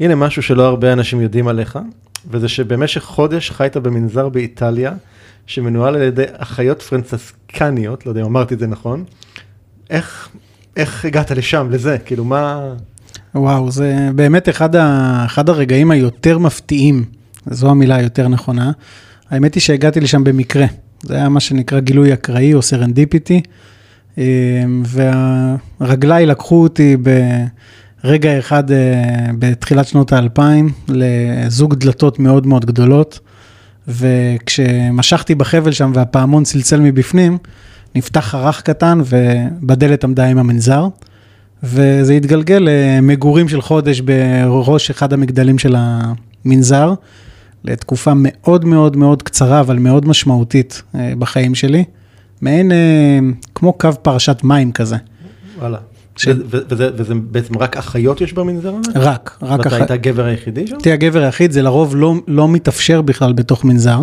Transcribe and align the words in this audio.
הנה 0.00 0.14
משהו 0.14 0.42
שלא 0.42 0.66
הרבה 0.66 0.92
אנשים 0.92 1.20
יודעים 1.20 1.48
עליך, 1.48 1.78
וזה 2.30 2.48
שבמשך 2.48 3.02
חודש 3.02 3.50
חיית 3.50 3.76
במנזר 3.76 4.28
באיטליה, 4.28 4.92
שמנוהל 5.46 5.94
על 5.94 6.02
ידי 6.02 6.24
אחיות 6.36 6.82
פרנצסקניות, 6.82 8.06
לא 8.06 8.10
יודע 8.10 8.20
אם 8.20 8.26
אמרתי 8.26 8.54
את 8.54 8.58
זה 8.58 8.66
נכון. 8.66 9.04
איך, 9.90 10.28
איך 10.76 11.04
הגעת 11.04 11.30
לשם, 11.30 11.68
לזה? 11.70 11.98
כאילו, 12.04 12.24
מה... 12.24 12.74
וואו, 13.34 13.70
זה 13.70 14.10
באמת 14.14 14.48
אחד, 14.48 14.76
ה, 14.76 15.22
אחד 15.26 15.48
הרגעים 15.48 15.90
היותר 15.90 16.38
מפתיעים, 16.38 17.04
זו 17.46 17.70
המילה 17.70 17.96
היותר 17.96 18.28
נכונה. 18.28 18.72
האמת 19.30 19.54
היא 19.54 19.60
שהגעתי 19.60 20.00
לשם 20.00 20.24
במקרה, 20.24 20.66
זה 21.02 21.14
היה 21.14 21.28
מה 21.28 21.40
שנקרא 21.40 21.80
גילוי 21.80 22.12
אקראי 22.12 22.54
או 22.54 22.62
serendipity, 22.62 23.42
והרגליי 24.84 26.26
לקחו 26.26 26.62
אותי 26.62 26.96
ברגע 28.04 28.38
אחד 28.38 28.70
אה, 28.70 29.30
בתחילת 29.38 29.86
שנות 29.86 30.12
האלפיים 30.12 30.72
לזוג 30.88 31.74
דלתות 31.74 32.18
מאוד 32.18 32.46
מאוד 32.46 32.64
גדולות, 32.64 33.20
וכשמשכתי 33.88 35.34
בחבל 35.34 35.72
שם 35.72 35.92
והפעמון 35.94 36.44
צלצל 36.44 36.80
מבפנים, 36.80 37.38
נפתח 37.94 38.20
חרך 38.20 38.62
קטן 38.62 39.00
ובדלת 39.06 40.04
עמדה 40.04 40.26
עם 40.26 40.38
המנזר. 40.38 40.88
וזה 41.62 42.12
התגלגל 42.12 42.68
למגורים 42.70 43.48
של 43.48 43.60
חודש 43.60 44.00
בראש 44.00 44.90
אחד 44.90 45.12
המגדלים 45.12 45.58
של 45.58 45.76
המנזר, 45.78 46.94
לתקופה 47.64 48.12
מאוד 48.16 48.64
מאוד 48.64 48.96
מאוד 48.96 49.22
קצרה, 49.22 49.60
אבל 49.60 49.78
מאוד 49.78 50.08
משמעותית 50.08 50.82
אה, 50.94 51.12
בחיים 51.18 51.54
שלי. 51.54 51.84
מעין, 52.40 52.72
אה, 52.72 53.18
כמו 53.54 53.72
קו 53.72 53.88
פרשת 54.02 54.40
מים 54.42 54.72
כזה. 54.72 54.96
וואלה. 55.58 55.93
ש... 56.16 56.28
וזה, 56.50 56.90
וזה 56.96 57.14
בעצם 57.14 57.58
רק 57.58 57.76
אחיות 57.76 58.20
יש 58.20 58.32
במנזר 58.32 58.74
הזה? 58.74 58.92
רק, 58.94 59.38
רק 59.42 59.66
אחיות. 59.66 59.72
ואתה 59.72 59.76
היית 59.76 59.90
הגבר 59.90 60.24
היחידי 60.24 60.66
שם? 60.66 60.74
הייתי 60.74 60.92
הגבר 60.92 61.22
היחיד, 61.22 61.52
זה 61.52 61.62
לרוב 61.62 61.96
לא, 61.96 62.14
לא 62.28 62.48
מתאפשר 62.48 63.02
בכלל 63.02 63.32
בתוך 63.32 63.64
מנזר, 63.64 64.00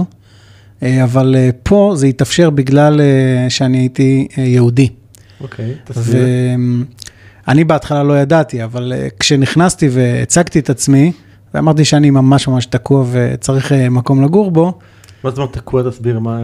אה, 0.83 1.03
אבל 1.03 1.35
פה 1.63 1.93
זה 1.95 2.07
התאפשר 2.07 2.49
בגלל 2.49 3.01
שאני 3.49 3.77
הייתי 3.77 4.27
יהודי. 4.37 4.89
אוקיי, 5.41 5.73
תסביר. 5.83 6.25
אני 7.47 7.63
בהתחלה 7.63 8.03
לא 8.03 8.19
ידעתי, 8.19 8.63
אבל 8.63 8.93
כשנכנסתי 9.19 9.89
והצגתי 9.91 10.59
את 10.59 10.69
עצמי, 10.69 11.11
ואמרתי 11.53 11.85
שאני 11.85 12.09
ממש 12.09 12.47
ממש 12.47 12.65
תקוע 12.65 13.05
וצריך 13.11 13.71
מקום 13.71 14.23
לגור 14.23 14.51
בו. 14.51 14.79
מה 15.23 15.29
זאת 15.29 15.37
אומרת 15.37 15.53
תקוע? 15.53 15.89
תסביר 15.89 16.19
מה, 16.19 16.39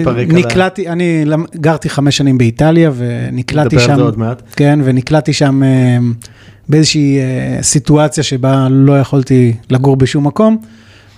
תפרק 0.00 0.28
נקלעתי, 0.28 0.88
אני 0.88 1.24
גרתי 1.56 1.88
חמש 1.88 2.16
שנים 2.16 2.38
באיטליה 2.38 2.90
ונקלעתי 2.96 3.78
שם, 3.78 3.82
נדבר 3.82 3.92
על 3.92 3.98
זה 3.98 4.04
עוד 4.04 4.18
מעט. 4.18 4.42
כן, 4.56 4.78
ונקלעתי 4.84 5.32
שם 5.32 5.62
uh, 5.62 6.26
באיזושהי 6.68 7.18
uh, 7.18 7.62
סיטואציה 7.62 8.22
שבה 8.22 8.68
לא 8.70 9.00
יכולתי 9.00 9.54
לגור 9.70 9.96
בשום 9.96 10.26
מקום, 10.26 10.58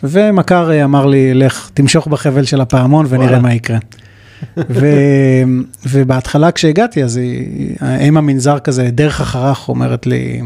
ומכר 0.05 0.84
אמר 0.84 1.06
לי, 1.06 1.34
לך 1.34 1.70
תמשוך 1.74 2.06
בחבל 2.06 2.44
של 2.44 2.61
הפעמון 2.61 3.06
ונראה 3.08 3.38
מה 3.38 3.55
יקרה. 3.55 3.78
ו, 4.56 4.86
ובהתחלה 5.91 6.52
כשהגעתי, 6.52 7.05
אז 7.05 7.20
אם 8.08 8.16
המנזר 8.16 8.58
כזה, 8.58 8.91
דרך 8.91 9.20
החרך 9.20 9.68
אומרת 9.68 10.06
לי, 10.06 10.41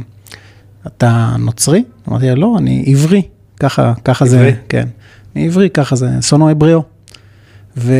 אתה 0.87 1.37
נוצרי? 1.39 1.85
אמרתי 2.09 2.27
לה, 2.27 2.35
לא, 2.35 2.55
אני 2.59 2.85
עברי, 2.87 3.23
ככה, 3.61 3.93
ככה 4.05 4.27
זה, 4.27 4.53
כן, 4.69 4.89
אני 5.37 5.47
עברי, 5.47 5.71
ככה 5.71 5.97
זה, 5.97 6.09
סונו 6.21 6.51
אבריאו. 6.51 6.83
ו, 7.77 7.95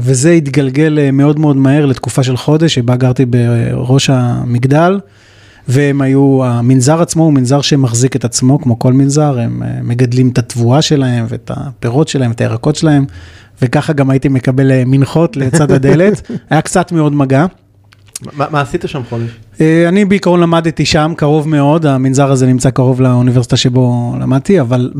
וזה 0.00 0.30
התגלגל 0.30 1.10
מאוד 1.12 1.38
מאוד 1.38 1.56
מהר 1.56 1.86
לתקופה 1.86 2.22
של 2.22 2.36
חודש, 2.36 2.74
שבה 2.74 2.96
גרתי 2.96 3.24
בראש 3.26 4.10
המגדל, 4.10 5.00
והם 5.68 6.00
היו, 6.00 6.44
המנזר 6.44 7.02
עצמו 7.02 7.24
הוא 7.24 7.32
מנזר 7.32 7.60
שמחזיק 7.60 8.16
את 8.16 8.24
עצמו, 8.24 8.60
כמו 8.60 8.78
כל 8.78 8.92
מנזר, 8.92 9.38
הם 9.38 9.62
מגדלים 9.82 10.28
את 10.28 10.38
התבואה 10.38 10.82
שלהם 10.82 11.26
ואת 11.28 11.50
הפירות 11.54 12.08
שלהם, 12.08 12.30
את 12.30 12.40
הירקות 12.40 12.76
שלהם, 12.76 13.04
וככה 13.62 13.92
גם 13.92 14.10
הייתי 14.10 14.28
מקבל 14.28 14.70
אה, 14.70 14.82
מנחות 14.86 15.36
לצד 15.36 15.70
הדלת, 15.70 16.30
היה 16.50 16.60
קצת 16.60 16.92
מאוד 16.92 17.12
מגע. 17.14 17.46
מה, 18.22 18.60
עשית 18.60 18.84
שם 18.86 19.02
חודש? 19.08 19.30
אה, 19.60 19.88
אני 19.88 20.04
בעיקרון 20.04 20.40
למדתי 20.40 20.84
שם, 20.84 21.12
קרוב 21.16 21.48
מאוד, 21.48 21.86
המנזר 21.86 22.30
הזה 22.30 22.46
נמצא 22.46 22.70
קרוב 22.70 23.00
לאוניברסיטה 23.00 23.56
שבו 23.56 24.14
למדתי, 24.20 24.60
אבל 24.60 24.92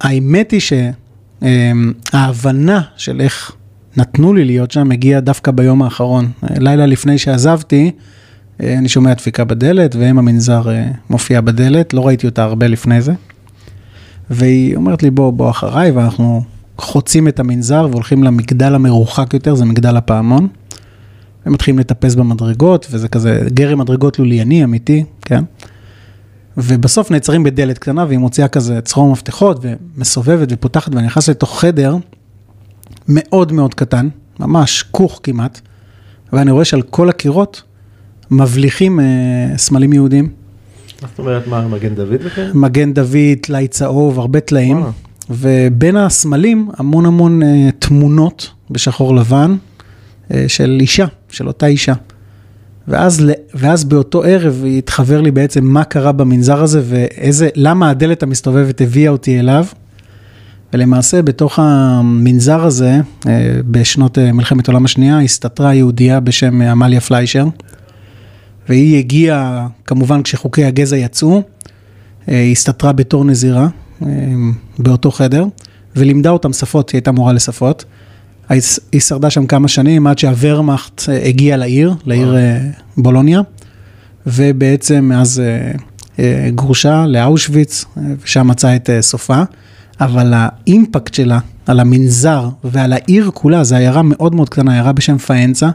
האמת 0.00 0.50
היא 0.50 0.60
שההבנה 2.12 2.80
של 2.96 3.20
איך 3.20 3.52
נתנו 3.96 4.34
לי 4.34 4.44
להיות 4.44 4.70
שם 4.70 4.92
הגיעה 4.92 5.20
דווקא 5.20 5.50
ביום 5.50 5.82
האחרון. 5.82 6.30
לילה 6.58 6.86
לפני 6.86 7.18
שעזבתי, 7.18 7.90
אה, 8.62 8.78
אני 8.78 8.88
שומע 8.88 9.14
דפיקה 9.14 9.44
בדלת, 9.44 9.96
ואם 9.96 10.18
המנזר 10.18 10.62
מופיע 11.10 11.40
בדלת, 11.40 11.94
לא 11.94 12.06
ראיתי 12.06 12.26
אותה 12.26 12.42
הרבה 12.42 12.66
לפני 12.66 13.02
זה. 13.02 13.12
והיא 14.30 14.76
אומרת 14.76 15.02
לי, 15.02 15.10
בוא, 15.10 15.32
בוא 15.32 15.50
אחריי, 15.50 15.90
ואנחנו 15.90 16.42
חוצים 16.78 17.28
את 17.28 17.40
המנזר 17.40 17.88
והולכים 17.90 18.24
למגדל 18.24 18.74
המרוחק 18.74 19.34
יותר, 19.34 19.54
זה 19.54 19.64
מגדל 19.64 19.96
הפעמון. 19.96 20.48
הם 21.44 21.52
מתחילים 21.52 21.78
לטפס 21.78 22.14
במדרגות, 22.14 22.86
וזה 22.90 23.08
כזה 23.08 23.40
גרם 23.54 23.78
מדרגות 23.78 24.18
לולייני 24.18 24.64
אמיתי, 24.64 25.04
כן? 25.22 25.44
ובסוף 26.56 27.10
נעצרים 27.10 27.44
בדלת 27.44 27.78
קטנה, 27.78 28.04
והיא 28.08 28.18
מוציאה 28.18 28.48
כזה 28.48 28.80
צרור 28.80 29.12
מפתחות, 29.12 29.60
ומסובבת 29.62 30.48
ופותחת, 30.50 30.94
ואני 30.94 31.06
נכנס 31.06 31.28
לתוך 31.28 31.60
חדר 31.60 31.96
מאוד 33.08 33.52
מאוד 33.52 33.74
קטן, 33.74 34.08
ממש 34.40 34.84
כוך 34.90 35.20
כמעט, 35.22 35.60
ואני 36.32 36.50
רואה 36.50 36.64
שעל 36.64 36.82
כל 36.82 37.08
הקירות 37.08 37.62
מבליחים 38.30 39.00
אה, 39.00 39.04
סמלים 39.56 39.92
יהודים. 39.92 40.28
מה 41.02 41.08
זאת 41.08 41.18
אומרת, 41.18 41.46
מה, 41.46 41.68
מגן 41.68 41.94
דוד 41.94 42.18
וכן? 42.24 42.50
מגן 42.54 42.92
דוד, 42.92 43.38
טלאי 43.42 43.68
צהוב, 43.68 44.18
הרבה 44.18 44.40
טלאים. 44.40 44.84
ובין 45.30 45.96
הסמלים 45.96 46.68
המון 46.76 47.06
המון 47.06 47.42
uh, 47.42 47.46
תמונות 47.78 48.50
בשחור 48.70 49.14
לבן 49.14 49.56
uh, 49.56 50.34
של 50.48 50.78
אישה, 50.80 51.06
של 51.30 51.46
אותה 51.46 51.66
אישה. 51.66 51.92
ואז, 52.88 53.24
ואז 53.54 53.84
באותו 53.84 54.22
ערב 54.24 54.64
התחבר 54.78 55.20
לי 55.20 55.30
בעצם 55.30 55.64
מה 55.64 55.84
קרה 55.84 56.12
במנזר 56.12 56.62
הזה 56.62 56.82
ואיזה, 56.84 57.48
למה 57.54 57.90
הדלת 57.90 58.22
המסתובבת 58.22 58.80
הביאה 58.80 59.10
אותי 59.10 59.40
אליו. 59.40 59.64
ולמעשה 60.72 61.22
בתוך 61.22 61.58
המנזר 61.58 62.64
הזה, 62.64 63.00
uh, 63.00 63.26
בשנות 63.70 64.18
uh, 64.18 64.20
מלחמת 64.32 64.68
העולם 64.68 64.84
השנייה, 64.84 65.20
הסתתרה 65.20 65.74
יהודייה 65.74 66.20
בשם 66.20 66.62
עמליה 66.62 67.00
פליישר. 67.00 67.46
והיא 68.68 68.98
הגיעה, 68.98 69.66
כמובן 69.84 70.22
כשחוקי 70.22 70.64
הגזע 70.64 70.96
יצאו, 70.96 71.42
היא 72.26 72.52
הסתתרה 72.52 72.92
בתור 72.92 73.24
נזירה, 73.24 73.68
באותו 74.78 75.10
חדר, 75.10 75.44
ולימדה 75.96 76.30
אותם 76.30 76.52
שפות, 76.52 76.90
היא 76.90 76.98
הייתה 76.98 77.12
מורה 77.12 77.32
לשפות. 77.32 77.84
היא 78.92 79.00
שרדה 79.00 79.30
שם 79.30 79.46
כמה 79.46 79.68
שנים 79.68 80.06
עד 80.06 80.18
שהוורמאכט 80.18 81.08
אה, 81.08 81.26
הגיע 81.26 81.56
לעיר, 81.56 81.94
לעיר 82.06 82.36
אה, 82.36 82.60
בולוניה, 82.96 83.40
ובעצם 84.26 85.04
מאז 85.04 85.42
אה, 86.18 86.50
גורשה 86.54 87.06
לאושוויץ, 87.06 87.84
ושם 88.24 88.46
מצאה 88.46 88.76
את 88.76 88.90
סופה. 89.00 89.42
אבל 90.00 90.32
האימפקט 90.36 91.14
שלה 91.14 91.38
על 91.66 91.80
המנזר 91.80 92.48
ועל 92.64 92.92
העיר 92.92 93.30
כולה, 93.34 93.64
זו 93.64 93.76
עיירה 93.76 94.02
מאוד 94.02 94.34
מאוד 94.34 94.48
קטנה, 94.48 94.72
עיירה 94.72 94.92
בשם 94.92 95.18
פאנצה, 95.18 95.70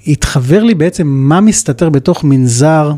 התחבר 0.06 0.64
לי 0.64 0.74
בעצם 0.74 1.06
מה 1.06 1.40
מסתתר 1.40 1.88
בתוך 1.88 2.24
מנזר 2.24 2.92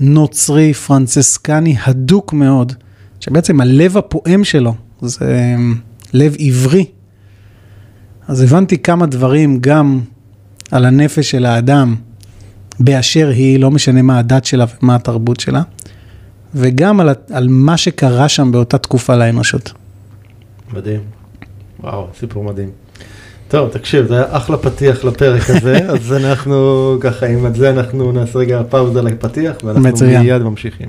נוצרי, 0.00 0.74
פרנצסקני, 0.74 1.76
הדוק 1.86 2.32
מאוד, 2.32 2.72
שבעצם 3.20 3.60
הלב 3.60 3.96
הפועם 3.96 4.44
שלו 4.44 4.74
זה 5.00 5.54
אמ, 5.54 5.74
לב 6.12 6.36
עברי. 6.38 6.84
אז 8.28 8.42
הבנתי 8.42 8.78
כמה 8.78 9.06
דברים 9.06 9.58
גם 9.60 10.00
על 10.70 10.84
הנפש 10.84 11.30
של 11.30 11.46
האדם 11.46 11.96
באשר 12.80 13.28
היא, 13.28 13.60
לא 13.60 13.70
משנה 13.70 14.02
מה 14.02 14.18
הדת 14.18 14.44
שלה 14.44 14.64
ומה 14.82 14.94
התרבות 14.94 15.40
שלה, 15.40 15.62
וגם 16.54 17.00
על, 17.00 17.08
על 17.30 17.48
מה 17.50 17.76
שקרה 17.76 18.28
שם 18.28 18.52
באותה 18.52 18.78
תקופה 18.78 19.16
לאנושות. 19.16 19.72
מדהים. 20.72 21.00
וואו, 21.80 22.06
סיפור 22.18 22.44
מדהים. 22.44 22.70
טוב, 23.48 23.68
תקשיב, 23.68 24.06
זה 24.06 24.14
היה 24.14 24.24
אחלה 24.30 24.56
פתיח 24.56 25.04
לפרק 25.04 25.50
הזה, 25.50 25.78
אז 25.92 26.12
אנחנו 26.12 26.96
ככה, 27.00 27.26
עם 27.26 27.54
זה 27.54 27.70
אנחנו 27.70 28.12
נעשה 28.12 28.38
רגע 28.38 28.62
פאוזה 28.70 29.02
לפתיח, 29.02 29.56
ואנחנו 29.64 29.88
מצוין. 29.88 30.22
מיד 30.22 30.42
ממשיכים. 30.42 30.88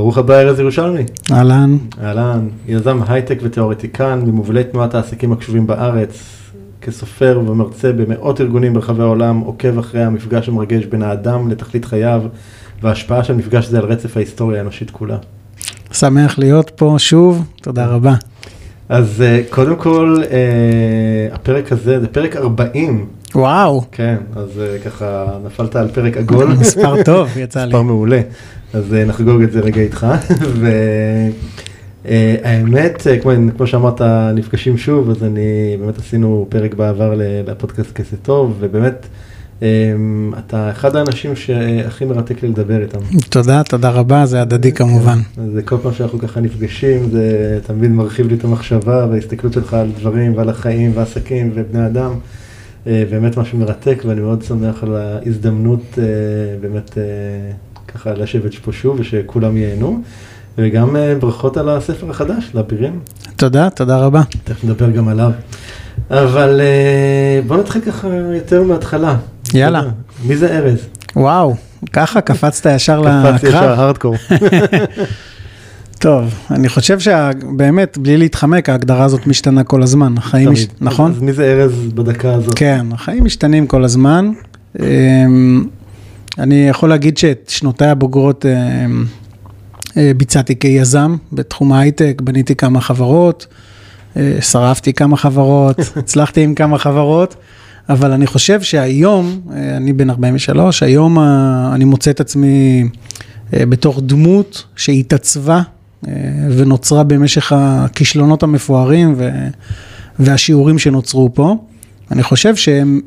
ברוך 0.00 0.18
הבא 0.18 0.34
ארז 0.34 0.60
ירושלמי. 0.60 1.02
אהלן. 1.32 1.76
אהלן, 2.02 2.48
יזם 2.68 3.00
הייטק 3.08 3.38
ותיאורטיקן 3.42 4.22
ממובילי 4.26 4.64
תנועת 4.64 4.94
העסקים 4.94 5.32
הקשובים 5.32 5.66
בארץ, 5.66 6.18
כסופר 6.80 7.40
ומרצה 7.46 7.92
במאות 7.92 8.40
ארגונים 8.40 8.74
ברחבי 8.74 9.02
העולם, 9.02 9.38
עוקב 9.38 9.78
אחרי 9.78 10.02
המפגש 10.02 10.48
המרגש 10.48 10.84
בין 10.84 11.02
האדם 11.02 11.50
לתכלית 11.50 11.84
חייו 11.84 12.22
וההשפעה 12.82 13.24
של 13.24 13.34
מפגש 13.34 13.66
זה 13.66 13.78
על 13.78 13.84
רצף 13.84 14.16
ההיסטוריה 14.16 14.58
האנושית 14.58 14.90
כולה. 14.90 15.16
שמח 15.92 16.38
להיות 16.38 16.70
פה 16.70 16.94
שוב, 16.98 17.44
תודה 17.62 17.86
רבה. 17.86 18.14
אז 18.88 19.22
אה, 19.22 19.42
קודם 19.50 19.76
כל, 19.76 20.16
אה, 20.30 21.34
הפרק 21.34 21.72
הזה 21.72 22.00
זה 22.00 22.06
פרק 22.08 22.36
40. 22.36 23.06
וואו. 23.34 23.82
כן, 23.92 24.16
אז 24.36 24.60
אה, 24.60 24.78
ככה 24.84 25.26
נפלת 25.44 25.76
על 25.76 25.88
פרק 25.88 26.16
עגול. 26.16 26.46
מספר 26.60 27.02
טוב, 27.02 27.28
יצא 27.38 27.60
לי. 27.60 27.66
מספר 27.66 27.82
מעולה. 27.82 28.20
אז 28.74 28.92
נחגוג 28.92 29.42
את 29.42 29.52
זה 29.52 29.60
רגע 29.60 29.80
איתך. 29.80 30.06
והאמת, 32.04 33.06
כמו, 33.22 33.32
כמו 33.56 33.66
שאמרת, 33.66 34.02
נפגשים 34.34 34.78
שוב, 34.78 35.10
אז 35.10 35.24
אני, 35.24 35.76
באמת 35.80 35.98
עשינו 35.98 36.46
פרק 36.48 36.74
בעבר 36.74 37.14
לפודקאסט 37.46 37.92
כסף 37.92 38.16
טוב, 38.22 38.56
ובאמת, 38.60 39.06
אתה 40.38 40.70
אחד 40.70 40.96
האנשים 40.96 41.36
שהכי 41.36 42.04
מרתק 42.04 42.42
לי 42.42 42.48
לדבר 42.48 42.82
איתם. 42.82 42.98
תודה, 43.30 43.62
תודה 43.62 43.90
רבה, 43.90 44.26
זה 44.26 44.42
הדדי 44.42 44.72
כמובן. 44.72 45.18
אז 45.38 45.58
כל 45.64 45.76
פעם 45.82 45.92
שאנחנו 45.92 46.18
ככה 46.18 46.40
נפגשים, 46.40 47.10
זה 47.10 47.58
תמיד 47.66 47.90
מרחיב 47.90 48.28
לי 48.28 48.34
את 48.34 48.44
המחשבה 48.44 49.06
וההסתכלות 49.10 49.52
שלך 49.52 49.74
על 49.74 49.90
דברים 50.00 50.36
ועל 50.36 50.48
החיים 50.48 50.92
ועסקים 50.94 51.50
ובני 51.54 51.86
אדם. 51.86 52.12
באמת 52.86 53.36
משהו 53.36 53.58
מרתק 53.58 54.02
ואני 54.06 54.20
מאוד 54.20 54.42
שמח 54.42 54.82
על 54.82 54.96
ההזדמנות 54.96 55.98
באמת 56.60 56.98
ככה 57.88 58.12
לשבת 58.12 58.54
פה 58.54 58.72
שוב 58.72 59.00
ושכולם 59.00 59.56
ייהנו. 59.56 60.02
וגם 60.58 60.96
ברכות 61.20 61.56
על 61.56 61.68
הספר 61.68 62.10
החדש, 62.10 62.50
לאבירים. 62.54 63.00
תודה, 63.36 63.70
תודה 63.70 63.98
רבה. 63.98 64.22
תכף 64.44 64.64
נדבר 64.64 64.90
גם 64.90 65.08
עליו. 65.08 65.30
אבל 66.10 66.60
בוא 67.46 67.56
נתחיל 67.56 67.82
ככה 67.82 68.08
יותר 68.34 68.62
מההתחלה. 68.62 69.16
יאללה. 69.54 69.82
מי 70.26 70.36
זה 70.36 70.58
ארז? 70.58 70.86
וואו, 71.16 71.54
ככה 71.92 72.20
קפצת 72.20 72.70
ישר 72.74 73.00
לקרב. 73.00 73.32
קפצתי 73.32 73.46
ישר, 73.48 73.80
הארדקור. 73.80 74.16
טוב, 76.00 76.34
אני 76.50 76.68
חושב 76.68 76.98
שבאמת, 76.98 77.98
בלי 77.98 78.16
להתחמק, 78.16 78.68
ההגדרה 78.68 79.04
הזאת 79.04 79.26
משתנה 79.26 79.64
כל 79.64 79.82
הזמן. 79.82 80.14
החיים, 80.18 80.52
מש... 80.52 80.66
נכון? 80.80 81.10
אז 81.10 81.22
מי 81.22 81.32
זה 81.32 81.44
ארז 81.44 81.72
בדקה 81.94 82.34
הזאת? 82.34 82.54
כן, 82.54 82.86
החיים 82.92 83.24
משתנים 83.24 83.66
כל 83.66 83.84
הזמן. 83.84 84.32
אני 86.38 86.68
יכול 86.68 86.88
להגיד 86.88 87.18
שאת 87.18 87.48
שנותיי 87.48 87.88
הבוגרות 87.88 88.44
ביצעתי 90.16 90.58
כיזם 90.58 91.16
בתחום 91.32 91.72
ההייטק, 91.72 92.20
בניתי 92.24 92.54
כמה 92.54 92.80
חברות, 92.80 93.46
שרפתי 94.40 94.92
כמה 94.92 95.16
חברות, 95.16 95.80
הצלחתי 95.96 96.42
עם 96.42 96.54
כמה 96.54 96.78
חברות, 96.78 97.34
אבל 97.88 98.12
אני 98.12 98.26
חושב 98.26 98.62
שהיום, 98.62 99.40
אני 99.76 99.92
בן 99.92 100.10
43, 100.10 100.82
היום 100.82 101.18
אני 101.74 101.84
מוצא 101.84 102.10
את 102.10 102.20
עצמי 102.20 102.88
בתוך 103.52 104.00
דמות 104.02 104.64
שהתעצבה 104.76 105.62
ונוצרה 106.50 107.04
במשך 107.04 107.52
הכישלונות 107.56 108.42
המפוארים 108.42 109.14
והשיעורים 110.18 110.78
שנוצרו 110.78 111.34
פה. 111.34 111.56
אני 112.10 112.22
חושב 112.22 112.56
שהם... 112.56 113.00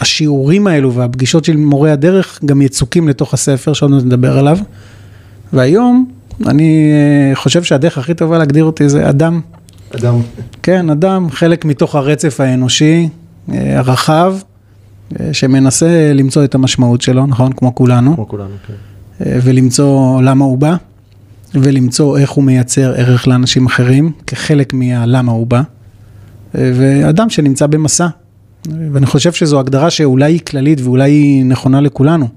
השיעורים 0.00 0.66
האלו 0.66 0.94
והפגישות 0.94 1.44
של 1.44 1.56
מורי 1.56 1.90
הדרך 1.90 2.40
גם 2.44 2.62
יצוקים 2.62 3.08
לתוך 3.08 3.34
הספר 3.34 3.72
שעוד 3.72 3.90
נדבר 3.90 4.38
עליו. 4.38 4.58
והיום 5.52 6.06
אני 6.46 6.92
חושב 7.34 7.62
שהדרך 7.62 7.98
הכי 7.98 8.14
טובה 8.14 8.38
להגדיר 8.38 8.64
אותי 8.64 8.88
זה 8.88 9.08
אדם. 9.08 9.40
אדם. 9.94 10.14
כן, 10.62 10.90
אדם, 10.90 11.30
חלק 11.30 11.64
מתוך 11.64 11.94
הרצף 11.94 12.40
האנושי 12.40 13.08
הרחב, 13.48 14.36
שמנסה 15.32 16.12
למצוא 16.14 16.44
את 16.44 16.54
המשמעות 16.54 17.02
שלו, 17.02 17.26
נכון? 17.26 17.52
כמו 17.52 17.74
כולנו. 17.74 18.14
כמו 18.14 18.28
כולנו, 18.28 18.54
כן. 18.66 18.74
ולמצוא 19.42 20.22
למה 20.22 20.44
הוא 20.44 20.58
בא, 20.58 20.76
ולמצוא 21.54 22.18
איך 22.18 22.30
הוא 22.30 22.44
מייצר 22.44 22.92
ערך 22.96 23.28
לאנשים 23.28 23.66
אחרים, 23.66 24.12
כחלק 24.26 24.72
מהלמה 24.72 25.32
הוא 25.32 25.46
בא. 25.46 25.62
ואדם 26.54 27.30
שנמצא 27.30 27.66
במסע. 27.66 28.06
ואני 28.92 29.06
חושב 29.06 29.32
שזו 29.32 29.60
הגדרה 29.60 29.90
שאולי 29.90 30.32
היא 30.32 30.40
כללית 30.40 30.80
ואולי 30.80 31.10
היא 31.10 31.44
נכונה 31.44 31.80
לכולנו. 31.80 32.28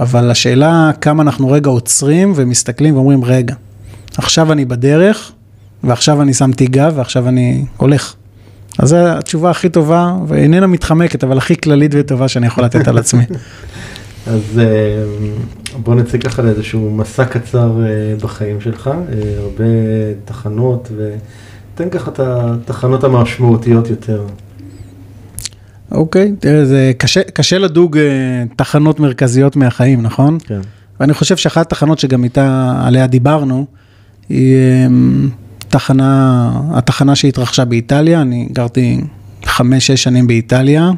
אבל 0.00 0.30
השאלה 0.30 0.90
כמה 1.00 1.22
אנחנו 1.22 1.50
רגע 1.50 1.70
עוצרים 1.70 2.32
ומסתכלים 2.36 2.94
ואומרים, 2.94 3.24
רגע, 3.24 3.54
עכשיו 4.16 4.52
אני 4.52 4.64
בדרך, 4.64 5.32
ועכשיו 5.84 6.22
אני 6.22 6.34
שמתי 6.34 6.66
גב, 6.66 6.92
ועכשיו 6.96 7.28
אני 7.28 7.64
הולך. 7.76 8.14
אז 8.78 8.88
זו 8.88 8.96
התשובה 8.96 9.50
הכי 9.50 9.68
טובה, 9.68 10.16
ואיננה 10.26 10.66
מתחמקת, 10.66 11.24
אבל 11.24 11.38
הכי 11.38 11.56
כללית 11.56 11.90
וטובה 11.94 12.28
שאני 12.28 12.46
יכול 12.46 12.64
לתת 12.64 12.88
על 12.88 12.98
עצמי. 12.98 13.22
אז 14.28 14.60
בוא 15.82 15.94
נצא 15.94 16.18
ככה 16.18 16.42
לאיזשהו 16.42 16.90
מסע 16.90 17.24
קצר 17.24 17.72
בחיים 18.22 18.60
שלך, 18.60 18.90
הרבה 19.38 19.64
תחנות, 20.24 20.88
ותן 20.96 21.90
ככה 21.90 22.10
את 22.10 22.20
התחנות 22.20 23.04
המשמעותיות 23.04 23.90
יותר. 23.90 24.24
אוקיי, 25.92 26.32
תראה, 26.38 26.64
זה 26.64 26.92
קשה, 26.98 27.22
קשה 27.22 27.58
לדוג 27.58 27.98
תחנות 28.56 29.00
מרכזיות 29.00 29.56
מהחיים, 29.56 30.02
נכון? 30.02 30.38
כן. 30.46 30.60
ואני 31.00 31.14
חושב 31.14 31.36
שאחת 31.36 31.66
התחנות 31.66 31.98
שגם 31.98 32.24
איתה, 32.24 32.74
עליה 32.84 33.06
דיברנו, 33.06 33.66
היא 34.28 34.56
um, 34.86 35.30
תחנה, 35.68 36.50
התחנה 36.70 37.14
שהתרחשה 37.14 37.64
באיטליה, 37.64 38.20
אני 38.20 38.48
גרתי 38.52 39.00
חמש-שש 39.44 40.02
שנים 40.02 40.26
באיטליה. 40.26 40.90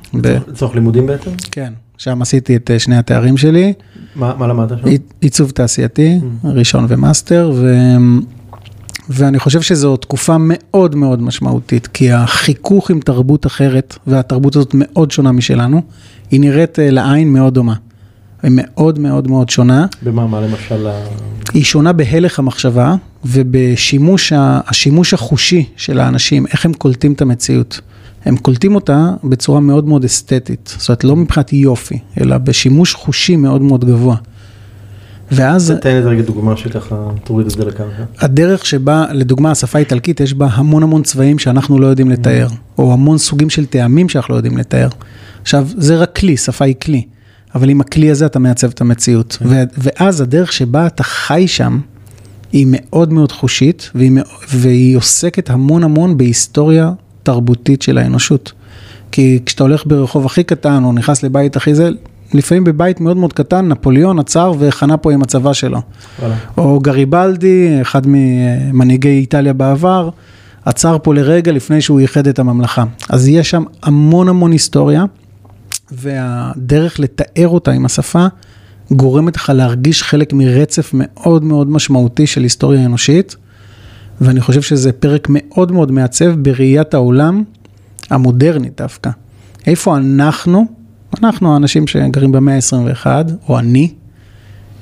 לצורך 0.48 0.72
ב... 0.72 0.74
לימודים 0.74 1.06
בעצם? 1.06 1.30
כן, 1.50 1.72
שם 2.02 2.22
עשיתי 2.22 2.56
את 2.56 2.70
שני 2.78 2.96
התארים 2.96 3.36
שלי. 3.36 3.72
מה, 4.16 4.34
מה 4.38 4.46
למדת 4.46 4.78
שם? 4.78 4.88
עיצוב 5.20 5.50
תעשייתי, 5.50 6.18
mm. 6.20 6.46
ראשון 6.46 6.86
ומאסטר, 6.88 7.52
ו... 7.54 7.76
ואני 9.08 9.38
חושב 9.38 9.60
שזו 9.60 9.96
תקופה 9.96 10.36
מאוד 10.40 10.94
מאוד 10.94 11.22
משמעותית, 11.22 11.86
כי 11.86 12.12
החיכוך 12.12 12.90
עם 12.90 13.00
תרבות 13.00 13.46
אחרת, 13.46 13.98
והתרבות 14.06 14.56
הזאת 14.56 14.70
מאוד 14.74 15.10
שונה 15.10 15.32
משלנו, 15.32 15.82
היא 16.30 16.40
נראית 16.40 16.78
לעין 16.82 17.32
מאוד 17.32 17.54
דומה. 17.54 17.74
היא 18.42 18.52
מאוד 18.54 18.98
מאוד 18.98 19.28
מאוד 19.28 19.50
שונה. 19.50 19.86
במה, 20.02 20.26
מה 20.26 20.40
למשל? 20.40 20.88
היא 21.54 21.64
שונה 21.64 21.92
בהלך 21.92 22.38
המחשבה 22.38 22.94
ובשימוש 23.24 24.32
השימוש 24.36 25.14
החושי 25.14 25.64
של 25.76 26.00
האנשים, 26.00 26.46
איך 26.46 26.64
הם 26.64 26.72
קולטים 26.72 27.12
את 27.12 27.22
המציאות. 27.22 27.80
הם 28.24 28.36
קולטים 28.36 28.74
אותה 28.74 29.10
בצורה 29.24 29.60
מאוד 29.60 29.88
מאוד 29.88 30.04
אסתטית, 30.04 30.74
זאת 30.78 30.88
אומרת 30.88 31.04
לא 31.04 31.16
מבחינת 31.16 31.52
יופי, 31.52 31.98
אלא 32.20 32.38
בשימוש 32.38 32.94
חושי 32.94 33.36
מאוד 33.36 33.62
מאוד 33.62 33.84
גבוה. 33.84 34.16
ואז... 35.32 35.74
תן 35.80 35.88
איזה 35.88 36.08
רגע 36.08 36.22
דוגמה 36.22 36.56
שככה 36.56 37.08
תוריד 37.24 37.46
את 37.46 37.52
זה 37.52 37.64
לקרקע. 37.64 38.04
הדרך 38.18 38.66
שבה, 38.66 39.04
לדוגמה, 39.12 39.50
השפה 39.50 39.78
האיטלקית, 39.78 40.20
יש 40.20 40.34
בה 40.34 40.48
המון 40.52 40.82
המון 40.82 41.02
צבעים 41.02 41.38
שאנחנו 41.38 41.78
לא 41.78 41.86
יודעים 41.86 42.10
לתאר, 42.10 42.46
או 42.78 42.92
המון 42.92 43.18
סוגים 43.18 43.50
של 43.50 43.66
טעמים 43.66 44.08
שאנחנו 44.08 44.34
לא 44.34 44.38
יודעים 44.38 44.58
לתאר. 44.58 44.88
עכשיו, 45.42 45.68
זה 45.76 45.96
רק 45.96 46.16
כלי, 46.16 46.36
שפה 46.36 46.64
היא 46.64 46.74
כלי, 46.82 47.02
אבל 47.54 47.68
עם 47.68 47.80
הכלי 47.80 48.10
הזה 48.10 48.26
אתה 48.26 48.38
מעצב 48.38 48.68
את 48.70 48.80
המציאות. 48.80 49.38
ואז 49.78 50.20
הדרך 50.20 50.52
שבה 50.52 50.86
אתה 50.86 51.02
חי 51.02 51.48
שם, 51.48 51.80
היא 52.52 52.66
מאוד 52.70 53.12
מאוד 53.12 53.32
חושית, 53.32 53.90
והיא, 53.94 54.12
והיא 54.50 54.96
עוסקת 54.96 55.50
המון 55.50 55.84
המון 55.84 56.16
בהיסטוריה 56.16 56.92
תרבותית 57.22 57.82
של 57.82 57.98
האנושות. 57.98 58.52
כי 59.12 59.38
כשאתה 59.46 59.62
הולך 59.62 59.86
ברחוב 59.86 60.26
הכי 60.26 60.44
קטן, 60.44 60.84
או 60.84 60.92
נכנס 60.92 61.22
לבית 61.22 61.56
הכי 61.56 61.74
זה, 61.74 61.90
לפעמים 62.34 62.64
בבית 62.64 63.00
מאוד 63.00 63.16
מאוד 63.16 63.32
קטן, 63.32 63.68
נפוליאון 63.68 64.18
עצר 64.18 64.52
וחנה 64.58 64.96
פה 64.96 65.12
עם 65.12 65.22
הצבא 65.22 65.52
שלו. 65.52 65.80
וואלה. 66.20 66.34
או 66.58 66.80
גריבלדי, 66.80 67.78
אחד 67.82 68.02
ממנהיגי 68.06 69.08
איטליה 69.08 69.52
בעבר, 69.52 70.10
עצר 70.64 70.96
פה 71.02 71.14
לרגע 71.14 71.52
לפני 71.52 71.80
שהוא 71.80 72.00
ייחד 72.00 72.26
את 72.26 72.38
הממלכה. 72.38 72.84
אז 73.08 73.28
יש 73.28 73.50
שם 73.50 73.64
המון 73.82 74.28
המון 74.28 74.52
היסטוריה, 74.52 75.04
והדרך 75.92 77.00
לתאר 77.00 77.48
אותה 77.48 77.70
עם 77.70 77.84
השפה 77.84 78.26
גורמת 78.90 79.36
לך 79.36 79.52
להרגיש 79.54 80.02
חלק 80.02 80.32
מרצף 80.32 80.90
מאוד 80.94 81.44
מאוד 81.44 81.70
משמעותי 81.70 82.26
של 82.26 82.42
היסטוריה 82.42 82.84
אנושית, 82.84 83.36
ואני 84.20 84.40
חושב 84.40 84.62
שזה 84.62 84.92
פרק 84.92 85.26
מאוד 85.30 85.72
מאוד 85.72 85.92
מעצב 85.92 86.34
בראיית 86.42 86.94
העולם 86.94 87.42
המודרנית 88.10 88.80
דווקא. 88.80 89.10
איפה 89.66 89.96
אנחנו, 89.96 90.66
אנחנו 91.22 91.52
האנשים 91.52 91.86
שגרים 91.86 92.32
במאה 92.32 92.54
ה-21, 92.54 93.06
או 93.48 93.58
אני, 93.58 93.92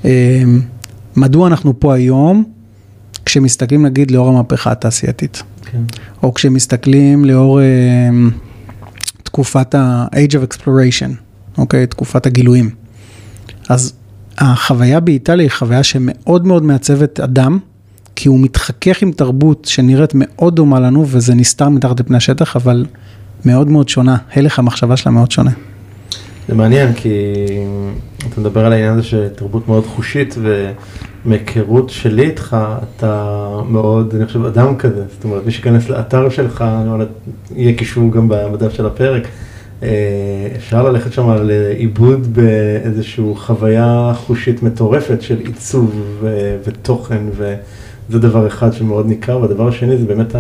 אמ, 0.05 0.61
מדוע 1.17 1.49
אנחנו 1.49 1.81
פה 1.81 1.95
היום, 1.95 2.45
כשמסתכלים 3.25 3.87
נגיד 3.87 4.11
לאור 4.11 4.29
המהפכה 4.29 4.73
התעשייתית, 4.73 5.43
כן. 5.65 5.83
או 6.23 6.35
כשמסתכלים 6.35 7.25
לאור 7.25 7.61
אמ, 7.63 8.31
תקופת 9.23 9.75
ה-Age 9.75 10.33
of 10.33 10.55
Exploration, 10.55 11.11
אוקיי? 11.59 11.87
תקופת 11.87 12.27
הגילויים. 12.27 12.71
אז 13.69 13.93
החוויה 14.39 15.01
באיטליה 15.01 15.45
היא 15.45 15.51
חוויה 15.51 15.83
שמאוד 15.83 16.47
מאוד 16.47 16.63
מעצבת 16.63 17.21
אדם, 17.21 17.59
כי 18.21 18.29
הוא 18.29 18.41
מתחכך 18.41 19.03
עם 19.03 19.13
תרבות 19.13 19.65
שנראית 19.65 20.13
מאוד 20.15 20.57
דומה 20.57 20.81
לנו, 20.81 21.05
וזה 21.09 21.35
נסתר 21.35 21.69
מתחת 21.69 22.01
לפני 22.01 22.17
השטח, 22.17 22.57
אבל 22.57 22.87
מאוד 23.45 23.69
מאוד 23.69 23.89
שונה. 23.89 24.17
הלך 24.33 24.59
המחשבה 24.59 24.97
שלה 24.97 25.13
מאוד 25.13 25.31
שונה. 25.31 25.51
זה 26.49 26.55
מעניין, 26.55 26.93
כי 26.93 27.09
אתה 28.29 28.41
מדבר 28.41 28.67
על 28.67 28.73
העניין 28.73 28.93
הזה 28.93 29.03
של 29.03 29.29
תרבות 29.29 29.69
מאוד 29.69 29.87
חושית, 29.87 30.37
ומהיכרות 31.25 31.91
שלי 31.91 32.23
איתך, 32.23 32.57
אתה 32.97 33.49
מאוד, 33.69 34.15
אני 34.15 34.27
חושב, 34.27 34.45
אדם 34.45 34.77
כזה. 34.77 35.05
זאת 35.15 35.25
אומרת, 35.25 35.47
מי 35.47 35.53
שייכנס 35.53 35.89
לאתר 35.89 36.29
שלך, 36.29 36.65
יהיה 37.57 37.75
קישור 37.75 38.13
גם 38.13 38.29
בדף 38.29 38.73
של 38.73 38.87
הפרק. 38.87 39.23
אה, 39.83 39.89
אפשר 40.57 40.83
ללכת 40.83 41.13
שם 41.13 41.29
על 41.29 41.51
עיבוד 41.77 42.27
באיזושהי 42.35 43.25
חוויה 43.37 44.13
חושית 44.17 44.63
מטורפת 44.63 45.23
של 45.23 45.39
עיצוב 45.39 46.25
ותוכן, 46.65 47.23
וזה 48.09 48.19
דבר 48.19 48.47
אחד 48.47 48.73
שמאוד 48.73 49.07
ניכר, 49.07 49.41
והדבר 49.41 49.69
השני 49.69 49.97
זה 49.97 50.05
באמת 50.05 50.35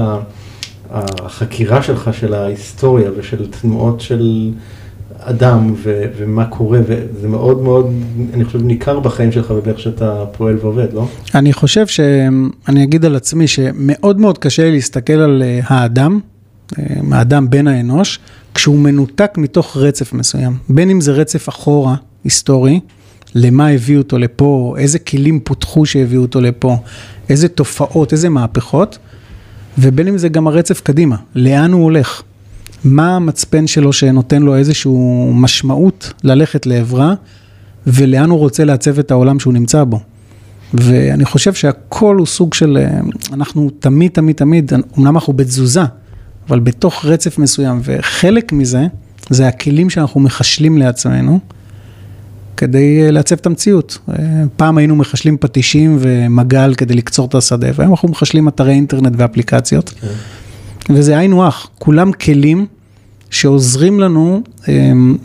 החקירה 0.90 1.82
שלך 1.82 2.10
של 2.14 2.34
ההיסטוריה 2.34 3.10
ושל 3.16 3.46
תנועות 3.46 4.00
של 4.00 4.52
אדם 5.20 5.72
ו- 5.76 6.04
ומה 6.16 6.44
קורה, 6.44 6.80
וזה 6.87 7.28
מאוד 7.28 7.62
מאוד, 7.62 7.92
אני 8.34 8.44
חושב, 8.44 8.62
ניכר 8.62 9.00
בחיים 9.00 9.32
שלך 9.32 9.50
ובאיך 9.56 9.78
שאתה 9.78 10.25
פועל 10.32 10.56
ועובד, 10.60 10.92
לא? 10.92 11.08
אני 11.34 11.52
חושב 11.52 11.87
שאני 11.87 12.84
אגיד 12.84 13.04
על 13.04 13.16
עצמי 13.16 13.46
שמאוד 13.46 14.20
מאוד 14.20 14.38
קשה 14.38 14.70
להסתכל 14.70 15.12
על 15.12 15.42
אה, 15.42 15.60
האדם, 15.64 16.20
אה, 16.78 16.84
האדם 17.12 17.50
בן 17.50 17.66
האנוש, 17.66 18.18
כשהוא 18.54 18.78
מנותק 18.78 19.30
מתוך 19.37 19.76
רצף 19.76 20.12
מסוים, 20.12 20.56
בין 20.68 20.90
אם 20.90 21.00
זה 21.00 21.12
רצף 21.12 21.48
אחורה, 21.48 21.94
היסטורי, 22.25 22.80
למה 23.34 23.68
הביאו 23.68 24.00
אותו 24.00 24.18
לפה, 24.18 24.75
איזה 24.78 24.98
כלים 24.98 25.40
פותחו 25.40 25.87
שהביאו 25.87 26.22
אותו 26.22 26.40
לפה, 26.40 26.76
איזה 27.28 27.49
תופעות, 27.49 28.12
איזה 28.12 28.28
מהפכות, 28.28 28.99
ובין 29.78 30.08
אם 30.08 30.18
זה 30.18 30.28
גם 30.28 30.47
הרצף 30.47 30.80
קדימה, 30.80 31.16
לאן 31.35 31.73
הוא 31.73 31.82
הולך, 31.82 32.23
מה 32.85 33.16
המצפן 33.16 33.66
שלו 33.66 33.92
שנותן 33.92 34.42
לו 34.42 34.56
איזושהי 34.56 34.92
משמעות 35.32 36.12
ללכת 36.25 36.66
לעברה, 36.66 37.14
ולאן 37.87 38.30
הוא 38.30 38.38
רוצה 38.38 38.64
לעצב 38.64 38.99
את 38.99 39.11
העולם 39.11 39.40
שהוא 39.40 39.52
נמצא 39.52 39.85
בו. 39.85 40.00
ואני 40.75 41.25
חושב 41.25 41.54
שהכל 41.54 42.16
הוא 42.16 42.26
סוג 42.26 42.54
של, 42.54 42.78
אנחנו 43.32 43.70
תמיד, 43.80 44.11
תמיד, 44.11 44.37
תמיד, 44.37 44.73
אמנם 44.99 45.14
אנחנו 45.16 45.32
בתזוזה, 45.32 45.82
אבל 46.49 46.61
בתוך 46.61 47.04
רצף 47.04 47.38
מסוים, 47.38 47.80
וחלק 47.85 48.52
מזה, 48.52 48.87
זה 49.30 49.49
הכלים 49.49 49.90
שאנחנו 49.90 50.20
מחשלים 50.20 50.78
לעצמנו, 50.78 51.40
כדי 52.59 53.03
אה, 53.03 53.11
לעצב 53.11 53.37
את 53.37 53.47
המציאות. 53.47 53.99
אה, 54.09 54.15
פעם 54.57 54.79
היינו 54.79 54.97
מחשלים 54.97 55.37
פטישים 55.41 55.97
ומגל 56.00 56.75
כדי 56.75 56.95
לקצור 56.95 57.27
את 57.27 57.35
השדה, 57.35 57.69
והיום 57.75 57.93
אנחנו 57.93 58.09
מחשלים 58.09 58.49
אתרי 58.49 58.73
אינטרנט 58.73 59.12
ואפליקציות. 59.17 59.88
כן. 60.00 60.95
וזה 60.95 61.19
היינו 61.19 61.47
הך, 61.47 61.69
כולם 61.79 62.12
כלים 62.12 62.67
שעוזרים 63.31 64.00
לנו 64.00 64.43
um, 64.62 64.67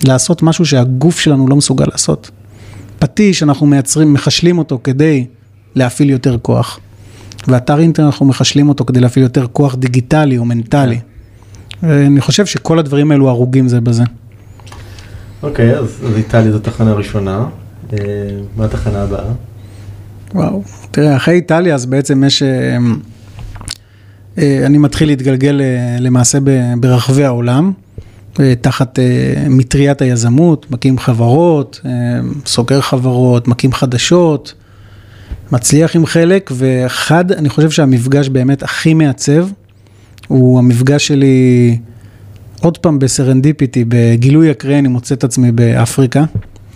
לעשות 0.04 0.44
משהו 0.44 0.66
שהגוף 0.66 1.20
שלנו 1.20 1.48
לא 1.48 1.56
מסוגל 1.56 1.86
לעשות. 1.92 2.32
פטיש, 3.00 3.44
אנחנו 3.44 3.66
מייצרים, 3.66 4.14
מחשלים 4.14 4.58
אותו 4.58 4.80
כדי 4.84 5.26
להפעיל 5.76 6.10
יותר 6.10 6.38
כוח. 6.42 6.80
ואתר 7.48 7.80
אינטרנט 7.80 8.06
אנחנו 8.06 8.26
מחשלים 8.26 8.70
אותו 8.70 8.86
כדי 8.86 9.00
להפעיל 9.00 9.24
יותר 9.24 9.48
כוח 9.48 9.76
דיגיטלי 9.76 10.38
או 10.38 10.46
מנטלי. 10.46 11.00
כן. 11.82 11.88
אני 11.88 12.22
חושב 12.22 12.46
שכל 12.46 12.80
הדברים 12.80 13.12
האלו 13.12 13.30
הרוגים 13.30 13.68
זה 13.68 13.82
בזה. 13.82 14.04
אוקיי, 15.44 15.76
אז, 15.76 16.02
אז 16.06 16.18
איטליה 16.18 16.52
זו 16.52 16.60
תחנה 16.60 16.94
ראשונה, 16.94 17.46
אה, 17.94 17.98
מה 18.58 18.66
התחנה 18.66 19.04
הבאה? 19.04 19.26
וואו, 20.36 20.64
תראה, 20.92 21.16
אחרי 21.16 21.34
איטליה 21.34 21.76
אז 21.76 21.86
בעצם 21.86 22.24
יש, 22.24 22.44
אה, 22.44 22.78
אה, 24.38 24.66
אני 24.66 24.78
מתחיל 24.78 25.08
להתגלגל 25.08 25.62
למעשה 26.00 26.38
ברחבי 26.80 27.24
העולם, 27.24 27.72
תחת 28.62 29.00
מטריית 29.50 30.02
היזמות, 30.02 30.72
מקים 30.72 31.00
חברות, 31.00 31.82
סוגר 32.46 32.82
חברות, 32.82 33.48
מקים 33.48 33.74
חדשות, 33.74 34.54
מצליח 35.52 35.96
עם 35.96 36.06
חלק, 36.06 36.52
ואחד, 36.56 37.32
אני 37.32 37.50
חושב 37.50 37.72
שהמפגש 37.72 38.30
באמת 38.30 38.64
הכי 38.64 38.94
מעצב, 38.94 39.48
הוא 40.28 40.60
המפגש 40.60 41.08
שלי 41.08 41.78
עוד 42.64 42.78
פעם 42.78 43.00
בסרנדיפיטי, 43.00 43.86
בגילוי 43.88 44.52
אקראי, 44.52 44.80
אני 44.80 44.88
מוצא 44.88 45.16
את 45.16 45.24
עצמי 45.24 45.52
באפריקה, 45.52 46.24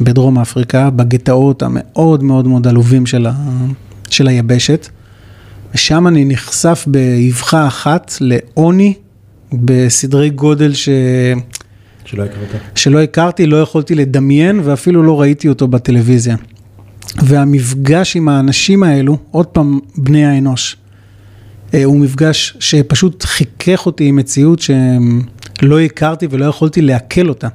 בדרום 0.01 0.39
אפריקה, 0.39 0.89
בגטאות 0.89 1.63
המאוד 1.63 2.24
מאוד 2.24 2.48
מאוד 2.48 2.67
עלובים 2.67 3.06
של, 3.06 3.27
ה, 3.27 3.34
של 4.10 4.27
היבשת. 4.27 4.88
ושם 5.74 6.08
אני 6.08 6.25
נחשף 6.25 6.86
באבחה 6.88 7.67
אחת 7.67 8.13
לעוני 8.22 8.94
בסדרי 9.53 10.29
גודל 10.29 10.74
ש... 10.74 10.89
שלא 12.06 12.24
הכרת. 12.24 12.62
שלא 12.75 13.01
הכרתי, 13.01 13.46
לא 13.46 13.62
יכולתי 13.62 13.96
לדמיין 13.96 14.60
ואפילו 14.63 15.03
לא 15.03 15.22
ראיתי 15.22 15.50
אותו 15.50 15.67
בטלוויזיה. 15.67 16.36
והמפגש 17.24 18.15
עם 18.15 18.29
האנשים 18.29 18.84
האלו, 18.84 19.17
עוד 19.32 19.46
פעם, 19.46 19.79
בני 19.98 20.25
האנוש, 20.25 20.77
אה, 21.74 21.84
הוא 21.84 22.00
מפגש 22.00 22.58
שפשוט 22.60 23.24
חיכך 23.24 23.86
אותי 23.86 24.03
עם 24.03 24.15
מציאות 24.15 24.60
שהם... 24.60 25.22
לא 25.62 25.80
הכרתי 25.80 26.28
ולא 26.32 26.46
יכולתי 26.46 26.82
לעכל 26.82 27.30
אותה. 27.30 27.48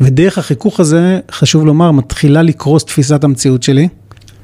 ודרך 0.00 0.38
החיכוך 0.38 0.80
הזה, 0.80 1.20
חשוב 1.30 1.66
לומר, 1.66 1.90
מתחילה 1.90 2.42
לקרוס 2.42 2.84
תפיסת 2.84 3.24
המציאות 3.24 3.62
שלי. 3.62 3.88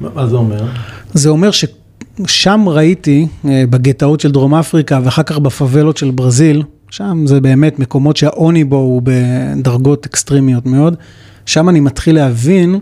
מה 0.00 0.26
זה 0.26 0.36
אומר? 0.36 0.66
זה 1.14 1.28
אומר 1.28 1.50
ששם 1.50 2.64
ראיתי, 2.66 3.26
אה, 3.44 3.64
בגטאות 3.70 4.20
של 4.20 4.30
דרום 4.30 4.54
אפריקה 4.54 5.00
ואחר 5.04 5.22
כך 5.22 5.38
בפאבלות 5.38 5.96
של 5.96 6.10
ברזיל, 6.10 6.62
שם 6.90 7.26
זה 7.26 7.40
באמת 7.40 7.78
מקומות 7.78 8.16
שהעוני 8.16 8.64
בו 8.64 8.76
הוא 8.76 9.02
בדרגות 9.04 10.06
אקסטרימיות 10.06 10.66
מאוד, 10.66 10.96
שם 11.46 11.68
אני 11.68 11.80
מתחיל 11.80 12.14
להבין 12.14 12.78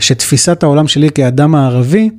שתפיסת 0.00 0.62
העולם 0.62 0.88
שלי 0.88 1.10
כאדם 1.10 1.54
הערבי, 1.54 2.10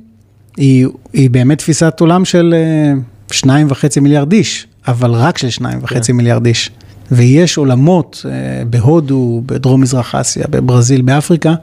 היא, 0.56 0.86
היא 1.12 1.30
באמת 1.30 1.58
תפיסת 1.58 2.00
עולם 2.00 2.24
של 2.24 2.54
אה, 2.56 2.92
שניים 3.32 3.66
וחצי 3.70 4.00
מיליארד 4.00 4.32
איש. 4.32 4.66
אבל 4.88 5.10
רק 5.10 5.38
של 5.38 5.50
שניים 5.50 5.78
וחצי 5.82 6.12
כן. 6.12 6.16
מיליארד 6.16 6.46
איש. 6.46 6.70
ויש 7.12 7.56
עולמות 7.56 8.26
אה, 8.28 8.64
בהודו, 8.64 9.42
בדרום 9.46 9.80
מזרח 9.80 10.14
אסיה, 10.14 10.44
בברזיל, 10.50 11.02
באפריקה, 11.02 11.54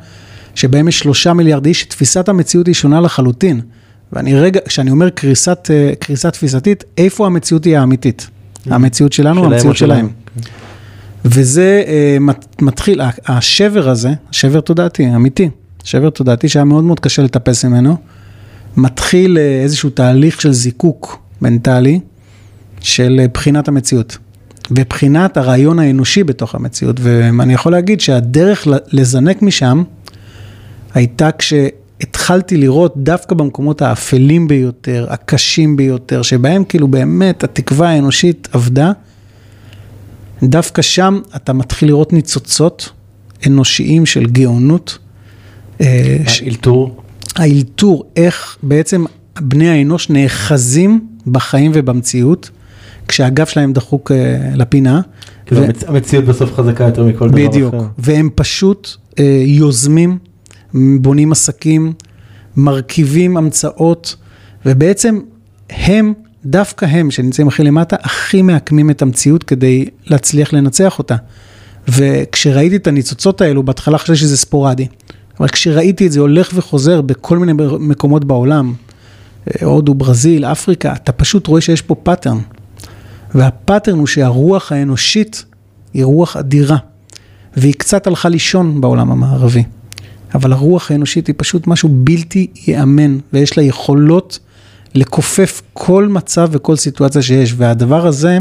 שבהם 0.55 0.87
יש 0.87 0.99
שלושה 0.99 1.33
מיליארד 1.33 1.65
איש, 1.65 1.83
תפיסת 1.83 2.29
המציאות 2.29 2.67
היא 2.67 2.75
שונה 2.75 3.01
לחלוטין. 3.01 3.61
ואני 4.13 4.35
רגע, 4.35 4.59
כשאני 4.67 4.91
אומר 4.91 5.09
קריסת, 5.09 5.69
אה, 5.69 5.93
קריסה 5.99 6.31
תפיסתית, 6.31 6.83
איפה 6.97 7.25
המציאות 7.25 7.65
היא 7.65 7.77
האמיתית? 7.77 8.27
Mm. 8.29 8.73
המציאות 8.73 9.13
שלנו, 9.13 9.45
המציאות 9.45 9.77
שלהם. 9.77 10.07
כן. 10.07 10.41
וזה 11.25 11.83
אה, 11.87 12.17
מתחיל, 12.61 13.01
השבר 13.27 13.89
הזה, 13.89 14.13
שבר 14.31 14.59
תודעתי, 14.59 15.15
אמיתי, 15.15 15.49
שבר 15.83 16.09
תודעתי 16.09 16.49
שהיה 16.49 16.65
מאוד 16.65 16.83
מאוד 16.83 16.99
קשה 16.99 17.21
לטפס 17.21 17.65
ממנו, 17.65 17.97
מתחיל 18.77 19.37
איזשהו 19.63 19.89
תהליך 19.89 20.41
של 20.41 20.53
זיקוק 20.53 21.19
מנטלי, 21.41 21.99
של 22.79 23.25
בחינת 23.33 23.67
המציאות. 23.67 24.17
ובחינת 24.71 25.37
הרעיון 25.37 25.79
האנושי 25.79 26.23
בתוך 26.23 26.55
המציאות. 26.55 26.99
ואני 26.99 27.53
יכול 27.53 27.71
להגיד 27.71 28.01
שהדרך 28.01 28.67
לזנק 28.91 29.41
משם 29.41 29.83
הייתה 30.93 31.29
התחלתי 32.01 32.57
לראות 32.57 32.93
דווקא 32.97 33.35
במקומות 33.35 33.81
האפלים 33.81 34.47
ביותר, 34.47 35.07
הקשים 35.09 35.77
ביותר, 35.77 36.21
שבהם 36.21 36.63
כאילו 36.63 36.87
באמת 36.87 37.43
התקווה 37.43 37.89
האנושית 37.89 38.47
עבדה, 38.51 38.91
דווקא 40.43 40.81
שם 40.81 41.19
אתה 41.35 41.53
מתחיל 41.53 41.89
לראות 41.89 42.13
ניצוצות 42.13 42.89
אנושיים 43.47 44.05
של 44.05 44.25
גאונות. 44.25 44.97
אה, 45.81 46.17
האלתור. 46.41 47.01
האלתור, 47.35 48.03
איך 48.15 48.57
בעצם 48.63 49.05
בני 49.39 49.69
האנוש 49.69 50.09
נאחזים 50.09 51.07
בחיים 51.27 51.71
ובמציאות, 51.73 52.49
כשהגב 53.07 53.45
שלהם 53.45 53.73
דחוק 53.73 54.11
אה, 54.11 54.15
לפינה. 54.55 55.01
כאילו 55.45 55.61
ו- 55.61 55.87
המציאות 55.87 56.25
בסוף 56.25 56.53
חזקה 56.53 56.83
יותר 56.83 57.03
מכל 57.03 57.29
דבר 57.29 57.41
אחר. 57.41 57.49
בדיוק, 57.49 57.75
והם 57.97 58.29
פשוט 58.35 58.89
אה, 59.19 59.43
יוזמים, 59.45 60.17
בונים 60.73 61.31
עסקים, 61.31 61.93
מרכיבים 62.57 63.37
המצאות, 63.37 64.15
ובעצם 64.65 65.19
הם, 65.69 66.13
דווקא 66.45 66.85
הם 66.85 67.11
שנמצאים 67.11 67.47
הכי 67.47 67.63
למטה, 67.63 67.95
הכי 67.99 68.41
מעקמים 68.41 68.89
את 68.89 69.01
המציאות 69.01 69.43
כדי 69.43 69.85
להצליח 70.05 70.53
לנצח 70.53 70.99
אותה. 70.99 71.15
וכשראיתי 71.87 72.75
את 72.75 72.87
הניצוצות 72.87 73.41
האלו, 73.41 73.63
בהתחלה 73.63 73.97
חשבתי 73.97 74.19
שזה 74.19 74.37
ספורדי, 74.37 74.87
אבל 75.39 75.47
כשראיתי 75.47 76.07
את 76.07 76.11
זה 76.11 76.19
הולך 76.19 76.51
וחוזר 76.55 77.01
בכל 77.01 77.37
מיני 77.37 77.53
מקומות 77.79 78.25
בעולם, 78.25 78.73
אה, 79.47 79.67
הודו, 79.67 79.93
ברזיל, 79.93 80.45
אפריקה, 80.45 80.93
אתה 80.93 81.11
פשוט 81.11 81.47
רואה 81.47 81.61
שיש 81.61 81.81
פה 81.81 81.95
pattern. 81.95 82.37
והפאטרן 83.35 83.97
הוא 83.97 84.07
שהרוח 84.07 84.71
האנושית 84.71 85.45
היא 85.93 86.05
רוח 86.05 86.37
אדירה, 86.37 86.77
והיא 87.57 87.73
קצת 87.73 88.07
הלכה 88.07 88.29
לישון 88.29 88.81
בעולם 88.81 89.11
המערבי. 89.11 89.63
אבל 90.35 90.53
הרוח 90.53 90.91
האנושית 90.91 91.27
היא 91.27 91.35
פשוט 91.37 91.67
משהו 91.67 91.89
בלתי 91.91 92.47
ייאמן, 92.67 93.17
ויש 93.33 93.57
לה 93.57 93.63
יכולות 93.63 94.39
לכופף 94.95 95.61
כל 95.73 96.07
מצב 96.07 96.47
וכל 96.51 96.75
סיטואציה 96.75 97.21
שיש, 97.21 97.53
והדבר 97.57 98.07
הזה, 98.07 98.37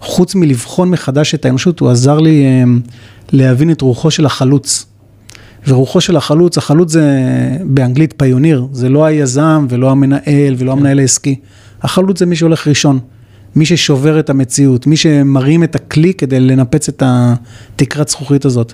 חוץ 0.00 0.34
מלבחון 0.34 0.90
מחדש 0.90 1.34
את 1.34 1.44
האנושות, 1.44 1.80
הוא 1.80 1.90
עזר 1.90 2.18
לי 2.18 2.44
אה, 2.44 2.64
להבין 3.32 3.70
את 3.70 3.80
רוחו 3.80 4.10
של 4.10 4.26
החלוץ. 4.26 4.86
ורוחו 5.66 6.00
של 6.00 6.16
החלוץ, 6.16 6.58
החלוץ 6.58 6.92
זה 6.92 7.20
באנגלית 7.64 8.14
פיוניר, 8.16 8.66
זה 8.72 8.88
לא 8.88 9.04
היזם 9.04 9.66
ולא 9.70 9.90
המנהל 9.90 10.54
ולא 10.58 10.72
המנהל 10.72 10.98
העסקי. 10.98 11.36
החלוץ 11.82 12.18
זה 12.18 12.26
מי 12.26 12.36
שהולך 12.36 12.68
ראשון, 12.68 12.98
מי 13.56 13.66
ששובר 13.66 14.20
את 14.20 14.30
המציאות, 14.30 14.86
מי 14.86 14.96
שמרים 14.96 15.64
את 15.64 15.74
הכלי 15.74 16.14
כדי 16.14 16.40
לנפץ 16.40 16.88
את 16.88 17.02
התקרת 17.06 18.08
זכוכית 18.08 18.44
הזאת. 18.44 18.72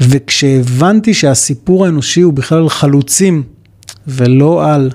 וכשהבנתי 0.00 1.14
שהסיפור 1.14 1.84
האנושי 1.84 2.20
הוא 2.20 2.32
בכלל 2.32 2.68
חלוצים 2.68 3.42
ולא 4.08 4.74
על 4.74 4.90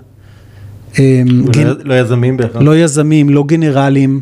אה, 1.00 1.22
גן... 1.52 1.68
ולא 1.68 1.76
לא 1.84 2.00
יזמים 2.00 2.38
בהכרח. 2.38 2.62
לא 2.62 2.78
יזמים, 2.78 3.30
לא 3.30 3.44
גנרלים, 3.44 4.22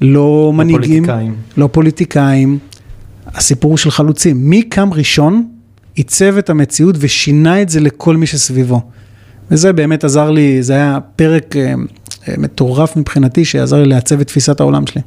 לא 0.00 0.52
מנהיגים, 0.54 1.04
פוליטיקאים. 1.04 1.34
לא 1.56 1.68
פוליטיקאים. 1.72 2.58
הסיפור 3.26 3.70
הוא 3.70 3.78
של 3.78 3.90
חלוצים. 3.90 4.50
מי 4.50 4.62
קם 4.62 4.92
ראשון, 4.92 5.48
עיצב 5.94 6.36
את 6.38 6.50
המציאות 6.50 6.96
ושינה 6.98 7.62
את 7.62 7.68
זה 7.68 7.80
לכל 7.80 8.16
מי 8.16 8.26
שסביבו. 8.26 8.82
וזה 9.50 9.72
באמת 9.72 10.04
עזר 10.04 10.30
לי, 10.30 10.62
זה 10.62 10.72
היה 10.72 10.98
פרק 11.16 11.56
אה, 11.56 11.74
מטורף 12.38 12.96
מבחינתי, 12.96 13.44
שעזר 13.44 13.76
לי 13.76 13.88
לעצב 13.88 14.20
את 14.20 14.26
תפיסת 14.26 14.60
העולם 14.60 14.86
שלי. 14.86 15.02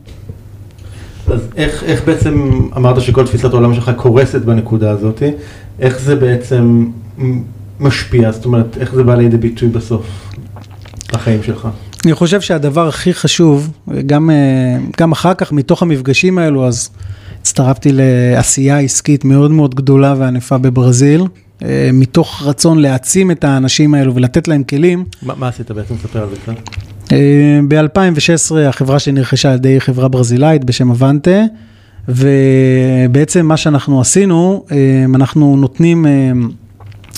אז 1.27 1.41
איך, 1.55 1.83
איך 1.83 2.03
בעצם 2.05 2.59
אמרת 2.77 3.01
שכל 3.01 3.25
תפיסת 3.25 3.53
העולם 3.53 3.73
שלך 3.73 3.91
קורסת 3.95 4.41
בנקודה 4.41 4.91
הזאת, 4.91 5.23
איך 5.79 5.99
זה 5.99 6.15
בעצם 6.15 6.85
משפיע, 7.79 8.31
זאת 8.31 8.45
אומרת, 8.45 8.77
איך 8.77 8.95
זה 8.95 9.03
בא 9.03 9.15
לידי 9.15 9.38
ביטוי 9.38 9.69
בסוף 9.69 10.33
בחיים 11.13 11.43
שלך? 11.43 11.67
אני 12.05 12.13
חושב 12.13 12.41
שהדבר 12.41 12.88
הכי 12.88 13.13
חשוב, 13.13 13.69
גם, 14.05 14.29
אה, 14.29 14.35
גם 14.99 15.11
אחר 15.11 15.33
כך 15.33 15.51
מתוך 15.51 15.81
המפגשים 15.81 16.38
האלו, 16.38 16.67
אז 16.67 16.89
הצטרפתי 17.41 17.89
לעשייה 17.93 18.79
עסקית 18.79 19.25
מאוד 19.25 19.51
מאוד 19.51 19.75
גדולה 19.75 20.15
וענפה 20.17 20.57
בברזיל, 20.57 21.22
אה, 21.63 21.89
מתוך 21.94 22.41
רצון 22.46 22.79
להעצים 22.79 23.31
את 23.31 23.44
האנשים 23.44 23.94
האלו 23.94 24.15
ולתת 24.15 24.48
להם 24.48 24.63
כלים. 24.63 25.03
מה, 25.22 25.33
מה 25.37 25.48
עשית 25.48 25.72
בעצם? 25.72 25.96
ספר 25.98 26.22
על 26.22 26.29
זה 26.29 26.35
קצת. 26.35 26.70
ב-2016 27.67 28.55
החברה 28.69 29.00
שלי 29.00 29.13
נרכשה 29.13 29.50
על 29.50 29.55
ידי 29.55 29.81
חברה 29.81 30.07
ברזילאית 30.07 30.63
בשם 30.63 30.91
אבנטה, 30.91 31.41
ובעצם 32.07 33.45
מה 33.45 33.57
שאנחנו 33.57 34.01
עשינו, 34.01 34.65
אה, 34.72 34.77
אנחנו 35.15 35.55
נותנים 35.57 36.05
אה, 36.05 36.31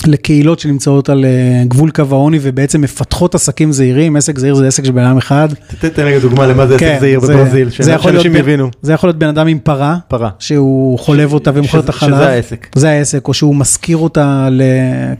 לקהילות 0.06 0.58
שנמצאות 0.60 1.08
על 1.08 1.24
אה, 1.24 1.64
גבול 1.68 1.90
קו 1.90 2.02
העוני 2.10 2.38
ובעצם 2.42 2.80
מפתחות 2.80 3.34
עסקים 3.34 3.72
זעירים, 3.72 4.16
עסק 4.16 4.38
זעיר 4.38 4.54
זה 4.54 4.66
עסק 4.66 4.84
של 4.84 4.92
בן 4.92 5.02
אדם 5.04 5.16
אחד. 5.16 5.48
ת- 5.80 5.84
תן 5.84 6.02
רגע 6.02 6.18
דוגמה 6.18 6.46
למה 6.46 6.66
זה 6.66 6.74
עסק 6.74 7.00
זעיר 7.00 7.20
כן, 7.20 7.26
זה- 7.26 7.34
בברזיל, 7.36 7.70
שאנשים 7.70 8.36
יבינו. 8.36 8.70
זה 8.82 8.92
יכול 8.92 9.08
להיות 9.08 9.18
בן 9.18 9.28
אדם 9.28 9.46
עם 9.46 9.58
פרה, 9.62 9.96
פרה. 10.08 10.30
שהוא 10.38 10.98
חולב 10.98 11.32
אותה 11.32 11.50
ומוכר 11.54 11.80
את 11.80 11.88
החלב. 11.88 12.14
שזה 12.14 12.28
העסק. 12.28 12.66
זה 12.74 12.90
העסק, 12.90 13.28
או 13.28 13.34
שהוא 13.34 13.54
משכיר 13.54 13.96
אותה. 13.96 14.48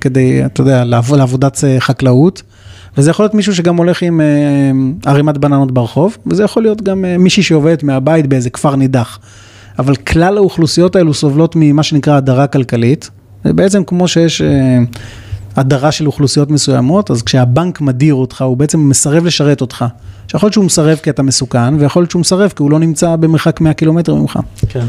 כדי, 0.00 0.44
אתה 0.46 0.60
יודע, 0.60 0.84
לעבוד, 0.84 1.18
לעבודת 1.18 1.64
אה, 1.64 1.80
חקלאות. 1.80 2.42
וזה 2.96 3.10
יכול 3.10 3.24
להיות 3.24 3.34
מישהו 3.34 3.54
שגם 3.54 3.76
הולך 3.76 4.02
עם 4.02 4.20
אה, 4.20 4.26
ערימת 5.10 5.38
בננות 5.38 5.72
ברחוב, 5.72 6.16
וזה 6.26 6.42
יכול 6.44 6.62
להיות 6.62 6.82
גם 6.82 7.04
אה, 7.04 7.18
מישהי 7.18 7.42
שעובדת 7.42 7.82
מהבית 7.82 8.26
באיזה 8.26 8.50
כפר 8.50 8.76
נידח. 8.76 9.18
אבל 9.78 9.96
כלל 9.96 10.36
האוכלוסיות 10.36 10.96
האלו 10.96 11.14
סובלות 11.14 11.54
ממה 11.56 11.82
שנקרא 11.82 12.16
הדרה 12.16 12.46
כלכלית. 12.46 13.10
זה 13.44 13.52
בעצם 13.52 13.84
כמו 13.84 14.08
שיש 14.08 14.42
אה, 14.42 14.78
הדרה 15.56 15.92
של 15.92 16.06
אוכלוסיות 16.06 16.50
מסוימות, 16.50 17.10
אז 17.10 17.22
כשהבנק 17.22 17.80
מדיר 17.80 18.14
אותך, 18.14 18.42
הוא 18.42 18.56
בעצם 18.56 18.88
מסרב 18.88 19.24
לשרת 19.24 19.60
אותך. 19.60 19.84
שיכול 20.28 20.46
להיות 20.46 20.52
שהוא 20.52 20.64
מסרב 20.64 20.98
כי 21.02 21.10
אתה 21.10 21.22
מסוכן, 21.22 21.74
ויכול 21.78 22.02
להיות 22.02 22.10
שהוא 22.10 22.20
מסרב 22.20 22.52
כי 22.56 22.62
הוא 22.62 22.70
לא 22.70 22.78
נמצא 22.78 23.16
במרחק 23.16 23.60
100 23.60 23.72
קילומטר 23.72 24.14
ממך. 24.14 24.38
כן. 24.68 24.86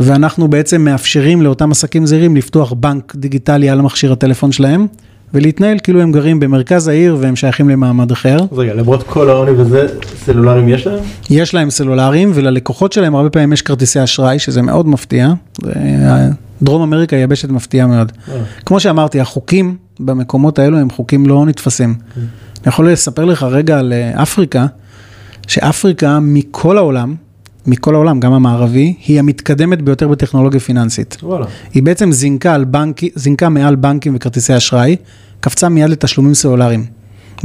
ואנחנו 0.00 0.48
בעצם 0.48 0.84
מאפשרים 0.84 1.42
לאותם 1.42 1.70
עסקים 1.70 2.06
זעירים 2.06 2.36
לפתוח 2.36 2.72
בנק 2.72 3.16
דיגיטלי 3.16 3.70
על 3.70 3.78
המכשיר 3.78 4.12
הטלפון 4.12 4.52
שלהם, 4.52 4.86
ולהתנהל 5.34 5.78
כאילו 5.82 6.00
הם 6.02 6.12
גרים 6.12 6.40
במרכז 6.40 6.88
העיר 6.88 7.16
והם 7.20 7.36
שייכים 7.36 7.68
למעמד 7.68 8.10
אחר. 8.10 8.36
רגע, 8.52 8.74
למרות 8.74 9.02
כל 9.02 9.30
העוני 9.30 9.50
וזה, 9.50 9.86
סלולרים 10.24 10.68
יש 10.68 10.86
להם? 10.86 10.98
יש 11.30 11.54
להם 11.54 11.70
סלולרים, 11.70 12.30
וללקוחות 12.34 12.92
שלהם 12.92 13.14
הרבה 13.14 13.30
פעמים 13.30 13.52
יש 13.52 13.62
כרטיסי 13.62 14.04
אשראי, 14.04 14.38
שזה 14.38 14.62
מאוד 14.62 14.88
מפתיע. 14.88 15.32
דרום 16.62 16.82
אמריקה 16.82 17.16
יבשת 17.16 17.48
מפתיעה 17.48 17.86
מאוד. 17.86 18.12
אה, 18.28 18.34
כמו 18.66 18.80
שאמרתי, 18.80 19.20
החוקים 19.20 19.76
במקומות 20.00 20.58
האלו 20.58 20.78
הם 20.78 20.90
חוקים 20.90 21.26
לא 21.26 21.46
נתפסים. 21.46 21.94
כן. 21.94 22.20
אני 22.20 22.68
יכול 22.68 22.92
לספר 22.92 23.24
לך 23.24 23.42
רגע 23.42 23.78
על 23.78 23.92
אה, 23.92 24.22
אפריקה, 24.22 24.66
שאפריקה 25.46 26.18
מכל 26.20 26.78
העולם, 26.78 27.14
מכל 27.66 27.94
העולם, 27.94 28.20
גם 28.20 28.32
המערבי, 28.32 28.94
היא 29.06 29.18
המתקדמת 29.18 29.82
ביותר 29.82 30.08
בטכנולוגיה 30.08 30.60
פיננסית. 30.60 31.16
וואלה. 31.22 31.46
היא 31.74 31.82
בעצם 31.82 32.12
זינקה, 32.12 32.54
על 32.54 32.64
בנק, 32.64 33.00
זינקה 33.14 33.48
מעל 33.48 33.74
בנקים 33.74 34.16
וכרטיסי 34.16 34.56
אשראי, 34.56 34.96
קפצה 35.40 35.68
מיד 35.68 35.90
לתשלומים 35.90 36.34
סלולריים. 36.34 36.84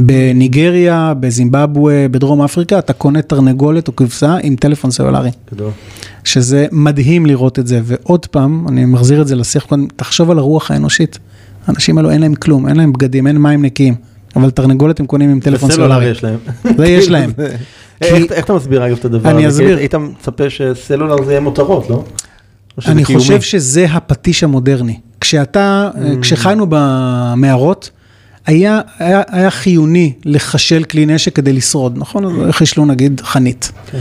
בניגריה, 0.00 1.14
בזימבבואה, 1.20 2.06
בדרום 2.10 2.42
אפריקה, 2.42 2.78
אתה 2.78 2.92
קונה 2.92 3.22
תרנגולת 3.22 3.88
או 3.88 3.96
כבשה 3.96 4.36
עם 4.42 4.56
טלפון 4.56 4.90
סלולרי. 4.90 5.30
גדול. 5.52 5.70
שזה 6.24 6.66
מדהים 6.72 7.26
לראות 7.26 7.58
את 7.58 7.66
זה, 7.66 7.80
ועוד 7.84 8.26
פעם, 8.26 8.68
אני 8.68 8.84
מחזיר 8.84 9.22
את 9.22 9.28
זה 9.28 9.36
לשיח 9.36 9.64
קודם, 9.64 9.86
תחשוב 9.96 10.30
על 10.30 10.38
הרוח 10.38 10.70
האנושית. 10.70 11.18
האנשים 11.66 11.98
האלו 11.98 12.10
אין 12.10 12.20
להם 12.20 12.34
כלום, 12.34 12.68
אין 12.68 12.76
להם 12.76 12.92
בגדים, 12.92 13.26
אין 13.26 13.38
מים 13.38 13.62
נקיים, 13.62 13.94
אבל 14.36 14.50
תרנגולת 14.50 15.00
הם 15.00 15.06
קונים 15.06 15.30
עם 15.30 15.40
טלפון 15.40 15.70
סלולרי. 15.70 16.06
יש 16.06 16.24
להם. 16.24 16.38
זה 16.78 16.86
יש 16.86 17.08
להם. 17.08 17.30
איך 18.00 18.32
איך 18.32 18.44
אתה 18.44 18.52
מסביר 18.52 18.86
אגב 18.86 18.96
את 18.98 19.04
הדבר 19.04 19.30
אני 19.30 19.46
הזה? 19.46 19.58
כי 19.62 19.64
אסביר. 19.66 19.78
היית 19.78 19.94
מצפה 19.94 20.50
שסלולר 20.50 21.24
זה 21.24 21.30
יהיה 21.32 21.40
מותרות, 21.40 21.90
לא? 21.90 22.04
אני? 22.86 23.04
חושב 23.04 23.40
שזה 23.40 23.86
הפטיש 23.90 24.44
המודרני. 24.44 24.98
כשאתה, 25.20 25.90
Mm. 25.94 25.98
כשחיינו 26.22 26.66
במערות, 26.68 27.90
היה, 28.46 28.80
היה, 28.98 29.22
היה 29.28 29.50
חיוני 29.50 30.12
לחשל 30.24 30.84
כלי 30.84 31.06
נשק 31.06 31.36
כדי 31.36 31.52
לשרוד, 31.52 31.98
נכון? 31.98 32.24
אז 32.24 32.50
חישלו 32.50 32.86
נגיד 32.86 33.20
חנית. 33.24 33.72
כן. 33.90 33.98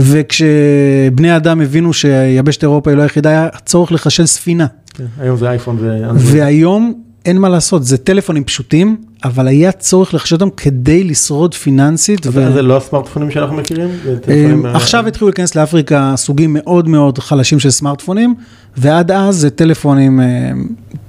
וכשבני 0.00 1.36
אדם 1.36 1.60
הבינו 1.60 1.92
שיבשת 1.92 2.62
אירופה 2.62 2.90
היא 2.90 2.96
לא 2.96 3.02
היחידה, 3.02 3.30
היה 3.30 3.48
צורך 3.64 3.92
לחשל 3.92 4.26
ספינה. 4.26 4.66
כן, 4.94 5.04
היום 5.20 5.36
זה 5.36 5.48
אייפון 5.50 5.76
ואנדרואיד. 5.80 6.20
והיום 6.24 6.94
אין 7.26 7.38
מה 7.38 7.48
לעשות, 7.48 7.84
זה 7.84 7.96
טלפונים 7.98 8.44
פשוטים, 8.44 8.96
אבל 9.24 9.48
היה 9.48 9.72
צורך 9.72 10.14
לחשל 10.14 10.34
אותם 10.34 10.50
כדי 10.50 11.04
לשרוד 11.04 11.54
פיננסית. 11.54 12.26
אז 12.26 12.36
ו- 12.36 12.52
זה 12.52 12.62
לא 12.62 12.76
הסמארטפונים 12.76 13.30
שאנחנו 13.30 13.56
מכירים? 13.56 13.88
אה, 14.28 14.34
אה, 14.64 14.74
עכשיו 14.74 15.06
התחילו 15.06 15.28
להיכנס 15.28 15.54
לאפריקה 15.54 16.12
סוגים 16.16 16.52
מאוד 16.52 16.88
מאוד 16.88 17.18
חלשים 17.18 17.58
של 17.58 17.70
סמארטפונים, 17.70 18.34
ועד 18.76 19.10
אז 19.10 19.36
זה 19.36 19.50
טלפונים 19.50 20.20
אה, 20.20 20.50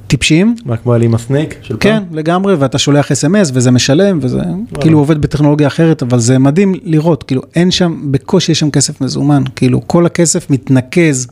טיפשיים. 0.08 0.56
מה, 0.66 0.78
כמו 0.78 0.94
האלי 0.94 1.06
עם 1.06 1.16
הסנייק 1.16 1.56
של 1.62 1.78
כן, 1.80 2.04
פעם? 2.08 2.18
לגמרי, 2.18 2.56
ואתה 2.56 2.78
שולח 2.78 3.12
אס.אם.אס 3.12 3.52
וזה 3.54 3.72
משלם, 3.72 4.20
וזה 4.22 4.42
כאילו 4.80 5.00
עובד 5.00 5.22
בטכנולוגיה 5.22 5.68
אחרת, 5.68 6.04
אבל 6.04 6.20
זה 6.20 6.40
מדהים 6.40 6.74
לראות, 6.84 7.24
כאילו 7.24 7.42
אין 7.56 7.72
שם, 7.72 8.12
בקושי 8.12 8.52
יש 8.52 8.60
שם 8.60 8.72
כסף 8.72 9.02
מזומן, 9.02 9.44
כאילו 9.56 9.88
כל 9.88 10.06
הכסף 10.06 10.50
מתנקז 10.50 11.28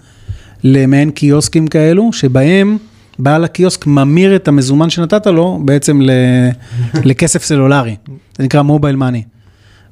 למעין 0.63 1.11
קיוסקים 1.11 1.67
כאלו, 1.67 2.13
שבהם 2.13 2.77
בעל 3.19 3.43
הקיוסק 3.43 3.87
ממיר 3.87 4.35
את 4.35 4.47
המזומן 4.47 4.89
שנתת 4.89 5.27
לו 5.27 5.59
בעצם 5.65 6.01
ל, 6.01 6.11
לכסף 7.09 7.43
סלולרי, 7.43 7.95
זה 8.37 8.43
נקרא 8.43 8.61
מובייל 8.61 8.95
מאני. 8.95 9.23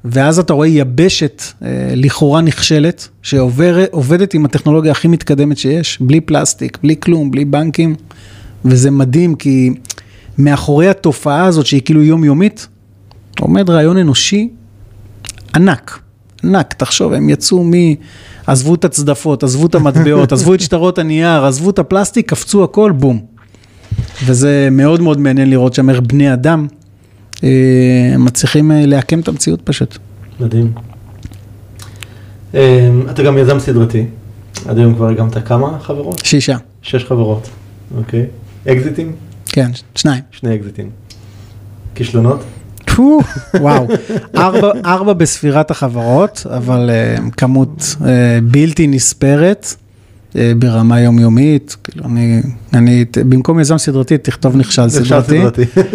ואז 0.04 0.38
אתה 0.38 0.52
רואה 0.52 0.68
יבשת 0.68 1.42
אה, 1.62 1.68
לכאורה 1.96 2.40
נכשלת, 2.40 3.08
שעובדת 3.22 4.34
עם 4.34 4.44
הטכנולוגיה 4.44 4.92
הכי 4.92 5.08
מתקדמת 5.08 5.58
שיש, 5.58 5.98
בלי 6.00 6.20
פלסטיק, 6.20 6.78
בלי 6.82 6.96
כלום, 7.00 7.30
בלי 7.30 7.44
בנקים, 7.44 7.94
וזה 8.64 8.90
מדהים 8.90 9.34
כי 9.34 9.70
מאחורי 10.38 10.88
התופעה 10.88 11.44
הזאת 11.44 11.66
שהיא 11.66 11.82
כאילו 11.84 12.02
יומיומית, 12.02 12.66
עומד 13.40 13.70
רעיון 13.70 13.96
אנושי 13.96 14.48
ענק, 15.54 16.00
ענק, 16.46 16.72
תחשוב, 16.72 17.12
הם 17.12 17.28
יצאו 17.28 17.64
מ... 17.64 17.72
עזבו 18.46 18.74
את 18.74 18.84
הצדפות, 18.84 19.42
עזבו 19.42 19.66
את 19.66 19.74
המטבעות, 19.74 20.32
עזבו 20.32 20.54
את 20.54 20.60
שטרות 20.60 20.98
הנייר, 20.98 21.44
עזבו 21.44 21.70
את 21.70 21.78
הפלסטיק, 21.78 22.30
קפצו 22.30 22.64
הכל, 22.64 22.92
בום. 22.92 23.20
וזה 24.24 24.68
מאוד 24.70 25.00
מאוד 25.00 25.20
מעניין 25.20 25.50
לראות 25.50 25.74
שם 25.74 25.90
איך 25.90 26.00
בני 26.00 26.32
אדם 26.32 26.66
אה, 27.44 28.14
מצליחים 28.18 28.72
אה, 28.72 28.86
לעקם 28.86 29.20
את 29.20 29.28
המציאות 29.28 29.60
פשוט. 29.64 29.98
מדהים. 30.40 30.72
אה, 32.54 32.90
אתה 33.10 33.22
גם 33.22 33.38
יזם 33.38 33.58
סדרתי, 33.58 34.06
עד 34.68 34.78
היום 34.78 34.94
כבר 34.94 35.08
הגמת 35.08 35.46
כמה 35.46 35.78
חברות? 35.80 36.20
שישה. 36.24 36.56
שש 36.82 37.04
חברות, 37.04 37.48
אוקיי. 37.96 38.26
אקזיטים? 38.68 39.12
כן, 39.46 39.70
שניים. 39.94 40.22
שני 40.30 40.54
אקזיטים. 40.54 40.90
כישלונות? 41.94 42.40
וואו, 43.60 43.86
ארבע, 44.36 44.72
ארבע 44.84 45.12
בספירת 45.12 45.70
החברות, 45.70 46.46
אבל 46.50 46.90
uh, 46.90 47.30
כמות 47.36 47.96
uh, 47.98 48.04
בלתי 48.42 48.86
נספרת 48.86 49.66
uh, 50.32 50.36
ברמה 50.58 51.00
יומיומית, 51.00 51.76
כאילו 51.84 52.04
אני, 52.04 52.42
אני, 52.74 53.04
במקום 53.16 53.60
יזם 53.60 53.78
סדרתי, 53.78 54.18
תכתוב 54.18 54.56
נכשל 54.56 54.88
סדרתי, 54.88 55.42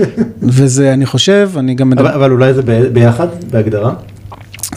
וזה, 0.41 0.93
אני 0.93 1.05
חושב, 1.05 1.51
אני 1.57 1.75
גם 1.75 1.89
מדבר... 1.89 2.09
אבל, 2.09 2.13
אבל 2.13 2.31
אולי 2.31 2.53
זה 2.53 2.61
ב, 2.61 2.71
ביחד, 2.93 3.27
בהגדרה? 3.51 3.93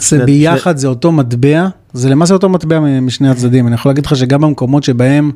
זה 0.01 0.25
ביחד, 0.25 0.77
זה 0.77 0.87
אותו 0.89 1.13
מטבע, 1.13 1.69
זה 1.93 2.09
למעשה 2.09 2.35
אותו 2.35 2.49
מטבע 2.49 2.81
משני 2.81 3.29
הצדדים, 3.29 3.67
אני 3.67 3.75
יכול 3.75 3.91
להגיד 3.91 4.07
לך 4.07 4.17
שגם 4.17 4.41
במקומות 4.41 4.85
שבהם... 4.85 5.31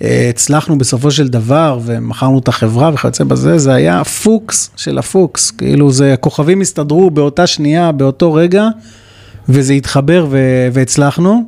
הצלחנו 0.00 0.78
בסופו 0.78 1.10
של 1.10 1.28
דבר 1.28 1.78
ומכרנו 1.82 2.38
את 2.38 2.48
החברה 2.48 2.90
וכיוצא 2.94 3.24
בזה, 3.24 3.58
זה 3.58 3.74
היה 3.74 4.04
פוקס 4.04 4.70
של 4.76 4.98
הפוקס, 4.98 5.50
כאילו 5.50 5.92
זה, 5.92 6.12
הכוכבים 6.12 6.60
הסתדרו 6.60 7.10
באותה 7.10 7.46
שנייה, 7.46 7.92
באותו 7.92 8.34
רגע, 8.34 8.68
וזה 9.48 9.72
התחבר 9.72 10.26
ו- 10.30 10.68
והצלחנו. 10.72 11.44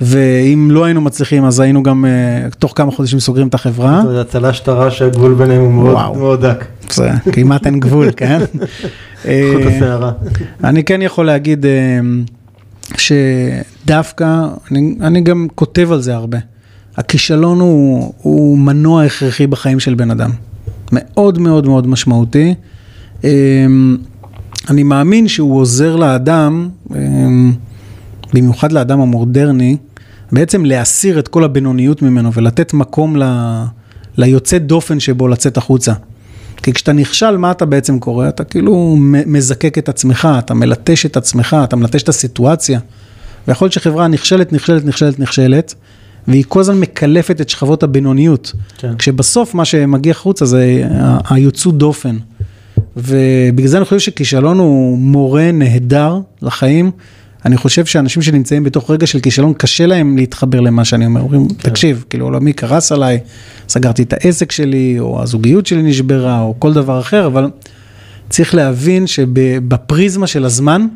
ואם 0.00 0.68
לא 0.70 0.84
היינו 0.84 1.00
מצליחים, 1.00 1.44
אז 1.44 1.60
היינו 1.60 1.82
גם 1.82 2.04
uh, 2.04 2.54
תוך 2.54 2.72
כמה 2.76 2.90
חודשים 2.90 3.20
סוגרים 3.20 3.48
את 3.48 3.54
החברה. 3.54 4.02
זה 4.08 4.20
הצלה 4.20 4.52
שטרה 4.52 4.90
שהגבול 4.90 5.34
ביניהם 5.34 5.60
הוא 5.60 5.72
מאוד, 5.72 6.16
מאוד 6.16 6.46
דק. 6.46 6.64
זה 6.90 7.10
כמעט 7.32 7.66
אין 7.66 7.80
גבול, 7.80 8.10
כן? 8.16 8.38
חוט 9.22 9.62
השערה. 9.66 10.12
אני 10.64 10.84
כן 10.84 11.02
יכול 11.02 11.26
להגיד 11.26 11.64
uh, 11.64 12.98
שדווקא, 12.98 14.46
אני, 14.70 14.94
אני 15.00 15.20
גם 15.20 15.46
כותב 15.54 15.92
על 15.92 16.00
זה 16.00 16.14
הרבה. 16.14 16.38
הכישלון 16.96 17.60
הוא, 17.60 18.12
הוא 18.22 18.58
מנוע 18.58 19.04
הכרחי 19.04 19.46
בחיים 19.46 19.80
של 19.80 19.94
בן 19.94 20.10
אדם. 20.10 20.30
מאוד 20.92 21.38
מאוד 21.38 21.66
מאוד 21.66 21.86
משמעותי. 21.86 22.54
אמ, 23.24 23.96
אני 24.70 24.82
מאמין 24.82 25.28
שהוא 25.28 25.60
עוזר 25.60 25.96
לאדם, 25.96 26.68
אמ, 26.94 27.52
במיוחד 28.34 28.72
לאדם 28.72 29.00
המודרני, 29.00 29.76
בעצם 30.32 30.64
להסיר 30.64 31.18
את 31.18 31.28
כל 31.28 31.44
הבינוניות 31.44 32.02
ממנו 32.02 32.32
ולתת 32.32 32.74
מקום 32.74 33.16
ל, 33.16 33.24
ליוצא 34.16 34.58
דופן 34.58 35.00
שבו 35.00 35.28
לצאת 35.28 35.56
החוצה. 35.56 35.92
כי 36.62 36.72
כשאתה 36.72 36.92
נכשל, 36.92 37.36
מה 37.36 37.50
אתה 37.50 37.64
בעצם 37.64 37.98
קורא? 37.98 38.28
אתה 38.28 38.44
כאילו 38.44 38.96
מזקק 39.26 39.78
את 39.78 39.88
עצמך, 39.88 40.28
אתה 40.38 40.54
מלטש 40.54 41.06
את 41.06 41.16
עצמך, 41.16 41.56
אתה 41.64 41.76
מלטש 41.76 42.02
את 42.02 42.08
הסיטואציה. 42.08 42.80
ויכול 43.48 43.64
להיות 43.64 43.72
שחברה 43.72 44.08
נכשלת, 44.08 44.52
נכשלת, 44.52 44.84
נכשלת, 44.84 45.18
נכשלת, 45.18 45.74
והיא 46.28 46.44
כל 46.48 46.60
הזמן 46.60 46.80
מקלפת 46.80 47.40
את 47.40 47.48
שכבות 47.48 47.82
הבינוניות. 47.82 48.52
כן. 48.78 48.96
כשבסוף 48.98 49.54
מה 49.54 49.64
שמגיע 49.64 50.10
החוצה 50.10 50.44
זה 50.44 50.82
היוצאו 51.30 51.72
דופן. 51.72 52.16
ובגלל 52.96 53.68
זה 53.68 53.76
אני 53.76 53.84
חושב 53.84 53.98
שכישלון 53.98 54.58
הוא 54.58 54.98
מורה 54.98 55.52
נהדר 55.52 56.18
לחיים. 56.42 56.90
אני 57.44 57.56
חושב 57.56 57.84
שאנשים 57.84 58.22
שנמצאים 58.22 58.64
בתוך 58.64 58.90
רגע 58.90 59.06
של 59.06 59.20
כישלון, 59.20 59.54
קשה 59.54 59.86
להם 59.86 60.16
להתחבר 60.16 60.60
למה 60.60 60.84
שאני 60.84 61.06
אומר. 61.06 61.20
אומרים, 61.20 61.48
כן. 61.48 61.70
תקשיב, 61.70 62.04
כאילו 62.10 62.26
עולמי 62.26 62.52
קרס 62.52 62.92
עליי, 62.92 63.20
סגרתי 63.68 64.02
את 64.02 64.12
העסק 64.12 64.52
שלי, 64.52 64.96
או 64.98 65.22
הזוגיות 65.22 65.66
שלי 65.66 65.82
נשברה, 65.82 66.40
או 66.40 66.54
כל 66.58 66.72
דבר 66.72 67.00
אחר, 67.00 67.26
אבל 67.26 67.50
צריך 68.30 68.54
להבין 68.54 69.06
שבפריזמה 69.06 70.26
של 70.26 70.44
הזמן, 70.44 70.86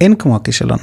אין 0.00 0.14
כמו 0.14 0.36
הכישלון. 0.36 0.78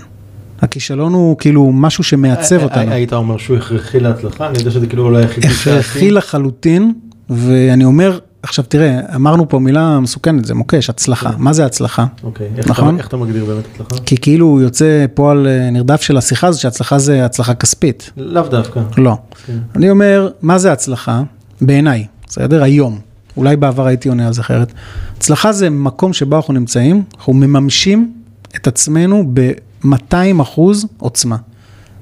הכישלון 0.61 1.13
הוא 1.13 1.37
כאילו 1.37 1.71
משהו 1.71 2.03
שמעצב 2.03 2.63
אותנו. 2.63 2.91
היית 2.91 3.13
אומר 3.13 3.37
שהוא 3.37 3.57
הכרחי 3.57 3.99
להצלחה? 3.99 4.47
אני 4.47 4.57
יודע 4.57 4.71
שזה 4.71 4.87
כאילו 4.87 5.03
אולי 5.03 5.21
היחידי 5.21 5.47
הכרחי 5.47 6.11
לחלוטין, 6.11 6.93
ואני 7.29 7.85
אומר, 7.85 8.19
עכשיו 8.43 8.65
תראה, 8.67 8.99
אמרנו 9.15 9.49
פה 9.49 9.59
מילה 9.59 9.99
מסוכנת, 9.99 10.45
זה 10.45 10.53
מוקש, 10.53 10.89
הצלחה. 10.89 11.31
כן. 11.31 11.35
מה 11.37 11.53
זה 11.53 11.65
הצלחה? 11.65 12.05
אוקיי, 12.23 12.49
נכון? 12.67 12.97
איך 12.97 13.07
אתה 13.07 13.17
מגדיר 13.17 13.45
באמת 13.45 13.63
הצלחה? 13.73 14.03
כי 14.05 14.17
כאילו 14.17 14.61
יוצא 14.61 15.05
פועל 15.13 15.47
אה, 15.47 15.69
נרדף 15.69 16.01
של 16.01 16.17
השיחה 16.17 16.47
הזאת, 16.47 16.61
שהצלחה 16.61 16.99
זה 16.99 17.25
הצלחה 17.25 17.53
כספית. 17.53 18.11
לאו 18.17 18.47
דווקא. 18.47 18.81
לא. 18.97 19.17
כן. 19.45 19.57
אני 19.75 19.89
אומר, 19.89 20.29
מה 20.41 20.57
זה 20.57 20.71
הצלחה? 20.71 21.23
בעיניי, 21.61 22.05
בסדר? 22.27 22.63
היום. 22.63 22.99
אולי 23.37 23.55
בעבר 23.55 23.85
הייתי 23.85 24.09
עונה 24.09 24.27
על 24.27 24.33
זה 24.33 24.41
אחרת. 24.41 24.73
הצלחה 25.17 25.51
זה 25.51 25.69
מקום 25.69 26.13
שבו 26.13 26.35
אנחנו 26.35 26.53
נמצאים, 26.53 27.03
אנחנו 27.17 27.33
מממשים 27.33 28.13
את 28.55 28.67
עצמנו 28.67 29.23
200 29.86 30.39
אחוז 30.39 30.86
עוצמה. 30.98 31.38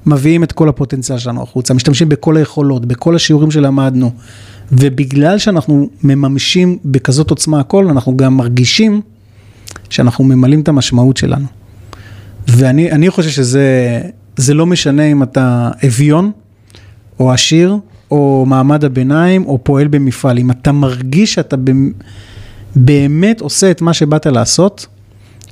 מביאים 0.06 0.44
את 0.44 0.52
כל 0.52 0.68
הפוטנציאל 0.68 1.18
שלנו 1.18 1.42
החוצה, 1.42 1.74
משתמשים 1.74 2.08
בכל 2.08 2.36
היכולות, 2.36 2.86
בכל 2.86 3.16
השיעורים 3.16 3.50
שלמדנו, 3.50 4.10
ובגלל 4.72 5.38
שאנחנו 5.38 5.88
מממשים 6.02 6.78
בכזאת 6.84 7.30
עוצמה 7.30 7.60
הכל, 7.60 7.88
אנחנו 7.88 8.16
גם 8.16 8.36
מרגישים 8.36 9.00
שאנחנו 9.90 10.24
ממלאים 10.24 10.60
את 10.60 10.68
המשמעות 10.68 11.16
שלנו. 11.16 11.46
ואני 12.48 13.10
חושב 13.10 13.30
שזה 13.30 14.54
לא 14.54 14.66
משנה 14.66 15.02
אם 15.02 15.22
אתה 15.22 15.70
אביון, 15.86 16.32
או 17.20 17.32
עשיר, 17.32 17.76
או 18.10 18.44
מעמד 18.48 18.84
הביניים, 18.84 19.46
או 19.46 19.58
פועל 19.62 19.88
במפעל. 19.88 20.38
אם 20.38 20.50
אתה 20.50 20.72
מרגיש 20.72 21.34
שאתה 21.34 21.56
באמת 22.76 23.40
עושה 23.40 23.70
את 23.70 23.82
מה 23.82 23.92
שבאת 23.92 24.26
לעשות, 24.26 24.86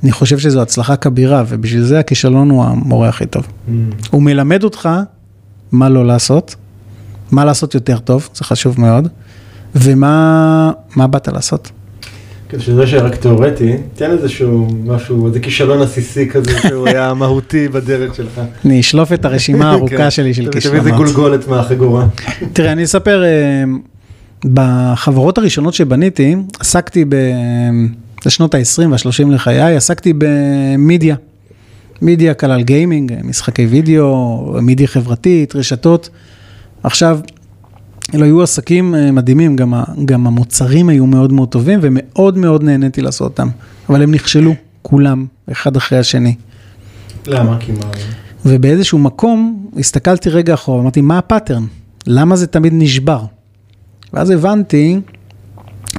אני 0.03 0.11
חושב 0.11 0.39
שזו 0.39 0.61
הצלחה 0.61 0.95
כבירה, 0.95 1.43
ובשביל 1.47 1.83
זה 1.83 1.99
הכישלון 1.99 2.49
הוא 2.49 2.63
המורה 2.63 3.09
הכי 3.09 3.25
טוב. 3.25 3.43
Mm. 3.43 3.71
הוא 4.11 4.21
מלמד 4.23 4.63
אותך 4.63 4.89
מה 5.71 5.89
לא 5.89 6.05
לעשות, 6.05 6.55
מה 7.31 7.45
לעשות 7.45 7.75
יותר 7.75 7.99
טוב, 7.99 8.29
זה 8.33 8.43
חשוב 8.43 8.81
מאוד, 8.81 9.07
ומה 9.75 10.71
באת 10.95 11.27
לעשות. 11.27 11.71
כדי 12.49 12.61
שזה 12.61 12.87
שרק 12.87 13.15
תיאורטי, 13.15 13.77
תן 13.95 14.11
איזשהו 14.11 14.67
משהו, 14.85 15.27
איזה 15.27 15.39
כישלון 15.39 15.81
עסיסי 15.81 16.29
כזה 16.29 16.51
שהוא 16.67 16.87
היה 16.87 17.13
מהותי 17.19 17.67
בדרך 17.67 18.15
שלך. 18.15 18.41
אני 18.65 18.79
אשלוף 18.79 19.13
את 19.13 19.25
הרשימה 19.25 19.69
הארוכה 19.71 19.97
כן. 19.97 20.09
שלי 20.09 20.33
של 20.33 20.51
כישלונות. 20.51 20.81
תביא 20.81 20.91
איזה 20.91 21.03
גולגולת 21.03 21.47
מהחגורה. 21.47 22.05
תראה, 22.53 22.71
אני 22.71 22.83
אספר, 22.83 23.23
אה, 23.23 23.63
בחברות 24.53 25.37
הראשונות 25.37 25.73
שבניתי, 25.73 26.35
עסקתי 26.59 27.05
ב... 27.09 27.15
לשנות 28.25 28.55
ה-20 28.55 28.87
וה-30 28.89 29.29
לחיי, 29.29 29.75
עסקתי 29.75 30.13
במידיה. 30.17 31.15
מידיה 32.01 32.33
כלל 32.33 32.61
גיימינג, 32.61 33.13
משחקי 33.23 33.65
וידאו, 33.65 34.55
מידיה 34.61 34.87
חברתית, 34.87 35.55
רשתות. 35.55 36.09
עכשיו, 36.83 37.19
אלו 38.13 38.25
היו 38.25 38.43
עסקים 38.43 38.95
אה, 38.95 39.11
מדהימים, 39.11 39.55
גם, 39.55 39.73
גם 40.05 40.27
המוצרים 40.27 40.89
היו 40.89 41.05
מאוד 41.05 41.33
מאוד 41.33 41.49
טובים 41.49 41.79
ומאוד 41.81 42.37
מאוד 42.37 42.63
נהניתי 42.63 43.01
לעשות 43.01 43.31
אותם, 43.31 43.47
אבל 43.89 44.01
הם 44.03 44.11
נכשלו, 44.11 44.55
כולם, 44.81 45.25
אחד 45.51 45.75
אחרי 45.75 45.97
השני. 45.97 46.35
למה? 47.27 47.57
כי 47.59 47.71
מה... 47.71 47.91
ובאיזשהו 48.45 48.99
מקום 48.99 49.67
הסתכלתי 49.79 50.29
רגע 50.29 50.53
אחורה, 50.53 50.81
אמרתי, 50.81 51.01
מה 51.01 51.17
הפאטרן? 51.17 51.65
למה 52.07 52.35
זה 52.35 52.47
תמיד 52.47 52.73
נשבר? 52.75 53.25
ואז 54.13 54.29
הבנתי 54.29 54.99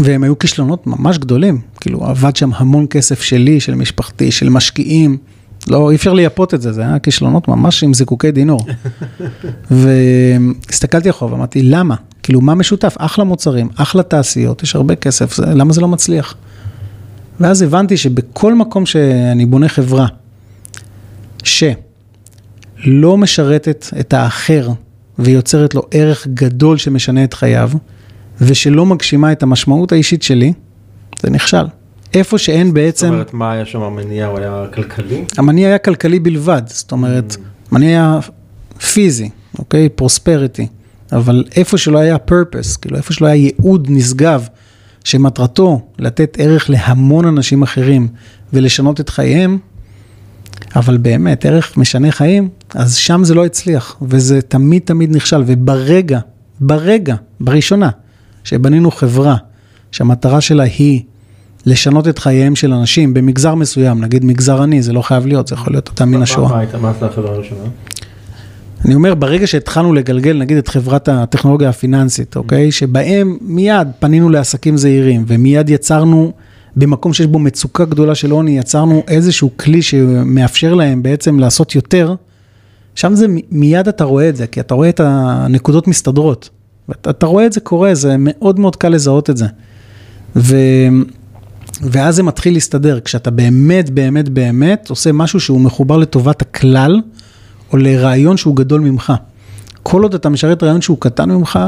והם 0.00 0.22
היו 0.22 0.38
כישלונות 0.38 0.86
ממש 0.86 1.18
גדולים, 1.18 1.60
כאילו 1.80 2.04
עבד 2.04 2.36
שם 2.36 2.50
המון 2.54 2.86
כסף 2.90 3.22
שלי, 3.22 3.60
של 3.60 3.74
משפחתי, 3.74 4.30
של 4.30 4.48
משקיעים, 4.48 5.16
לא, 5.68 5.90
אי 5.90 5.96
אפשר 5.96 6.12
לייפות 6.12 6.54
את 6.54 6.62
זה, 6.62 6.72
זה 6.72 6.80
היה 6.80 6.98
כישלונות 6.98 7.48
ממש 7.48 7.84
עם 7.84 7.94
זיקוקי 7.94 8.30
דינור. 8.30 8.66
והסתכלתי 9.70 11.10
אחורה 11.10 11.32
ואמרתי, 11.32 11.62
למה? 11.62 11.94
כאילו, 12.22 12.40
מה 12.40 12.54
משותף? 12.54 12.94
אחלה 12.98 13.24
מוצרים, 13.24 13.68
אחלה 13.76 14.02
תעשיות, 14.02 14.62
יש 14.62 14.74
הרבה 14.76 14.94
כסף, 14.94 15.34
זה, 15.34 15.46
למה 15.46 15.72
זה 15.72 15.80
לא 15.80 15.88
מצליח? 15.88 16.34
ואז 17.40 17.62
הבנתי 17.62 17.96
שבכל 17.96 18.54
מקום 18.54 18.86
שאני 18.86 19.46
בונה 19.46 19.68
חברה, 19.68 20.06
שלא 21.42 23.18
משרתת 23.18 23.86
את 24.00 24.12
האחר 24.12 24.68
ויוצרת 25.18 25.74
לו 25.74 25.82
ערך 25.90 26.26
גדול 26.34 26.76
שמשנה 26.76 27.24
את 27.24 27.34
חייו, 27.34 27.70
ושלא 28.40 28.86
מגשימה 28.86 29.32
את 29.32 29.42
המשמעות 29.42 29.92
האישית 29.92 30.22
שלי, 30.22 30.52
זה 31.22 31.30
נכשל. 31.30 31.64
איפה 32.14 32.38
שאין 32.38 32.66
זאת 32.66 32.74
בעצם, 32.74 33.08
אומרת, 33.08 33.34
מה 33.34 33.52
היה 33.52 33.66
שם 33.66 33.82
המניע? 33.82 34.26
הוא 34.26 34.38
היה 34.38 34.64
כלכלי? 34.74 35.24
המניע 35.38 35.68
היה 35.68 35.78
כלכלי 35.78 36.18
בלבד, 36.18 36.62
זאת 36.66 36.92
אומרת, 36.92 37.36
המניע 37.70 37.88
היה 37.88 38.18
פיזי, 38.92 39.30
אוקיי? 39.58 39.88
פרוספריטי, 39.88 40.66
אבל 41.12 41.44
איפה 41.56 41.78
שלא 41.78 41.98
היה 41.98 42.16
purpose, 42.28 42.78
כאילו 42.80 42.96
איפה 42.96 43.12
שלא 43.12 43.26
היה 43.26 43.34
ייעוד 43.34 43.86
נשגב, 43.90 44.48
שמטרתו 45.04 45.80
לתת 45.98 46.36
ערך 46.40 46.70
להמון 46.70 47.26
אנשים 47.26 47.62
אחרים 47.62 48.08
ולשנות 48.52 49.00
את 49.00 49.08
חייהם, 49.08 49.58
אבל 50.76 50.96
באמת, 50.96 51.46
ערך 51.46 51.76
משנה 51.76 52.12
חיים, 52.12 52.48
אז 52.74 52.96
שם 52.96 53.24
זה 53.24 53.34
לא 53.34 53.44
הצליח, 53.44 53.96
וזה 54.02 54.42
תמיד 54.42 54.82
תמיד 54.84 55.16
נכשל, 55.16 55.42
וברגע, 55.46 56.20
ברגע, 56.60 57.14
בראשונה, 57.40 57.90
שבנינו 58.44 58.90
חברה, 58.90 59.36
שהמטרה 59.92 60.40
שלה 60.40 60.62
היא 60.62 61.02
לשנות 61.66 62.08
את 62.08 62.18
חייהם 62.18 62.56
של 62.56 62.72
אנשים 62.72 63.14
במגזר 63.14 63.54
מסוים, 63.54 64.00
נגיד 64.00 64.24
מגזר 64.24 64.62
עני, 64.62 64.82
זה 64.82 64.92
לא 64.92 65.02
חייב 65.02 65.26
להיות, 65.26 65.46
זה 65.46 65.54
יכול 65.54 65.72
להיות 65.72 65.90
אדם 65.96 66.10
מן 66.10 66.22
השואה. 66.22 66.48
מה 66.48 66.58
הייתה? 66.58 66.78
מה 66.78 66.90
עשתה 66.90 67.06
החברה 67.06 67.34
הראשונה? 67.34 67.64
אני 68.84 68.94
אומר, 68.94 69.14
ברגע 69.14 69.46
שהתחלנו 69.46 69.92
לגלגל, 69.92 70.36
נגיד 70.38 70.56
את 70.56 70.68
חברת 70.68 71.08
הטכנולוגיה 71.08 71.68
הפיננסית, 71.68 72.36
אוקיי? 72.36 72.72
שבהם 72.72 73.38
מיד 73.40 73.88
פנינו 73.98 74.30
לעסקים 74.30 74.76
זעירים, 74.76 75.24
ומיד 75.26 75.70
יצרנו, 75.70 76.32
במקום 76.76 77.12
שיש 77.12 77.26
בו 77.26 77.38
מצוקה 77.38 77.84
גדולה 77.84 78.14
של 78.14 78.30
עוני, 78.30 78.58
יצרנו 78.58 79.02
איזשהו 79.08 79.50
כלי 79.56 79.82
שמאפשר 79.82 80.74
להם 80.74 81.02
בעצם 81.02 81.38
לעשות 81.38 81.74
יותר, 81.74 82.14
שם 82.94 83.14
זה 83.14 83.26
מיד 83.50 83.88
אתה 83.88 84.04
רואה 84.04 84.28
את 84.28 84.36
זה, 84.36 84.46
כי 84.46 84.60
אתה 84.60 84.74
רואה 84.74 84.88
את 84.88 85.00
הנקודות 85.04 85.88
מסתדרות. 85.88 86.50
אתה 86.90 87.26
רואה 87.26 87.46
את 87.46 87.52
זה 87.52 87.60
קורה, 87.60 87.94
זה 87.94 88.16
מאוד 88.18 88.60
מאוד 88.60 88.76
קל 88.76 88.88
לזהות 88.88 89.30
את 89.30 89.36
זה. 89.36 89.46
ו... 90.36 90.56
ואז 91.82 92.16
זה 92.16 92.22
מתחיל 92.22 92.52
להסתדר, 92.54 93.00
כשאתה 93.00 93.30
באמת, 93.30 93.90
באמת, 93.90 94.28
באמת 94.28 94.90
עושה 94.90 95.12
משהו 95.12 95.40
שהוא 95.40 95.60
מחובר 95.60 95.96
לטובת 95.96 96.42
הכלל, 96.42 97.00
או 97.72 97.76
לרעיון 97.76 98.36
שהוא 98.36 98.56
גדול 98.56 98.80
ממך. 98.80 99.12
כל 99.82 100.02
עוד 100.02 100.14
אתה 100.14 100.28
משרת 100.28 100.62
רעיון 100.62 100.80
שהוא 100.80 100.96
קטן 101.00 101.30
ממך, 101.30 101.58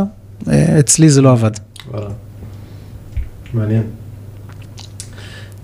אה, 0.48 0.78
אצלי 0.78 1.10
זה 1.10 1.22
לא 1.22 1.32
עבד. 1.32 1.50
וואלה. 1.90 2.08
מעניין. 3.54 3.82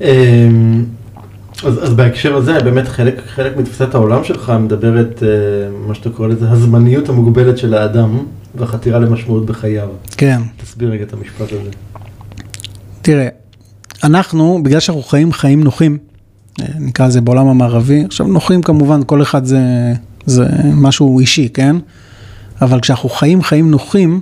אמ, 0.00 0.84
אז, 1.64 1.84
אז 1.84 1.94
בהקשר 1.94 2.36
הזה, 2.36 2.58
באמת 2.64 2.88
חלק, 2.88 3.22
חלק 3.26 3.56
מתפיסת 3.56 3.94
העולם 3.94 4.24
שלך 4.24 4.52
מדברת, 4.60 5.22
אה, 5.22 5.28
מה 5.86 5.94
שאתה 5.94 6.10
קורא 6.10 6.28
לזה, 6.28 6.50
הזמניות 6.50 7.08
המוגבלת 7.08 7.58
של 7.58 7.74
האדם 7.74 8.18
והחתירה 8.54 8.98
למשמעות 8.98 9.46
בחייו. 9.46 9.88
כן. 10.16 10.40
תסביר 10.56 10.90
רגע 10.90 11.04
את 11.04 11.12
המשפט 11.12 11.52
הזה. 11.52 11.70
תראה, 13.02 13.28
אנחנו, 14.04 14.60
בגלל 14.62 14.80
שאנחנו 14.80 15.02
חיים 15.02 15.32
חיים 15.32 15.64
נוחים, 15.64 15.98
אה, 16.60 16.66
נקרא 16.78 17.06
לזה 17.06 17.20
בעולם 17.20 17.46
המערבי, 17.46 18.04
עכשיו 18.04 18.26
נוחים 18.26 18.62
כמובן, 18.62 19.00
כל 19.06 19.22
אחד 19.22 19.44
זה, 19.44 19.92
זה 20.26 20.46
משהו 20.74 21.20
אישי, 21.20 21.48
כן? 21.54 21.76
אבל 22.62 22.80
כשאנחנו 22.80 23.08
חיים 23.08 23.42
חיים 23.42 23.70
נוחים, 23.70 24.20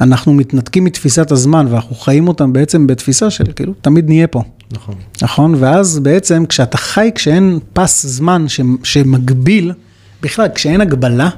אנחנו 0.00 0.34
מתנתקים 0.34 0.84
מתפיסת 0.84 1.30
הזמן, 1.30 1.66
ואנחנו 1.70 1.96
חיים 1.96 2.28
אותם 2.28 2.52
בעצם 2.52 2.86
בתפיסה 2.86 3.30
של 3.30 3.44
כאילו, 3.56 3.72
תמיד 3.80 4.08
נהיה 4.08 4.26
פה. 4.26 4.42
נכון. 4.72 4.94
נכון? 5.22 5.54
ואז 5.58 5.98
בעצם 5.98 6.46
כשאתה 6.46 6.76
חי, 6.76 7.10
כשאין 7.14 7.58
פס 7.72 8.06
זמן 8.06 8.48
ש, 8.48 8.60
שמגביל, 8.82 9.72
בכלל, 10.22 10.46
כשאין 10.54 10.80
הגבלה, 10.80 11.28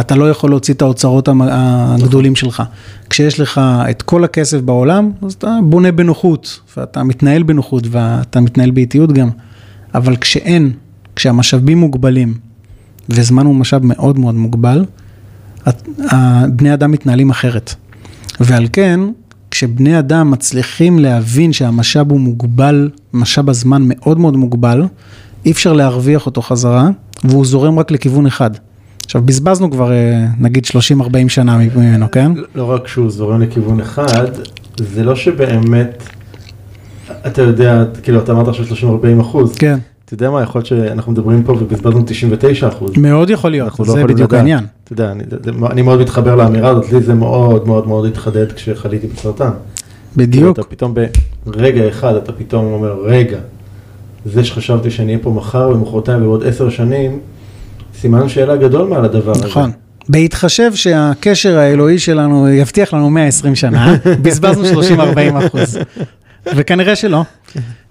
אתה 0.00 0.16
לא 0.16 0.30
יכול 0.30 0.50
להוציא 0.50 0.74
את 0.74 0.82
האוצרות 0.82 1.28
הגדולים 1.40 2.36
שלך. 2.36 2.62
כשיש 3.10 3.40
לך 3.40 3.60
את 3.90 4.02
כל 4.02 4.24
הכסף 4.24 4.60
בעולם, 4.60 5.10
אז 5.22 5.32
אתה 5.32 5.58
בונה 5.64 5.92
בנוחות, 5.92 6.60
ואתה 6.76 7.02
מתנהל 7.02 7.42
בנוחות, 7.42 7.84
ואתה 7.90 8.40
מתנהל 8.40 8.70
באיטיות 8.70 9.12
גם. 9.12 9.30
אבל 9.94 10.16
כשאין, 10.16 10.72
כשהמשאבים 11.16 11.78
מוגבלים, 11.78 12.34
וזמן 13.08 13.46
הוא 13.46 13.54
משאב 13.54 13.84
מאוד 13.84 14.18
מאוד 14.18 14.34
מוגבל, 14.34 14.84
בני 16.48 16.74
אדם 16.74 16.90
מתנהלים 16.90 17.30
אחרת. 17.30 17.74
ועל 18.40 18.66
כן, 18.72 19.00
כשבני 19.50 19.98
אדם 19.98 20.30
מצליחים 20.30 20.98
להבין 20.98 21.52
שהמשאב 21.52 22.10
הוא 22.10 22.20
מוגבל, 22.20 22.90
משאב 23.12 23.50
הזמן 23.50 23.82
מאוד 23.84 24.18
מאוד 24.18 24.36
מוגבל, 24.36 24.82
אי 25.44 25.50
אפשר 25.50 25.72
להרוויח 25.72 26.26
אותו 26.26 26.42
חזרה, 26.42 26.88
והוא 27.24 27.46
זורם 27.46 27.78
רק 27.78 27.90
לכיוון 27.90 28.26
אחד. 28.26 28.50
עכשיו, 29.12 29.22
בזבזנו 29.22 29.70
כבר 29.70 29.92
אה, 29.92 30.26
נגיד 30.40 30.66
30-40 30.66 30.72
שנה 31.28 31.58
ממנו, 31.58 32.10
כן? 32.10 32.32
לא- 32.36 32.44
לא 32.54 32.70
רק 32.70 32.88
שהוא 32.88 33.10
זורם 33.10 33.42
לכיוון 33.42 33.80
אחד, 33.80 34.26
זה 34.78 35.04
לא 35.04 35.14
שבאמת, 35.14 36.02
אתה 37.26 37.42
יודע, 37.42 37.84
כאילו 38.02 38.18
אתה 38.20 38.32
אמרת 38.32 38.48
עכשיו 38.48 38.66
30-40 38.66 39.20
אחוז, 39.20 39.54
כן, 39.56 39.78
אתה 40.04 40.14
יודע 40.14 40.30
מה, 40.30 40.42
יכול 40.42 40.58
להיות 40.58 40.66
שאנחנו 40.66 41.12
מדברים 41.12 41.42
פה 41.42 41.52
ובזבזנו 41.52 42.02
99 42.06 42.68
אחוז. 42.68 42.90
מאוד 42.98 43.30
יכול 43.30 43.50
להיות, 43.50 43.80
לא 43.80 43.84
זה 43.86 43.92
יכולים 43.92 44.06
בדיוק. 44.16 44.34
העניין. 44.34 44.64
אתה 44.84 44.92
יודע, 44.92 45.12
אני, 45.12 45.22
אני 45.70 45.82
מאוד 45.82 46.00
מתחבר 46.00 46.34
לאמירה 46.34 46.68
הזאת, 46.70 46.92
לי 46.92 47.00
זה 47.02 47.14
מאוד 47.14 47.66
מאוד 47.66 47.88
מאוד 47.88 48.06
התחדד 48.06 48.52
כשחליתי 48.52 49.06
בסרטן. 49.06 49.50
בדיוק, 50.16 50.58
אתה 50.58 50.68
פתאום 50.68 50.94
ברגע 51.46 51.88
אחד, 51.88 52.14
אתה 52.14 52.32
פתאום 52.32 52.64
אומר, 52.72 52.94
רגע, 53.04 53.38
זה 54.26 54.44
שחשבתי 54.44 54.90
שאני 54.90 55.12
אהיה 55.12 55.22
פה 55.22 55.30
מחר 55.30 55.70
ומחרתיים 55.74 56.18
ובעוד 56.22 56.46
עשר 56.46 56.70
שנים, 56.70 57.18
סימן 58.00 58.28
שאלה 58.28 58.56
גדול 58.56 58.88
מעל 58.88 59.04
הדבר 59.04 59.30
הזה. 59.30 59.46
נכון. 59.46 59.70
בהתחשב 60.08 60.74
שהקשר 60.74 61.58
האלוהי 61.58 61.98
שלנו 61.98 62.48
יבטיח 62.48 62.94
לנו 62.94 63.10
120 63.10 63.54
שנה, 63.54 63.96
בזבזנו 64.22 64.82
30-40 64.82 65.46
אחוז. 65.46 65.78
וכנראה 66.56 66.96
שלא. 66.96 67.22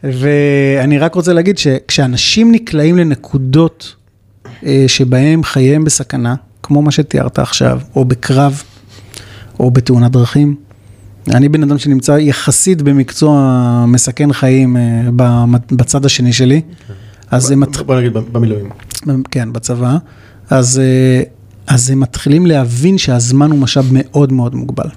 ואני 0.04 1.00
רק 1.00 1.16
רוצה 1.16 1.34
להגיד 1.34 1.58
שכשאנשים 1.58 2.52
נקלעים 2.52 2.98
לנקודות 2.98 3.96
אה, 4.66 4.84
שבהם 4.88 5.44
חייהם 5.44 5.84
בסכנה, 5.84 6.36
כמו 6.64 6.82
מה 6.82 6.92
שתיארת 6.92 7.40
עכשיו, 7.40 7.80
או 7.96 8.06
בקרב, 8.06 8.64
או 9.60 9.72
בתאונת 9.72 10.12
דרכים, 10.12 10.56
אני 11.28 11.50
בן 11.50 11.64
אדם 11.64 11.78
שנמצא 11.78 12.12
יחסית 12.12 12.82
במקצוע 12.82 13.86
מסכן 13.88 14.34
חיים 14.34 14.78
אה, 14.78 15.12
בצד 15.72 16.06
השני 16.06 16.34
שלי, 16.34 16.62
אז 17.32 17.44
זה 17.44 17.56
מתחיל... 17.56 17.86
בוא 17.86 17.96
נגיד 17.96 18.14
במילואים. 18.14 18.70
כן, 19.32 19.54
בצבא, 19.54 19.98
אז, 20.50 20.80
אה, 20.80 21.24
אז 21.68 21.90
הם 21.90 22.00
מתחילים 22.00 22.46
להבין 22.46 22.98
שהזמן 22.98 23.52
הוא 23.52 23.60
משאב 23.60 23.90
מאוד 23.92 24.34
מאוד 24.34 24.56
מוגבל. 24.56 24.88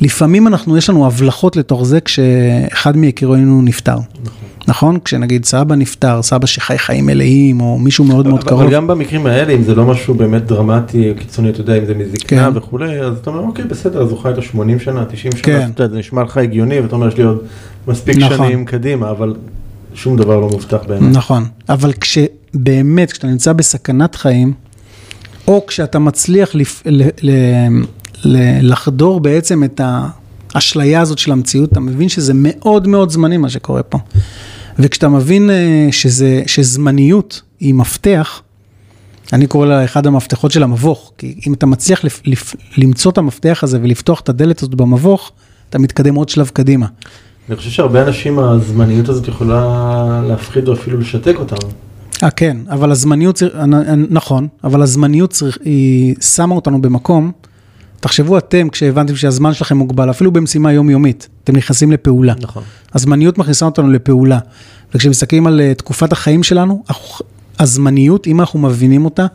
לפעמים 0.00 0.46
אנחנו, 0.46 0.76
יש 0.76 0.90
לנו 0.90 1.06
הבלחות 1.06 1.56
לתוך 1.56 1.84
זה 1.84 2.00
כשאחד 2.00 2.96
מיקירינו 2.96 3.62
נפטר. 3.62 3.96
נכון. 4.24 4.44
נכון? 4.68 4.98
כשנגיד 5.04 5.44
סבא 5.44 5.74
נפטר, 5.74 6.22
סבא 6.22 6.46
שחי 6.46 6.78
חיים 6.78 7.06
מלאים, 7.06 7.60
או 7.60 7.78
מישהו 7.78 8.04
מאוד 8.04 8.26
מאוד 8.26 8.40
אבל, 8.40 8.48
קרוב. 8.48 8.62
אבל 8.62 8.70
גם 8.70 8.86
במקרים 8.86 9.26
האלה, 9.26 9.52
אם 9.52 9.62
זה 9.62 9.74
לא 9.74 9.84
משהו 9.84 10.14
באמת 10.14 10.46
דרמטי 10.46 11.10
או 11.10 11.14
קיצוני, 11.16 11.50
אתה 11.50 11.60
יודע, 11.60 11.78
אם 11.78 11.84
זה 11.86 11.94
מזקנה 11.94 12.50
כן. 12.52 12.58
וכולי, 12.58 13.00
אז 13.00 13.18
אתה 13.18 13.30
אומר, 13.30 13.40
אוקיי, 13.40 13.64
בסדר, 13.64 14.02
אז 14.02 14.10
הוא 14.10 14.18
חי 14.18 14.28
איתו 14.28 14.42
80 14.42 14.80
שנה, 14.80 15.04
90 15.04 15.32
שנה, 15.32 15.42
כן. 15.42 15.68
יודע, 15.78 15.88
זה 15.88 15.98
נשמע 15.98 16.22
לך 16.22 16.36
הגיוני, 16.36 16.80
ואתה 16.80 16.96
אומר, 16.96 17.08
יש 17.08 17.16
לי 17.16 17.22
עוד 17.22 17.38
מספיק 17.88 18.16
נכון. 18.16 18.36
שנים 18.36 18.64
קדימה, 18.64 19.10
אבל 19.10 19.34
שום 19.94 20.16
דבר 20.16 20.40
לא 20.40 20.48
מובטח 20.48 20.78
באמת. 20.88 21.16
נכון, 21.16 21.44
אבל 21.68 21.92
כשבאמת, 22.54 23.12
כשאתה 23.12 23.26
נמצא 23.26 23.52
בסכנת 23.52 24.14
חיים, 24.14 24.52
או 25.48 25.66
כשאתה 25.66 25.98
מצליח 25.98 26.54
לפ... 26.54 26.82
ל... 26.86 27.02
ל... 27.02 27.30
ל... 28.24 28.70
לחדור 28.72 29.20
בעצם 29.20 29.64
את 29.64 29.80
האשליה 30.54 31.00
הזאת 31.00 31.18
של 31.18 31.32
המציאות, 31.32 31.72
אתה 31.72 31.80
מבין 31.80 32.08
שזה 32.08 32.32
מאוד 32.36 32.88
מאוד 32.88 33.10
זמני 33.10 33.36
מה 33.36 33.48
שקורה 33.48 33.82
פה. 33.82 33.98
וכשאתה 34.78 35.08
מבין 35.08 35.50
אה, 35.50 35.88
שזה, 35.90 36.42
שזמניות 36.46 37.42
היא 37.60 37.74
מפתח, 37.74 38.42
אני 39.32 39.46
קורא 39.46 39.66
לה 39.66 39.84
אחד 39.84 40.06
המפתחות 40.06 40.50
של 40.50 40.62
המבוך, 40.62 41.12
כי 41.18 41.40
אם 41.46 41.52
אתה 41.54 41.66
מצליח 41.66 42.04
לפ... 42.04 42.22
לפ... 42.24 42.54
למצוא 42.78 43.10
את 43.10 43.18
המפתח 43.18 43.60
הזה 43.62 43.78
ולפתוח 43.82 44.20
את 44.20 44.28
הדלת 44.28 44.58
הזאת 44.62 44.74
במבוך, 44.74 45.32
אתה 45.70 45.78
מתקדם 45.78 46.14
עוד 46.14 46.28
שלב 46.28 46.50
קדימה. 46.52 46.86
אני 47.48 47.56
חושב 47.56 47.70
שהרבה 47.70 48.02
אנשים, 48.02 48.38
הזמניות 48.38 49.08
הזאת 49.08 49.28
יכולה 49.28 50.22
להפחיד 50.28 50.68
או 50.68 50.72
אפילו 50.72 50.98
לשתק 50.98 51.34
אותם. 51.38 51.56
אה, 52.22 52.30
כן, 52.30 52.56
אבל 52.70 52.90
הזמניות, 52.90 53.34
צר- 53.36 53.64
נ- 53.66 54.06
נכון, 54.14 54.48
אבל 54.64 54.82
הזמניות 54.82 55.30
צריך, 55.30 55.58
היא 55.64 56.14
שמה 56.20 56.54
אותנו 56.54 56.82
במקום, 56.82 57.32
תחשבו 58.00 58.38
אתם, 58.38 58.68
כשהבנתם 58.68 59.16
שהזמן 59.16 59.52
שלכם 59.52 59.76
מוגבל, 59.76 60.10
אפילו 60.10 60.32
במשימה 60.32 60.72
יומיומית, 60.72 61.28
אתם 61.44 61.56
נכנסים 61.56 61.92
לפעולה. 61.92 62.34
נכון. 62.40 62.62
הזמניות 62.94 63.38
מכניסה 63.38 63.66
אותנו 63.66 63.90
לפעולה, 63.90 64.38
וכשמסתכלים 64.94 65.46
על 65.46 65.60
אה, 65.60 65.74
תקופת 65.74 66.12
החיים 66.12 66.42
שלנו, 66.42 66.84
הזמניות, 67.58 68.26
אם 68.26 68.40
אנחנו 68.40 68.58
מבינים 68.58 69.04
אותה, 69.04 69.26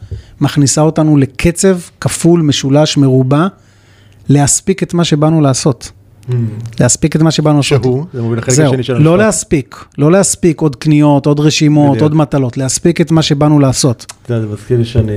מכניסה 0.42 0.82
אותנו 0.82 1.18
לקצב 1.18 1.78
כפול, 2.02 2.42
משולש, 2.42 2.98
מרובע, 2.98 3.48
להספיק 4.30 4.84
את 4.84 4.94
מה 4.94 5.04
שבאנו 5.04 5.42
לעשות. 5.42 5.92
להספיק 6.80 7.15
את 7.15 7.22
מה 7.22 7.32
שבאנו 7.32 7.58
לעשות. 7.58 7.84
שהוא, 7.84 8.06
זה 8.13 8.22
מוביל 8.22 8.39
לחלק 8.39 8.60
השני 8.60 8.84
של 8.84 8.94
לא 8.94 9.10
המשפט. 9.10 9.26
להספיק, 9.26 9.86
לא 9.98 10.12
להספיק 10.12 10.62
עוד 10.62 10.76
קניות, 10.76 11.26
עוד 11.26 11.39
רשימות. 11.39 12.02
עוד 12.02 12.15
מטלות, 12.15 12.58
להספיק 12.58 13.02
את 13.02 13.12
מה 13.12 13.22
שבאנו 13.22 13.60
לעשות. 13.60 14.06
אתה 14.24 14.34
יודע, 14.34 14.48
זה 14.48 14.54
מזכיר 14.54 14.78
לי 14.78 14.86
שאני, 14.86 15.13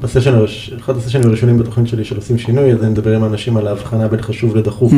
בסשן, 0.00 0.44
אחד 0.80 0.96
הסשנים 0.96 1.28
הראשונים 1.28 1.58
בתוכנית 1.58 1.88
שלי 1.88 2.04
של 2.04 2.16
עושים 2.16 2.38
שינוי, 2.38 2.72
אז 2.72 2.82
אני 2.82 2.90
מדבר 2.90 3.16
עם 3.16 3.22
האנשים 3.22 3.56
על 3.56 3.66
ההבחנה 3.66 4.08
בין 4.08 4.22
חשוב 4.22 4.56
לדחוף. 4.56 4.92
Mm, 4.92 4.96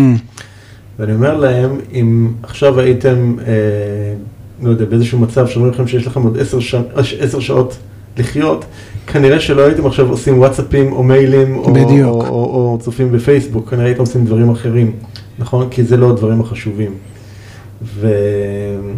ואני 0.99 1.15
אומר 1.15 1.37
להם, 1.37 1.81
אם 1.93 2.33
עכשיו 2.43 2.81
הייתם, 2.81 3.37
אה, 3.47 3.55
לא 4.63 4.71
יודע, 4.71 4.85
באיזשהו 4.85 5.19
מצב 5.19 5.47
שאומרים 5.47 5.73
לכם 5.75 5.87
שיש 5.87 6.07
לכם 6.07 6.23
עוד. 6.23 6.39
עשר 7.21 7.41
שעות 7.41 7.77
לחיות, 8.19 8.65
כנראה 9.07 9.41
שלא 9.41 9.67
הייתם 9.67 9.87
עכשיו 9.87 10.11
עושים 10.11 10.39
וואטסאפים 10.39 10.93
או 10.93 11.03
מיילים, 11.03 11.57
או. 11.57 11.65
או, 12.05 12.29
או, 12.29 12.73
או 12.73 12.79
צופים 12.81 13.13
בפייסבוק, 13.13 13.71
כנראה 13.71 13.87
הייתם 13.87 14.01
עושים 14.01 14.25
דברים 14.25 14.51
אחרים, 14.51 14.93
נכון? 15.39 15.69
כי 15.71 15.85
זה 15.85 15.97
לא 15.97 16.11
הדברים 16.11 16.41
החשובים. 16.41 16.93
ואני 17.97 18.93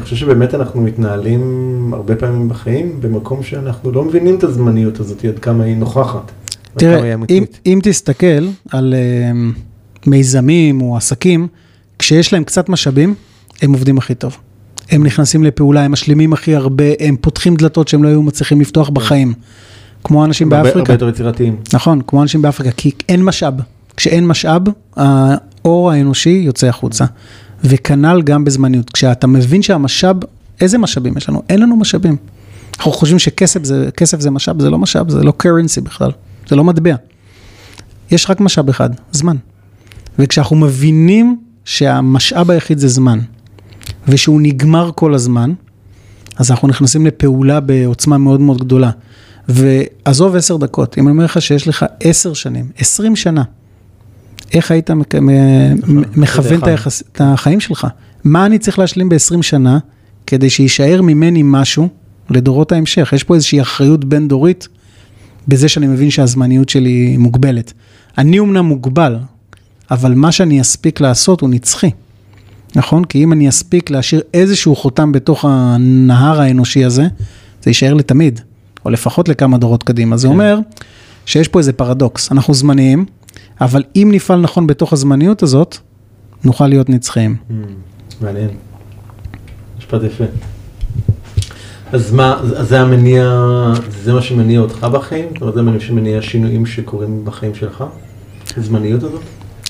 חושב 0.00 0.16
שבאמת 0.16 0.54
אנחנו 0.54 0.80
מתנהלים 0.80 1.90
הרבה 1.94 2.16
פעמים 2.16 2.48
בחיים 2.48 3.00
במקום 3.00 3.42
שאנחנו 3.42 3.92
לא 3.92 4.04
מבינים 4.04 4.34
את 4.34 4.44
הזמניות 4.44 5.00
הזאת, 5.00 5.24
עד 5.24 5.38
כמה 5.38 5.64
היא 5.64 5.76
נוכחת. 5.76 6.32
תראה, 6.76 7.14
אם. 7.30 7.44
אם 7.66 7.78
תסתכל 7.82 8.48
על 8.70 8.94
uh, 8.94 8.96
מיזמים 10.06 10.82
או 10.82 10.96
עסקים, 10.96 11.48
כשיש 11.98 12.32
להם 12.32 12.44
קצת 12.44 12.68
משאבים, 12.68 13.14
הם 13.62 13.72
עובדים 13.72 13.98
הכי 13.98 14.14
טוב. 14.14 14.36
הם 14.90 15.02
נכנסים 15.06 15.44
לפעולה, 15.44 15.82
הם 15.84 15.92
משלימים 15.92 16.32
הכי 16.32 16.54
הרבה, 16.54 16.84
הם 17.00 17.16
פותחים 17.20 17.56
דלתות 17.56 17.88
שהם 17.88 18.02
לא 18.02 18.08
היו 18.08 18.22
מצליחים 18.22 18.60
לפתוח 18.60 18.88
בחיים. 18.90 19.34
כמו 20.04 20.24
אנשים 20.24 20.46
הרבה- 20.46 20.56
הרבה 20.58 20.68
באפריקה. 20.68 20.92
יותר 20.92 21.08
יצירתיים. 21.08 21.56
נכון, 21.72 22.00
כמו 22.06 22.22
אנשים 22.22 22.42
באפריקה, 22.42 22.70
כי 22.76 22.90
אין 23.08 23.24
משאב. 23.24 23.54
כשאין 23.96 24.26
משאב, 24.26 24.62
האור 24.96 25.90
האנושי 25.90 26.30
יוצא 26.44 26.66
החוצה. 26.66 27.04
וכנ"ל 27.64 28.22
גם 28.22 28.44
בזמניות. 28.44 28.90
כשאתה 28.90 29.26
מבין 29.26 29.62
שהמשאב, 29.62 30.16
איזה 30.60 30.78
משאבים 30.78 31.16
יש 31.16 31.28
לנו? 31.28 31.42
אין 31.48 31.60
לנו 31.62 31.76
משאבים. 31.76 32.16
אנחנו 32.76 32.92
חושבים 32.92 33.18
שכסף 33.18 33.64
זה, 33.64 33.88
זה 34.18 34.30
משאב, 34.30 34.62
זה 34.62 34.70
לא 34.70 34.78
משאב, 34.78 35.10
זה 35.10 35.22
לא 35.22 35.32
currency 35.42 35.80
בכלל, 35.80 36.10
זה 36.48 36.56
לא 36.56 36.64
מטבע. 36.64 36.94
יש 38.10 38.30
רק 38.30 38.40
משאב 38.40 38.68
אחד, 38.68 38.90
זמן. 39.12 39.36
וכשאנחנו 40.18 40.56
מבינים 40.56 41.40
שהמשאב 41.64 42.50
היחיד 42.50 42.78
זה 42.78 42.88
זמן, 42.88 43.18
ושהוא 44.08 44.40
נגמר 44.40 44.90
כל 44.94 45.14
הזמן, 45.14 45.52
אז 46.36 46.50
אנחנו 46.50 46.68
נכנסים 46.68 47.06
לפעולה 47.06 47.60
בעוצמה 47.60 48.18
מאוד 48.18 48.40
מאוד 48.40 48.58
גדולה. 48.60 48.90
ועזוב 49.48 50.36
עשר 50.36 50.56
דקות, 50.56 50.98
אם 50.98 51.06
אני 51.08 51.12
אומר 51.12 51.24
לך 51.24 51.42
שיש 51.42 51.68
לך 51.68 51.84
עשר 52.00 52.32
שנים, 52.34 52.68
עשרים 52.78 53.16
שנה, 53.16 53.42
איך 54.54 54.70
היית 54.70 54.90
מק- 54.90 55.14
נכון, 55.14 56.04
מכוון 56.16 56.58
את. 56.58 56.66
היחס, 56.66 57.02
את 57.12 57.20
החיים 57.24 57.60
שלך? 57.60 57.86
מה 58.24 58.46
אני 58.46 58.58
צריך 58.58 58.78
להשלים 58.78 59.08
ב-20 59.08 59.42
שנה 59.42 59.78
כדי 60.26 60.50
שיישאר 60.50 61.02
ממני 61.02 61.40
משהו 61.44 61.88
לדורות 62.30 62.72
ההמשך? 62.72 63.12
יש 63.16 63.24
פה 63.24 63.34
איזושהי 63.34 63.60
אחריות 63.60 64.04
בין-דורית 64.04 64.68
בזה 65.48 65.68
שאני 65.68 65.86
מבין 65.86 66.10
שהזמניות 66.10 66.68
שלי 66.68 67.16
מוגבלת. 67.16 67.72
אני 68.18 68.38
אומנם 68.38 68.64
מוגבל, 68.64 69.16
אבל 69.90 70.14
מה 70.14 70.32
שאני 70.32 70.60
אספיק 70.60 71.00
לעשות 71.00 71.40
הוא 71.40 71.50
נצחי. 71.50 71.90
נכון? 72.76 73.04
כי 73.04 73.24
אם 73.24 73.32
אני 73.32 73.48
אספיק 73.48 73.90
להשאיר 73.90 74.20
איזשהו 74.34 74.76
חותם 74.76 75.12
בתוך 75.12 75.44
הנהר 75.48 76.40
האנושי 76.40 76.84
הזה, 76.84 77.02
זה 77.62 77.70
יישאר 77.70 77.94
לתמיד, 77.94 78.40
או 78.84 78.90
לפחות 78.90 79.28
לכמה 79.28 79.58
דורות 79.58 79.82
קדימה. 79.82 80.16
זה 80.16 80.28
כן. 80.28 80.32
אומר 80.32 80.58
שיש 81.26 81.48
פה 81.48 81.58
איזה 81.58 81.72
פרדוקס, 81.72 82.32
אנחנו 82.32 82.54
זמניים, 82.54 83.04
אבל 83.60 83.82
אם 83.96 84.08
נפעל 84.12 84.40
נכון 84.40 84.66
בתוך 84.66 84.92
הזמניות 84.92 85.42
הזאת, 85.42 85.76
נוכל 86.44 86.66
להיות 86.66 86.88
נצחיים. 86.90 87.36
Mm, 87.50 87.52
מעניין. 88.20 88.48
משפט 89.78 90.02
יפה. 90.02 90.24
אז 91.92 92.12
מה, 92.12 92.40
אז 92.40 92.68
זה 92.68 92.80
המניע, 92.80 93.24
זה 94.04 94.12
מה 94.12 94.22
שמניע 94.22 94.60
אותך 94.60 94.86
בחיים? 94.92 95.28
זאת 95.32 95.40
אומרת, 95.40 95.54
זה 95.54 95.62
מה 95.62 95.80
שמניע 95.80 96.22
שינויים 96.22 96.66
שקורים 96.66 97.24
בחיים 97.24 97.54
שלך? 97.54 97.84
הזמניות 98.56 99.02
הזאת? 99.02 99.20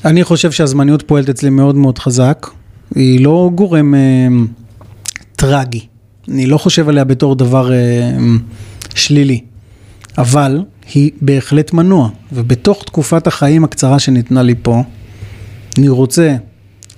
אני 0.04 0.24
חושב 0.24 0.50
שהזמניות 0.50 1.02
פועלת 1.02 1.28
אצלי 1.28 1.50
מאוד 1.50 1.74
מאוד 1.74 1.98
חזק, 1.98 2.46
היא 2.94 3.24
לא 3.24 3.50
גורם 3.54 3.94
אה, 3.94 4.28
טרגי, 5.36 5.86
אני 6.28 6.46
לא 6.46 6.58
חושב 6.58 6.88
עליה 6.88 7.04
בתור 7.04 7.34
דבר 7.34 7.72
אה, 7.72 8.16
שלילי, 8.94 9.40
אבל 10.18 10.64
היא 10.94 11.10
בהחלט 11.20 11.72
מנוע, 11.72 12.08
ובתוך 12.32 12.84
תקופת 12.84 13.26
החיים 13.26 13.64
הקצרה 13.64 13.98
שניתנה 13.98 14.42
לי 14.42 14.54
פה, 14.62 14.82
אני 15.78 15.88
רוצה, 15.88 16.36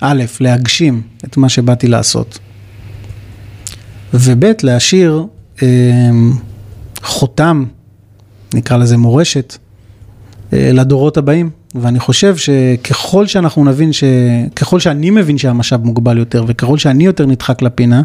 א', 0.00 0.24
להגשים 0.40 1.02
את 1.24 1.36
מה 1.36 1.48
שבאתי 1.48 1.88
לעשות, 1.88 2.38
וב', 4.14 4.44
להשאיר 4.62 5.26
אה, 5.62 5.68
חותם, 7.02 7.64
נקרא 8.54 8.76
לזה 8.76 8.96
מורשת, 8.96 9.56
אה, 10.52 10.70
לדורות 10.72 11.16
הבאים. 11.16 11.50
ואני 11.74 12.00
חושב 12.00 12.36
שככל 12.36 13.26
שאנחנו 13.26 13.64
נבין, 13.64 13.92
ש... 13.92 14.04
ככל 14.56 14.80
שאני 14.80 15.10
מבין 15.10 15.38
שהמשאב 15.38 15.84
מוגבל 15.84 16.18
יותר, 16.18 16.44
וככל 16.46 16.78
שאני 16.78 17.04
יותר 17.04 17.26
נדחק 17.26 17.62
לפינה, 17.62 18.02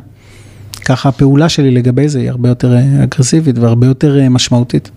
ככה 0.86 1.10
הפעולה 1.10 1.50
שלי 1.50 1.72
לגבי 1.72 2.10
זה 2.10 2.20
היא 2.20 2.30
הרבה 2.30 2.50
יותר 2.50 2.76
אה, 2.76 3.04
אגרסיבית 3.04 3.58
והרבה 3.58 3.88
יותר 3.88 4.20
אה, 4.20 4.30
משמעותית. 4.30 4.92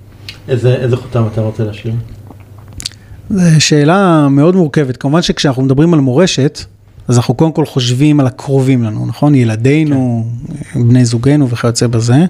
איזה, 0.49 0.75
איזה 0.75 0.97
חותם 0.97 1.25
אתה 1.33 1.41
רוצה 1.41 1.65
להשאיר? 1.65 1.95
זו 3.31 3.61
שאלה 3.61 4.29
מאוד 4.31 4.57
מורכבת. 4.57 4.97
כמובן 4.97 5.23
שכשאנחנו 5.23 5.63
מדברים 5.63 5.95
על 5.95 6.01
מורשת, 6.01 6.59
אז 7.09 7.17
אנחנו 7.17 7.35
קודם 7.35 7.53
כל 7.53 7.67
חושבים 7.67 8.21
על 8.21 8.27
הקרובים 8.27 8.83
לנו, 8.83 9.07
נכון? 9.07 9.35
ילדינו, 9.35 10.27
בני 10.75 11.05
זוגנו 11.05 11.49
וכיוצא 11.49 11.87
בזה, 11.87 12.25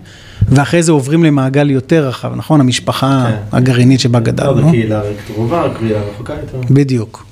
ואחרי 0.49 0.83
זה 0.83 0.93
עוברים 0.93 1.25
למעגל 1.25 1.71
יותר 1.71 2.09
רחב, 2.09 2.33
נכון? 2.37 2.61
המשפחה 2.61 3.27
כן. 3.29 3.57
הגרעינית 3.57 4.01
שבה 4.01 4.19
לא, 4.19 4.25
גדלנו. 4.25 4.65
זה 4.65 4.71
קהילה 4.71 5.03
קרובה, 5.27 5.69
קהילה 5.79 6.01
רחוקה 6.01 6.35
יותר. 6.35 6.75
בדיוק. 6.75 7.27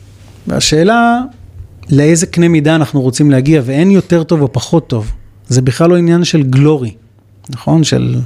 והשאלה, 0.46 1.20
לאיזה 1.90 2.26
קנה 2.26 2.48
מידה 2.48 2.74
אנחנו 2.74 3.00
רוצים 3.00 3.31
להגיע, 3.31 3.62
ואין 3.64 3.90
יותר 3.90 4.22
טוב 4.22 4.42
או 4.42 4.53
פחות 4.53 4.88
טוב. 4.88 5.12
זה 5.48 5.62
בכלל 5.62 5.90
לא 5.90 5.96
עניין 5.96 6.24
של 6.24 6.42
גלורי, 6.42 6.94
נכון? 7.50 7.85
של, 7.85 8.16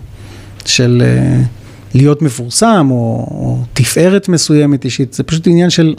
של 0.65 1.03
uh, 1.05 1.47
להיות 1.95 2.23
מפורסם, 2.23 2.89
או, 2.91 3.27
או 3.31 3.59
תפארת 3.73 4.29
מסוימת 4.29 4.85
אישית, 4.85 5.15
זה 5.15 5.23
פשוט 5.23 5.47
עניין 5.47 5.71
של 5.71 5.95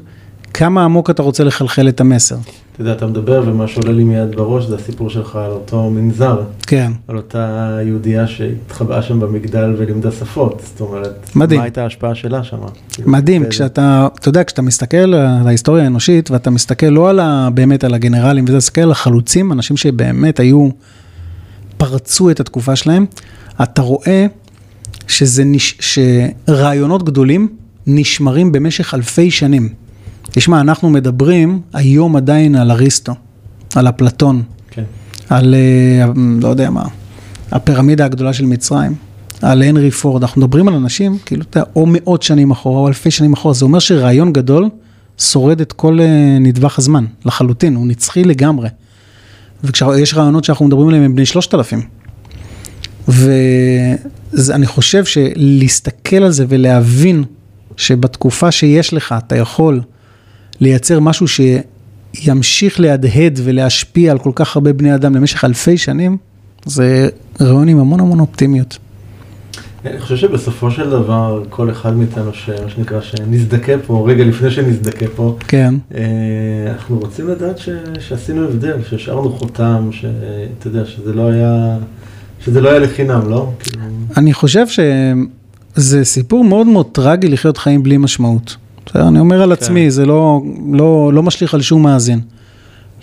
כמה 0.53 0.83
עמוק 0.83 1.09
אתה 1.09 1.23
רוצה 1.23 1.43
לחלחל 1.43 1.89
את 1.89 2.01
המסר. 2.01 2.37
אתה 2.75 2.83
יודע, 2.83 2.93
אתה 2.93 3.07
מדבר, 3.07 3.43
ומה 3.45 3.67
שעולה 3.67 3.91
לי 3.91 4.03
מיד 4.03 4.35
בראש 4.35 4.65
זה 4.65 4.75
הסיפור 4.75 5.09
שלך 5.09 5.35
על 5.35 5.51
אותו 5.51 5.89
מנזר, 5.89 6.41
כן. 6.67 6.91
על 7.07 7.17
אותה 7.17 7.77
יהודייה 7.85 8.27
שהתחבאה 8.27 9.01
שם 9.01 9.19
במגדל 9.19 9.75
ולימדה 9.77 10.11
שפות. 10.11 10.61
זאת 10.65 10.81
אומרת, 10.81 11.29
מדהים. 11.35 11.59
מה 11.59 11.63
הייתה 11.65 11.83
ההשפעה 11.83 12.15
שלה 12.15 12.43
שם? 12.43 12.57
מדהים, 13.05 13.41
באיזה- 13.41 13.51
כשאתה, 13.51 14.07
אתה 14.19 14.29
יודע, 14.29 14.43
כשאתה 14.43 14.61
מסתכל 14.61 14.97
על 14.97 15.13
ההיסטוריה 15.47 15.83
האנושית, 15.83 16.31
ואתה 16.31 16.49
מסתכל 16.49 16.85
לא 16.85 17.09
על 17.09 17.19
ה, 17.19 17.49
באמת 17.53 17.83
על 17.83 17.93
הגנרלים, 17.93 18.45
וזה 18.47 18.57
מסתכל 18.57 18.81
על 18.81 18.91
החלוצים, 18.91 19.51
אנשים 19.51 19.77
שבאמת 19.77 20.39
היו, 20.39 20.69
פרצו 21.77 22.29
את 22.29 22.39
התקופה 22.39 22.75
שלהם, 22.75 23.05
אתה 23.63 23.81
רואה 23.81 24.25
שזה 25.07 25.43
נש, 25.45 25.77
שרעיונות 26.47 27.03
גדולים 27.03 27.47
נשמרים 27.87 28.51
במשך 28.51 28.93
אלפי 28.93 29.31
שנים. 29.31 29.69
תשמע, 30.35 30.61
אנחנו 30.61 30.89
מדברים 30.89 31.61
היום 31.73 32.15
עדיין 32.15 32.55
על 32.55 32.71
אריסטו, 32.71 33.13
על 33.75 33.89
אפלטון, 33.89 34.43
כן. 34.71 34.83
על, 35.29 35.55
אה, 35.55 36.05
לא 36.41 36.47
יודע 36.47 36.69
מה, 36.69 36.85
הפירמידה 37.51 38.05
הגדולה 38.05 38.33
של 38.33 38.45
מצרים, 38.45 38.95
על 39.41 39.63
הנרי 39.63 39.91
פורד, 39.91 40.23
אנחנו 40.23 40.41
מדברים 40.41 40.67
על 40.67 40.73
אנשים, 40.73 41.17
כאילו, 41.25 41.43
אתה 41.49 41.59
יודע, 41.59 41.71
או 41.75 41.85
מאות 41.87 42.23
שנים 42.23 42.51
אחורה, 42.51 42.79
או 42.81 42.87
אלפי 42.87 43.11
שנים 43.11 43.33
אחורה, 43.33 43.53
זה 43.53 43.65
אומר 43.65 43.79
שרעיון 43.79 44.33
גדול 44.33 44.69
שורד 45.17 45.61
את 45.61 45.73
כל 45.73 45.99
אה, 46.01 46.37
נדבך 46.39 46.79
הזמן, 46.79 47.05
לחלוטין, 47.25 47.75
הוא 47.75 47.87
נצחי 47.87 48.23
לגמרי. 48.23 48.69
ויש 49.63 50.13
רעיונות 50.13 50.43
שאנחנו 50.43 50.65
מדברים 50.65 50.87
עליהם 50.87 51.03
הם 51.03 51.15
בני 51.15 51.25
שלושת 51.25 51.53
אלפים. 51.53 51.81
ואני 53.07 54.65
חושב 54.65 55.05
שלהסתכל 55.05 56.23
על 56.23 56.31
זה 56.31 56.45
ולהבין 56.49 57.23
שבתקופה 57.77 58.51
שיש 58.51 58.93
לך, 58.93 59.15
אתה 59.17 59.35
יכול 59.35 59.81
לייצר 60.59 60.99
משהו 60.99 61.25
שימשיך 61.27 62.79
להדהד 62.79 63.39
ולהשפיע 63.43 64.11
על 64.11 64.19
כל 64.19 64.31
כך 64.35 64.55
הרבה 64.55 64.73
בני 64.73 64.95
אדם 64.95 65.15
למשך 65.15 65.43
אלפי 65.43 65.77
שנים, 65.77 66.17
זה 66.65 67.09
רעיון 67.41 67.67
עם 67.67 67.79
המון 67.79 67.99
המון 67.99 68.19
אופטימיות. 68.19 68.77
אני 69.85 69.99
חושב 69.99 70.15
שבסופו 70.15 70.71
של 70.71 70.89
דבר, 70.89 71.43
כל 71.49 71.71
אחד 71.71 71.95
מאיתנו, 71.95 72.33
שמה 72.33 72.69
שנקרא, 72.69 73.01
שנזדכה 73.01 73.71
פה, 73.85 74.05
רגע 74.07 74.23
לפני 74.23 74.51
שנזדכה 74.51 75.05
פה, 75.15 75.37
כן, 75.47 75.73
אה, 75.95 76.01
אנחנו 76.71 76.99
רוצים 76.99 77.27
לדעת 77.27 77.57
ש, 77.57 77.69
שעשינו 77.99 78.43
הבדל, 78.43 78.77
שהשארנו 78.89 79.29
חותם, 79.31 79.89
שאתה 79.91 80.67
יודע, 80.67 80.85
שזה 80.85 81.13
לא 81.13 81.29
היה, 81.29 81.77
שזה 82.39 82.61
לא 82.61 82.69
היה 82.69 82.79
לחינם, 82.79 83.29
לא? 83.29 83.51
כאילו, 83.59 83.83
אני 84.17 84.33
חושב 84.33 84.65
שזה 84.67 86.05
סיפור 86.05 86.43
מאוד 86.43 86.67
מאוד 86.67 86.85
טרגי 86.91 87.27
לחיות 87.27 87.57
חיים 87.57 87.83
בלי 87.83 87.97
משמעות. 87.97 88.55
בסדר? 88.85 89.07
אני 89.07 89.19
אומר 89.19 89.41
על 89.41 89.49
כן. 89.49 89.51
עצמי, 89.51 89.91
זה 89.91 90.05
לא, 90.05 90.41
לא, 90.73 91.11
לא 91.13 91.23
משליך 91.23 91.53
על 91.53 91.61
שום 91.61 91.83
מאזין. 91.83 92.19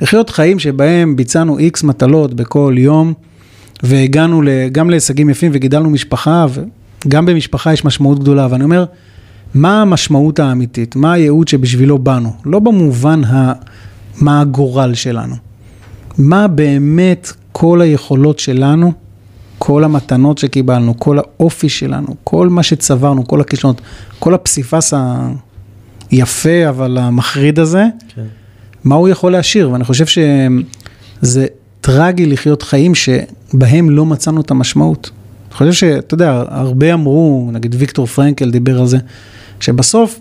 לחיות 0.01 0.31
חיים 0.31 0.59
שבהם 0.59 1.17
ביצענו 1.17 1.59
איקס 1.59 1.83
מטלות 1.83 2.35
בכל 2.35 2.75
יום, 2.79 3.13
והגענו 3.83 4.43
גם 4.73 4.91
להישגים 4.91 5.31
יפים 5.31 5.51
וגידלנו 5.55 5.91
משפחה, 5.91 6.47
גם 7.09 7.27
במשפחה 7.27 7.73
יש 7.73 7.85
משמעות 7.85 8.19
גדולה, 8.19 8.47
ואני 8.51 8.65
אומר, 8.65 8.85
מה 9.55 9.83
המשמעות 9.83 10.39
האמיתית? 10.39 10.97
מה 10.97 11.13
הייעוד 11.13 11.49
שבשבילו 11.49 11.99
באנו? 11.99 12.33
לא 12.45 12.59
במובן 12.59 13.25
ה... 13.25 13.53
מה 14.21 14.41
הגורל 14.41 14.95
שלנו. 14.95 15.35
מה 16.19 16.49
באמת 16.49 17.33
כל 17.53 17.81
היכולות 17.81 18.39
שלנו, 18.39 18.93
כל 19.59 19.85
המתנות 19.85 20.39
שקיבלנו, 20.39 20.99
כל 20.99 21.19
האופי 21.19 21.69
שלנו, 21.69 22.15
כל 22.25 22.49
מה 22.49 22.63
שצברנו, 22.63 23.27
כל 23.27 23.41
הכישלונות, 23.41 23.81
כל 24.19 24.35
הפסיפס 24.35 24.95
היפה 26.13 26.69
אבל 26.69 26.99
המחריד 26.99 27.59
הזה, 27.59 27.85
כן. 28.15 28.23
מה 28.85 28.95
הוא 28.95 29.09
יכול 29.09 29.33
להשאיר? 29.33 29.71
ואני 29.71 29.85
חושב 29.85 30.07
שזה 30.07 31.47
טרגי 31.81 32.27
לחיות 32.27 32.63
חיים 32.63 32.93
שבהם 32.95 33.91
לא 33.91 34.07
מצאנו 34.07 34.41
את 34.41 34.51
המשמעות. 34.51 35.11
אני 35.49 35.57
חושב 35.57 35.73
שאתה 35.73 36.15
יודע, 36.15 36.45
הרבה 36.49 36.95
אמרו, 36.95 37.51
נגיד 37.53 37.75
ויקטור 37.79 38.07
פרנקל 38.07 38.51
דיבר 38.51 38.81
על 38.81 38.87
זה, 38.87 38.99
שבסוף, 39.61 40.21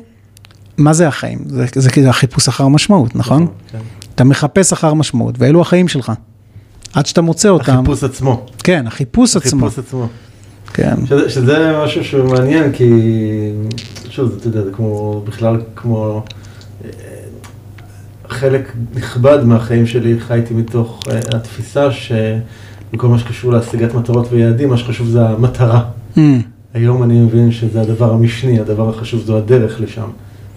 מה 0.78 0.94
זה 0.94 1.08
החיים? 1.08 1.40
זה, 1.48 1.66
זה 1.76 1.90
כאילו 1.90 2.08
החיפוש 2.10 2.48
אחר 2.48 2.68
משמעות, 2.68 3.16
נכון? 3.16 3.48
כן. 3.72 3.78
אתה 4.16 4.24
מחפש 4.24 4.74
אחר 4.74 4.94
משמעות, 4.94 5.36
ואלו 5.38 5.62
החיים 5.62 5.88
שלך. 5.88 6.12
עד 6.94 7.06
שאתה 7.06 7.22
מוצא 7.22 7.50
אותם. 7.50 7.74
החיפוש 7.74 8.04
עצמו. 8.04 8.46
כן, 8.64 8.88
החיפוש 8.88 9.36
עצמו. 9.36 9.68
החיפוש 9.68 9.86
עצמו. 9.86 10.08
כן. 10.74 11.06
שזה, 11.06 11.30
שזה 11.30 11.82
משהו 11.84 12.04
שהוא 12.04 12.30
מעניין, 12.30 12.72
כי 12.72 12.92
שוב, 14.10 14.36
אתה 14.40 14.48
יודע, 14.48 14.62
זה 14.64 14.72
כמו, 14.72 15.22
בכלל 15.26 15.62
כמו 15.76 16.24
אה, 16.86 16.90
חלק 18.28 18.72
נכבד 18.96 19.44
מהחיים 19.44 19.86
שלי 19.86 20.20
חייתי 20.20 20.54
מתוך 20.54 21.00
אה, 21.12 21.20
התפיסה 21.38 21.88
שבכל 21.92 23.08
מה 23.08 23.20
שקשור 23.20 23.52
להשגת 23.52 23.94
מטרות 23.94 24.28
ויעדים, 24.32 24.70
מה 24.70 24.78
שחשוב 24.78 25.08
זה 25.08 25.22
המטרה. 25.22 25.84
Mm, 26.16 26.20
היום 26.74 27.04
אני 27.04 27.22
מבין 27.22 27.52
שזה 27.52 27.82
הדבר 27.82 28.14
המשני, 28.14 28.60
הדבר 28.60 28.90
החשוב 28.90 29.22
זו 29.22 29.38
הדרך 29.38 29.82
לשם, 29.82 30.08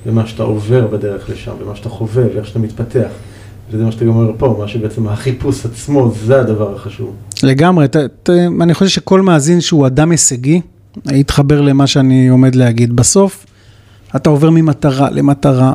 ומה 0.07 0.27
שאתה 0.27 0.43
עובר 0.43 0.87
בדרך 0.87 1.31
לשם, 1.31 1.53
ומה 1.63 1.77
שאתה 1.77 1.89
חווה, 1.89 2.25
ואיך 2.35 2.47
שאתה 2.47 2.59
מתפתח. 2.59 3.09
וזה 3.71 3.85
מה 3.85 3.93
שאתה 3.93 4.05
גם 4.05 4.11
אומר 4.11 4.33
פה, 4.39 4.57
מה 4.59 4.69
שבעצם 4.69 5.09
החיפוש 5.09 5.67
עצמו, 5.67 6.13
זה 6.27 6.41
הדבר 6.41 6.77
החשוב. 6.77 7.15
לגמרי, 7.43 7.89
ת, 7.89 7.97
ת, 7.97 8.31
אני 8.61 8.75
חושב 8.75 8.89
שכל 8.91 9.21
מאזין 9.21 9.61
שהוא 9.61 9.87
אדם 9.87 10.11
הישגי, 10.11 10.61
יתחבר 11.07 11.61
למה 11.61 11.87
שאני 11.87 12.29
עומד 12.29 12.55
להגיד. 12.55 12.97
בסוף, 12.97 13.47
אתה 14.17 14.31
עובר 14.31 14.51
ממטרה 14.51 15.11
למטרה, 15.11 15.73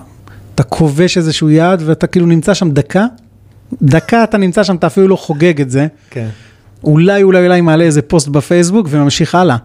אתה 0.55 0.63
כובש 0.63 1.17
איזשהו 1.17 1.49
יעד 1.49 1.81
ואתה 1.85 2.07
כאילו 2.07 2.25
נמצא 2.25 2.53
שם 2.53 2.71
דקה, 2.71 3.05
דקה 3.81 4.23
אתה 4.23 4.37
נמצא 4.37 4.63
שם, 4.63 4.75
אתה 4.75 4.87
אפילו 4.87 5.07
לא 5.07 5.15
חוגג 5.15 5.61
את 5.61 5.71
זה. 5.71 5.87
כן. 6.09 6.27
אולי, 6.83 7.23
אולי, 7.23 7.45
אולי 7.45 7.61
מעלה 7.61 7.83
איזה 7.83 8.01
פוסט 8.01 8.27
בפייסבוק 8.27 8.87
וממשיך 8.89 9.35
הלאה. 9.35 9.57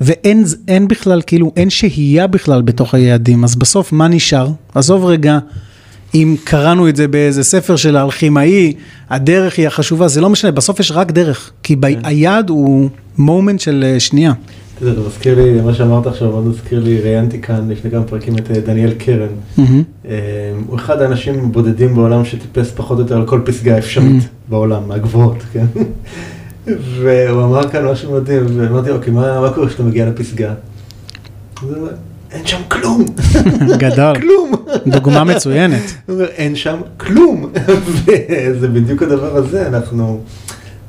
ואין 0.00 0.44
אין 0.68 0.88
בכלל, 0.88 1.22
כאילו, 1.26 1.52
אין 1.56 1.70
שהייה 1.70 2.26
בכלל 2.26 2.62
בתוך 2.62 2.94
היעדים, 2.94 3.44
אז 3.44 3.56
בסוף 3.56 3.92
מה 3.92 4.08
נשאר? 4.08 4.48
עזוב 4.74 5.04
רגע, 5.04 5.38
אם 6.14 6.36
קראנו 6.44 6.88
את 6.88 6.96
זה 6.96 7.08
באיזה 7.08 7.44
ספר 7.44 7.76
של 7.76 7.96
האלכימאי, 7.96 8.72
הדרך 9.10 9.58
היא 9.58 9.66
החשובה, 9.66 10.08
זה 10.08 10.20
לא 10.20 10.30
משנה, 10.30 10.50
בסוף 10.50 10.80
יש 10.80 10.92
רק 10.92 11.10
דרך, 11.10 11.50
כי 11.62 11.76
ב- 11.76 11.84
היעד 12.04 12.50
הוא 12.50 12.88
מומנט 13.18 13.60
של 13.60 13.84
אה, 13.86 14.00
שנייה. 14.00 14.32
זה 14.80 14.92
מזכיר 15.06 15.42
לי, 15.42 15.60
מה 15.60 15.74
שאמרת 15.74 16.06
עכשיו, 16.06 16.30
מאוד 16.30 16.46
מזכיר 16.46 16.80
לי, 16.84 17.00
ראיינתי 17.00 17.40
כאן 17.40 17.68
לפני 17.70 17.90
כמה 17.90 18.02
פרקים 18.04 18.38
את 18.38 18.50
אה, 18.50 18.60
דניאל 18.60 18.92
קרן. 18.98 19.28
אה, 20.08 20.14
הוא 20.66 20.76
אחד 20.76 21.02
האנשים 21.02 21.44
הבודדים 21.44 21.94
בעולם 21.94 22.24
שטיפס 22.24 22.70
פחות 22.70 22.98
או 22.98 23.02
יותר 23.02 23.16
על 23.16 23.26
כל 23.26 23.40
פסגה 23.44 23.78
אפשרית 23.78 24.22
בעולם, 24.48 24.88
מהגבוהות, 24.88 25.38
כן? 25.52 25.66
והוא 27.00 27.44
אמר 27.44 27.68
כאן 27.68 27.84
משהו 27.84 28.12
מדהים, 28.12 28.44
ואמרתי, 28.56 28.90
אוקיי, 28.90 29.12
מה 29.12 29.40
מה 29.40 29.50
קורה 29.52 29.68
כשאתה 29.68 29.82
מגיע 29.82 30.06
לפסגה? 30.10 30.54
אין 32.36 32.46
שם 32.46 32.60
כלום, 32.68 33.04
גדול, 33.82 34.20
כלום. 34.20 34.52
דוגמה 34.86 35.24
מצוינת. 35.24 35.82
הוא 36.06 36.14
אומר, 36.14 36.26
אין 36.26 36.56
שם 36.56 36.80
כלום. 36.96 37.52
וזה 38.06 38.68
בדיוק 38.68 39.02
הדבר 39.02 39.36
הזה, 39.36 39.68
אנחנו... 39.68 40.20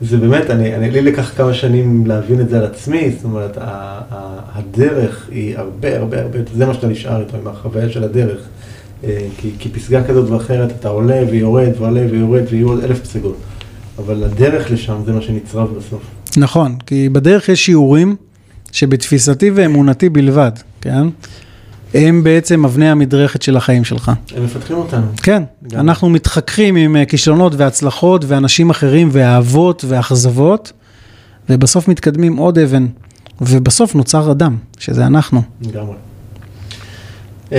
זה 0.01 0.17
באמת, 0.17 0.49
אני, 0.49 0.75
אני, 0.75 0.91
לי 0.91 1.01
לקח 1.01 1.31
כמה 1.37 1.53
שנים 1.53 2.05
להבין 2.05 2.41
את 2.41 2.49
זה 2.49 2.57
על 2.57 2.65
עצמי, 2.65 3.11
זאת 3.11 3.23
אומרת, 3.23 3.57
ה, 3.57 3.61
ה, 3.63 4.39
הדרך 4.53 5.27
היא 5.31 5.57
הרבה 5.57 5.97
הרבה 5.97 6.21
הרבה, 6.21 6.39
זה 6.57 6.65
מה 6.65 6.73
שאתה 6.73 6.87
נשאר 6.87 7.21
איתו, 7.21 7.37
עם 7.37 7.47
החוויה 7.47 7.89
של 7.89 8.03
הדרך. 8.03 8.39
אה, 9.03 9.27
כי, 9.37 9.51
כי 9.59 9.69
פסגה 9.69 10.03
כזאת 10.03 10.29
ואחרת, 10.29 10.71
אתה 10.79 10.89
עולה 10.89 11.21
ויורד 11.31 11.71
ועולה 11.79 12.01
ויורד 12.11 12.43
ויהיו 12.49 12.69
עוד 12.69 12.83
אלף 12.83 13.01
פסגות. 13.01 13.37
אבל 13.97 14.23
הדרך 14.23 14.71
לשם 14.71 15.01
זה 15.05 15.13
מה 15.13 15.21
שנצרב 15.21 15.77
בסוף. 15.77 16.01
נכון, 16.37 16.75
כי 16.85 17.09
בדרך 17.09 17.49
יש 17.49 17.65
שיעורים 17.65 18.15
שבתפיסתי 18.71 19.49
ואמונתי 19.49 20.09
בלבד, 20.09 20.51
כן? 20.87 21.07
הם 21.93 22.23
בעצם 22.23 22.65
אבני 22.65 22.89
המדרכת 22.89 23.41
של 23.41 23.57
החיים 23.57 23.83
שלך. 23.83 24.11
הם 24.35 24.43
מפתחים 24.43 24.77
אותנו. 24.77 25.05
כן, 25.23 25.43
גם. 25.67 25.79
אנחנו 25.79 26.09
מתחככים 26.09 26.75
עם 26.75 26.95
אה, 26.95 27.05
כישלונות 27.05 27.53
והצלחות 27.55 28.25
ואנשים 28.27 28.69
אחרים 28.69 29.09
ואהבות 29.11 29.85
ואכזבות, 29.87 30.71
ובסוף 31.49 31.87
מתקדמים 31.87 32.37
עוד 32.37 32.59
אבן, 32.59 32.87
ובסוף 33.41 33.95
נוצר 33.95 34.31
אדם, 34.31 34.57
שזה 34.79 35.05
אנחנו. 35.05 35.41
לגמרי. 35.61 35.95
אמ, 37.51 37.57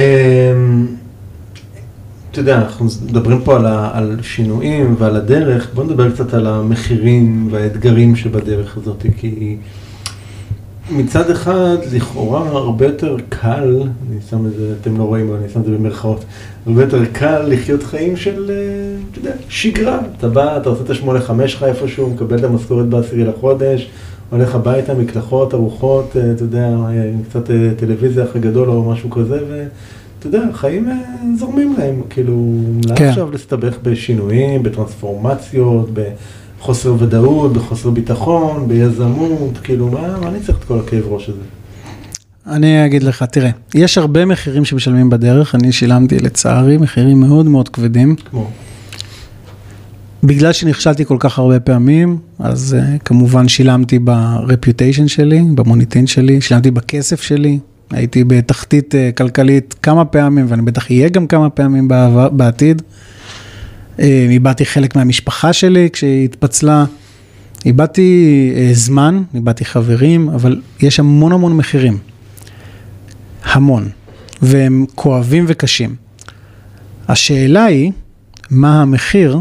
אתה 2.30 2.40
יודע, 2.40 2.58
אנחנו 2.58 2.86
מדברים 3.06 3.40
פה 3.44 3.56
על, 3.56 3.66
ה, 3.66 3.90
על 3.92 4.18
שינויים 4.22 4.94
ועל 4.98 5.16
הדרך, 5.16 5.68
בוא 5.74 5.84
נדבר 5.84 6.10
קצת 6.10 6.34
על 6.34 6.46
המחירים 6.46 7.48
והאתגרים 7.50 8.16
שבדרך 8.16 8.76
הזאת, 8.76 9.06
כי 9.16 9.56
מצד 10.90 11.30
אחד, 11.30 11.76
לכאורה 11.92 12.48
הרבה 12.48 12.86
יותר 12.86 13.16
קל, 13.28 13.82
אני 13.82 14.20
שם 14.30 14.46
את 14.46 14.52
זה, 14.52 14.74
אתם 14.80 14.98
לא 14.98 15.02
רואים, 15.02 15.28
אבל 15.28 15.36
אני 15.36 15.48
שם 15.48 15.60
את 15.60 15.64
זה 15.64 15.70
במרכאות, 15.70 16.24
הרבה 16.66 16.82
יותר 16.82 17.04
קל 17.04 17.42
לחיות 17.46 17.82
חיים 17.82 18.16
של, 18.16 18.50
אה, 18.50 18.54
אתה 19.10 19.18
יודע, 19.18 19.32
שגרה. 19.48 20.00
אתה 20.18 20.28
בא, 20.28 20.56
אתה 20.56 20.68
עושה 20.68 20.82
את 20.84 20.90
השמונה 20.90 21.20
חמש 21.20 21.52
שלך 21.52 21.62
איפשהו, 21.62 22.10
מקבל 22.10 22.38
את 22.38 22.44
המשכורת 22.44 22.86
בעשירי 22.86 23.24
לחודש, 23.24 23.90
הולך 24.30 24.54
הביתה, 24.54 24.94
מקלחות, 24.94 25.54
ארוחות, 25.54 26.16
אה, 26.16 26.32
אתה 26.32 26.42
יודע, 26.42 26.68
אה, 26.68 27.10
קצת 27.28 27.50
טלוויזיה, 27.76 28.24
אחרי 28.24 28.40
גדול 28.40 28.70
או 28.70 28.90
משהו 28.90 29.10
כזה, 29.10 29.38
ואתה 29.50 30.26
יודע, 30.26 30.42
החיים 30.50 30.88
זורמים 31.38 31.74
להם, 31.78 32.02
כאילו, 32.10 32.52
כן. 32.96 33.08
עכשיו 33.08 33.30
להסתבך 33.30 33.76
בשינויים, 33.82 34.62
בטרנספורמציות, 34.62 35.90
בחוסר 36.58 36.94
ודאות, 36.98 37.52
בחוסר 37.52 37.90
ביטחון, 37.90 38.68
ביזמות, 38.68 39.58
כאילו, 39.62 39.88
מה, 39.88 40.18
מה 40.20 40.28
אני 40.28 40.40
צריך 40.40 40.58
את 40.58 40.64
כל 40.64 40.78
הכאב 40.78 41.02
ראש 41.06 41.28
הזה? 41.28 41.40
אני 42.46 42.86
אגיד 42.86 43.02
לך, 43.02 43.22
תראה, 43.22 43.50
יש 43.74 43.98
הרבה 43.98 44.24
מחירים 44.24 44.64
שמשלמים 44.64 45.10
בדרך, 45.10 45.54
אני 45.54 45.72
שילמתי 45.72 46.18
לצערי 46.18 46.76
מחירים 46.76 47.20
מאוד 47.20 47.46
מאוד 47.46 47.68
כבדים. 47.68 48.16
כמו, 48.30 48.50
בגלל 50.22 50.52
שנכשלתי 50.52 51.04
כל 51.04 51.16
כך 51.20 51.38
הרבה 51.38 51.60
פעמים, 51.60 52.18
אז 52.38 52.76
uh, 52.78 52.98
כמובן 53.04 53.48
שילמתי 53.48 53.98
ברפיוטיישן 53.98 55.08
שלי, 55.08 55.42
במוניטין 55.54 56.06
שלי, 56.06 56.40
שילמתי 56.40 56.70
בכסף 56.70 57.22
שלי, 57.22 57.58
הייתי 57.90 58.24
בתחתית 58.24 58.94
uh, 58.94 59.16
כלכלית 59.16 59.74
כמה 59.82 60.04
פעמים, 60.04 60.46
ואני 60.48 60.62
בטח 60.62 60.90
אהיה 60.90 61.08
גם 61.08 61.26
כמה 61.26 61.50
פעמים 61.50 61.88
בעבר, 61.88 62.28
בעתיד. 62.28 62.82
Uh, 63.98 64.00
איבדתי 64.30 64.66
חלק 64.66 64.96
מהמשפחה 64.96 65.52
שלי 65.52 65.88
כשהיא 65.92 66.24
התפצלה, 66.24 66.84
איבדתי 67.66 68.50
uh, 68.54 68.74
זמן, 68.74 69.22
איבדתי 69.34 69.64
חברים, 69.64 70.28
אבל 70.28 70.60
יש 70.80 71.00
המון 71.00 71.32
המון 71.32 71.56
מחירים. 71.56 71.98
המון, 73.44 73.88
והם 74.42 74.86
כואבים 74.94 75.44
וקשים. 75.48 75.94
השאלה 77.08 77.64
היא, 77.64 77.92
מה 78.50 78.82
המחיר 78.82 79.38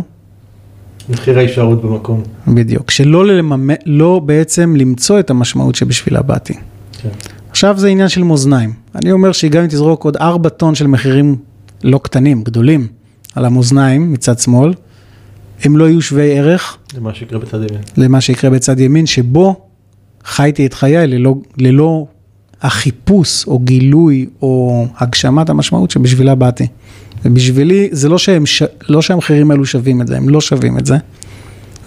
מחיר 1.10 1.38
ההישארות 1.38 1.82
במקום. 1.82 2.24
בדיוק, 2.48 2.92
שלא 2.92 3.26
לממ... 3.26 3.70
לא 3.86 4.22
בעצם 4.26 4.76
למצוא 4.76 5.20
את 5.20 5.30
המשמעות 5.30 5.76
שבשבילה 5.76 6.22
באתי. 6.22 6.54
כן. 7.02 7.10
עכשיו 7.50 7.78
זה 7.78 7.88
עניין 7.88 8.10
של 8.10 8.24
מאזניים. 8.24 8.74
אני 8.96 9.12
אומר 9.12 9.32
שגם 9.32 9.62
אם 9.62 9.68
תזרוק 9.68 10.04
עוד 10.04 10.18
4 10.18 10.50
טון 10.50 10.76
של 10.76 10.88
מחירים 10.88 11.36
לא 11.84 12.00
קטנים, 12.04 12.44
גדולים, 12.44 12.88
על 13.38 13.46
המאזניים 13.46 14.14
מצד 14.14 14.40
שמאל, 14.40 14.74
הם 15.64 15.78
לא 15.78 15.90
יהיו 15.90 16.02
שווי 16.02 16.40
ערך 16.40 16.78
זה 16.94 17.02
מה 17.02 17.14
שיקרה 17.14 17.40
בצד 17.40 17.58
ימין. 17.58 17.82
למה 17.98 18.22
שיקרה 18.22 18.50
בצד 18.50 18.80
ימין, 18.80 19.06
שבו 19.06 19.68
חייתי 20.26 20.66
את 20.66 20.74
חיי 20.74 21.08
ללא, 21.08 21.36
ללא 21.58 22.06
החיפוש 22.62 23.48
או 23.48 23.60
גילוי 23.60 24.26
או 24.42 24.86
הגשמת 24.98 25.50
המשמעות 25.50 25.92
שבשבילה 25.92 26.36
באתי. 26.36 26.68
ובשבילי 27.26 27.90
זה 27.92 28.10
לא, 28.10 28.18
שהם, 28.18 28.46
ש... 28.46 28.64
לא 28.90 29.02
שהמחירים 29.02 29.52
האלו 29.52 29.66
שווים 29.66 30.02
את 30.02 30.08
זה, 30.08 30.18
הם 30.18 30.30
לא 30.30 30.42
שווים 30.42 30.78
את 30.78 30.86
זה. 30.86 30.98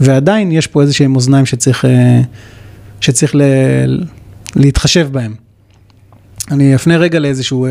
ועדיין 0.01 0.53
יש 0.53 0.67
פה 0.67 0.83
איזה 0.83 0.93
שהם 0.93 1.17
אוזניים 1.17 1.47
שצריך, 1.47 1.85
אה, 1.85 2.21
שצריך 3.01 3.35
ל... 3.35 3.43
להתחשב 4.57 5.09
בהם. 5.13 5.35
אני 6.51 6.75
אפנה 6.75 6.97
רגע 6.97 7.19
לאיזשהו... 7.19 7.67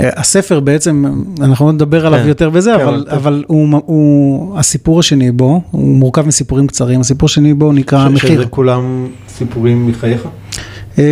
אה, 0.00 0.10
הספר 0.16 0.60
בעצם, 0.60 1.22
אנחנו 1.40 1.66
לא 1.66 1.72
נדבר 1.72 2.06
עליו 2.06 2.20
כן. 2.22 2.28
יותר 2.28 2.50
בזה, 2.50 2.74
כן, 2.76 2.82
אבל, 2.82 3.04
טוב. 3.04 3.14
אבל 3.14 3.44
הוא, 3.46 3.80
הוא, 3.86 4.58
הסיפור 4.58 5.00
השני 5.00 5.32
בו, 5.32 5.60
הוא 5.70 5.96
מורכב 5.96 6.26
מסיפורים 6.26 6.66
קצרים, 6.66 7.00
הסיפור 7.00 7.26
השני 7.26 7.54
בו 7.54 7.72
נקרא 7.72 7.98
ש- 7.98 8.06
המחיר. 8.06 8.34
שזה 8.34 8.46
כולם 8.46 9.08
סיפורים 9.28 9.86
מחייך? 9.86 10.28
אה, 10.98 11.04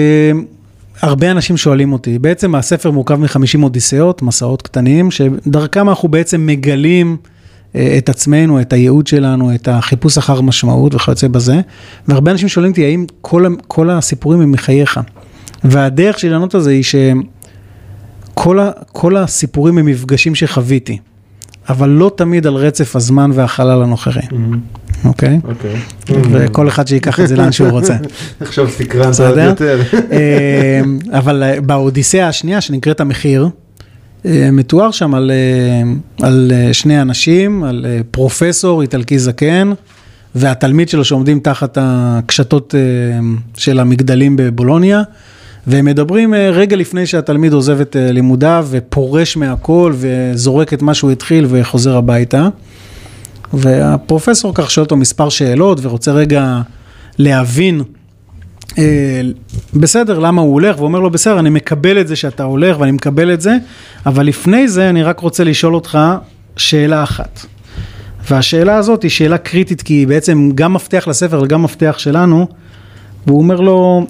הרבה 1.00 1.30
אנשים 1.30 1.56
שואלים 1.56 1.92
אותי, 1.92 2.18
בעצם 2.18 2.54
הספר 2.54 2.90
מורכב 2.90 3.14
מ-50 3.14 3.62
אודיסאות, 3.62 4.22
מסעות 4.22 4.62
קטנים, 4.62 5.10
שדרכם 5.10 5.88
אנחנו 5.88 6.08
בעצם 6.08 6.46
מגלים 6.46 7.16
אה, 7.74 7.94
את 7.98 8.08
עצמנו, 8.08 8.60
את 8.60 8.72
הייעוד 8.72 9.06
שלנו, 9.06 9.54
את 9.54 9.68
החיפוש 9.68 10.18
אחר 10.18 10.40
משמעות 10.40 10.94
וכיוצא 10.94 11.28
בזה, 11.28 11.60
והרבה 12.08 12.30
אנשים 12.30 12.48
שואלים 12.48 12.72
אותי, 12.72 12.84
האם 12.84 13.06
כל, 13.20 13.46
כל 13.68 13.90
הסיפורים 13.90 14.40
הם 14.40 14.52
מחייך? 14.52 15.00
והדרך 15.64 16.18
שלי 16.18 16.30
לענות 16.30 16.54
על 16.54 16.60
זה 16.60 16.70
היא 16.70 16.82
שכל 18.32 18.58
ה, 18.58 18.70
כל 18.92 19.16
הסיפורים 19.16 19.78
הם 19.78 19.86
מפגשים 19.86 20.34
שחוויתי, 20.34 20.98
אבל 21.68 21.88
לא 21.88 22.10
תמיד 22.16 22.46
על 22.46 22.54
רצף 22.54 22.96
הזמן 22.96 23.30
והחלל 23.34 23.82
הנוכחי. 23.82 24.20
אוקיי? 25.04 25.40
אוקיי. 25.44 25.74
וכל 26.06 26.68
אחד 26.68 26.86
שיקח 26.86 27.20
את 27.20 27.28
זה 27.28 27.36
לאן 27.36 27.52
שהוא 27.52 27.68
רוצה. 27.68 27.96
עכשיו 28.40 28.70
סקרנת 28.70 29.20
עוד? 29.20 29.38
יותר. 29.38 29.82
אבל 31.12 31.42
אה, 31.42 31.60
באודיסאה 31.60 32.28
השנייה 32.28 32.60
שנקראת 32.60 33.00
המחיר, 33.00 33.48
אה, 34.26 34.48
מתואר 34.52 34.90
שם 34.90 35.14
על, 35.14 35.30
אה, 35.30 36.26
על 36.26 36.52
שני 36.72 37.02
אנשים, 37.02 37.64
על 37.64 37.86
פרופסור 38.10 38.82
איטלקי 38.82 39.18
זקן 39.18 39.72
והתלמיד 40.34 40.88
שלו 40.88 41.04
שעומדים 41.04 41.40
תחת 41.40 41.78
הקשתות 41.80 42.74
של 43.54 43.80
המגדלים 43.80 44.36
בבולוניה. 44.36 45.02
והם 45.66 45.84
מדברים 45.84 46.34
אה, 46.34 46.50
רגע 46.50 46.76
לפני 46.76 47.06
שהתלמיד 47.06 47.52
עוזב 47.52 47.80
את 47.80 47.96
אה, 47.96 48.12
לימודיו 48.12 48.66
ופורש 48.70 49.36
מהכל 49.36 49.92
וזורק 49.96 50.72
את 50.72 50.82
מה 50.82 50.94
שהוא 50.94 51.10
התחיל 51.10 51.46
וחוזר 51.48 51.96
הביתה. 51.96 52.48
והפרופסור 53.52 54.52
כך 54.54 54.70
שואל 54.70 54.84
אותו 54.84 54.96
מספר 54.96 55.28
שאלות 55.28 55.78
ורוצה 55.82 56.12
רגע 56.12 56.60
להבין, 57.18 57.82
אה, 58.78 59.20
בסדר, 59.74 60.18
למה 60.18 60.42
הוא 60.42 60.52
הולך, 60.52 60.76
והוא 60.76 60.86
אומר 60.86 61.00
לו, 61.00 61.10
בסדר, 61.10 61.38
אני 61.38 61.50
מקבל 61.50 62.00
את 62.00 62.08
זה 62.08 62.16
שאתה 62.16 62.42
הולך 62.42 62.80
ואני 62.80 62.92
מקבל 62.92 63.34
את 63.34 63.40
זה, 63.40 63.56
אבל 64.06 64.26
לפני 64.26 64.68
זה 64.68 64.90
אני 64.90 65.02
רק 65.02 65.20
רוצה 65.20 65.44
לשאול 65.44 65.74
אותך 65.74 65.98
שאלה 66.56 67.02
אחת. 67.02 67.46
והשאלה 68.30 68.76
הזאת 68.76 69.02
היא 69.02 69.10
שאלה 69.10 69.38
קריטית, 69.38 69.82
כי 69.82 69.94
היא 69.94 70.06
בעצם 70.06 70.50
גם 70.54 70.74
מפתח 70.74 71.04
לספר 71.08 71.42
וגם 71.42 71.62
מפתח 71.62 71.94
שלנו, 71.98 72.46
והוא 73.26 73.38
אומר 73.38 73.60
לו, 73.60 74.06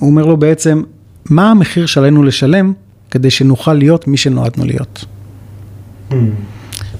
הוא 0.00 0.10
אומר 0.10 0.26
לו 0.26 0.36
בעצם, 0.36 0.82
מה 1.30 1.50
המחיר 1.50 1.86
שעלינו 1.86 2.22
לשלם 2.22 2.72
כדי 3.10 3.30
שנוכל 3.30 3.74
להיות 3.74 4.08
מי 4.08 4.16
שנועדנו 4.16 4.64
להיות? 4.64 5.04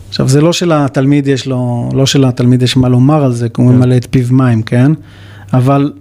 עכשיו, 0.09 0.29
זה 0.29 0.41
לא 0.41 0.53
שלתלמיד 0.53 1.29
יש 1.29 1.47
לו, 1.47 1.91
לא 1.93 2.07
שלתלמיד 2.07 2.63
יש 2.63 2.77
מה 2.77 2.89
לומר 2.89 3.25
על 3.25 3.33
זה, 3.33 3.49
כי 3.49 3.63
הוא 3.63 3.71
כן. 3.71 3.77
ממלא 3.77 3.97
את 3.97 4.07
פיו 4.11 4.27
מים, 4.31 4.63
כן? 4.63 4.93
אבל, 5.53 5.93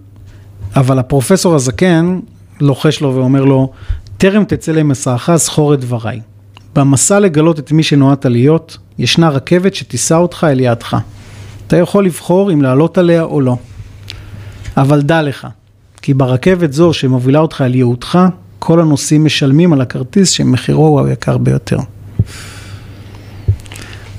אבל 0.76 1.00
הפרופסור 1.00 1.56
הזקן 1.56 2.20
לוחש 2.60 3.02
לו 3.02 3.16
ואומר 3.16 3.44
לו, 3.44 3.72
טרם 4.18 4.44
תצא 4.44 4.72
למסעך, 4.72 5.36
זכור 5.36 5.74
את 5.74 5.80
דבריי. 5.80 6.22
במסע 6.76 7.20
לגלות 7.20 7.60
את 7.60 7.72
מי 7.72 7.84
שנועדת 7.84 8.26
להיות, 8.26 8.78
ישנה 9.00 9.30
רכבת 9.30 9.76
שתישא 9.76 10.16
אותך 10.16 10.48
אל 10.50 10.60
יעדך. 10.60 10.98
אתה 11.68 11.78
יכול 11.78 12.06
לבחור 12.06 12.54
אם 12.54 12.62
לעלות 12.62 12.98
עליה 12.98 13.24
או 13.24 13.42
לא. 13.42 13.58
אבל 14.78 15.02
דע 15.02 15.22
לך, 15.22 15.48
כי 16.02 16.14
ברכבת 16.14 16.74
זו 16.74 16.94
שמובילה 16.94 17.40
אותך 17.40 17.62
אל 17.66 17.76
ייעודך, 17.76 18.20
כל 18.60 18.80
הנוסעים 18.80 19.26
משלמים 19.26 19.74
על 19.74 19.82
הכרטיס 19.82 20.30
שמחירו 20.30 20.88
הוא 20.88 21.08
היקר 21.08 21.38
ביותר. 21.38 21.78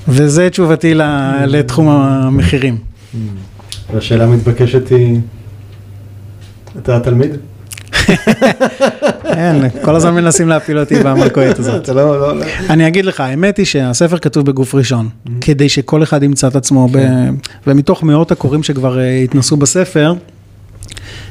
וזה 0.07 0.49
תשובתי 0.49 0.93
לתחום 1.47 1.87
המחירים. 1.89 2.77
והשאלה 3.93 4.23
המתבקשת 4.23 4.89
היא, 4.89 5.19
אתה 6.77 6.97
התלמיד? 6.97 7.31
אין, 9.25 9.69
כל 9.83 9.95
הזמן 9.95 10.13
מנסים 10.15 10.47
להפיל 10.47 10.79
אותי 10.79 10.95
במלכודת 11.03 11.59
הזאת. 11.59 11.89
לא, 11.89 12.19
לא, 12.19 12.39
לא. 12.39 12.45
אני 12.69 12.87
אגיד 12.87 13.05
לך, 13.05 13.19
האמת 13.19 13.57
היא 13.57 13.65
שהספר 13.65 14.17
כתוב 14.17 14.45
בגוף 14.45 14.75
ראשון, 14.75 15.09
כדי 15.41 15.69
שכל 15.69 16.03
אחד 16.03 16.23
ימצא 16.23 16.47
את 16.47 16.55
עצמו, 16.55 16.87
ב... 16.91 16.97
ומתוך 17.67 18.03
מאות 18.03 18.31
הקוראים 18.31 18.63
שכבר 18.63 18.99
אה, 18.99 19.17
התנסו 19.17 19.57
בספר, 19.57 20.13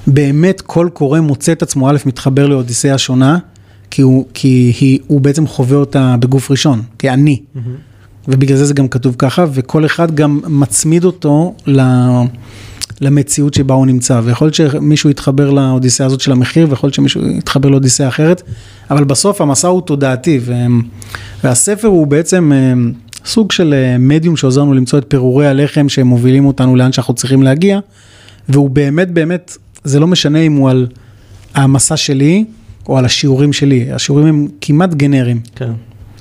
באמת 0.07 0.61
כל 0.61 0.88
קורא 0.92 1.20
מוצא 1.20 1.53
את 1.53 1.62
עצמו, 1.62 1.90
א', 1.90 1.96
מתחבר 2.07 2.46
לאודיסאה 2.46 2.98
שונה, 2.98 3.38
כי 3.90 4.03
הוא, 4.03 4.24
כי 4.34 4.72
היא, 4.80 4.98
הוא 5.07 5.20
בעצם 5.20 5.46
חווה 5.46 5.76
אותה 5.76 6.16
בגוף 6.20 6.51
ראשון, 6.51 6.82
כאני. 6.98 7.40
ובגלל 8.28 8.57
זה 8.57 8.64
זה 8.64 8.74
גם 8.74 8.88
כתוב 8.88 9.14
ככה, 9.18 9.44
וכל 9.53 9.86
אחד 9.86 10.14
גם 10.14 10.40
מצמיד 10.46 11.05
אותו 11.05 11.55
ל... 11.66 11.80
למציאות 13.01 13.55
שבה 13.55 13.74
הוא 13.74 13.86
נמצא, 13.86 14.20
ויכול 14.24 14.46
להיות 14.46 14.55
שמישהו 14.55 15.11
יתחבר 15.11 15.51
לאודיסאה 15.51 16.07
הזאת 16.07 16.20
של 16.20 16.32
המחיר, 16.32 16.66
ויכול 16.70 16.86
להיות 16.86 16.94
שמישהו 16.94 17.26
יתחבר 17.26 17.68
לאודיסאה 17.68 18.09
אחרת, 18.09 18.42
אבל 18.90 19.05
בסוף 19.05 19.40
המסע 19.40 19.68
הוא 19.68 19.82
תודעתי, 19.82 20.40
ו... 20.42 20.55
והספר 21.44 21.88
הוא 21.88 22.07
בעצם 22.07 22.53
אה, 22.53 22.72
סוג 23.24 23.53
של 23.53 23.74
אה, 23.74 23.98
מדיום 23.98 24.36
שעוזר 24.36 24.61
לנו 24.61 24.74
למצוא 24.74 24.98
את 24.98 25.05
פירורי 25.09 25.46
הלחם 25.46 25.88
שהם 25.88 26.07
מובילים 26.07 26.46
אותנו 26.46 26.76
לאן 26.76 26.92
שאנחנו 26.92 27.14
צריכים 27.14 27.42
להגיע, 27.42 27.78
והוא 28.48 28.70
באמת 28.70 29.11
באמת, 29.11 29.57
זה 29.85 30.01
לא 30.01 30.07
משנה 30.07 30.39
אם 30.39 30.53
הוא 30.53 30.70
על 30.70 30.87
המסע 31.55 31.97
שלי 31.97 32.45
או 32.89 32.99
על 32.99 33.05
השיעורים 33.05 33.53
שלי, 33.53 33.93
השיעורים 33.93 34.26
הם 34.26 34.49
כמעט 34.61 34.95
גנריים. 34.95 35.41
כן, 35.57 35.70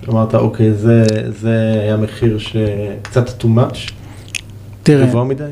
אמרת, 0.09 0.35
אוקיי, 0.35 0.73
זה, 0.73 1.05
זה 1.41 1.79
היה 1.81 1.97
מחיר 1.97 2.37
שקצת 2.37 3.43
too 3.43 3.45
much, 3.45 3.91
תראה, 4.83 5.05
גבוה 5.07 5.23
מדי? 5.23 5.43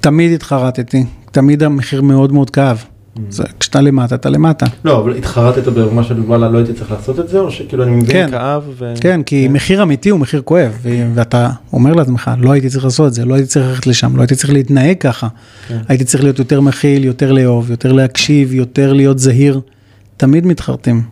תמיד 0.00 0.32
התחרטתי, 0.32 1.04
תמיד 1.30 1.62
המחיר 1.62 2.02
מאוד 2.02 2.32
מאוד 2.32 2.50
כאב. 2.50 2.84
זה, 3.28 3.44
כשאתה 3.60 3.80
למטה, 3.80 4.14
אתה 4.14 4.30
למטה. 4.30 4.66
לא, 4.84 4.98
אבל 4.98 5.16
התחרטת 5.16 5.68
ברמה 5.68 6.04
של 6.04 6.20
וואלה, 6.20 6.48
לא 6.48 6.58
הייתי 6.58 6.72
צריך 6.72 6.90
לעשות 6.90 7.20
את 7.20 7.28
זה, 7.28 7.38
או 7.38 7.50
שכאילו 7.50 7.84
אני 7.84 7.90
מבין 7.90 8.12
כן. 8.12 8.28
כאב 8.30 8.62
ו... 8.78 8.94
כן, 9.00 9.22
כי 9.22 9.48
מחיר 9.48 9.82
אמיתי 9.82 10.08
הוא 10.08 10.20
מחיר 10.20 10.42
כואב, 10.44 10.78
ו- 10.82 11.06
ואתה 11.14 11.50
אומר 11.72 11.92
לעצמך, 11.92 12.30
לא 12.38 12.52
הייתי 12.52 12.68
צריך 12.68 12.84
לעשות 12.84 13.08
את 13.08 13.14
זה, 13.14 13.24
לא 13.24 13.34
הייתי 13.34 13.48
צריך 13.48 13.66
ללכת 13.66 13.86
לשם, 13.86 14.16
לא 14.16 14.20
הייתי 14.20 14.34
צריך 14.34 14.52
להתנהג 14.52 14.96
ככה. 15.00 15.28
כן. 15.68 15.78
הייתי 15.88 16.04
צריך 16.04 16.22
להיות 16.24 16.38
יותר 16.38 16.60
מכיל, 16.60 17.04
יותר 17.04 17.32
לאהוב, 17.32 17.70
יותר 17.70 17.92
להקשיב, 17.92 18.54
יותר 18.54 18.92
להיות 18.92 19.18
זהיר. 19.18 19.60
תמיד 20.16 20.46
מתחרטים. 20.46 21.02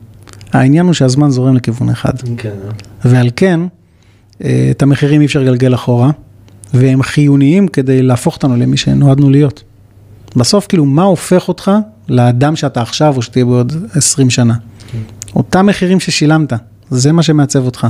העניין 0.54 0.86
הוא 0.86 0.94
שהזמן 0.94 1.30
זורם 1.30 1.56
לכיוון 1.56 1.88
אחד. 1.88 2.12
כן, 2.36 2.50
ועל 3.04 3.30
כן, 3.36 3.60
אה, 4.44 4.68
את 4.70 4.82
המחירים 4.82 5.20
אי 5.20 5.26
אפשר 5.26 5.40
לגלגל 5.40 5.74
אחורה, 5.74 6.10
והם 6.74 7.02
חיוניים 7.02 7.68
כדי 7.68 8.02
להפוך 8.02 8.36
אותנו 8.36 8.56
למי 8.56 8.76
שנועדנו 8.76 9.30
להיות. 9.30 9.62
בסוף, 10.36 10.66
כאילו, 10.66 10.84
מה 10.84 11.02
הופך 11.02 11.48
אותך 11.48 11.70
לאדם 12.08 12.56
שאתה 12.56 12.82
עכשיו, 12.82 13.16
או 13.16 13.22
שתהיה 13.22 13.44
בעוד 13.44 13.72
20 13.94 14.30
שנה? 14.30 14.54
אותם 15.36 15.66
מחירים 15.66 16.00
ששילמת, 16.00 16.52
זה 16.90 17.12
מה 17.12 17.22
שמעצב 17.22 17.64
אותך. 17.64 17.86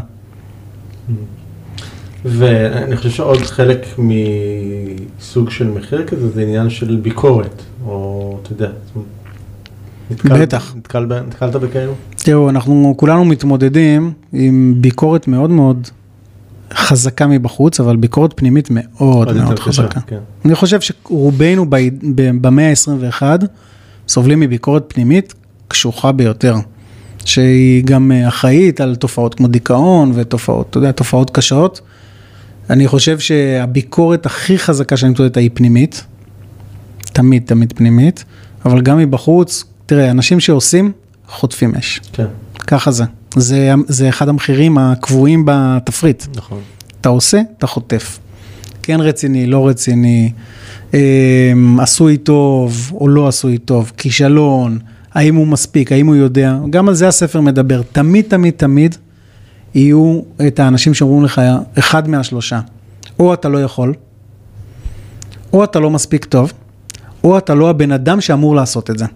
ואני 2.24 2.96
חושב 2.96 3.10
שעוד 3.10 3.38
חלק 3.38 3.86
מסוג 3.98 5.50
של 5.50 5.68
מחיר 5.68 6.06
כזה 6.06 6.30
זה 6.30 6.42
עניין 6.42 6.70
של 6.70 7.00
ביקורת, 7.02 7.62
או 7.84 8.38
אתה 8.42 8.52
יודע, 8.52 8.70
נתקל- 10.10 10.40
בטח. 10.42 10.74
נתקל 10.76 11.06
נתקלת 11.26 11.56
בכאלו? 11.56 11.92
תראו, 12.16 12.48
אנחנו 12.50 12.94
כולנו 12.96 13.24
מתמודדים 13.24 14.12
עם 14.32 14.74
ביקורת 14.80 15.28
מאוד 15.28 15.50
מאוד 15.50 15.88
חזקה 16.74 17.26
מבחוץ, 17.26 17.80
אבל 17.80 17.96
ביקורת 17.96 18.32
פנימית 18.36 18.68
מאוד 18.70 19.32
מאוד 19.36 19.58
חזקה. 19.58 20.00
כן. 20.00 20.18
אני 20.44 20.54
חושב 20.54 20.78
שרובנו 20.80 21.66
ב- 21.70 21.76
ב- 22.14 22.30
במאה 22.46 22.70
ה-21 22.70 23.22
סובלים 24.08 24.40
מביקורת 24.40 24.84
פנימית 24.88 25.34
קשוחה 25.68 26.12
ביותר, 26.12 26.56
שהיא 27.24 27.84
גם 27.84 28.12
אה, 28.12 28.28
אחראית 28.28 28.80
על 28.80 28.94
תופעות 28.96 29.34
כמו 29.34 29.48
דיכאון 29.48 30.12
ותופעות, 30.14 30.66
אתה 30.70 30.78
יודע, 30.78 30.92
תופעות 30.92 31.30
קשות. 31.30 31.80
אני 32.70 32.88
חושב 32.88 33.18
שהביקורת 33.18 34.26
הכי 34.26 34.58
חזקה 34.58 34.96
שאני 34.96 35.12
מתמודדת 35.12 35.36
היא 35.36 35.50
פנימית, 35.54 36.04
תמיד 37.12 37.42
תמיד 37.46 37.72
פנימית, 37.76 38.24
אבל 38.64 38.80
גם 38.80 38.98
מבחוץ, 38.98 39.64
תראה, 39.86 40.10
אנשים 40.10 40.40
שעושים, 40.40 40.92
חוטפים 41.28 41.74
אש. 41.74 42.00
כן, 42.12 42.26
ככה 42.66 42.90
זה. 42.90 43.04
זה, 43.36 43.72
זה 43.88 44.08
אחד 44.08 44.28
המחירים 44.28 44.78
הקבועים 44.78 45.42
בתפריט. 45.46 46.24
נכון. 46.36 46.60
אתה 47.00 47.08
עושה, 47.08 47.40
אתה 47.58 47.66
חוטף. 47.66 48.18
כן 48.82 49.00
רציני, 49.00 49.46
לא 49.46 49.68
רציני, 49.68 50.32
אה, 50.94 51.52
עשוי 51.78 52.16
טוב 52.16 52.92
או 52.94 53.08
לא 53.08 53.28
עשוי 53.28 53.58
טוב, 53.58 53.92
כישלון, 53.96 54.78
האם 55.14 55.34
הוא 55.34 55.46
מספיק, 55.46 55.92
האם 55.92 56.06
הוא 56.06 56.14
יודע, 56.14 56.56
גם 56.70 56.88
על 56.88 56.94
זה 56.94 57.08
הספר 57.08 57.40
מדבר. 57.40 57.82
תמיד, 57.92 58.24
תמיד, 58.28 58.54
תמיד 58.56 58.96
יהיו 59.74 60.20
את 60.46 60.60
האנשים 60.60 60.94
שאומרים 60.94 61.24
לך, 61.24 61.40
אחד 61.78 62.08
מהשלושה, 62.08 62.60
או 63.18 63.34
אתה 63.34 63.48
לא 63.48 63.62
יכול, 63.62 63.94
או 65.52 65.64
אתה 65.64 65.80
לא 65.80 65.90
מספיק 65.90 66.24
טוב, 66.24 66.52
או 67.24 67.38
אתה 67.38 67.54
לא 67.54 67.70
הבן 67.70 67.92
אדם 67.92 68.20
שאמור 68.20 68.56
לעשות 68.56 68.90
את 68.90 68.98
זה. 68.98 69.06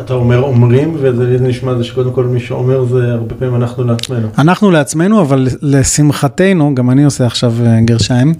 אתה, 0.00 0.14
אומר 0.14 0.38
אומרים, 0.38 0.96
וזה 1.00 1.36
נשמע 1.40 1.76
זה 1.76 1.84
שקודם 1.84 2.12
כל 2.12 2.24
מי 2.24 2.40
שאומר 2.40 2.84
זה 2.84 3.12
הרבה 3.12 3.34
פעמים 3.34 3.56
אנחנו 3.56 3.84
לעצמנו. 3.84 4.28
אנחנו 4.38 4.70
לעצמנו, 4.70 5.20
אבל 5.20 5.48
לשמחתנו, 5.62 6.74
גם 6.74 6.90
אני 6.90 7.04
עושה 7.04 7.26
עכשיו 7.26 7.54
אה, 7.66 7.80
גרשיים, 7.80 8.34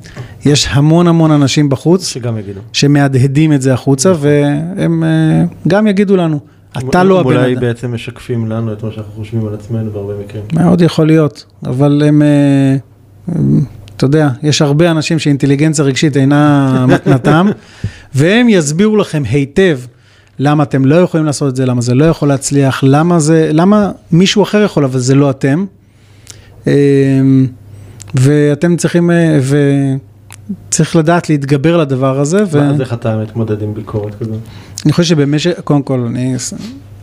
יש 0.44 0.68
המון 0.70 1.08
המון 1.08 1.30
אנשים 1.30 1.68
בחוץ 1.68 2.08
שגם 2.08 2.38
יגידו. 2.38 2.60
שמהדהדים 2.72 3.52
את 3.52 3.62
זה 3.62 3.74
החוצה, 3.74 4.12
והם 4.18 5.04
אה, 5.04 5.44
גם 5.68 5.86
יגידו 5.86 6.16
לנו, 6.16 6.40
אתה 6.78 7.04
לא 7.04 7.20
הבן 7.20 7.30
אולי 7.30 7.52
אדם. 7.52 7.60
בעצם 7.60 7.94
משקפים 7.94 8.50
לנו 8.50 8.72
את 8.72 8.82
מה 8.82 8.90
שאנחנו 8.92 9.12
חושבים 9.16 9.46
על 9.46 9.54
עצמנו 9.54 9.90
בהרבה 9.90 10.12
מקרים. 10.24 10.44
מאוד 10.52 10.80
יכול 10.80 11.06
להיות, 11.06 11.44
אבל 11.66 12.02
הם, 12.06 12.22
אה, 12.22 12.76
הם, 13.28 13.64
אתה 13.96 14.04
יודע, 14.04 14.28
יש 14.42 14.62
הרבה 14.62 14.90
אנשים 14.90 15.18
שאינטליגנציה 15.18 15.84
רגשית 15.84 16.16
אינה 16.16 16.86
מתנתם, 16.88 17.46
והם 18.14 18.48
יסבירו 18.48 18.96
לכם 18.96 19.22
היטב 19.30 19.78
למה 20.38 20.62
אתם 20.62 20.84
לא 20.84 20.94
יכולים 20.94 21.26
לעשות 21.26 21.48
את 21.48 21.56
זה, 21.56 21.66
למה 21.66 21.80
זה 21.80 21.94
לא 21.94 22.04
יכול 22.04 22.28
להצליח, 22.28 22.84
למה 22.86 23.18
זה, 23.18 23.50
למה 23.52 23.90
מישהו 24.12 24.42
אחר 24.42 24.62
יכול, 24.62 24.84
אבל 24.84 24.98
זה 24.98 25.14
לא 25.14 25.30
אתם. 25.30 25.64
אה, 26.66 26.72
ואתם 28.14 28.76
צריכים, 28.76 29.10
אה, 29.10 29.40
וצריך 30.68 30.96
לדעת 30.96 31.30
להתגבר 31.30 31.74
על 31.74 31.80
הדבר 31.80 32.20
הזה. 32.20 32.44
ו... 32.50 32.60
אז 32.60 32.80
איך 32.80 32.92
אתה 32.92 33.16
מתמודד 33.16 33.62
עם 33.62 33.74
ביקורת 33.74 34.14
כזו? 34.20 34.34
אני 34.84 34.92
חושב 34.92 35.08
שבמשך, 35.08 35.52
קודם 35.64 35.82
כל, 35.82 36.00
אני, 36.00 36.34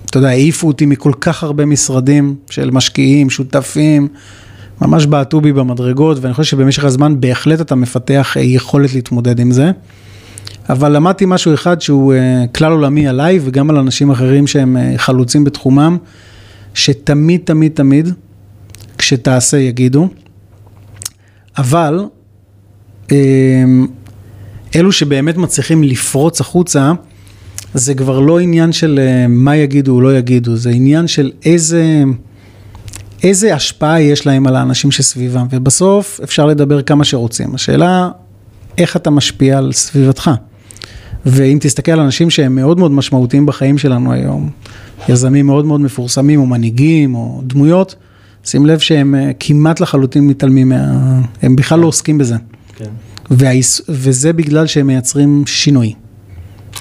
אתה 0.06 0.18
יודע, 0.18 0.30
העיפו 0.30 0.68
אותי 0.68 0.86
מכל 0.86 1.12
כך 1.22 1.44
הרבה 1.44 1.66
משרדים 1.66 2.36
של 2.50 2.72
משקיעים, 2.72 3.30
שותפים, 3.30 4.08
ממש 4.82 5.06
בעטו 5.06 5.42
בי 5.42 5.54
במדרגות, 5.54 6.18
ואני 6.22 6.34
חושב 6.34 6.52
שבמשך 6.52 6.84
הזמן 6.84 7.22
בהחלט 7.22 7.62
אתה 7.62 7.76
מפתח 7.76 8.38
אה, 8.38 8.42
יכולת 8.42 8.94
להתמודד 8.94 9.40
עם 9.40 9.52
זה. 9.52 9.72
אבל 10.70 10.96
למדתי 10.96 11.26
משהו 11.28 11.54
אחד 11.54 11.82
שהוא 11.82 12.14
אה, 12.14 12.46
כלל 12.56 12.72
עולמי 12.72 13.08
עליי 13.08 13.40
וגם 13.44 13.70
על 13.70 13.78
אנשים 13.78 14.12
אחרים 14.12 14.48
שהם 14.48 14.78
אה, 14.78 14.94
חלוצים 14.98 15.44
בתחומם, 15.44 15.98
שתמיד, 16.74 17.42
תמיד, 17.44 17.72
תמיד, 17.76 18.10
כשתעשה 18.98 19.58
יגידו, 19.58 20.08
אבל 21.58 22.06
אה, 23.12 23.64
אלו 24.76 24.92
שבאמת 24.92 25.38
מצליחים 25.38 25.84
לפרוץ 25.84 26.42
החוצה, 26.42 26.92
זה 27.74 27.94
כבר 27.94 28.20
לא 28.20 28.40
עניין 28.40 28.72
של 28.72 29.00
אה, 29.04 29.28
מה 29.28 29.56
יגידו 29.56 29.96
או 29.96 30.02
לא 30.02 30.18
יגידו, 30.18 30.56
זה 30.56 30.70
עניין 30.70 31.08
של 31.08 31.32
איזה, 31.46 32.04
איזה 33.24 33.56
השפעה 33.56 34.02
יש 34.02 34.28
להם 34.28 34.48
על 34.48 34.56
האנשים 34.56 34.92
שסביבם, 34.92 35.48
ובסוף 35.52 36.20
אפשר 36.24 36.46
לדבר 36.46 36.82
כמה 36.82 37.04
שרוצים. 37.04 37.56
השאלה, 37.56 38.10
איך 38.78 38.96
אתה 38.96 39.10
משפיע 39.10 39.58
על 39.58 39.72
סביבתך. 39.72 40.32
ואם 41.26 41.58
תסתכל 41.62 41.92
על 41.92 42.00
אנשים 42.00 42.30
שהם 42.30 42.56
מאוד 42.56 42.80
מאוד 42.80 42.92
משמעותיים 42.92 43.46
בחיים 43.46 43.78
שלנו 43.78 44.14
היום, 44.14 44.50
יזמים 45.10 45.46
מאוד 45.46 45.66
מאוד 45.66 45.82
מפורסמים, 45.82 46.40
או 46.40 46.46
מנהיגים, 46.46 47.16
או 47.16 47.42
דמויות, 47.48 47.96
שים 48.44 48.66
לב 48.66 48.80
שהם 48.80 49.16
אה, 49.16 49.32
כמעט 49.40 49.80
לחלוטין 49.80 50.28
מתעלמים 50.28 50.70
מה... 50.70 51.22
הם 51.42 51.56
בכלל 51.56 51.80
לא 51.80 51.88
עוסקים 51.88 52.18
בזה. 52.18 52.36
כן. 52.76 52.90
והיס... 53.32 53.82
וזה 53.90 54.34
בגלל 54.34 54.68
שהם 54.68 54.88
מייצרים 54.88 55.44
שינוי. 55.46 55.94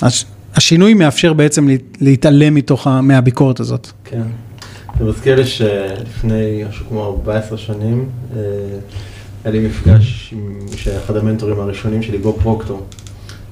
הש... 0.02 0.24
השינוי 0.54 0.94
מאפשר 0.94 1.32
בעצם 1.32 1.68
להת- 1.68 1.96
להתעלם 2.00 2.54
מתוך 2.54 2.86
ה... 2.86 3.00
מהביקורת 3.00 3.60
הזאת. 3.60 3.88
כן. 4.04 4.22
זה 4.98 5.04
מזכיר 5.04 5.36
לי 5.36 5.46
שלפני 5.46 6.64
משהו 6.68 6.86
כמו 6.88 7.04
14 7.04 7.58
שנים, 7.58 8.04
אה, 8.36 8.40
היה 9.44 9.52
לי 9.52 9.66
מפגש 9.66 10.34
עם 10.36 10.58
שאחד 10.76 11.16
המנטורים 11.16 11.60
הראשונים 11.60 12.02
שלי, 12.02 12.18
בוב 12.18 12.38
פרוקטור. 12.42 12.86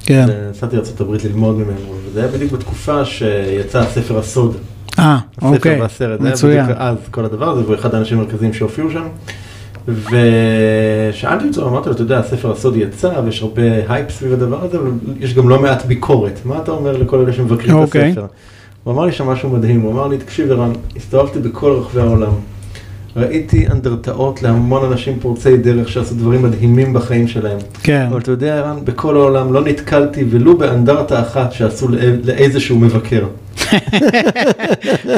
כן. 0.07 0.27
נסעתי 0.51 0.77
לארה"ב 0.77 1.27
ללמוד 1.27 1.57
ממנו, 1.57 1.95
וזה 2.07 2.21
היה 2.21 2.29
בדיוק 2.29 2.53
בתקופה 2.53 3.05
שיצא 3.05 3.79
הספר 3.79 4.19
הסוד. 4.19 4.57
אה, 4.99 5.19
הספר 5.39 5.47
אוקיי, 5.47 5.81
והסרט, 5.81 6.21
זה 6.21 6.27
היה 6.27 6.35
מצוין. 6.35 6.65
בדיוק 6.65 6.79
אז 6.81 6.97
כל 7.11 7.25
הדבר 7.25 7.49
הזה, 7.49 7.63
והוא 7.65 7.75
אחד 7.75 7.95
האנשים 7.95 8.19
המרכזיים 8.19 8.53
שהופיעו 8.53 8.91
שם. 8.91 9.07
ושאלתי 9.89 11.49
אותו, 11.49 11.69
אמרתי 11.69 11.89
לו, 11.89 11.95
אתה 11.95 12.03
יודע, 12.03 12.19
הספר 12.19 12.53
הסוד 12.53 12.77
יצא, 12.77 13.21
ויש 13.25 13.43
הרבה 13.43 13.63
הייפ 13.89 14.11
סביב 14.11 14.33
הדבר 14.33 14.65
הזה, 14.65 14.79
אבל 14.79 14.91
יש 15.21 15.35
גם 15.35 15.49
לא 15.49 15.63
מעט 15.63 15.85
ביקורת. 15.85 16.41
מה 16.45 16.59
אתה 16.59 16.71
אומר 16.71 16.97
לכל 16.97 17.19
אלה 17.19 17.33
שמבקרים 17.33 17.77
את 17.77 17.83
אוקיי. 17.83 18.11
הספר? 18.11 18.27
הוא 18.85 18.95
אמר 18.95 19.05
לי 19.05 19.13
שם 19.13 19.27
משהו 19.27 19.51
מדהים, 19.51 19.81
הוא 19.81 19.93
אמר 19.93 20.07
לי, 20.09 20.19
תקשיב 20.19 20.51
ערן, 20.51 20.73
הסתובבתי 20.97 21.39
בכל 21.39 21.71
רחבי 21.71 22.01
העולם. 22.01 22.33
ראיתי 23.17 23.67
אנדרטאות 23.71 24.43
להמון 24.43 24.93
אנשים 24.93 25.19
פורצי 25.21 25.57
דרך 25.57 25.89
שעשו 25.89 26.15
דברים 26.15 26.43
מדהימים 26.43 26.93
בחיים 26.93 27.29
שלהם. 27.29 27.59
כן, 27.83 28.07
אבל 28.11 28.21
אתה 28.21 28.31
יודע, 28.31 28.55
ערן, 28.59 28.77
בכל 28.85 29.17
העולם 29.17 29.53
לא 29.53 29.65
נתקלתי 29.65 30.25
ולו 30.31 30.59
באנדרטה 30.59 31.21
אחת 31.21 31.53
שעשו 31.53 31.89
לא- 31.89 31.99
לאיזשהו 32.25 32.79
מבקר. 32.79 33.27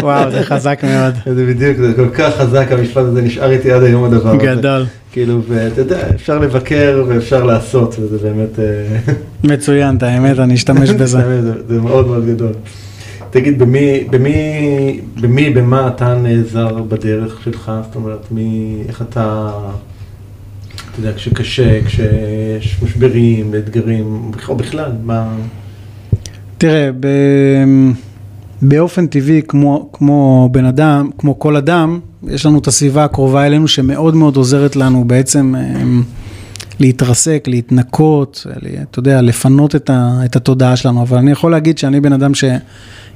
וואו, 0.02 0.30
זה 0.30 0.42
חזק 0.42 0.80
מאוד. 0.84 1.14
זה 1.36 1.46
בדיוק, 1.46 1.76
זה 1.78 1.92
כל 1.96 2.08
כך 2.14 2.34
חזק, 2.36 2.66
המשפט 2.70 3.02
הזה 3.02 3.22
נשאר 3.22 3.50
איתי 3.50 3.72
עד 3.72 3.82
היום 3.82 4.04
הדבר 4.04 4.28
הזה. 4.30 4.46
גדול. 4.46 4.84
כאילו, 5.12 5.40
ואתה 5.48 5.80
יודע, 5.80 5.98
אפשר 6.14 6.38
לבקר 6.38 7.04
ואפשר 7.08 7.44
לעשות, 7.44 7.96
וזה 7.98 8.18
באמת, 8.18 8.58
אה, 8.58 9.12
מצוין, 9.44 9.96
את 9.96 10.02
האמת, 10.02 10.38
אני 10.38 10.54
אשתמש 10.54 10.90
בזה. 11.00 11.18
זה 11.68 11.80
מאוד 11.80 12.06
מאוד 12.06 12.26
גדול. 12.26 12.52
תגיד, 13.30 13.58
במי, 13.58 14.04
במי, 14.10 15.00
במי, 15.20 15.50
במה 15.50 15.88
אתה 15.88 16.14
נעזר 16.14 16.82
בדרך 16.82 17.42
שלך? 17.44 17.72
זאת 17.86 17.96
אומרת, 17.96 18.32
מי, 18.32 18.76
איך 18.88 19.02
אתה, 19.02 19.50
אתה 20.74 21.00
יודע, 21.00 21.12
כשקשה, 21.16 21.84
כשיש 21.84 22.82
משברים, 22.82 23.54
אתגרים, 23.54 24.30
או 24.48 24.56
בכלל, 24.56 24.92
מה... 25.02 25.36
תראה, 26.58 26.90
ב... 27.00 27.06
באופן 28.62 29.06
טבעי, 29.06 29.42
כמו, 29.48 29.88
כמו 29.92 30.48
בן 30.52 30.64
אדם, 30.64 31.10
כמו 31.18 31.38
כל 31.38 31.56
אדם, 31.56 32.00
יש 32.28 32.46
לנו 32.46 32.58
את 32.58 32.66
הסביבה 32.66 33.04
הקרובה 33.04 33.46
אלינו 33.46 33.68
שמאוד 33.68 34.14
מאוד 34.14 34.36
עוזרת 34.36 34.76
לנו 34.76 35.04
בעצם 35.04 35.54
אמ, 35.56 36.02
להתרסק, 36.80 37.44
להתנקות, 37.46 38.46
אתה 38.90 38.98
יודע, 38.98 39.22
לפנות 39.22 39.74
את, 39.74 39.90
ה, 39.90 40.20
את 40.24 40.36
התודעה 40.36 40.76
שלנו, 40.76 41.02
אבל 41.02 41.18
אני 41.18 41.30
יכול 41.30 41.50
להגיד 41.50 41.78
שאני 41.78 42.00
בן 42.00 42.12
אדם 42.12 42.32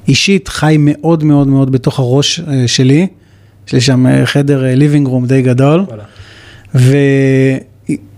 שאישית 0.05 0.47
חי 0.47 0.75
מאוד 0.79 1.23
מאוד 1.23 1.47
מאוד 1.47 1.71
בתוך 1.71 1.99
הראש 1.99 2.39
אה, 2.39 2.67
שלי, 2.67 3.07
יש 3.67 3.73
לי 3.73 3.81
שם 3.81 4.07
אה, 4.07 4.25
חדר 4.25 4.63
ליבינג 4.75 5.07
רום 5.07 5.25
די 5.25 5.41
גדול, 5.41 5.85
ו, 6.75 6.97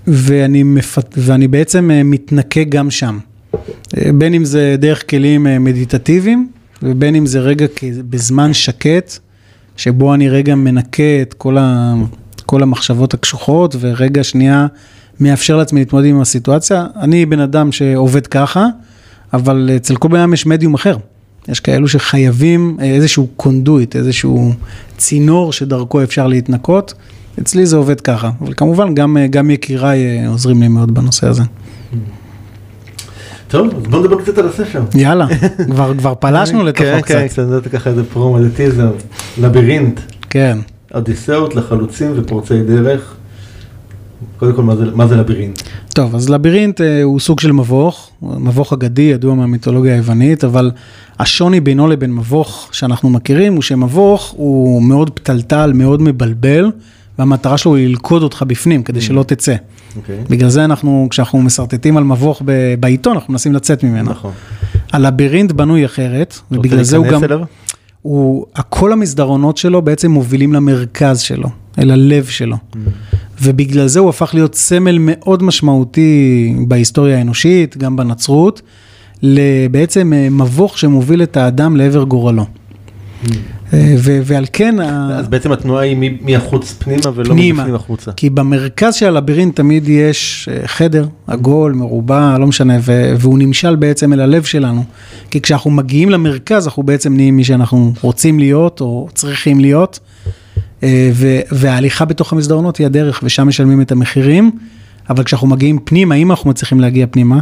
ואני, 0.08 0.64
מפת, 0.64 1.16
ואני 1.18 1.48
בעצם 1.48 1.92
אה, 1.92 2.04
מתנקה 2.04 2.64
גם 2.64 2.92
שם, 2.92 3.20
בין 3.94 4.34
אם 4.34 4.46
זה 4.46 4.76
דרך 4.80 5.10
כלים 5.10 5.48
מדיטטיביים, 5.60 6.48
ובין 6.84 7.16
אם 7.16 7.26
זה 7.26 7.40
רגע 7.40 7.66
בזמן 8.10 8.54
שקט, 8.54 9.18
שבו 9.78 10.14
אני 10.14 10.30
רגע 10.30 10.56
מנקה 10.56 11.22
את 11.22 11.34
כל, 11.34 11.58
ה, 11.58 11.94
כל 12.46 12.64
המחשבות 12.64 13.14
הקשוחות, 13.14 13.76
ורגע 13.80 14.24
שנייה 14.24 14.68
מאפשר 15.20 15.58
לעצמי 15.58 15.80
להתמודד 15.80 16.08
עם 16.08 16.22
הסיטואציה. 16.22 16.86
אני 17.00 17.26
בן 17.26 17.40
אדם 17.40 17.72
שעובד 17.72 18.28
ככה, 18.28 18.66
אבל 19.34 19.70
אצל 19.76 19.96
כל 19.96 20.08
בן 20.08 20.20
אדם 20.20 20.34
יש 20.34 20.46
מדיום 20.46 20.74
אחר. 20.74 20.98
יש 21.48 21.60
כאלו 21.60 21.88
שחייבים 21.88 22.78
איזשהו 22.82 23.28
קונדויט, 23.36 23.96
איזשהו 23.96 24.54
צינור 24.98 25.54
שדרכו 25.54 26.04
אפשר 26.04 26.28
להתנקות. 26.28 26.94
אצלי 27.42 27.66
זה 27.66 27.76
עובד 27.76 28.02
ככה, 28.02 28.30
אבל 28.42 28.54
כמובן 28.58 28.96
גם, 28.96 29.18
גם 29.30 29.50
יקיריי 29.52 30.26
עוזרים 30.28 30.62
לי 30.62 30.68
מאוד 30.68 30.94
בנושא 30.94 31.28
הזה. 31.28 31.44
טוב, 33.48 33.68
אז 33.76 33.84
בוא 33.84 34.00
נדבר 34.00 34.22
קצת 34.22 34.38
על 34.38 34.48
הספר. 34.48 34.82
יאללה, 34.96 35.28
כבר, 35.72 35.94
כבר 35.98 36.14
פלשנו 36.20 36.64
לתוכו 36.64 36.84
כן, 36.84 37.02
קצת. 37.02 37.14
כן, 37.14 37.28
קצת, 37.28 37.48
זה 37.64 37.70
ככה 37.70 37.90
איזה 37.90 38.04
פרומו, 38.04 38.38
איזה 38.38 38.56
טיזר, 38.56 38.92
לבירינט, 39.38 40.00
כן. 40.30 40.58
אודיסאות 40.94 41.56
לחלוצים 41.56 42.12
ופורצי 42.16 42.64
דרך. 42.64 43.16
קודם 44.38 44.54
כל, 44.54 44.64
מה 44.64 44.76
זה, 44.76 44.86
מה 44.94 45.08
זה 45.08 45.16
לבירינט? 45.16 45.62
טוב, 45.94 46.16
אז 46.16 46.30
לבירינט 46.30 46.82
אה, 46.82 47.04
הוא 47.04 47.20
סוג 47.20 47.40
של 47.40 47.52
מבוך, 47.52 48.10
מבוך 48.22 48.74
אגדי, 48.74 49.02
ידוע 49.02 49.36
מהמיתולוגיה 49.36 49.94
היוונית, 49.94 50.44
אבל 50.44 50.72
השוני 51.20 51.60
בינו 51.60 51.88
לבין 51.88 52.14
מבוך 52.14 52.70
שאנחנו 52.72 53.10
מכירים 53.10 53.54
הוא 53.54 53.62
שמבוך 53.62 54.34
הוא 54.38 54.84
מאוד 54.84 55.10
פתלתל, 55.10 55.72
מאוד 55.76 56.02
מבלבל, 56.02 56.72
והמטרה 57.20 57.58
שלו 57.58 57.76
היא 57.76 57.88
ללכוד 57.88 58.24
אותך 58.24 58.44
בפנים 58.48 58.84
כדי 58.84 59.02
שלא 59.02 59.24
תצא. 59.24 59.56
אוקיי. 59.98 60.18
בגלל 60.30 60.50
זה 60.50 60.66
אנחנו, 60.66 61.08
כשאנחנו 61.10 61.42
משרטטים 61.42 61.98
על 61.98 62.04
מבוך 62.04 62.42
ב- 62.46 62.76
בעיתון, 62.80 63.14
אנחנו 63.14 63.32
מנסים 63.32 63.54
לצאת 63.54 63.84
ממנו. 63.84 64.12
נכון. 64.12 64.32
הלבירינט 64.94 65.52
בנוי 65.52 65.86
אחרת, 65.86 66.40
ובגלל 66.52 66.84
זה 66.84 66.98
הוא 66.98 67.08
גם, 67.08 67.24
אליו? 67.24 67.40
הוא, 68.02 68.46
כל 68.70 68.92
המסדרונות 68.92 69.58
שלו 69.58 69.82
בעצם 69.82 70.12
מובילים 70.12 70.54
למרכז 70.54 71.20
שלו, 71.20 71.50
אל 71.80 71.92
הלב 71.92 72.26
שלו. 72.26 72.58
ובגלל 73.42 73.88
זה 73.88 74.00
הוא 74.00 74.10
הפך 74.10 74.32
להיות 74.34 74.56
סמל 74.56 74.98
מאוד 75.00 75.44
משמעותי 75.44 76.54
בהיסטוריה 76.68 77.18
האנושית, 77.18 77.78
גם 77.78 77.96
בנצרות, 77.96 78.62
לבעצם 79.22 80.14
אה, 80.16 80.28
מבוך 80.30 80.78
שמוביל 80.78 81.24
את 81.24 81.38
האדם 81.38 81.76
לעבר 81.76 82.04
גורלו. 82.04 82.46
אה, 83.74 83.96
ו- 83.98 84.20
ועל 84.24 84.46
כן, 84.54 84.80
ה- 84.80 85.10
אז 85.20 85.28
בעצם 85.28 85.52
התנועה 85.52 85.84
היא 85.84 86.12
מהחוץ 86.22 86.74
פנימה 86.80 87.02
ולא 87.16 87.30
פנימה. 87.34 87.58
מבפנים 87.58 87.76
החוצה. 87.76 88.12
כי 88.12 88.30
במרכז 88.30 88.96
של 88.96 89.06
הלבירינט 89.06 89.56
תמיד 89.56 89.90
יש 89.90 90.50
אה, 90.52 90.68
חדר 90.68 91.08
עגול, 91.28 91.74
מרובע, 91.74 92.38
לא 92.38 92.48
משנה, 92.48 92.74
ו- 92.82 93.14
והוא 93.20 93.40
נמשל 93.40 93.76
בעצם 93.76 94.14
אל 94.14 94.20
הלב 94.22 94.44
שלנו. 94.44 94.84
כי 95.32 95.42
כשאנחנו 95.42 95.72
מגיעים 95.72 96.10
למרכז, 96.10 96.68
אנחנו 96.68 96.84
בעצם 96.84 97.14
נהיים 97.16 97.36
מי 97.36 97.44
שאנחנו 97.44 97.94
רוצים 98.02 98.40
להיות 98.40 98.82
או 98.82 99.08
צריכים 99.14 99.60
להיות, 99.60 100.00
וההליכה 101.52 102.06
בתוך 102.06 102.34
המסדרונות 102.34 102.78
היא 102.78 102.86
הדרך, 102.86 103.20
ושם 103.24 103.48
משלמים 103.48 103.82
את 103.82 103.92
המחירים, 103.92 104.52
אבל 105.10 105.24
כשאנחנו 105.24 105.48
מגיעים 105.48 105.80
פנימה, 105.84 106.16
אם 106.16 106.32
אנחנו 106.32 106.50
מצליחים 106.50 106.80
להגיע 106.80 107.06
פנימה, 107.12 107.40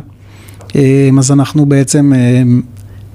אה, 0.76 1.10
אז 1.20 1.32
אנחנו 1.32 1.66
בעצם 1.66 2.14
אה, 2.16 2.44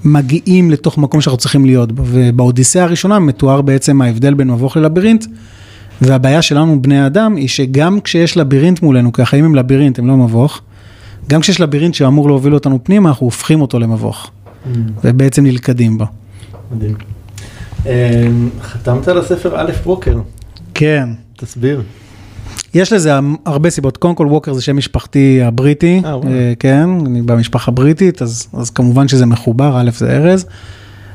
מגיעים 0.03 0.71
לתוך 0.71 0.97
מקום 0.97 1.21
שאנחנו 1.21 1.37
צריכים 1.37 1.65
להיות 1.65 1.91
בו. 1.91 2.03
ובאודיסאה 2.05 2.83
הראשונה 2.83 3.19
מתואר 3.19 3.61
בעצם 3.61 4.01
ההבדל 4.01 4.33
בין 4.33 4.51
מבוך 4.51 4.77
ללבירינט, 4.77 5.25
והבעיה 6.01 6.41
שלנו, 6.41 6.81
בני 6.81 6.99
האדם, 6.99 7.35
היא 7.35 7.47
שגם 7.47 7.99
כשיש 8.01 8.37
לבירינט 8.37 8.81
מולנו, 8.81 9.13
כי 9.13 9.21
החיים 9.21 9.45
הם 9.45 9.55
לבירינט, 9.55 9.99
הם 9.99 10.07
לא 10.07 10.17
מבוך, 10.17 10.61
גם 11.29 11.41
כשיש 11.41 11.61
לבירינט 11.61 11.93
שאמור 11.93 12.27
להוביל 12.27 12.53
אותנו 12.53 12.79
פנימה, 12.83 13.09
אנחנו 13.09 13.25
הופכים 13.25 13.61
אותו 13.61 13.79
למבוך, 13.79 14.31
ובעצם 15.03 15.43
נלכדים 15.43 15.97
בו. 15.97 16.05
מדהים. 16.71 17.18
אה, 17.85 18.27
חתמת 18.61 19.07
על 19.07 19.17
הספר 19.17 19.59
א' 19.59 19.71
ווקר, 19.85 20.17
כן. 20.73 21.09
תסביר. 21.37 21.81
יש 22.73 22.93
לזה 22.93 23.11
הרבה 23.45 23.69
סיבות, 23.69 23.97
קודם 23.97 24.15
כל 24.15 24.27
ווקר 24.27 24.53
זה 24.53 24.61
שם 24.61 24.77
משפחתי 24.77 25.41
הבריטי, 25.41 26.01
אה. 26.05 26.13
אה, 26.13 26.53
כן, 26.59 26.89
אני 27.05 27.21
במשפחה 27.21 27.71
בריטית, 27.71 28.21
אז, 28.21 28.47
אז 28.53 28.69
כמובן 28.69 29.07
שזה 29.07 29.25
מחובר, 29.25 29.81
א' 29.81 29.89
זה 29.97 30.17
ארז, 30.17 30.45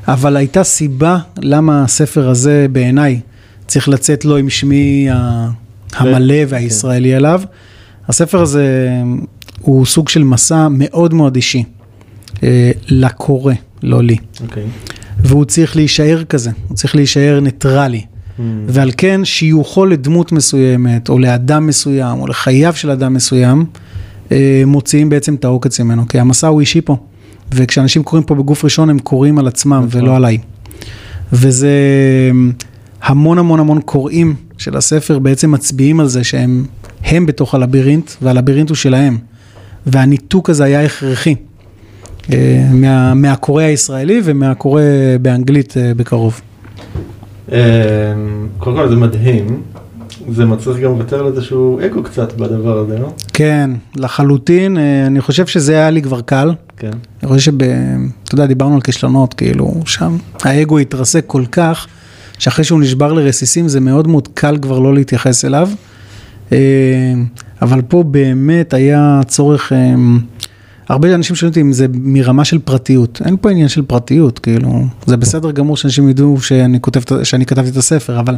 אבל 0.07 0.37
הייתה 0.37 0.63
סיבה 0.63 1.17
למה 1.37 1.83
הספר 1.83 2.29
הזה 2.29 2.65
בעיניי 2.71 3.19
צריך 3.67 3.89
לצאת 3.89 4.25
לו 4.25 4.37
עם 4.37 4.49
שמי 4.49 5.07
המלא 5.95 6.35
והישראלי 6.47 7.15
עליו. 7.15 7.41
הספר 8.07 8.41
הזה 8.41 8.89
הוא 9.61 9.85
סוג 9.85 10.09
של 10.09 10.23
מסע 10.23 10.67
מאוד 10.71 11.13
מאוד 11.13 11.35
אישי, 11.35 11.63
אה, 12.43 12.71
לקורא, 12.87 13.53
לא 13.83 14.03
לי, 14.03 14.17
אוקיי. 14.41 14.63
והוא 15.25 15.45
צריך 15.45 15.75
להישאר 15.75 16.23
כזה, 16.23 16.51
הוא 16.67 16.75
צריך 16.75 16.95
להישאר 16.95 17.39
ניטרלי. 17.39 18.01
ועל 18.67 18.91
כן 18.97 19.25
שיוכו 19.25 19.85
לדמות 19.85 20.31
מסוימת, 20.31 21.09
או 21.09 21.19
לאדם 21.19 21.67
מסוים, 21.67 22.19
או 22.19 22.27
לחייו 22.27 22.73
של 22.75 22.91
אדם 22.91 23.13
מסוים, 23.13 23.65
אה, 24.31 24.63
מוציאים 24.65 25.09
בעצם 25.09 25.35
את 25.35 25.45
העוקץ 25.45 25.79
ממנו, 25.79 26.07
כי 26.07 26.19
המסע 26.19 26.47
הוא 26.47 26.59
אישי 26.59 26.81
פה. 26.81 26.97
וכשאנשים 27.53 28.03
קוראים 28.03 28.23
פה 28.27 28.35
בגוף 28.35 28.63
ראשון, 28.63 28.89
הם 28.89 28.99
קוראים 28.99 29.39
על 29.39 29.47
עצמם 29.47 29.85
נכון. 29.87 30.01
ולא 30.01 30.15
עליי. 30.15 30.37
וזה 31.33 31.69
המון 33.01 33.37
המון 33.37 33.59
המון 33.59 33.81
קוראים 33.81 34.35
של 34.57 34.77
הספר 34.77 35.19
בעצם 35.19 35.51
מצביעים 35.51 35.99
על 35.99 36.07
זה 36.07 36.23
שהם 36.23 36.65
הם 37.03 37.25
בתוך 37.25 37.55
הלבירינט, 37.55 38.11
והלבירינט 38.21 38.69
הוא 38.69 38.75
שלהם. 38.75 39.17
והניתוק 39.85 40.49
הזה 40.49 40.63
היה 40.63 40.85
הכרחי. 40.85 41.35
אה, 42.33 42.67
מה, 42.71 43.13
מהקורא 43.13 43.63
הישראלי 43.63 44.21
ומהקורא 44.23 44.81
באנגלית 45.21 45.77
אה, 45.77 45.93
בקרוב. 45.93 46.41
אה, 47.51 47.59
קודם 48.57 48.75
כל 48.75 48.89
זה 48.89 48.95
מדהים, 48.95 49.61
זה 50.29 50.45
מצריך 50.45 50.79
גם 50.79 50.91
לוותר 50.91 51.19
על 51.19 51.27
איזשהו 51.27 51.79
אגו 51.85 52.03
קצת 52.03 52.33
בדבר 52.33 52.77
הזה, 52.77 52.99
לא? 52.99 53.13
כן, 53.33 53.71
לחלוטין, 53.95 54.77
אני 54.77 55.21
חושב 55.21 55.45
שזה 55.45 55.73
היה 55.73 55.89
לי 55.89 56.01
כבר 56.01 56.21
קל. 56.21 56.53
כן. 56.77 56.91
אני 57.23 57.29
חושב 57.29 57.51
שב... 57.51 57.63
אתה 58.23 58.35
יודע, 58.35 58.45
דיברנו 58.45 58.75
על 58.75 58.81
כישלונות, 58.81 59.33
כאילו, 59.33 59.73
שם 59.85 60.17
האגו 60.41 60.77
התרסק 60.77 61.23
כל 61.27 61.43
כך, 61.51 61.87
שאחרי 62.39 62.63
שהוא 62.65 62.81
נשבר 62.81 63.13
לרסיסים 63.13 63.67
זה 63.67 63.79
מאוד 63.79 64.07
מאוד 64.07 64.27
קל 64.33 64.57
כבר 64.61 64.79
לא 64.79 64.93
להתייחס 64.93 65.45
אליו. 65.45 65.69
אבל 67.61 67.81
פה 67.87 68.03
באמת 68.03 68.73
היה 68.73 69.21
צורך, 69.27 69.71
הרבה 70.87 71.15
אנשים 71.15 71.35
שואלים 71.35 71.51
אותי 71.51 71.61
אם 71.61 71.73
זה 71.73 71.85
מרמה 71.93 72.45
של 72.45 72.59
פרטיות, 72.59 73.21
אין 73.25 73.37
פה 73.41 73.51
עניין 73.51 73.67
של 73.67 73.81
פרטיות, 73.81 74.39
כאילו, 74.39 74.85
זה 75.05 75.17
בסדר 75.17 75.51
גמור 75.51 75.77
שאנשים 75.77 76.09
ידעו 76.09 76.41
שאני, 76.41 76.81
כותב, 76.81 77.23
שאני 77.23 77.45
כתבתי 77.45 77.69
את 77.69 77.77
הספר, 77.77 78.19
אבל 78.19 78.35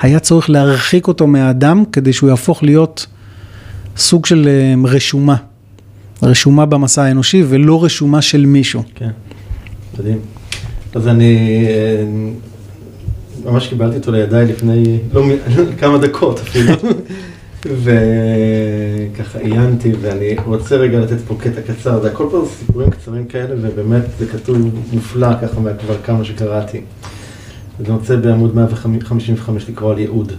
היה 0.00 0.18
צורך 0.18 0.50
להרחיק 0.50 1.08
אותו 1.08 1.26
מהאדם 1.26 1.84
כדי 1.92 2.12
שהוא 2.12 2.30
יהפוך 2.30 2.62
להיות 2.62 3.06
סוג 3.96 4.26
של 4.26 4.48
אה, 4.48 4.90
רשומה, 4.90 5.36
רשומה 6.22 6.66
במסע 6.66 7.02
האנושי 7.02 7.42
ולא 7.48 7.84
רשומה 7.84 8.22
של 8.22 8.46
מישהו. 8.46 8.82
כן, 8.94 9.10
מדהים. 9.98 10.18
אז 10.94 11.08
אני 11.08 11.64
אה, 11.68 12.04
ממש 13.44 13.66
קיבלתי 13.66 13.96
אותו 13.96 14.12
לידיי 14.12 14.46
לפני 14.46 14.98
לא, 15.12 15.24
כמה 15.78 15.98
דקות 15.98 16.40
אפילו, 16.40 16.72
וככה 17.82 19.38
עיינתי, 19.38 19.92
ואני 20.00 20.36
רוצה 20.46 20.76
רגע 20.76 20.98
לתת 21.00 21.20
פה 21.28 21.34
קטע 21.38 21.60
קצר, 21.60 22.00
זה 22.00 22.10
הכל 22.10 22.26
פה 22.30 22.48
סיפורים 22.58 22.90
קצרים 22.90 23.26
כאלה, 23.26 23.54
ובאמת 23.60 24.02
זה 24.18 24.26
כתוב 24.26 24.58
מופלא 24.92 25.28
ככה 25.42 25.60
כבר 25.80 25.96
כמה 26.04 26.24
שקראתי. 26.24 26.80
אז 27.80 27.86
אני 27.86 27.94
רוצה 27.94 28.16
בעמוד 28.16 28.54
155 28.54 29.68
לקרוא 29.68 29.92
על 29.92 29.98
ייעוד. 29.98 30.32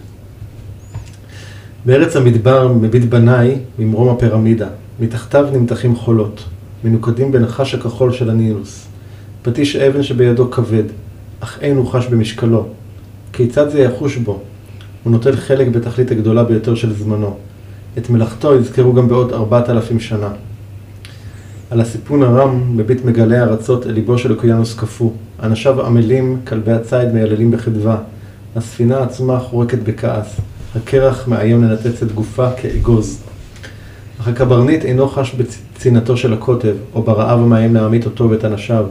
בארץ 1.85 2.15
המדבר 2.15 2.67
מביט 2.73 3.03
בניי 3.03 3.55
ממרום 3.79 4.09
הפירמידה, 4.09 4.67
מתחתיו 4.99 5.47
נמתחים 5.53 5.95
חולות, 5.95 6.43
מנוקדים 6.83 7.31
בנחש 7.31 7.75
הכחול 7.75 8.13
של 8.13 8.29
הנילוס. 8.29 8.87
פטיש 9.41 9.75
אבן 9.75 10.03
שבידו 10.03 10.51
כבד, 10.51 10.83
אך 11.39 11.59
אין 11.61 11.77
הוא 11.77 11.91
חש 11.91 12.07
במשקלו. 12.07 12.67
כיצד 13.33 13.69
זה 13.69 13.79
יחוש 13.79 14.17
בו? 14.17 14.39
הוא 15.07 15.11
נוטל 15.11 15.35
חלק 15.35 15.67
בתכלית 15.67 16.11
הגדולה 16.11 16.43
ביותר 16.43 16.75
של 16.75 16.93
זמנו. 16.93 17.37
את 17.97 18.09
מלאכתו 18.09 18.55
יזכרו 18.55 18.93
גם 18.93 19.07
בעוד 19.07 19.33
ארבעת 19.33 19.69
אלפים 19.69 19.99
שנה. 19.99 20.29
על 21.71 21.81
הסיפון 21.81 22.23
הרם 22.23 22.77
מביט 22.77 23.05
מגלי 23.05 23.39
ארצות 23.39 23.85
אל 23.85 23.91
ליבו 23.91 24.17
של 24.17 24.31
אוקיינוס 24.31 24.75
קפוא. 24.75 25.11
אנשיו 25.43 25.85
עמלים, 25.85 26.39
כלבי 26.47 26.71
הציד 26.71 27.13
מייללים 27.13 27.51
בחדווה. 27.51 27.97
הספינה 28.55 29.03
עצמה 29.03 29.39
חורקת 29.39 29.79
בכעס. 29.83 30.35
הקרח 30.75 31.27
מאיים 31.27 31.63
לנתץ 31.63 32.03
את 32.03 32.11
גופה 32.11 32.51
כאגוז. 32.51 33.23
אך 34.21 34.27
הקברניט 34.27 34.85
אינו 34.85 35.07
חש 35.07 35.35
בצנעתו 35.35 36.17
של 36.17 36.33
הקוטב, 36.33 36.75
או 36.93 37.01
ברעב 37.01 37.39
המאיים 37.39 37.73
להמית 37.73 38.05
אותו 38.05 38.29
ואת 38.29 38.45
אנשיו. 38.45 38.85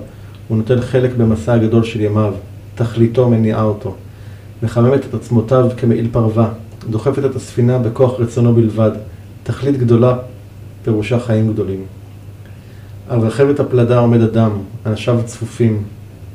הוא 0.48 0.56
נוטל 0.56 0.80
חלק 0.80 1.10
במסע 1.16 1.52
הגדול 1.52 1.84
של 1.84 2.00
ימיו. 2.00 2.32
תכליתו 2.74 3.30
מניעה 3.30 3.62
אותו. 3.62 3.94
מחממת 4.62 5.04
את 5.04 5.14
עצמותיו 5.14 5.68
כמעיל 5.76 6.08
פרווה. 6.12 6.48
דוחפת 6.90 7.24
את 7.24 7.36
הספינה 7.36 7.78
בכוח 7.78 8.20
רצונו 8.20 8.54
בלבד. 8.54 8.90
תכלית 9.42 9.78
גדולה 9.78 10.16
פירושה 10.84 11.20
חיים 11.20 11.52
גדולים. 11.52 11.84
על 13.08 13.20
רכבת 13.20 13.60
הפלדה 13.60 13.98
עומד 13.98 14.20
אדם, 14.20 14.50
אנשיו 14.86 15.20
צפופים, 15.24 15.82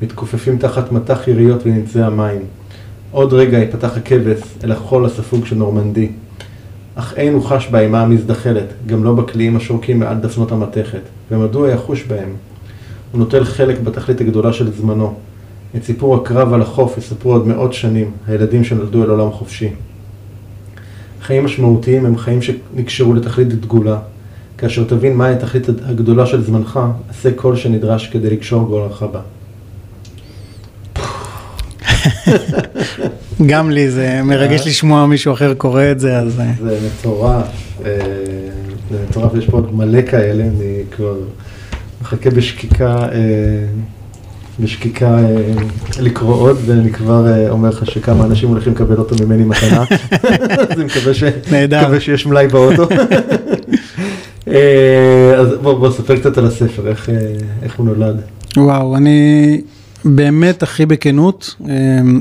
מתכופפים 0.02 0.58
תחת 0.58 0.92
מטח 0.92 1.28
יריות 1.28 1.62
ונמצאי 1.66 2.02
המים. 2.02 2.42
עוד 3.12 3.34
רגע 3.34 3.60
ייפתח 3.60 3.98
הכבש 3.98 4.40
אל 4.64 4.72
החול 4.72 5.06
הספוג 5.06 5.46
של 5.46 5.56
נורמנדי. 5.56 6.12
אך 6.96 7.14
אין 7.18 7.34
הוא 7.34 7.44
חש 7.44 7.68
באימה 7.68 8.02
המזדחלת, 8.02 8.66
גם 8.86 9.04
לא 9.04 9.16
בקליעים 9.16 9.58
השורקים 9.58 10.00
מעל 10.00 10.18
דפנות 10.18 10.52
המתכת. 10.52 11.02
ומדוע 11.32 11.70
יחוש 11.70 12.04
בהם? 12.04 12.30
הוא 13.12 13.20
נוטל 13.20 13.44
חלק 13.44 13.80
בתכלית 13.80 14.22
הגדולה 14.22 14.54
של 14.54 14.72
זמנו. 14.72 15.14
את 15.76 15.84
סיפור 15.84 16.16
הקרב 16.16 16.54
על 16.54 16.62
החוף 16.62 16.98
יספרו 16.98 17.32
עוד 17.32 17.48
מאות 17.48 17.74
שנים, 17.74 18.12
הילדים 18.28 18.64
שנולדו 18.64 19.04
אל 19.04 19.10
עולם 19.10 19.32
חופשי. 19.32 19.70
חיים 21.22 21.46
משמעותיים 21.46 22.06
הם 22.06 22.18
חיים 22.18 22.40
שנקשרו 22.42 23.14
לתכלית 23.14 23.48
דגולה. 23.48 24.00
כאשר 24.58 24.84
תבין 24.84 25.18
מהי 25.18 25.34
התכלית 25.34 25.70
הגדולה 25.70 26.26
של 26.26 26.44
זמנך, 26.44 26.80
עשה 27.10 27.32
כל 27.36 27.56
שנדרש 27.56 28.08
כדי 28.08 28.30
לקשור 28.30 28.64
גורלך 28.68 29.06
בה. 29.12 29.22
גם 33.50 33.72
לי 33.72 33.90
זה 33.90 34.22
מרגש 34.24 34.68
לשמוע 34.68 35.06
מישהו 35.06 35.34
אחר 35.34 35.54
קורא 35.54 35.84
את 35.92 36.00
זה, 36.00 36.18
אז... 36.18 36.40
אה. 36.40 36.52
זה 36.62 36.80
מטורף, 36.88 37.48
אה, 37.86 38.00
זה 38.92 38.98
מטורף, 39.10 39.32
יש 39.38 39.46
פה 39.46 39.58
עוד 39.58 39.76
מלא 39.76 40.02
כאלה, 40.02 40.44
אני 40.44 40.84
כבר 40.92 41.16
מחכה 42.02 42.30
בשקיקה, 42.30 42.96
אה, 42.96 43.10
בשקיקה 44.62 45.18
לקרוא 46.00 46.36
עוד, 46.36 46.58
ואני 46.66 46.92
כבר 46.92 47.50
אומר 47.50 47.70
לך 47.70 47.86
שכמה 47.86 48.26
אנשים 48.26 48.50
הולכים 48.50 48.74
לקבל 48.74 48.98
אותו 48.98 49.26
ממני 49.26 49.44
מתנה, 49.44 49.84
אז 50.60 50.72
אני 50.78 50.84
מקווה 51.68 52.00
שיש 52.00 52.26
מלאי 52.26 52.48
באוטו. 52.48 52.88
אז 55.40 55.48
בוא, 55.62 55.74
בוא 55.74 55.92
ספר 55.92 56.16
קצת 56.16 56.38
על 56.38 56.46
הספר, 56.46 56.88
איך, 56.88 57.10
איך 57.64 57.76
הוא 57.78 57.86
נולד. 57.86 58.22
וואו, 58.58 58.98
אני 58.98 59.62
באמת 60.06 60.64
הכי 60.64 60.86
בכנות, 60.86 61.56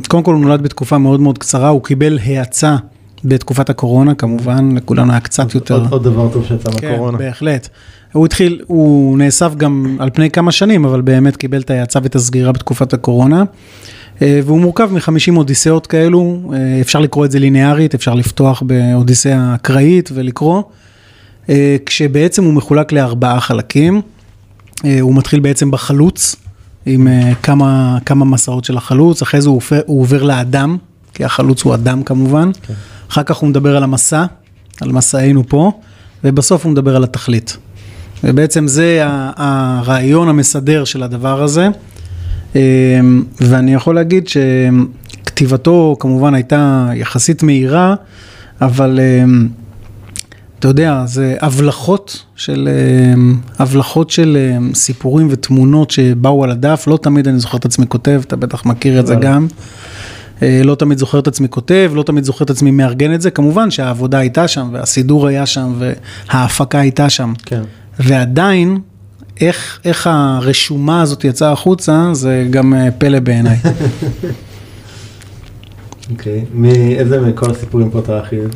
קודם 0.08 0.22
כל 0.22 0.34
הוא 0.34 0.40
נולד 0.40 0.62
בתקופה 0.62 0.98
מאוד 0.98 1.20
מאוד 1.20 1.38
קצרה, 1.38 1.68
הוא 1.68 1.84
קיבל 1.84 2.18
האצה 2.24 2.76
בתקופת 3.24 3.70
הקורונה, 3.70 4.14
כמובן, 4.14 4.76
לכולנו 4.76 5.12
היה 5.12 5.20
קצת 5.20 5.54
יותר... 5.54 5.74
עוד, 5.74 5.92
עוד 5.92 6.04
דבר 6.04 6.28
טוב 6.32 6.44
שיצא 6.46 6.70
כן, 6.70 6.88
מהקורונה. 6.88 7.18
כן, 7.18 7.24
בהחלט. 7.24 7.68
הוא 8.12 8.26
התחיל, 8.26 8.62
הוא 8.66 9.18
נאסף 9.18 9.54
גם 9.54 9.96
על 9.98 10.10
פני 10.10 10.30
כמה 10.30 10.52
שנים, 10.52 10.84
אבל 10.84 11.00
באמת 11.00 11.36
קיבל 11.36 11.60
את 11.60 11.70
ההאצה 11.70 11.98
ואת 12.02 12.14
הסגירה 12.14 12.52
בתקופת 12.52 12.92
הקורונה. 12.92 13.44
אה, 14.22 14.40
והוא 14.44 14.60
מורכב 14.60 14.90
מ-50 14.92 15.36
אודיסאות 15.36 15.86
כאלו, 15.86 16.50
אה, 16.52 16.80
אפשר 16.80 16.98
לקרוא 16.98 17.24
את 17.24 17.30
זה 17.30 17.38
ליניארית, 17.38 17.94
אפשר 17.94 18.14
לפתוח 18.14 18.62
באודיסאה 18.66 19.54
אקראית 19.54 20.10
ולקרוא, 20.14 20.62
אה, 21.48 21.76
כשבעצם 21.86 22.44
הוא 22.44 22.52
מחולק 22.52 22.92
לארבעה 22.92 23.40
חלקים. 23.40 24.00
הוא 25.00 25.14
מתחיל 25.14 25.40
בעצם 25.40 25.70
בחלוץ, 25.70 26.36
עם 26.86 27.08
כמה, 27.42 27.98
כמה 28.06 28.24
מסעות 28.24 28.64
של 28.64 28.76
החלוץ, 28.76 29.22
אחרי 29.22 29.40
זה 29.40 29.48
הוא, 29.48 29.62
הוא 29.86 30.00
עובר 30.00 30.22
לאדם, 30.22 30.76
כי 31.14 31.24
החלוץ 31.24 31.62
הוא 31.62 31.74
אדם 31.74 32.02
כמובן, 32.02 32.50
כן. 32.62 32.74
אחר 33.10 33.22
כך 33.22 33.36
הוא 33.36 33.48
מדבר 33.48 33.76
על 33.76 33.82
המסע, 33.82 34.24
על 34.80 34.92
מסענו 34.92 35.48
פה, 35.48 35.72
ובסוף 36.24 36.64
הוא 36.64 36.72
מדבר 36.72 36.96
על 36.96 37.04
התכלית. 37.04 37.56
ובעצם 38.24 38.68
זה 38.68 39.02
הרעיון 39.36 40.28
המסדר 40.28 40.84
של 40.84 41.02
הדבר 41.02 41.42
הזה, 41.42 41.68
אה, 42.56 42.60
ואני 43.40 43.74
יכול 43.74 43.94
להגיד 43.94 44.28
שכתיבתו 44.28 45.96
כמובן 46.00 46.34
הייתה 46.34 46.88
יחסית 46.94 47.42
מהירה, 47.42 47.94
אבל 48.60 49.00
אה, 49.02 49.24
אתה 50.60 50.68
יודע, 50.68 51.02
זה 51.06 51.36
הבלחות 51.40 52.24
של, 52.36 52.68
אמ, 53.14 53.38
הבלחות 53.58 54.10
של 54.10 54.36
אמ, 54.56 54.74
סיפורים 54.74 55.28
ותמונות 55.30 55.90
שבאו 55.90 56.44
על 56.44 56.50
הדף, 56.50 56.84
לא 56.86 56.98
תמיד 57.02 57.28
אני 57.28 57.38
זוכר 57.38 57.58
את 57.58 57.64
עצמי 57.64 57.86
כותב, 57.88 58.20
אתה 58.26 58.36
בטח 58.36 58.66
מכיר 58.66 59.00
את 59.00 59.06
זה 59.06 59.14
גם. 59.14 59.46
אה, 60.42 60.60
לא 60.64 60.74
תמיד 60.74 60.98
זוכר 60.98 61.18
את 61.18 61.26
עצמי 61.26 61.48
כותב, 61.48 61.92
לא 61.94 62.02
תמיד 62.02 62.24
זוכר 62.24 62.44
את 62.44 62.50
עצמי 62.50 62.70
מארגן 62.70 63.14
את 63.14 63.20
זה, 63.20 63.30
כמובן 63.30 63.70
שהעבודה 63.70 64.18
הייתה 64.18 64.48
שם, 64.48 64.68
והסידור 64.72 65.26
היה 65.26 65.46
שם, 65.46 65.74
וההפקה 65.78 66.78
הייתה 66.78 67.10
שם. 67.10 67.32
כן. 67.46 67.62
ועדיין, 68.00 68.78
איך, 69.40 69.80
איך 69.84 70.06
הרשומה 70.06 71.02
הזאת 71.02 71.24
יצאה 71.24 71.52
החוצה, 71.52 72.08
זה 72.12 72.46
גם 72.50 72.74
אה, 72.74 72.90
פלא 72.98 73.20
בעיניי. 73.20 73.56
אוקיי, 76.10 76.40
okay. 76.40 76.44
מאיזה 76.54 77.20
מכל 77.20 77.50
הסיפורים 77.50 77.90
פה 77.90 77.98
אתה 77.98 78.18
הכי 78.18 78.38
אוהב? 78.38 78.50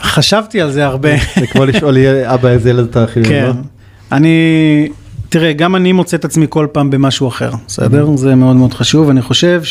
חשבתי 0.00 0.60
על 0.60 0.70
זה 0.70 0.84
הרבה. 0.86 1.10
זה 1.40 1.46
כמו 1.46 1.64
לשאול 1.64 1.96
אבא 2.24 2.48
איזה 2.48 2.70
ילד 2.70 2.88
אתה 2.88 3.04
הכי 3.04 3.24
כן. 3.24 3.50
אני, 4.12 4.88
תראה, 5.28 5.52
גם 5.52 5.76
אני 5.76 5.92
מוצא 5.92 6.16
את 6.16 6.24
עצמי 6.24 6.46
כל 6.48 6.66
פעם 6.72 6.90
במשהו 6.90 7.28
אחר, 7.28 7.50
בסדר? 7.66 8.08
Mm-hmm. 8.08 8.16
זה 8.16 8.34
מאוד 8.34 8.56
מאוד 8.56 8.74
חשוב. 8.74 9.10
אני 9.10 9.22
חושב 9.22 9.62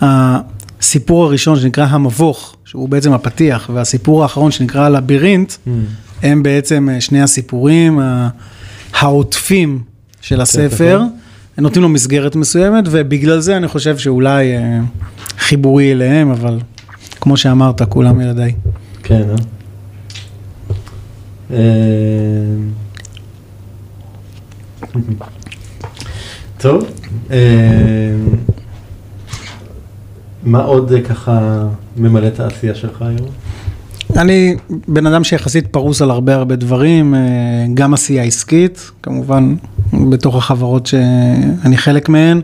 שהסיפור 0.00 1.24
הראשון 1.24 1.60
שנקרא 1.60 1.84
המבוך, 1.84 2.56
שהוא 2.64 2.88
בעצם 2.88 3.12
הפתיח, 3.12 3.70
והסיפור 3.74 4.22
האחרון 4.22 4.50
שנקרא 4.50 4.84
הלבירינט, 4.84 5.52
mm. 5.52 5.70
הם 6.22 6.42
בעצם 6.42 6.88
אה, 6.92 7.00
שני 7.00 7.22
הסיפורים 7.22 8.00
העוטפים 8.92 9.82
של 10.20 10.34
כן, 10.36 10.40
הספר. 10.40 11.00
הם 11.56 11.62
נותנים 11.64 11.82
לו 11.82 11.88
מסגרת 11.88 12.36
מסוימת, 12.36 12.84
ובגלל 12.90 13.40
זה 13.40 13.56
אני 13.56 13.68
חושב 13.68 13.98
שאולי 13.98 14.56
אה, 14.56 14.80
חיבורי 15.38 15.92
אליהם, 15.92 16.30
אבל 16.30 16.58
כמו 17.20 17.36
שאמרת, 17.36 17.82
כולם 17.82 18.20
ילדיי. 18.20 18.54
כן, 19.02 19.22
אה? 19.30 19.36
אה? 21.50 21.58
טוב, 26.58 26.84
מה 30.42 30.62
עוד 30.62 30.92
ככה 31.08 31.66
ממלא 31.96 32.26
את 32.26 32.40
העשייה 32.40 32.74
שלך 32.74 33.02
היום? 33.02 33.28
אני 34.18 34.56
בן 34.88 35.06
אדם 35.06 35.24
שיחסית 35.24 35.66
פרוס 35.66 36.02
על 36.02 36.10
הרבה 36.10 36.34
הרבה 36.34 36.56
דברים, 36.56 37.14
גם 37.74 37.94
עשייה 37.94 38.22
עסקית, 38.22 38.90
כמובן 39.02 39.54
בתוך 40.10 40.36
החברות 40.36 40.86
שאני 40.86 41.76
חלק 41.76 42.08
מהן, 42.08 42.40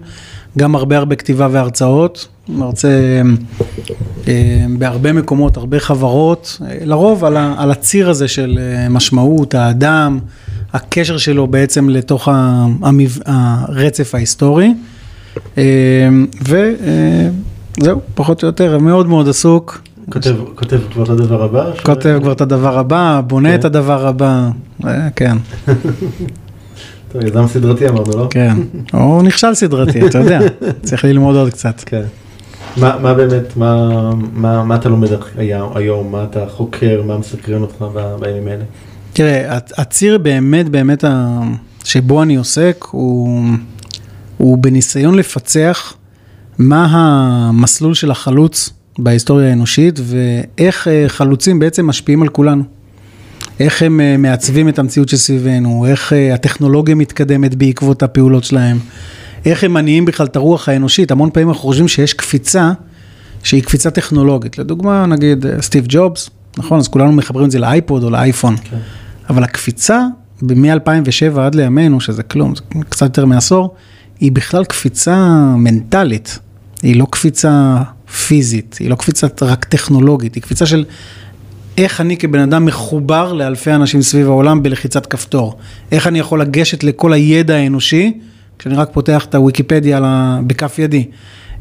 גם 0.58 0.74
הרבה 0.74 0.96
הרבה 0.96 1.16
כתיבה 1.16 1.48
והרצאות, 1.50 2.28
מרצה 2.48 3.22
אה, 4.28 4.66
בהרבה 4.78 5.12
מקומות, 5.12 5.56
הרבה 5.56 5.80
חברות, 5.80 6.60
אה, 6.66 6.76
לרוב 6.84 7.24
על, 7.24 7.36
על 7.36 7.70
הציר 7.70 8.10
הזה 8.10 8.28
של 8.28 8.58
אה, 8.60 8.88
משמעות, 8.88 9.54
האדם, 9.54 10.18
הקשר 10.72 11.16
שלו 11.16 11.46
בעצם 11.46 11.88
לתוך 11.88 12.28
המב... 12.82 13.18
הרצף 13.26 14.14
ההיסטורי. 14.14 14.74
וזהו, 16.42 18.00
פחות 18.14 18.42
או 18.42 18.46
יותר, 18.46 18.78
מאוד 18.78 19.06
מאוד 19.06 19.28
עסוק. 19.28 19.82
כותב, 20.12 20.34
כותב 20.54 20.80
כבר 20.92 21.04
את 21.04 21.08
הדבר 21.08 21.42
הבא? 21.42 21.70
כותב 21.82 22.18
כבר 22.22 22.32
את 22.32 22.40
הדבר 22.40 22.78
הבא, 22.78 23.20
בונה 23.26 23.48
כן. 23.48 23.54
את 23.54 23.64
הדבר 23.64 24.06
הבא, 24.06 24.50
כן. 25.16 25.36
טוב, 27.12 27.24
יזם 27.24 27.46
סדרתי 27.46 27.88
אמרנו, 27.88 28.16
לא? 28.16 28.28
כן, 28.30 28.56
הוא 28.92 29.22
נכשל 29.22 29.54
סדרתי, 29.54 30.06
אתה 30.06 30.18
יודע, 30.18 30.40
צריך 30.82 31.04
ללמוד 31.04 31.36
עוד 31.36 31.50
קצת. 31.50 31.82
כן. 31.86 32.02
מה, 32.76 32.98
מה 33.02 33.14
באמת, 33.14 33.56
מה, 33.56 33.90
מה, 34.32 34.64
מה 34.64 34.74
אתה 34.74 34.88
לומד 34.88 35.08
היום, 35.74 36.12
מה 36.12 36.24
אתה 36.24 36.44
חוקר, 36.48 37.02
מה 37.06 37.18
מסקרן 37.18 37.62
אותך 37.62 37.84
בימים 38.20 38.48
האלה? 38.48 38.64
תראה, 39.12 39.58
הציר 39.76 40.18
באמת 40.18 40.68
באמת 40.68 41.04
שבו 41.84 42.22
אני 42.22 42.36
עוסק 42.36 42.84
הוא, 42.90 43.44
הוא 44.36 44.58
בניסיון 44.58 45.14
לפצח 45.14 45.94
מה 46.58 46.86
המסלול 46.90 47.94
של 47.94 48.10
החלוץ 48.10 48.70
בהיסטוריה 48.98 49.50
האנושית 49.50 50.00
ואיך 50.02 50.88
אה, 50.88 51.04
חלוצים 51.08 51.58
בעצם 51.58 51.86
משפיעים 51.86 52.22
על 52.22 52.28
כולנו. 52.28 52.62
איך 53.60 53.82
הם 53.82 54.00
אה, 54.00 54.16
מעצבים 54.16 54.68
את 54.68 54.78
המציאות 54.78 55.08
שסביבנו, 55.08 55.86
איך 55.86 56.12
אה, 56.12 56.34
הטכנולוגיה 56.34 56.94
מתקדמת 56.94 57.54
בעקבות 57.54 58.02
הפעולות 58.02 58.44
שלהם. 58.44 58.78
איך 59.44 59.64
הם 59.64 59.72
מניעים 59.72 60.04
בכלל 60.04 60.26
את 60.26 60.36
הרוח 60.36 60.68
האנושית. 60.68 61.10
המון 61.10 61.30
פעמים 61.30 61.48
אנחנו 61.48 61.62
חושבים 61.62 61.88
שיש 61.88 62.14
קפיצה 62.14 62.72
שהיא 63.42 63.62
קפיצה 63.62 63.90
טכנולוגית. 63.90 64.58
לדוגמה, 64.58 65.06
נגיד 65.06 65.46
סטיב 65.60 65.84
ג'ובס, 65.88 66.30
נכון? 66.58 66.78
אז 66.78 66.88
כולנו 66.88 67.12
מחברים 67.12 67.46
את 67.46 67.50
זה 67.50 67.58
לאייפוד 67.58 68.02
או 68.04 68.10
לאייפון. 68.10 68.56
כן. 68.56 68.76
אבל 69.30 69.44
הקפיצה 69.44 70.06
מ-2007 70.42 71.40
עד 71.40 71.54
לימינו, 71.54 72.00
שזה 72.00 72.22
כלום, 72.22 72.54
זה 72.54 72.62
קצת 72.88 73.06
יותר 73.06 73.24
מעשור, 73.24 73.74
היא 74.20 74.32
בכלל 74.32 74.64
קפיצה 74.64 75.16
מנטלית. 75.56 76.38
היא 76.82 76.96
לא 76.96 77.06
קפיצה 77.10 77.82
פיזית, 78.14 78.76
היא 78.80 78.90
לא 78.90 78.94
קפיצה 78.94 79.26
רק 79.42 79.64
טכנולוגית, 79.64 80.34
היא 80.34 80.42
קפיצה 80.42 80.66
של 80.66 80.84
איך 81.78 82.00
אני 82.00 82.16
כבן 82.16 82.38
אדם 82.38 82.64
מחובר 82.64 83.32
לאלפי 83.32 83.72
אנשים 83.72 84.02
סביב 84.02 84.26
העולם 84.26 84.62
בלחיצת 84.62 85.06
כפתור. 85.06 85.56
איך 85.92 86.06
אני 86.06 86.18
יכול 86.18 86.40
לגשת 86.40 86.84
לכל 86.84 87.12
הידע 87.12 87.54
האנושי, 87.54 88.18
כשאני 88.58 88.74
רק 88.74 88.88
פותח 88.92 89.24
את 89.24 89.34
הוויקיפדיה 89.34 89.98
ה- 90.02 90.40
בכף 90.46 90.78
ידי. 90.78 91.06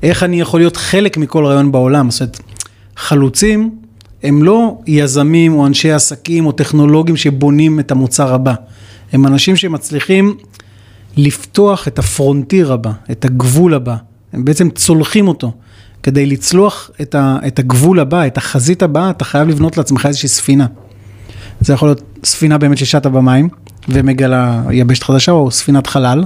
איך 0.04 0.24
אני 0.24 0.42
יכול 0.42 0.60
להיות 0.60 0.78
חלק 0.78 1.18
מכל 1.18 1.46
רעיון 1.46 1.72
בעולם. 1.72 2.12
זאת 2.12 2.22
אומרת, 2.22 2.40
חלוצים 2.98 3.72
הם 4.24 4.44
לא 4.44 4.78
יזמים 4.88 5.54
או 5.54 5.66
אנשי 5.68 5.92
עסקים 5.92 6.46
או 6.46 6.52
טכנולוגים 6.52 7.18
שבונים 7.18 7.80
את 7.80 7.92
המוצר 7.92 8.34
הבא. 8.34 8.54
הם 9.14 9.26
אנשים 9.26 9.56
שמצליחים 9.56 10.38
לפתוח 11.18 11.88
את 11.88 12.00
הפרונטיר 12.00 12.74
הבא, 12.74 12.92
את 13.12 13.26
הגבול 13.26 13.74
הבא. 13.74 13.96
הם 14.34 14.46
בעצם 14.46 14.70
צולחים 14.70 15.28
אותו. 15.28 15.52
כדי 16.04 16.26
לצלוח 16.26 16.92
את, 17.02 17.16
ה, 17.16 17.38
את 17.48 17.60
הגבול 17.60 18.00
הבא, 18.00 18.28
את 18.28 18.38
החזית 18.38 18.84
הבאה, 18.84 19.10
אתה 19.10 19.26
חייב 19.26 19.50
לבנות 19.50 19.78
לעצמך 19.78 20.06
איזושהי 20.06 20.30
ספינה. 20.30 20.66
זה 21.62 21.74
יכול 21.74 21.88
להיות 21.88 22.02
ספינה 22.24 22.58
באמת 22.58 22.78
ששטה 22.78 23.10
במים 23.10 23.50
ומגלה 23.90 24.64
יבשת 24.72 25.04
חדשה, 25.04 25.32
או 25.32 25.52
ספינת 25.52 25.88
חלל, 25.88 26.24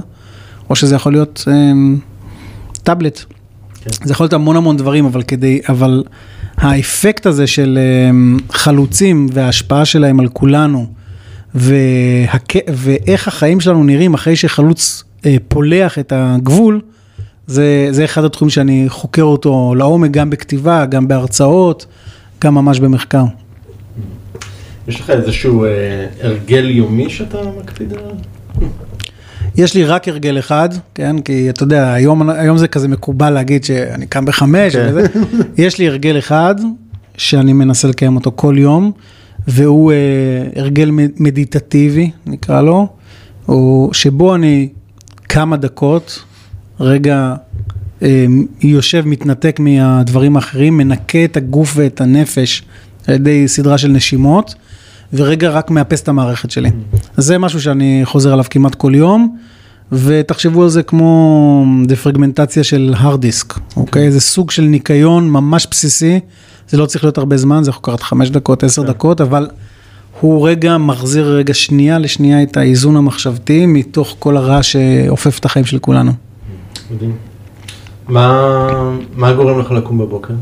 או 0.70 0.76
שזה 0.76 0.94
יכול 0.94 1.12
להיות 1.12 1.44
אמ, 1.52 1.98
טאבלט. 2.82 3.24
כן. 3.80 3.90
זה 4.04 4.12
יכול 4.12 4.24
להיות 4.24 4.32
המון 4.32 4.56
המון 4.56 4.76
דברים, 4.76 5.04
אבל 5.04 5.22
כדי, 5.22 5.60
אבל 5.68 6.04
האפקט 6.56 7.26
הזה 7.26 7.46
של 7.46 7.78
אמ, 8.10 8.36
חלוצים 8.52 9.26
וההשפעה 9.32 9.84
שלהם 9.84 10.20
על 10.20 10.28
כולנו, 10.28 10.86
והק... 11.54 12.52
ואיך 12.68 13.28
החיים 13.28 13.60
שלנו 13.60 13.84
נראים 13.84 14.14
אחרי 14.14 14.36
שחלוץ 14.36 15.04
אה, 15.26 15.36
פולח 15.48 15.98
את 15.98 16.12
הגבול, 16.16 16.80
זה, 17.48 17.88
זה 17.90 18.04
אחד 18.04 18.24
התחומים 18.24 18.50
שאני 18.50 18.84
חוקר 18.88 19.22
אותו 19.22 19.74
לעומק, 19.74 20.10
גם 20.10 20.30
בכתיבה, 20.30 20.86
גם 20.86 21.08
בהרצאות, 21.08 21.86
גם 22.44 22.54
ממש 22.54 22.80
במחקר. 22.80 23.24
יש 24.88 25.00
לך 25.00 25.10
איזשהו 25.10 25.64
אה, 25.64 26.06
הרגל 26.22 26.70
יומי 26.70 27.10
שאתה 27.10 27.38
מקפיד 27.60 27.92
עליו? 27.92 28.10
יש 29.56 29.74
לי 29.74 29.84
רק 29.84 30.08
הרגל 30.08 30.38
אחד, 30.38 30.68
כן, 30.94 31.20
כי 31.20 31.50
אתה 31.50 31.62
יודע, 31.62 31.92
היום, 31.92 32.30
היום 32.30 32.58
זה 32.58 32.68
כזה 32.68 32.88
מקובל 32.88 33.30
להגיד 33.30 33.64
שאני 33.64 34.06
קם 34.06 34.24
בחמש, 34.24 34.76
כן. 34.76 34.86
וזה. 34.88 35.06
יש 35.64 35.78
לי 35.78 35.88
הרגל 35.88 36.18
אחד 36.18 36.54
שאני 37.16 37.52
מנסה 37.52 37.88
לקיים 37.88 38.16
אותו 38.16 38.32
כל 38.36 38.54
יום, 38.58 38.92
והוא 39.48 39.92
אה, 39.92 39.96
הרגל 40.56 40.90
מדיטטיבי, 41.16 42.10
נקרא 42.26 42.62
לו, 42.62 42.86
או 43.48 43.90
שבו 43.92 44.34
אני 44.34 44.68
כמה 45.28 45.56
דקות, 45.56 46.24
רגע 46.80 47.34
אה, 48.02 48.26
יושב, 48.62 49.02
מתנתק 49.06 49.60
מהדברים 49.60 50.36
האחרים, 50.36 50.76
מנקה 50.76 51.24
את 51.24 51.36
הגוף 51.36 51.72
ואת 51.76 52.00
הנפש 52.00 52.62
על 53.06 53.14
ידי 53.14 53.48
סדרה 53.48 53.78
של 53.78 53.88
נשימות, 53.88 54.54
ורגע 55.12 55.50
רק 55.50 55.70
מאפס 55.70 56.02
את 56.02 56.08
המערכת 56.08 56.50
שלי. 56.50 56.70
אז 57.16 57.24
זה 57.24 57.38
משהו 57.38 57.60
שאני 57.60 58.00
חוזר 58.04 58.32
עליו 58.32 58.44
כמעט 58.50 58.74
כל 58.74 58.94
יום, 58.94 59.36
ותחשבו 59.92 60.62
על 60.62 60.68
זה 60.68 60.82
כמו 60.82 61.64
דפרגמנטציה 61.86 62.64
של 62.64 62.94
הרד 62.96 63.20
דיסק, 63.20 63.54
אוקיי? 63.76 64.12
זה 64.12 64.20
סוג 64.20 64.50
של 64.50 64.62
ניקיון 64.62 65.30
ממש 65.30 65.66
בסיסי, 65.70 66.20
זה 66.68 66.76
לא 66.76 66.86
צריך 66.86 67.04
להיות 67.04 67.18
הרבה 67.18 67.36
זמן, 67.36 67.62
זה 67.64 67.70
יכול 67.70 67.94
לקחת 67.94 68.02
חמש 68.02 68.30
דקות, 68.30 68.64
עשר 68.64 68.82
כן. 68.82 68.88
דקות, 68.88 69.20
אבל 69.20 69.48
הוא 70.20 70.48
רגע 70.48 70.78
מחזיר 70.78 71.36
רגע 71.36 71.54
שנייה 71.54 71.98
לשנייה 71.98 72.42
את 72.42 72.56
האיזון 72.56 72.96
המחשבתי 72.96 73.66
מתוך 73.66 74.16
כל 74.18 74.36
הרעש 74.36 74.72
שאופף 74.72 75.38
את 75.38 75.44
החיים 75.44 75.64
של 75.64 75.78
כולנו. 75.78 76.27
מדהים. 76.94 77.16
מה, 78.08 78.48
מה 79.16 79.32
גורם 79.32 79.58
לך 79.58 79.70
לקום 79.70 79.98
בבוקר? 79.98 80.34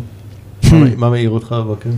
מה, 0.73 0.85
מה 0.97 1.11
מעיר 1.11 1.31
אותך 1.31 1.53
בבוקר? 1.59 1.91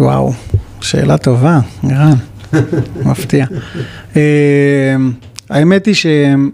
וואו, 0.00 0.32
שאלה 0.80 1.18
טובה, 1.18 1.60
ערן, 1.82 2.14
מפתיע. 3.06 3.46
אה, 4.16 4.96
האמת 5.50 5.86
היא 5.86 5.94
שכמו 5.94 6.44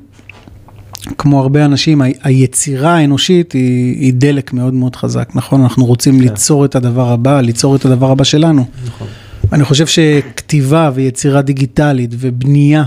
הרבה 1.40 1.64
אנשים, 1.64 2.02
ה- 2.02 2.06
היצירה 2.22 2.96
האנושית 2.96 3.52
היא, 3.52 3.96
היא 4.00 4.12
דלק 4.14 4.52
מאוד 4.52 4.74
מאוד 4.74 4.96
חזק, 4.96 5.28
נכון? 5.34 5.60
אנחנו 5.62 5.84
רוצים 5.84 6.20
ליצור 6.20 6.64
את 6.64 6.74
הדבר 6.74 7.08
הבא, 7.12 7.40
ליצור 7.40 7.76
את 7.76 7.84
הדבר 7.84 8.10
הבא 8.10 8.24
שלנו. 8.24 8.64
נכון. 8.86 9.06
אני 9.52 9.64
חושב 9.64 9.86
שכתיבה 9.86 10.90
ויצירה 10.94 11.42
דיגיטלית 11.42 12.10
ובנייה 12.18 12.84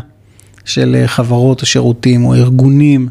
של 0.65 0.95
אה, 1.01 1.07
חברות 1.07 1.61
או 1.61 1.65
שירותים 1.65 2.25
או 2.25 2.35
ארגונים 2.35 3.07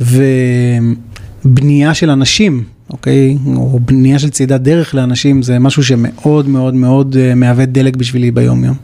ובנייה 0.00 1.94
של 1.94 2.10
אנשים, 2.10 2.64
אוקיי? 2.90 3.36
או 3.56 3.78
בנייה 3.84 4.18
של 4.18 4.30
צעידת 4.30 4.60
דרך 4.60 4.94
לאנשים 4.94 5.42
זה 5.42 5.58
משהו 5.58 5.84
שמאוד 5.84 6.48
מאוד 6.48 6.74
מאוד 6.74 7.16
אה, 7.20 7.34
מהווה 7.34 7.66
דלק 7.66 7.96
בשבילי 7.96 8.30
ביום 8.30 8.64
יום. 8.64 8.76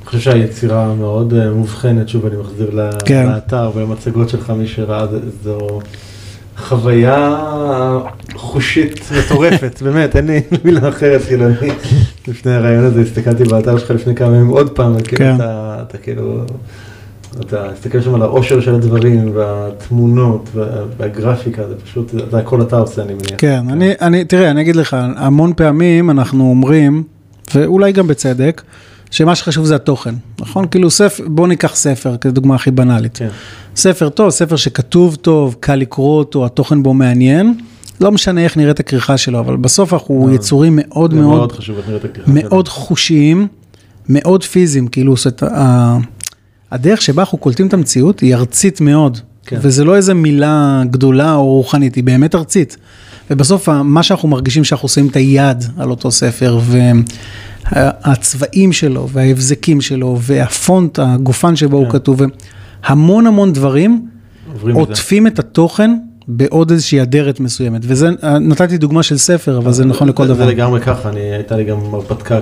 אני 0.00 0.06
חושב 0.06 0.20
שהיצירה 0.20 0.94
מאוד 0.94 1.34
אה, 1.34 1.50
מובחנת, 1.50 2.08
שוב 2.08 2.26
אני 2.26 2.36
מחזיר 2.36 2.80
כן. 3.04 3.26
לאתר 3.26 3.70
ולמצגות 3.74 4.28
שלך, 4.28 4.50
מי 4.50 4.66
שראה, 4.66 5.06
זו 5.44 5.80
חוויה 6.58 7.38
חושית 8.34 9.00
מטורפת, 9.18 9.78
באמת, 9.84 10.16
אין 10.16 10.26
לי 10.26 10.40
מילה 10.64 10.88
אחרת, 10.88 11.22
כאילו 11.22 11.46
אני 11.46 11.70
לפני 12.28 12.52
הרעיון 12.52 12.84
הזה 12.84 13.00
הסתכלתי 13.00 13.44
באתר 13.44 13.78
שלך 13.78 13.90
לפני 13.90 14.14
כמה 14.14 14.36
ימים 14.36 14.48
עוד 14.48 14.70
פעם, 14.70 14.92
וכאילו 14.96 15.18
כן. 15.18 15.34
אתה 15.34 15.76
אתה 15.88 15.98
כאילו, 15.98 16.44
אתה 17.40 17.68
מסתכל 17.72 18.00
שם 18.00 18.14
על 18.14 18.22
העושר 18.22 18.60
של 18.60 18.74
הדברים 18.74 19.30
והתמונות 19.34 20.48
וה- 20.54 20.66
והגרפיקה, 20.98 21.68
זה 21.68 21.74
פשוט, 21.84 22.14
זה 22.30 22.38
הכל 22.38 22.62
אתה 22.62 22.76
עושה 22.78 23.02
אני 23.02 23.14
מניח. 23.14 23.34
כן, 23.38 23.62
אני, 23.70 23.92
אני, 24.00 24.24
תראה, 24.24 24.50
אני 24.50 24.60
אגיד 24.60 24.76
לך, 24.76 24.96
המון 25.16 25.52
פעמים 25.56 26.10
אנחנו 26.10 26.50
אומרים, 26.50 27.02
ואולי 27.54 27.92
גם 27.92 28.06
בצדק, 28.06 28.62
שמה 29.10 29.34
שחשוב 29.34 29.64
זה 29.64 29.74
התוכן, 29.74 30.14
נכון? 30.40 30.66
כאילו 30.70 30.90
ספר, 30.90 31.24
בוא 31.28 31.48
ניקח 31.48 31.74
ספר, 31.74 32.16
כדוגמה 32.16 32.54
הכי 32.54 32.70
בנאלית. 32.70 33.16
כן. 33.18 33.28
ספר 33.76 34.08
טוב, 34.08 34.30
ספר 34.30 34.56
שכתוב 34.56 35.16
טוב, 35.16 35.56
קל 35.60 35.74
לקרוא 35.74 36.18
אותו, 36.18 36.46
התוכן 36.46 36.82
בו 36.82 36.94
מעניין, 36.94 37.54
לא 38.00 38.12
משנה 38.12 38.44
איך 38.44 38.56
נראית 38.56 38.80
הכריכה 38.80 39.16
שלו, 39.16 39.38
אבל 39.40 39.56
בסוף 39.56 39.92
אנחנו 39.92 40.28
אה, 40.28 40.34
יצורים 40.34 40.78
מאוד 40.82 41.14
מאוד, 41.14 41.36
מאוד 41.36 41.52
חשוב. 41.52 41.76
מאוד 42.26 42.68
חושיים, 42.68 43.46
מאוד 44.08 44.44
פיזיים, 44.44 44.88
כאילו, 44.88 45.16
זאת, 45.16 45.42
הדרך 46.72 47.02
שבה 47.02 47.22
אנחנו 47.22 47.38
קולטים 47.38 47.66
את 47.66 47.74
המציאות 47.74 48.20
היא 48.20 48.34
ארצית 48.34 48.80
מאוד, 48.80 49.18
כן. 49.46 49.58
וזה 49.62 49.84
לא 49.84 49.96
איזה 49.96 50.14
מילה 50.14 50.82
גדולה 50.90 51.34
או 51.34 51.44
רוחנית, 51.54 51.94
היא 51.94 52.04
באמת 52.04 52.34
ארצית. 52.34 52.76
ובסוף 53.30 53.68
מה 53.68 54.02
שאנחנו 54.02 54.28
מרגישים 54.28 54.64
שאנחנו 54.64 54.86
עושים 54.86 55.06
את 55.08 55.16
היד 55.16 55.64
על 55.78 55.90
אותו 55.90 56.10
ספר, 56.10 56.58
והצבעים 57.72 58.72
שלו, 58.72 59.08
וההבזקים 59.12 59.80
שלו, 59.80 60.18
והפונט, 60.20 60.98
הגופן 60.98 61.56
שבו 61.56 61.76
הוא 61.76 61.86
כן. 61.86 61.92
כתוב, 61.92 62.20
המון 62.84 63.26
המון 63.26 63.52
דברים. 63.52 64.06
עוטפים 64.72 65.26
את 65.26 65.38
התוכן 65.38 65.90
בעוד 66.28 66.70
איזושהי 66.70 67.02
אדרת 67.02 67.40
מסוימת. 67.40 67.80
וזה, 67.84 68.08
נתתי 68.40 68.78
דוגמה 68.78 69.02
של 69.02 69.18
ספר, 69.18 69.58
אבל 69.58 69.72
זה 69.72 69.84
נכון 69.84 70.08
לכל 70.08 70.26
זה- 70.26 70.34
דבר. 70.34 70.44
זה 70.44 70.50
לגמרי 70.50 70.80
ככה, 70.80 71.08
אני, 71.08 71.20
הייתה 71.20 71.56
לי 71.56 71.64
גם 71.64 71.78
הרפתקה 71.94 72.40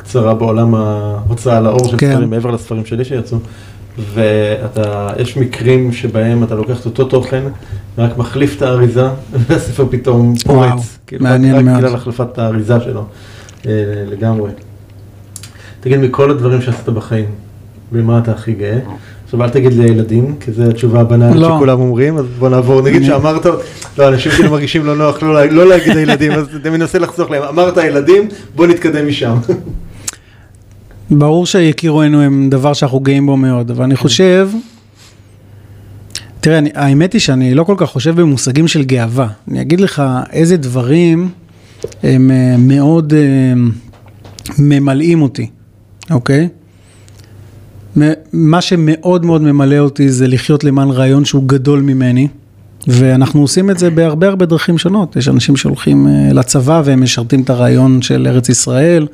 קצרה 0.00 0.34
בעולם 0.34 0.74
ההוצאה 0.74 1.60
לאור 1.60 1.88
של 1.88 1.96
כן. 1.98 2.12
ספרים, 2.12 2.30
מעבר 2.30 2.50
לספרים 2.50 2.84
שלי 2.84 3.04
שיצאו. 3.04 3.38
ואתה, 4.14 5.08
יש 5.18 5.36
מקרים 5.36 5.92
שבהם 5.92 6.44
אתה 6.44 6.54
לוקח 6.54 6.80
את 6.80 6.86
אותו 6.86 7.04
תוכן, 7.04 7.42
רק 7.98 8.18
מחליף 8.18 8.56
את 8.56 8.62
האריזה, 8.62 9.08
והספר 9.46 9.86
פתאום 9.90 10.34
וואו, 10.46 10.70
פורץ. 10.70 10.98
כאילו, 11.06 11.24
מעניין 11.24 11.56
רק, 11.56 11.62
מאוד. 11.64 11.76
רק 11.76 11.82
בגלל 11.82 11.94
החלפת 11.94 12.38
האריזה 12.38 12.80
שלו, 12.80 13.04
אה, 13.66 13.72
לגמרי. 14.10 14.50
תגיד, 15.80 16.00
מכל 16.00 16.30
הדברים 16.30 16.60
שעשית 16.62 16.88
בחיים, 16.88 17.26
במה 17.92 18.18
אתה 18.18 18.32
הכי 18.32 18.52
גאה? 18.52 18.78
עכשיו 19.24 19.42
אל 19.42 19.48
תגיד 19.48 19.72
לי 19.72 19.84
ילדים, 19.84 20.36
כי 20.40 20.52
זו 20.52 20.62
התשובה 20.62 21.00
הבנאלית 21.00 21.36
לא. 21.36 21.54
שכולם 21.56 21.80
אומרים, 21.80 22.18
אז 22.18 22.24
בוא 22.38 22.48
נעבור, 22.48 22.82
נגיד 22.82 23.04
שאמרת, 23.04 23.46
לא, 23.98 24.08
אנשים 24.08 24.32
כאילו 24.32 24.50
מרגישים 24.50 24.86
לא 24.86 24.96
נוח 24.96 25.22
לא, 25.22 25.44
לא 25.44 25.68
להגיד 25.68 25.96
הילדים, 25.96 26.32
אז 26.32 26.46
אני 26.64 26.70
מנסה 26.70 26.98
לחסוך 26.98 27.30
להם, 27.30 27.42
אמרת 27.42 27.76
ילדים, 27.76 28.28
בוא 28.54 28.66
נתקדם 28.66 29.08
משם. 29.08 29.36
ברור 31.10 31.46
שיקירנו 31.46 32.22
הם 32.22 32.50
דבר 32.50 32.72
שאנחנו 32.72 33.00
גאים 33.00 33.26
בו 33.26 33.36
מאוד, 33.36 33.70
אבל 33.70 33.84
אני 33.84 33.96
חושב, 33.96 34.50
תראה, 36.40 36.58
אני, 36.58 36.70
האמת 36.74 37.12
היא 37.12 37.20
שאני 37.20 37.54
לא 37.54 37.64
כל 37.64 37.74
כך 37.76 37.88
חושב 37.88 38.20
במושגים 38.20 38.68
של 38.68 38.82
גאווה. 38.82 39.28
אני 39.48 39.60
אגיד 39.60 39.80
לך 39.80 40.02
איזה 40.32 40.56
דברים 40.56 41.30
הם 42.02 42.30
אה, 42.30 42.56
מאוד 42.58 43.14
אה, 43.14 43.52
ממלאים 44.58 45.22
אותי, 45.22 45.50
אוקיי? 46.10 46.48
מה 48.32 48.60
שמאוד 48.60 49.24
מאוד 49.24 49.42
ממלא 49.42 49.78
אותי 49.78 50.08
זה 50.08 50.28
לחיות 50.28 50.64
למען 50.64 50.90
רעיון 50.90 51.24
שהוא 51.24 51.44
גדול 51.46 51.80
ממני, 51.80 52.28
ואנחנו 52.86 53.40
עושים 53.40 53.70
את 53.70 53.78
זה 53.78 53.90
בהרבה 53.90 54.28
הרבה 54.28 54.46
דרכים 54.46 54.78
שונות. 54.78 55.16
יש 55.16 55.28
אנשים 55.28 55.56
שהולכים 55.56 56.08
אה, 56.08 56.32
לצבא 56.32 56.82
והם 56.84 57.02
משרתים 57.02 57.42
את 57.42 57.50
הרעיון 57.50 58.02
של 58.02 58.26
ארץ 58.30 58.48
ישראל, 58.48 59.06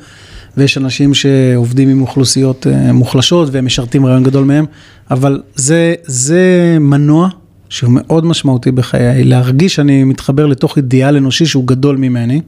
ויש 0.56 0.78
אנשים 0.78 1.14
שעובדים 1.14 1.88
עם 1.88 2.00
אוכלוסיות 2.02 2.66
אה, 2.66 2.92
מוחלשות 2.92 3.48
והם 3.52 3.66
משרתים 3.66 4.06
רעיון 4.06 4.22
גדול 4.22 4.44
מהם, 4.44 4.64
אבל 5.10 5.42
זה, 5.54 5.94
זה 6.04 6.76
מנוע 6.80 7.28
שהוא 7.68 7.90
מאוד 7.94 8.26
משמעותי 8.26 8.70
בחיי, 8.70 9.24
להרגיש 9.24 9.74
שאני 9.74 10.04
מתחבר 10.04 10.46
לתוך 10.46 10.76
אידיאל 10.76 11.16
אנושי 11.16 11.46
שהוא 11.46 11.66
גדול 11.66 11.96
ממני. 11.96 12.40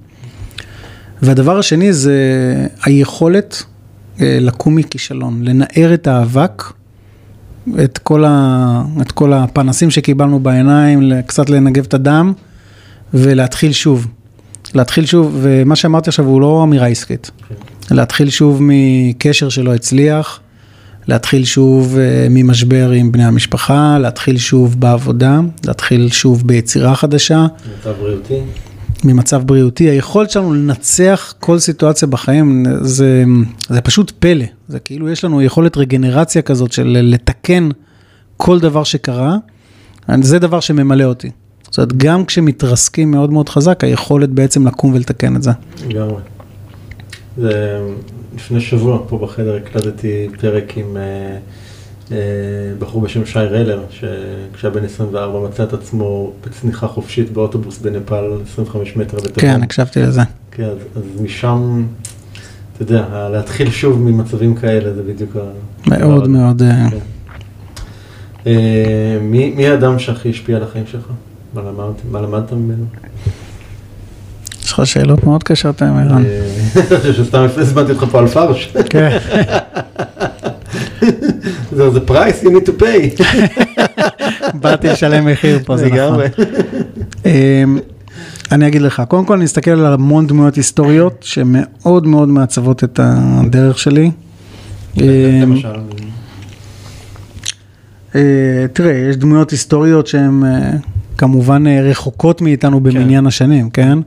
והדבר 1.22 1.58
השני 1.58 1.92
זה 1.92 2.16
היכולת 2.84 3.62
אה, 4.20 4.38
לקום 4.40 4.74
מכישלון, 4.74 5.40
לנער 5.44 5.94
את 5.94 6.06
האבק, 6.06 6.62
את 7.84 7.98
כל, 7.98 8.24
ה, 8.26 8.82
את 9.00 9.12
כל 9.12 9.32
הפנסים 9.32 9.90
שקיבלנו 9.90 10.40
בעיניים, 10.40 11.12
קצת 11.26 11.50
לנגב 11.50 11.84
את 11.84 11.94
הדם 11.94 12.32
ולהתחיל 13.14 13.72
שוב. 13.72 14.06
להתחיל 14.74 15.06
שוב, 15.06 15.38
ומה 15.40 15.76
שאמרתי 15.76 16.10
עכשיו 16.10 16.24
הוא 16.24 16.40
לא 16.40 16.62
אמירה 16.62 16.86
עסקית. 16.86 17.30
Okay. 17.40 17.77
להתחיל 17.90 18.30
שוב 18.30 18.58
מקשר 18.62 19.48
שלא 19.48 19.74
הצליח, 19.74 20.40
להתחיל 21.08 21.44
שוב 21.44 21.96
אה, 21.98 22.26
ממשבר 22.30 22.90
עם 22.90 23.12
בני 23.12 23.24
המשפחה, 23.24 23.98
להתחיל 23.98 24.38
שוב 24.38 24.80
בעבודה, 24.80 25.40
להתחיל 25.66 26.08
שוב 26.08 26.46
ביצירה 26.46 26.96
חדשה. 26.96 27.46
מצב 27.80 27.92
בריאותי. 28.00 28.40
ממצב 29.04 29.42
בריאותי, 29.46 29.84
היכולת 29.84 30.30
שלנו 30.30 30.54
לנצח 30.54 31.34
כל 31.40 31.58
סיטואציה 31.58 32.08
בחיים 32.08 32.66
זה, 32.80 33.24
זה 33.68 33.80
פשוט 33.80 34.12
פלא, 34.18 34.44
זה 34.68 34.78
כאילו 34.78 35.08
יש 35.08 35.24
לנו 35.24 35.42
יכולת 35.42 35.76
רגנרציה 35.76 36.42
כזאת 36.42 36.72
של 36.72 36.98
לתקן 37.02 37.68
כל 38.36 38.60
דבר 38.60 38.84
שקרה, 38.84 39.36
זה 40.20 40.38
דבר 40.38 40.60
שממלא 40.60 41.04
אותי. 41.04 41.30
זאת 41.62 41.78
אומרת, 41.78 41.96
גם 41.96 42.24
כשמתרסקים 42.24 43.10
מאוד 43.10 43.32
מאוד 43.32 43.48
חזק, 43.48 43.84
היכולת 43.84 44.28
בעצם 44.28 44.66
לקום 44.66 44.92
ולתקן 44.94 45.36
את 45.36 45.42
זה. 45.42 45.50
לגמרי. 45.88 46.20
זה 47.38 47.80
לפני 48.34 48.60
שבוע 48.60 48.98
פה 49.08 49.18
בחדר 49.18 49.56
הקלטתי 49.56 50.28
פרק 50.40 50.72
עם 50.76 50.96
אה, 50.96 51.38
אה, 52.12 52.16
בחור 52.78 53.02
בשם 53.02 53.26
שי 53.26 53.38
רלר, 53.38 53.82
שכשהיה 53.90 54.72
בן 54.72 54.84
24 54.84 55.48
מצא 55.48 55.64
את 55.64 55.72
עצמו 55.72 56.32
בצניחה 56.46 56.88
חופשית 56.88 57.32
באוטובוס 57.32 57.78
בנפאל 57.78 58.24
25 58.52 58.96
מטר 58.96 59.16
לתוכו. 59.16 59.40
כן, 59.40 59.62
הקשבתי 59.62 60.02
לזה. 60.02 60.20
כן, 60.50 60.64
אז, 60.64 60.76
אז 60.96 61.20
משם, 61.20 61.86
אתה 62.72 62.82
יודע, 62.82 63.28
להתחיל 63.32 63.70
שוב 63.70 63.98
ממצבים 63.98 64.54
כאלה 64.54 64.94
זה 64.94 65.02
בדיוק 65.02 65.36
ה... 65.36 65.40
מאוד 65.86 66.28
מאוד. 66.28 66.62
אה, 66.62 66.90
כן. 66.90 66.98
אה, 68.46 69.18
מי, 69.20 69.50
מי 69.50 69.68
האדם 69.68 69.98
שהכי 69.98 70.30
השפיע 70.30 70.56
על 70.56 70.62
החיים 70.62 70.86
שלך? 70.86 71.04
מה 72.10 72.20
למדת 72.20 72.52
ממנו? 72.52 72.84
יש 74.68 74.72
לך 74.72 74.86
שאלות 74.86 75.24
מאוד 75.24 75.42
קשות 75.42 75.82
ערן. 75.82 76.24
אה, 76.24 77.12
שסתם 77.16 77.46
הזמנתי 77.56 77.92
אותך 77.92 78.04
פה 78.10 78.18
על 78.18 78.26
פרש. 78.26 78.72
כן. 78.90 79.18
זה 81.92 82.00
פרייס 82.00 82.42
you 82.42 82.46
need 82.46 82.68
to 82.68 82.82
pay. 82.82 83.22
באתי 84.60 84.88
לשלם 84.88 85.26
מחיר 85.26 85.58
פה, 85.64 85.76
זה 85.76 85.86
נכון. 85.86 86.20
אמ, 87.26 87.78
אני 88.52 88.66
אגיד 88.68 88.82
לך, 88.82 89.02
קודם 89.08 89.24
כל 89.24 89.34
אני 89.34 89.44
אסתכל 89.44 89.70
על 89.70 89.86
המון 89.86 90.26
דמויות 90.26 90.54
היסטוריות 90.54 91.18
שמאוד 91.20 92.06
מאוד 92.06 92.28
מעצבות 92.28 92.84
את 92.84 93.00
הדרך 93.02 93.78
שלי. 93.78 94.10
למשל, 94.96 95.68
אה, 98.14 98.20
תראה, 98.72 98.92
יש 98.92 99.16
דמויות 99.16 99.50
היסטוריות 99.50 100.06
שהן 100.06 100.44
אה, 100.44 100.70
כמובן 101.18 101.66
אה, 101.66 101.82
רחוקות 101.82 102.40
מאיתנו 102.40 102.80
במניין 102.80 103.26
השנים, 103.26 103.70
כן? 103.70 103.98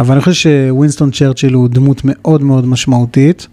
אבל 0.00 0.12
אני 0.12 0.20
חושב 0.20 0.50
שווינסטון 0.50 1.10
צ'רצ'יל 1.10 1.54
הוא 1.54 1.68
דמות 1.68 2.00
מאוד 2.04 2.42
מאוד 2.42 2.66
משמעותית, 2.66 3.46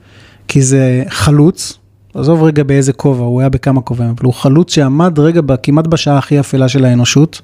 כי 0.48 0.62
זה 0.62 1.04
חלוץ, 1.10 1.78
עזוב 2.14 2.44
רגע 2.44 2.64
באיזה 2.64 2.94
כובע, 2.94 3.24
הוא 3.24 3.40
היה 3.40 3.50
בכמה 3.50 3.82
כובעים, 3.82 4.10
אבל 4.10 4.26
הוא 4.26 4.34
חלוץ 4.34 4.74
שעמד 4.74 5.20
רגע 5.20 5.42
ב- 5.42 5.56
כמעט 5.56 5.88
בשעה 5.88 6.18
הכי 6.18 6.40
אפלה 6.40 6.70
של 6.70 6.86
האנושות, 6.86 7.42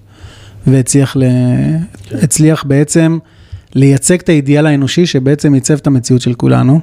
והצליח 0.68 1.18
ל... 1.18 1.24
הצליח 2.12 2.64
בעצם 2.64 3.18
לייצג 3.76 4.20
את 4.20 4.30
האידיאל 4.30 4.66
האנושי 4.66 5.06
שבעצם 5.06 5.56
ייצב 5.56 5.74
את 5.74 5.88
המציאות 5.88 6.22
של 6.22 6.34
כולנו. 6.34 6.80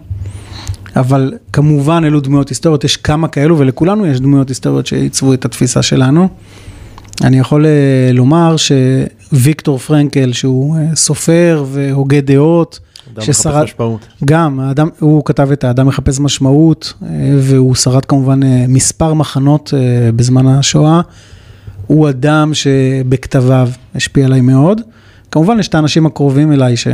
אבל 0.96 1.32
כמובן 1.52 2.04
אלו 2.04 2.20
דמויות 2.20 2.48
היסטוריות, 2.48 2.84
יש 2.84 2.96
כמה 2.96 3.28
כאלו 3.28 3.58
ולכולנו 3.58 4.06
יש 4.06 4.20
דמויות 4.20 4.48
היסטוריות 4.48 4.86
שעיצבו 4.86 5.34
את 5.34 5.44
התפיסה 5.44 5.82
שלנו. 5.82 6.28
אני 7.24 7.38
יכול 7.38 7.66
אה, 7.66 7.70
לומר 8.14 8.56
שוויקטור 8.56 9.78
פרנקל, 9.78 10.32
שהוא 10.32 10.76
אה, 10.76 10.96
סופר 10.96 11.64
והוגה 11.68 12.20
דעות, 12.20 12.78
אדם 13.14 13.22
ששרד- 13.26 13.54
מחפש 13.62 13.72
משמעות. 13.72 14.06
גם, 14.24 14.60
האדם, 14.60 14.88
הוא 14.98 15.22
כתב 15.24 15.48
את 15.52 15.64
האדם 15.64 15.86
מחפש 15.86 16.20
משמעות, 16.20 16.92
אה, 17.02 17.08
והוא 17.38 17.74
שרד 17.74 18.04
כמובן 18.04 18.40
מספר 18.68 19.14
מחנות 19.14 19.74
בזמן 20.16 20.46
השואה. 20.46 21.00
הוא 21.86 22.08
אדם 22.08 22.50
שבכתביו 22.54 23.68
השפיע 23.94 24.24
עליי 24.26 24.40
מאוד. 24.40 24.80
כמובן, 25.30 25.58
יש 25.60 25.68
את 25.68 25.74
האנשים 25.74 26.06
הקרובים 26.06 26.52
אליי, 26.52 26.76
ש, 26.76 26.88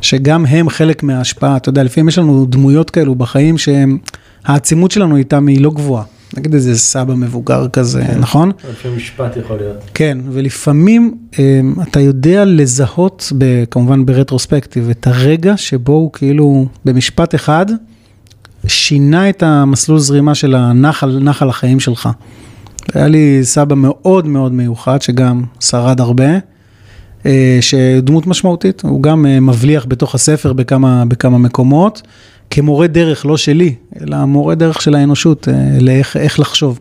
שגם 0.00 0.46
הם 0.46 0.68
חלק 0.68 1.02
מההשפעה. 1.02 1.56
אתה 1.56 1.68
יודע, 1.68 1.82
לפעמים 1.82 2.08
יש 2.08 2.18
לנו 2.18 2.46
דמויות 2.46 2.90
כאלו 2.90 3.14
בחיים 3.14 3.54
שהעצימות 3.58 4.90
שלנו 4.90 5.16
איתם 5.16 5.46
היא 5.46 5.60
לא 5.60 5.70
גבוהה. 5.70 6.04
נגיד 6.36 6.54
איזה 6.54 6.78
סבא 6.78 7.14
מבוגר 7.14 7.68
כזה, 7.68 8.02
כן. 8.06 8.18
נכון? 8.18 8.52
לפעמים 8.70 8.96
משפט 8.96 9.36
יכול 9.36 9.56
להיות. 9.56 9.76
כן, 9.94 10.18
ולפעמים 10.30 11.14
אמ, 11.38 11.74
אתה 11.82 12.00
יודע 12.00 12.44
לזהות, 12.44 13.32
ב, 13.38 13.64
כמובן 13.70 14.06
ברטרוספקטיב, 14.06 14.90
את 14.90 15.06
הרגע 15.06 15.56
שבו 15.56 15.92
הוא 15.92 16.12
כאילו 16.12 16.66
במשפט 16.84 17.34
אחד 17.34 17.66
שינה 18.66 19.28
את 19.28 19.42
המסלול 19.42 19.98
זרימה 19.98 20.34
של 20.34 20.54
הנחל, 20.54 21.18
נחל 21.22 21.48
החיים 21.48 21.80
שלך. 21.80 22.08
היה 22.94 23.08
לי 23.08 23.40
סבא 23.42 23.74
מאוד 23.74 24.26
מאוד 24.26 24.52
מיוחד, 24.52 25.02
שגם 25.02 25.42
שרד 25.60 26.00
הרבה, 26.00 26.38
אה, 27.26 27.58
שדמות 27.60 28.26
משמעותית, 28.26 28.82
הוא 28.82 29.02
גם 29.02 29.26
אה, 29.26 29.40
מבליח 29.40 29.86
בתוך 29.88 30.14
הספר 30.14 30.52
בכמה, 30.52 31.04
בכמה 31.08 31.38
מקומות, 31.38 32.02
כמורה 32.56 32.86
דרך, 32.86 33.26
לא 33.26 33.36
שלי, 33.36 33.74
אלא 34.00 34.24
מורה 34.24 34.54
דרך 34.54 34.82
של 34.82 34.94
האנושות, 34.94 35.48
אה, 35.48 35.78
לאיך 35.80 36.16
איך 36.16 36.40
לחשוב. 36.40 36.78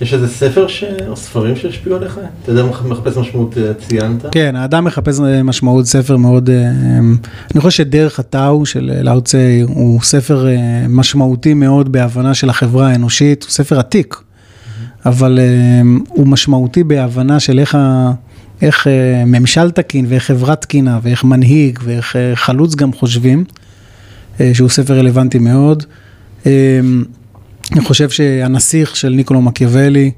יש 0.00 0.14
איזה 0.14 0.28
ספר 0.28 0.68
ש... 0.68 0.84
או 1.08 1.16
ספרים 1.16 1.56
שהשפיעו 1.56 1.96
עליך? 1.96 2.20
אתה 2.42 2.52
יודע, 2.52 2.64
מחפש 2.64 3.16
משמעות 3.16 3.58
אה, 3.58 3.74
ציינת? 3.74 4.24
כן, 4.30 4.56
האדם 4.56 4.84
מחפש 4.84 5.20
אה, 5.20 5.42
משמעות, 5.42 5.86
ספר 5.86 6.16
מאוד, 6.16 6.50
אה, 6.50 6.70
אני 7.54 7.60
חושב 7.60 7.70
שדרך 7.70 8.18
הטאו 8.18 8.66
של 8.66 8.92
לאו 9.02 9.20
צה 9.20 9.60
הוא 9.66 10.00
ספר 10.02 10.46
משמעותי 10.88 11.54
מאוד 11.54 11.92
בהבנה 11.92 12.34
של 12.34 12.50
החברה 12.50 12.88
האנושית, 12.88 13.42
הוא 13.42 13.50
ספר 13.50 13.78
עתיק, 13.78 14.16
אבל 15.06 15.38
אה, 15.38 15.80
הוא 16.08 16.26
משמעותי 16.26 16.84
בהבנה 16.84 17.40
של 17.40 17.58
איך, 17.58 17.74
ה, 17.74 18.12
איך 18.62 18.86
ממשל 19.26 19.70
תקין 19.70 20.06
ואיך 20.08 20.24
חברה 20.24 20.56
תקינה 20.56 20.98
ואיך 21.02 21.24
מנהיג 21.24 21.78
ואיך 21.84 22.16
חלוץ 22.34 22.74
גם 22.74 22.92
חושבים, 22.92 23.44
שהוא 24.52 24.68
ספר 24.68 24.98
רלוונטי 24.98 25.38
מאוד. 25.38 25.84
אה, 26.46 26.80
אני 27.72 27.80
חושב 27.80 28.10
שהנסיך 28.10 28.96
של 28.96 29.08
ניקולו 29.08 29.42
מקיאוולי 29.42 30.10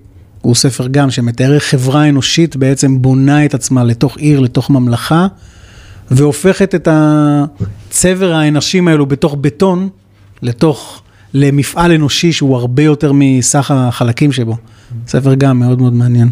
הוא 0.43 0.55
ספר 0.55 0.87
גם 0.87 1.11
שמתאר 1.11 1.55
איך 1.55 1.65
חברה 1.65 2.09
אנושית 2.09 2.57
בעצם 2.57 3.03
בונה 3.03 3.45
את 3.45 3.55
עצמה 3.55 3.85
לתוך 3.85 4.17
עיר, 4.17 4.41
לתוך 4.41 4.71
ממלכה, 4.71 5.27
והופכת 6.11 6.75
את 6.75 6.89
הצבר 6.91 8.33
האנשים 8.33 8.89
האלו 8.89 9.07
בתוך 9.07 9.37
בטון, 9.41 9.89
לתוך, 10.43 11.03
למפעל 11.35 11.93
אנושי 11.93 12.33
שהוא 12.33 12.57
הרבה 12.57 12.83
יותר 12.83 13.13
מסך 13.15 13.71
החלקים 13.71 14.33
שבו. 14.33 14.57
ספר 15.07 15.35
גם 15.35 15.59
מאוד 15.59 15.81
מאוד 15.81 15.93
מעניין. 15.93 16.31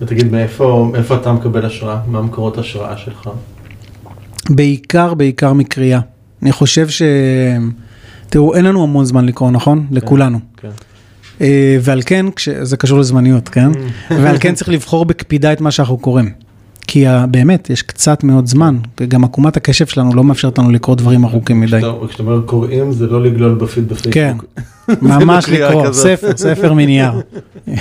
ותגיד, 0.00 0.32
מאיפה 0.32 0.88
מאיפה 0.92 1.16
אתה 1.16 1.32
מקבל 1.32 1.66
השראה? 1.66 2.00
מה 2.06 2.22
מקורות 2.22 2.58
ההשראה 2.58 2.96
שלך? 2.96 3.30
בעיקר, 4.50 5.14
בעיקר 5.14 5.52
מקריאה. 5.52 6.00
אני 6.44 6.52
חושב 6.52 6.88
ש... 6.88 7.02
תראו, 8.28 8.54
אין 8.54 8.64
לנו 8.64 8.82
המון 8.82 9.04
זמן 9.04 9.24
לקרוא, 9.24 9.50
נכון? 9.50 9.86
לכולנו. 9.90 10.38
כן. 10.56 10.68
אה, 11.40 11.76
ועל 11.80 12.02
כן, 12.06 12.26
כש... 12.36 12.48
זה 12.48 12.76
קשור 12.76 12.98
לזמניות, 12.98 13.48
כן? 13.48 13.70
ועל 14.22 14.36
כן 14.40 14.54
צריך 14.54 14.68
לבחור 14.68 15.04
בקפידה 15.04 15.52
את 15.52 15.60
מה 15.60 15.70
שאנחנו 15.70 15.98
קוראים. 15.98 16.30
כי 16.86 17.04
באמת, 17.30 17.70
יש 17.70 17.82
קצת 17.82 18.24
מאוד 18.24 18.46
זמן, 18.46 18.78
וגם 19.00 19.24
עקומת 19.24 19.56
הקשב 19.56 19.86
שלנו 19.86 20.14
לא 20.14 20.24
מאפשרת 20.24 20.58
לנו 20.58 20.70
לקרוא 20.70 20.96
דברים 20.96 21.24
ארוכים 21.24 21.60
מדי. 21.60 21.80
כשאתה 22.08 22.22
אומר 22.22 22.40
קוראים, 22.46 22.92
זה 22.92 23.06
לא 23.06 23.22
לגלול 23.22 23.54
בפיד 23.54 23.88
בפייסבוק. 23.88 24.14
כן, 24.14 24.36
ממש 25.02 25.48
לקרוא. 25.52 25.92
ספר, 25.92 26.36
ספר 26.36 26.72
מנייר. 26.72 27.12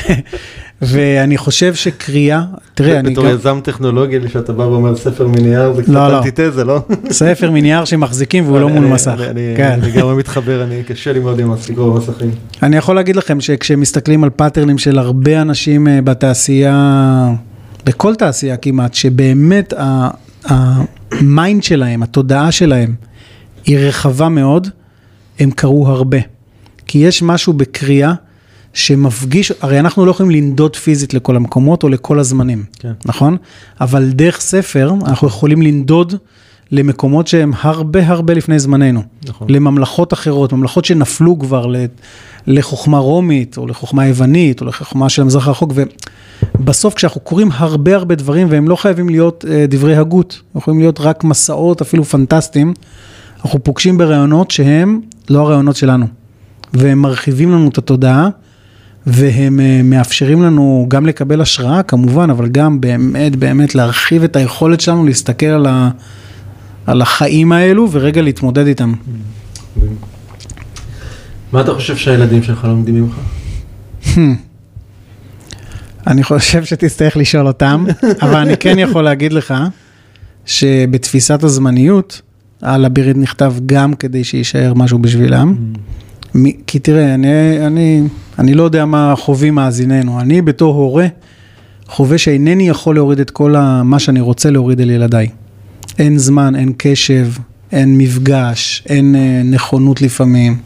ואני 0.85 1.37
חושב 1.37 1.73
שקריאה, 1.75 2.43
תראה, 2.73 2.99
אני 2.99 3.11
בתור 3.11 3.25
גם, 3.25 3.35
יזם 3.35 3.59
טכנולוגי, 3.63 4.29
שאתה 4.29 4.53
בא 4.53 4.63
ואומר 4.63 4.95
ספר 4.95 5.27
מנייר, 5.27 5.73
זה 5.73 5.83
קצת 5.83 5.91
לא, 5.91 6.07
לא. 6.07 6.17
אנטיתזה, 6.17 6.63
לא? 6.63 6.79
ספר 7.09 7.51
מנייר 7.51 7.85
שמחזיקים 7.85 8.45
והוא 8.45 8.59
לא 8.59 8.69
מול 8.69 8.85
מסך. 8.85 9.15
אני 9.29 9.53
כן. 9.57 9.79
אני 9.83 9.91
גם 9.91 10.17
מתחבר, 10.17 10.63
אני 10.63 10.83
קשה 10.83 11.13
לי 11.13 11.19
מאוד 11.19 11.39
עם 11.39 11.53
לקרוא 11.69 11.93
במסכים. 11.93 12.31
אני 12.63 12.77
יכול 12.77 12.95
להגיד 12.95 13.15
לכם 13.15 13.41
שכשמסתכלים 13.41 14.23
על 14.23 14.29
פאטרנים 14.29 14.77
של 14.77 14.99
הרבה 14.99 15.41
אנשים 15.41 15.87
אה, 15.87 16.01
בתעשייה, 16.01 17.29
בכל 17.85 18.15
תעשייה 18.15 18.57
כמעט, 18.57 18.93
שבאמת 18.93 19.73
ה 20.45 20.69
mind 20.69 21.63
שלהם, 21.63 22.03
התודעה 22.03 22.51
שלהם, 22.51 22.95
היא 23.65 23.77
רחבה 23.77 24.29
מאוד, 24.29 24.67
הם 25.39 25.51
קראו 25.51 25.87
הרבה. 25.87 26.17
כי 26.85 26.97
יש 26.97 27.23
משהו 27.23 27.53
בקריאה 27.53 28.13
שמפגיש, 28.73 29.51
הרי 29.61 29.79
אנחנו 29.79 30.05
לא 30.05 30.11
יכולים 30.11 30.31
לנדוד 30.31 30.75
פיזית 30.75 31.13
לכל 31.13 31.35
המקומות 31.35 31.83
או 31.83 31.89
לכל 31.89 32.19
הזמנים, 32.19 32.63
כן. 32.79 32.91
נכון? 33.05 33.37
אבל 33.81 34.09
דרך 34.11 34.41
ספר 34.41 34.93
אנחנו 35.05 35.27
יכולים 35.27 35.61
לנדוד 35.61 36.15
למקומות 36.71 37.27
שהם 37.27 37.51
הרבה 37.61 38.07
הרבה 38.07 38.33
לפני 38.33 38.59
זמננו. 38.59 39.01
נכון. 39.27 39.47
לממלכות 39.49 40.13
אחרות, 40.13 40.53
ממלכות 40.53 40.85
שנפלו 40.85 41.39
כבר 41.39 41.73
לחוכמה 42.47 42.97
רומית, 42.97 43.57
או 43.57 43.67
לחוכמה 43.67 44.07
יוונית, 44.07 44.61
או 44.61 44.65
לחוכמה 44.65 45.09
של 45.09 45.21
המזרח 45.21 45.47
הרחוק, 45.47 45.73
ובסוף 46.55 46.93
כשאנחנו 46.93 47.21
קוראים 47.21 47.49
הרבה 47.53 47.95
הרבה 47.95 48.15
דברים, 48.15 48.47
והם 48.49 48.67
לא 48.67 48.75
חייבים 48.75 49.09
להיות 49.09 49.45
אה, 49.49 49.65
דברי 49.69 49.95
הגות, 49.95 50.41
יכולים 50.55 50.79
להיות 50.79 50.99
רק 50.99 51.23
מסעות 51.23 51.81
אפילו 51.81 52.03
פנטסטיים, 52.03 52.73
אנחנו 53.43 53.63
פוגשים 53.63 53.97
ברעיונות 53.97 54.51
שהם 54.51 54.99
לא 55.29 55.39
הרעיונות 55.39 55.75
שלנו, 55.75 56.05
והם 56.73 56.99
מרחיבים 56.99 57.51
לנו 57.51 57.69
את 57.69 57.77
התודעה, 57.77 58.29
והם 59.07 59.59
אה, 59.59 59.81
מאפשרים 59.83 60.43
לנו 60.43 60.85
גם 60.87 61.05
לקבל 61.05 61.41
השראה 61.41 61.83
כמובן, 61.83 62.29
אבל 62.29 62.47
גם 62.47 62.81
באמת 62.81 63.35
באמת 63.35 63.75
להרחיב 63.75 64.23
את 64.23 64.35
היכולת 64.35 64.81
שלנו 64.81 65.05
להסתכל 65.05 65.45
על, 65.45 65.65
ה, 65.65 65.89
על 66.85 67.01
החיים 67.01 67.51
האלו 67.51 67.91
ורגע 67.91 68.21
להתמודד 68.21 68.67
איתם. 68.67 68.93
מה 71.51 71.61
אתה 71.61 71.73
חושב 71.73 71.97
שהילדים 71.97 72.43
שלך 72.43 72.63
לומדים 72.63 72.95
ממך? 72.95 73.15
אני 76.07 76.23
חושב 76.23 76.63
שתצטרך 76.63 77.17
לשאול 77.17 77.47
אותם, 77.47 77.85
אבל 78.23 78.35
אני 78.35 78.57
כן 78.57 78.79
יכול 78.79 79.03
להגיד 79.03 79.33
לך 79.33 79.53
שבתפיסת 80.45 81.43
הזמניות, 81.43 82.21
הלביריד 82.61 83.17
נכתב 83.17 83.53
גם 83.65 83.93
כדי 83.93 84.23
שיישאר 84.23 84.73
משהו 84.73 84.99
בשבילם. 84.99 85.55
מ- 86.35 86.51
כי 86.67 86.79
תראה, 86.79 87.13
אני, 87.13 87.67
אני, 87.67 88.01
אני 88.39 88.53
לא 88.53 88.63
יודע 88.63 88.85
מה 88.85 89.13
חווים 89.17 89.55
מאזיננו. 89.55 90.19
אני 90.19 90.41
בתור 90.41 90.75
הורה 90.75 91.07
חווה 91.87 92.17
שאינני 92.17 92.69
יכול 92.69 92.95
להוריד 92.95 93.19
את 93.19 93.31
כל 93.31 93.55
מה 93.83 93.99
שאני 93.99 94.21
רוצה 94.21 94.49
להוריד 94.49 94.81
אל 94.81 94.89
ילדיי. 94.89 95.29
אין 95.99 96.17
זמן, 96.17 96.55
אין 96.55 96.73
קשב, 96.77 97.27
אין 97.71 97.97
מפגש, 97.97 98.83
אין 98.89 99.15
אה, 99.15 99.41
נכונות 99.45 100.01
לפעמים. 100.01 100.57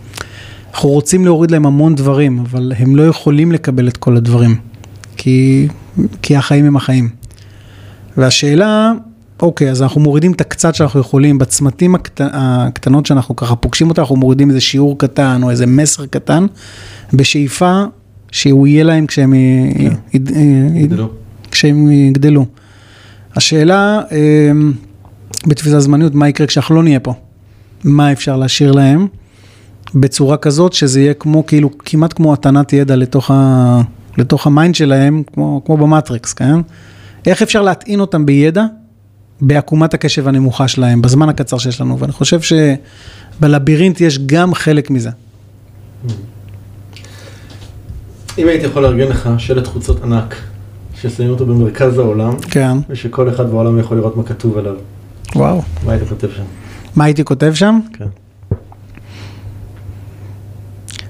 אנחנו 0.72 0.90
רוצים 0.90 1.26
להוריד 1.26 1.52
להם 1.52 1.66
המון 1.66 1.96
דברים, 1.96 2.40
אבל 2.40 2.74
הם 2.80 2.96
לא 2.96 3.04
יכולים 3.04 3.52
לקבל 3.52 3.88
את 3.88 3.98
כל 3.98 4.18
הדברים, 4.18 4.56
כי, 5.18 5.68
כי 6.22 6.36
החיים 6.36 6.66
הם 6.66 6.76
החיים. 6.76 7.10
והשאלה, 8.18 8.92
אוקיי, 9.42 9.72
אז 9.72 9.82
אנחנו 9.82 10.02
מורידים 10.02 10.32
את 10.32 10.42
הקצת 10.42 10.76
שאנחנו 10.76 11.00
יכולים, 11.00 11.38
בצמתים 11.38 11.96
הקט... 11.96 12.22
הקטנות 12.24 13.06
שאנחנו 13.06 13.36
ככה 13.36 13.56
פוגשים 13.56 13.90
אותה, 13.90 14.02
אנחנו 14.02 14.16
מורידים 14.16 14.50
איזה 14.50 14.62
שיעור 14.62 14.98
קטן 14.98 15.44
או 15.44 15.50
איזה 15.50 15.66
מסר 15.66 16.06
קטן, 16.06 16.46
בשאיפה 17.14 17.84
שהוא 18.32 18.68
יהיה 18.68 18.84
להם 18.84 19.06
כשהם, 19.06 19.34
י... 19.34 19.38
יד... 20.14 20.32
יד... 20.76 20.92
גדלו. 20.92 21.10
כשהם 21.52 21.92
יגדלו. 21.92 22.46
השאלה, 23.36 24.02
אמ, 24.12 24.74
בתפיסת 25.48 25.80
זמניות, 25.80 26.16
מה 26.16 26.30
יקרה 26.30 26.48
כשאנחנו 26.48 26.76
לא 26.76 26.84
נהיה 26.84 27.00
פה? 27.00 27.14
מה 27.84 28.12
אפשר 28.12 28.38
להשאיר 28.38 28.72
להם 28.72 29.08
בצורה 29.96 30.38
כזאת 30.38 30.74
שזה 30.74 31.02
יהיה 31.02 31.14
כמו, 31.14 31.46
כאילו, 31.46 31.70
כמעט 31.78 32.14
כמו 32.14 32.34
הטענת 32.34 32.74
ידע 32.74 32.96
לתוך, 32.96 33.32
ה... 33.32 33.82
לתוך 34.18 34.48
ה 34.48 34.53
mind 34.53 34.76
שלהם, 34.76 35.24
כמו, 35.34 35.62
כמו 35.66 35.78
במטריקס, 35.78 36.34
כן? 36.34 36.56
איך 37.26 37.42
אפשר 37.42 37.62
להטעין 37.62 38.00
אותם 38.00 38.26
בידע 38.26 38.66
בעקומת 39.42 39.94
הקשב 39.94 40.28
הנמוכה 40.28 40.68
שלהם, 40.68 41.02
בזמן 41.02 41.30
הקצר 41.30 41.58
שיש 41.58 41.82
לנו, 41.82 42.00
ואני 42.00 42.12
חושב 42.12 42.40
שבלבירינט 42.42 44.02
יש 44.02 44.20
גם 44.26 44.54
חלק 44.54 44.90
מזה. 44.90 45.10
אם 48.38 48.48
הייתי 48.48 48.66
יכול 48.66 48.84
לארגן 48.84 49.08
לך 49.08 49.30
שלט 49.38 49.68
חוצות 49.68 50.04
ענק, 50.04 50.36
ששמים 51.02 51.30
אותו 51.30 51.46
במרכז 51.46 51.98
העולם, 51.98 52.40
כן, 52.40 52.78
ושכל 52.90 53.30
אחד 53.30 53.50
בעולם 53.50 53.80
יכול 53.80 53.98
לראות 53.98 54.18
מה 54.18 54.24
כתוב 54.24 54.58
עליו, 54.58 54.76
וואו. 55.36 55.62
מה 55.86 55.92
היית 55.92 56.10
כותב 56.10 56.28
שם? 56.36 56.44
מה 56.96 57.04
הייתי 57.04 57.24
כותב 57.24 57.54
שם? 57.54 57.80
כן. 57.94 58.06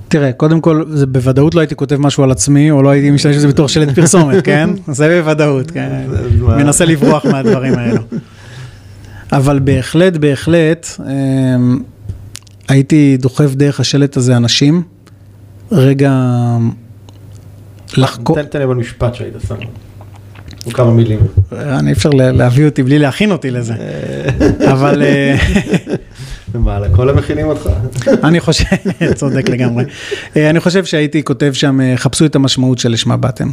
תראה, 0.08 0.32
קודם 0.32 0.62
כל, 0.62 0.84
זה 0.90 1.06
בוודאות 1.06 1.56
לא 1.56 1.60
הייתי 1.60 1.76
כותב 1.76 1.96
משהו 1.98 2.24
על 2.24 2.32
עצמי, 2.32 2.72
או 2.72 2.84
לא 2.84 2.90
הייתי 2.90 3.12
משתמש 3.12 3.36
בזה 3.36 3.48
בתור 3.48 3.68
שלט 3.68 3.90
פרסומת, 3.96 4.44
כן? 4.46 4.70
זה 4.88 5.22
בוודאות, 5.22 5.72
כן? 5.72 5.90
מנסה 6.42 6.86
לברוח 6.86 7.26
מהדברים 7.26 7.74
האלו. 7.80 8.02
אבל 9.32 9.60
בהחלט, 9.60 10.18
בהחלט, 10.18 10.88
אמ, 11.00 11.80
הייתי 12.68 13.18
דוחף 13.20 13.54
דרך 13.56 13.80
השלט 13.80 14.18
הזה 14.18 14.38
אנשים, 14.38 14.82
רגע 15.72 16.12
לחקור, 17.98 18.42
תן 18.42 18.58
לי 18.60 18.66
אבל 18.66 18.76
משפט 18.76 19.16
שהיית 19.16 19.34
שם. 19.48 19.56
או 20.66 20.72
כמה 20.72 20.92
מילים. 20.92 21.20
אני 21.52 21.92
אפשר 21.92 22.10
לה- 22.10 22.32
להביא 22.32 22.66
אותי 22.66 22.84
בלי 22.84 23.00
להכין 23.00 23.32
אותי 23.32 23.52
לזה, 23.52 23.74
אבל 24.72 25.04
ומה, 26.58 26.80
לכל 26.80 27.10
המכינים 27.10 27.48
אותך? 27.48 27.70
אני 28.24 28.40
חושב, 28.40 28.66
צודק 29.16 29.50
לגמרי, 29.50 29.84
אה, 30.36 30.50
אני 30.50 30.60
חושב 30.60 30.86
שהייתי 30.86 31.24
כותב 31.24 31.54
שם, 31.54 31.82
אה, 31.82 31.98
חפשו 31.98 32.26
את 32.26 32.36
המשמעות 32.36 32.80
שלשמה 32.80 33.18
באתם. 33.18 33.50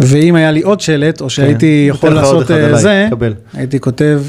ואם 0.00 0.34
היה 0.34 0.50
לי 0.50 0.62
עוד 0.62 0.80
שלט, 0.80 1.20
או 1.20 1.30
שהייתי 1.30 1.88
כן. 1.90 1.96
יכול 1.96 2.10
לך 2.10 2.24
עוד 2.24 2.34
לעשות 2.34 2.50
אה, 2.50 2.76
זה. 2.76 3.08
הייתי 3.54 3.80
כותב, 3.80 4.22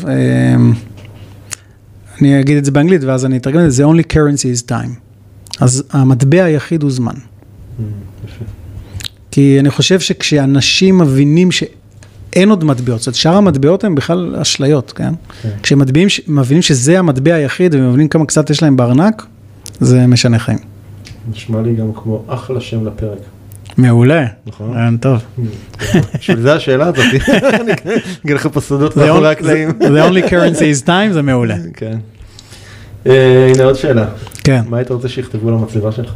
אני 2.21 2.39
אגיד 2.39 2.57
את 2.57 2.65
זה 2.65 2.71
באנגלית 2.71 3.03
ואז 3.03 3.25
אני 3.25 3.37
אתרגם 3.37 3.65
את 3.65 3.71
זה, 3.71 3.83
the 3.83 3.87
only 3.87 4.13
currency 4.13 4.61
is 4.61 4.69
time. 4.69 4.89
אז 5.59 5.83
המטבע 5.91 6.43
היחיד 6.43 6.83
הוא 6.83 6.91
זמן. 6.91 7.13
יפה. 7.13 8.45
כי 9.31 9.57
אני 9.59 9.69
חושב 9.69 9.99
שכשאנשים 9.99 10.97
מבינים 10.97 11.49
שאין 12.34 12.49
עוד 12.49 12.64
מטבעות, 12.64 12.99
זאת 12.99 13.07
אומרת, 13.07 13.15
שאר 13.15 13.35
המטבעות 13.35 13.84
הן 13.84 13.95
בכלל 13.95 14.35
אשליות, 14.41 14.91
כן? 14.91 15.14
כן. 15.41 15.49
כשהם 15.64 15.80
מטביעים, 15.80 16.07
מבינים 16.27 16.61
שזה 16.61 16.99
המטבע 16.99 17.34
היחיד 17.34 17.76
ומבינים 17.76 18.07
כמה 18.07 18.26
קצת 18.26 18.49
יש 18.49 18.64
להם 18.64 18.77
בארנק, 18.77 19.26
זה 19.80 20.07
משנה 20.07 20.39
חיים. 20.39 20.57
נשמע 21.31 21.61
לי 21.61 21.76
גם 21.76 21.93
כמו 21.95 22.23
אחלה 22.27 22.61
שם 22.61 22.88
לפרק. 22.88 23.18
מעולה. 23.77 24.26
נכון. 24.45 24.73
רעיון 24.73 24.97
טוב. 24.97 25.19
בשביל 26.19 26.41
זה 26.41 26.53
השאלה 26.53 26.85
הזאת. 26.88 26.97
אני 27.61 27.72
אגיד 28.26 28.35
לך 28.35 28.47
פה 28.53 28.61
סודות 28.61 28.97
The 28.97 28.99
מאחורי 28.99 29.30
only- 29.30 29.31
הקלעים. 29.31 29.69
the 29.69 30.10
only 30.11 30.30
currency 30.30 30.81
is 30.84 30.85
time 30.88 31.14
זה 31.14 31.22
מעולה. 31.22 31.55
כן. 31.73 31.97
אה, 33.07 33.51
הנה 33.55 33.64
עוד 33.64 33.76
שאלה. 33.76 34.05
כן. 34.43 34.61
מה 34.69 34.77
היית 34.77 34.91
רוצה 34.91 35.10
שיכתבו 35.10 35.47
על 35.49 35.53
המצבה 35.53 35.91
שלך? 35.91 36.14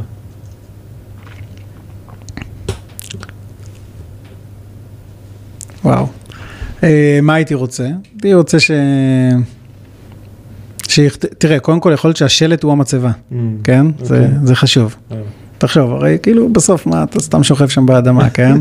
וואו. 5.87 6.07
אה, 6.83 7.19
מה 7.21 7.33
הייתי 7.33 7.53
רוצה? 7.53 7.87
הייתי 8.13 8.33
רוצה 8.33 8.59
ש... 8.59 8.71
שיכת... 10.87 11.25
תראה, 11.37 11.59
קודם 11.59 11.79
כל 11.79 11.91
יכול 11.93 12.07
להיות 12.07 12.17
שהשלט 12.17 12.63
הוא 12.63 12.71
המצבה, 12.71 13.11
כן? 13.63 13.85
זה, 14.01 14.15
אוקיי. 14.15 14.37
זה 14.43 14.55
חשוב. 14.55 14.95
אה. 15.11 15.17
תחשוב, 15.57 15.91
הרי 15.91 16.17
כאילו 16.23 16.49
בסוף 16.49 16.85
מה, 16.85 17.03
אתה 17.03 17.19
סתם 17.19 17.43
שוכב 17.43 17.67
שם 17.67 17.85
באדמה, 17.85 18.29
כן? 18.37 18.57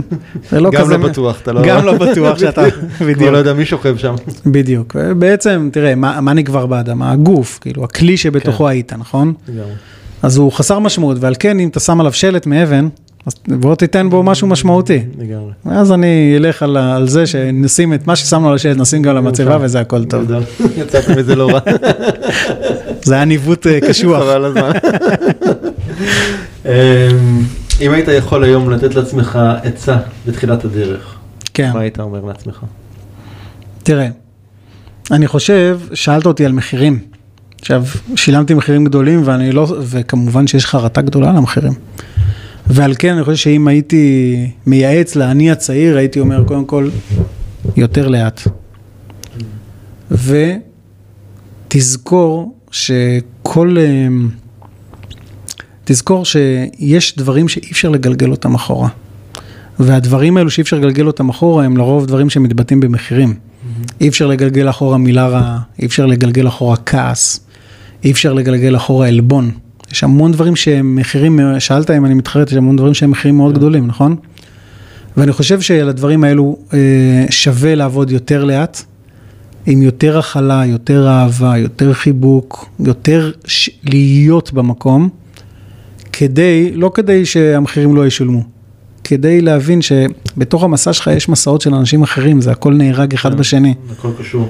זה 0.51 0.61
לא 0.61 0.71
גם 0.71 0.83
כזה... 0.83 0.97
לא 0.97 1.09
בטוח, 1.09 1.41
אתה 1.43 1.53
לא... 1.53 1.63
גם 1.67 1.85
לא 1.85 1.99
בטוח 1.99 2.39
שאתה... 2.39 2.63
כבר 2.71 3.07
בדיוק. 3.07 3.33
לא 3.33 3.37
יודע 3.39 3.53
מי 3.53 3.65
שוכב 3.65 3.97
שם. 3.97 4.15
בדיוק. 4.47 4.97
בעצם, 5.19 5.69
תראה, 5.73 5.95
מה, 5.95 6.21
מה 6.21 6.33
נגבר 6.33 6.67
באדמה? 6.67 7.13
הגוף, 7.13 7.59
כאילו, 7.61 7.85
הכלי 7.85 8.17
שבתוכו 8.17 8.65
כן. 8.65 8.71
היית, 8.71 8.93
נכון? 8.93 9.35
לגמרי. 9.49 9.73
אז 10.23 10.37
הוא 10.37 10.53
חסר 10.53 10.79
משמעות, 10.79 11.17
ועל 11.21 11.35
כן, 11.39 11.61
אם 11.61 11.69
אתה 11.69 11.81
שם 11.81 12.01
עליו 12.01 12.13
שלט 12.13 12.47
מאבן, 12.47 12.89
אז 13.27 13.35
בוא 13.49 13.75
תיתן 13.75 14.11
בו 14.11 14.23
משהו 14.23 14.49
משמעותי. 14.49 15.03
לגמרי. 15.19 15.53
ואז 15.65 15.93
אני 15.93 16.35
אלך 16.37 16.63
על, 16.63 16.77
על 16.77 17.09
זה 17.09 17.27
שנשים 17.27 17.95
את 17.95 18.07
מה 18.07 18.17
ששמנו 18.17 18.49
על 18.49 18.55
השלט, 18.55 18.77
נשים 18.77 19.03
גם 19.03 19.17
למצבה. 19.17 19.59
וזה 19.61 19.81
הכל 19.81 20.05
טוב. 20.05 20.25
גדול. 20.25 20.43
יצאת 20.81 21.09
מזה 21.09 21.37
לא 21.37 21.51
רע. 21.51 21.61
זה 23.03 23.15
היה 23.15 23.25
ניווט 23.25 23.67
אה, 23.67 23.81
קשוח. 23.81 24.23
חבל 24.23 24.31
על 24.31 24.45
הזמן. 24.45 24.71
אמ, 26.67 26.71
אם 27.81 27.93
היית 27.93 28.09
יכול 28.09 28.45
היום 28.45 28.71
לתת 28.71 28.95
לעצמך 28.95 29.39
עצה 29.63 29.97
בתחילת 30.27 30.65
הדרך, 30.65 31.15
כן, 31.55 31.71
מה 31.75 31.81
היית 31.81 32.01
אומר 32.01 32.21
לעצמך? 32.25 32.61
תראה, 33.83 34.09
אני 35.11 35.27
חושב, 35.27 35.81
שאלת 35.95 36.27
אותי 36.27 36.45
על 36.45 36.53
מחירים. 36.53 36.99
עכשיו, 37.61 37.85
שילמתי 38.17 38.55
מחירים 38.55 38.85
גדולים 38.85 39.23
ואני 39.25 39.53
לא, 39.53 39.75
וכמובן 39.81 40.47
שיש 40.47 40.67
חרטה 40.67 41.03
גדולה 41.03 41.31
על 41.31 41.37
המחירים. 41.37 41.73
ועל 42.67 42.95
כן 42.99 43.15
אני 43.15 43.25
חושב 43.25 43.37
שאם 43.37 43.69
הייתי 43.69 44.37
מייעץ 44.67 45.17
לאני 45.17 45.51
הצעיר, 45.51 45.97
הייתי 45.97 46.21
אומר 46.21 46.45
קודם 46.45 46.65
כל, 46.65 46.89
יותר 47.77 48.09
לאט. 48.09 48.41
ותזכור 51.69 52.55
שכל, 52.71 53.77
אמ, 53.79 54.29
תזכור 55.85 56.25
שיש 56.25 57.17
דברים 57.17 57.49
שאי 57.49 57.71
אפשר 57.73 57.89
לגלגל 57.89 58.31
אותם 58.31 58.55
אחורה. 58.55 58.89
והדברים 59.79 60.37
האלו 60.37 60.51
שאי 60.51 60.63
אפשר 60.63 60.77
לגלגל 60.77 61.07
אותם 61.07 61.29
אחורה 61.29 61.65
הם 61.65 61.77
לרוב 61.77 62.07
דברים 62.07 62.31
שמתבטאים 62.31 62.81
במחירים. 62.81 63.35
אי 64.01 64.09
אפשר 64.09 64.27
לגלגל 64.27 64.71
אחורה 64.71 64.99
מילה 64.99 65.29
רעה, 65.29 65.59
אי 65.79 65.87
אפשר 65.87 66.07
לגלגל 66.07 66.49
אחורה 66.49 66.77
כעס, 66.77 67.41
אי 68.05 68.11
אפשר 68.11 68.33
לגלגל 68.33 68.77
אחורה 68.77 69.09
עלבון. 69.09 69.51
יש 69.93 70.05
המון 70.05 70.33
דברים 70.33 70.57
שהם 70.57 70.97
מחירים, 70.97 71.41
שאלת 71.59 71.91
אם 71.91 72.05
אני 72.05 72.15
מתחרט, 72.15 72.51
יש 72.51 72.57
המון 72.57 72.77
דברים 72.77 72.95
שהם 72.95 73.11
מחירים 73.11 73.37
מאוד 73.37 73.55
גדולים, 73.55 73.87
נכון? 73.87 74.17
ואני 75.17 75.33
חושב 75.33 75.61
שלדברים 75.61 76.25
האלו 76.25 76.57
אה, 76.75 76.79
שווה 77.31 77.75
לעבוד 77.75 78.11
יותר 78.11 78.45
לאט, 78.45 78.83
עם 79.67 79.83
יותר 79.83 80.19
הכלה, 80.19 80.63
יותר 80.67 81.09
אהבה, 81.09 81.59
יותר 81.59 81.93
חיבוק, 81.93 82.69
יותר 82.81 83.31
ש... 83.45 83.71
להיות 83.85 84.53
במקום, 84.53 85.09
כדי, 86.13 86.71
לא 86.75 86.91
כדי 86.95 87.27
שהמחירים 87.27 87.97
לא 87.97 88.07
ישולמו, 88.07 88.43
כדי 89.05 89.41
להבין 89.41 89.81
שבתוך 89.83 90.63
המסע 90.65 90.93
שלך 90.93 91.11
יש 91.17 91.29
מסעות 91.29 91.61
של 91.61 91.75
אנשים 91.75 92.03
אחרים, 92.03 92.41
זה 92.41 92.51
הכל 92.51 92.75
נהרג 92.75 93.15
אחד 93.15 93.33
כן, 93.33 93.39
בשני. 93.39 93.75
הכל 93.91 94.11
קשור. 94.19 94.49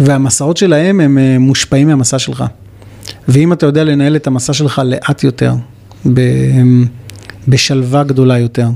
והמסעות 0.00 0.56
שלהם 0.56 1.00
הם 1.00 1.18
אה, 1.18 1.38
מושפעים 1.38 1.88
מהמסע 1.88 2.18
שלך. 2.18 2.44
ואם 3.28 3.52
אתה 3.52 3.66
יודע 3.66 3.84
לנהל 3.84 4.16
את 4.16 4.26
המסע 4.26 4.52
שלך 4.52 4.82
לאט 4.84 5.24
יותר, 5.24 5.54
ב- 6.14 6.84
בשלווה 7.48 8.04
גדולה 8.04 8.38
יותר, 8.38 8.68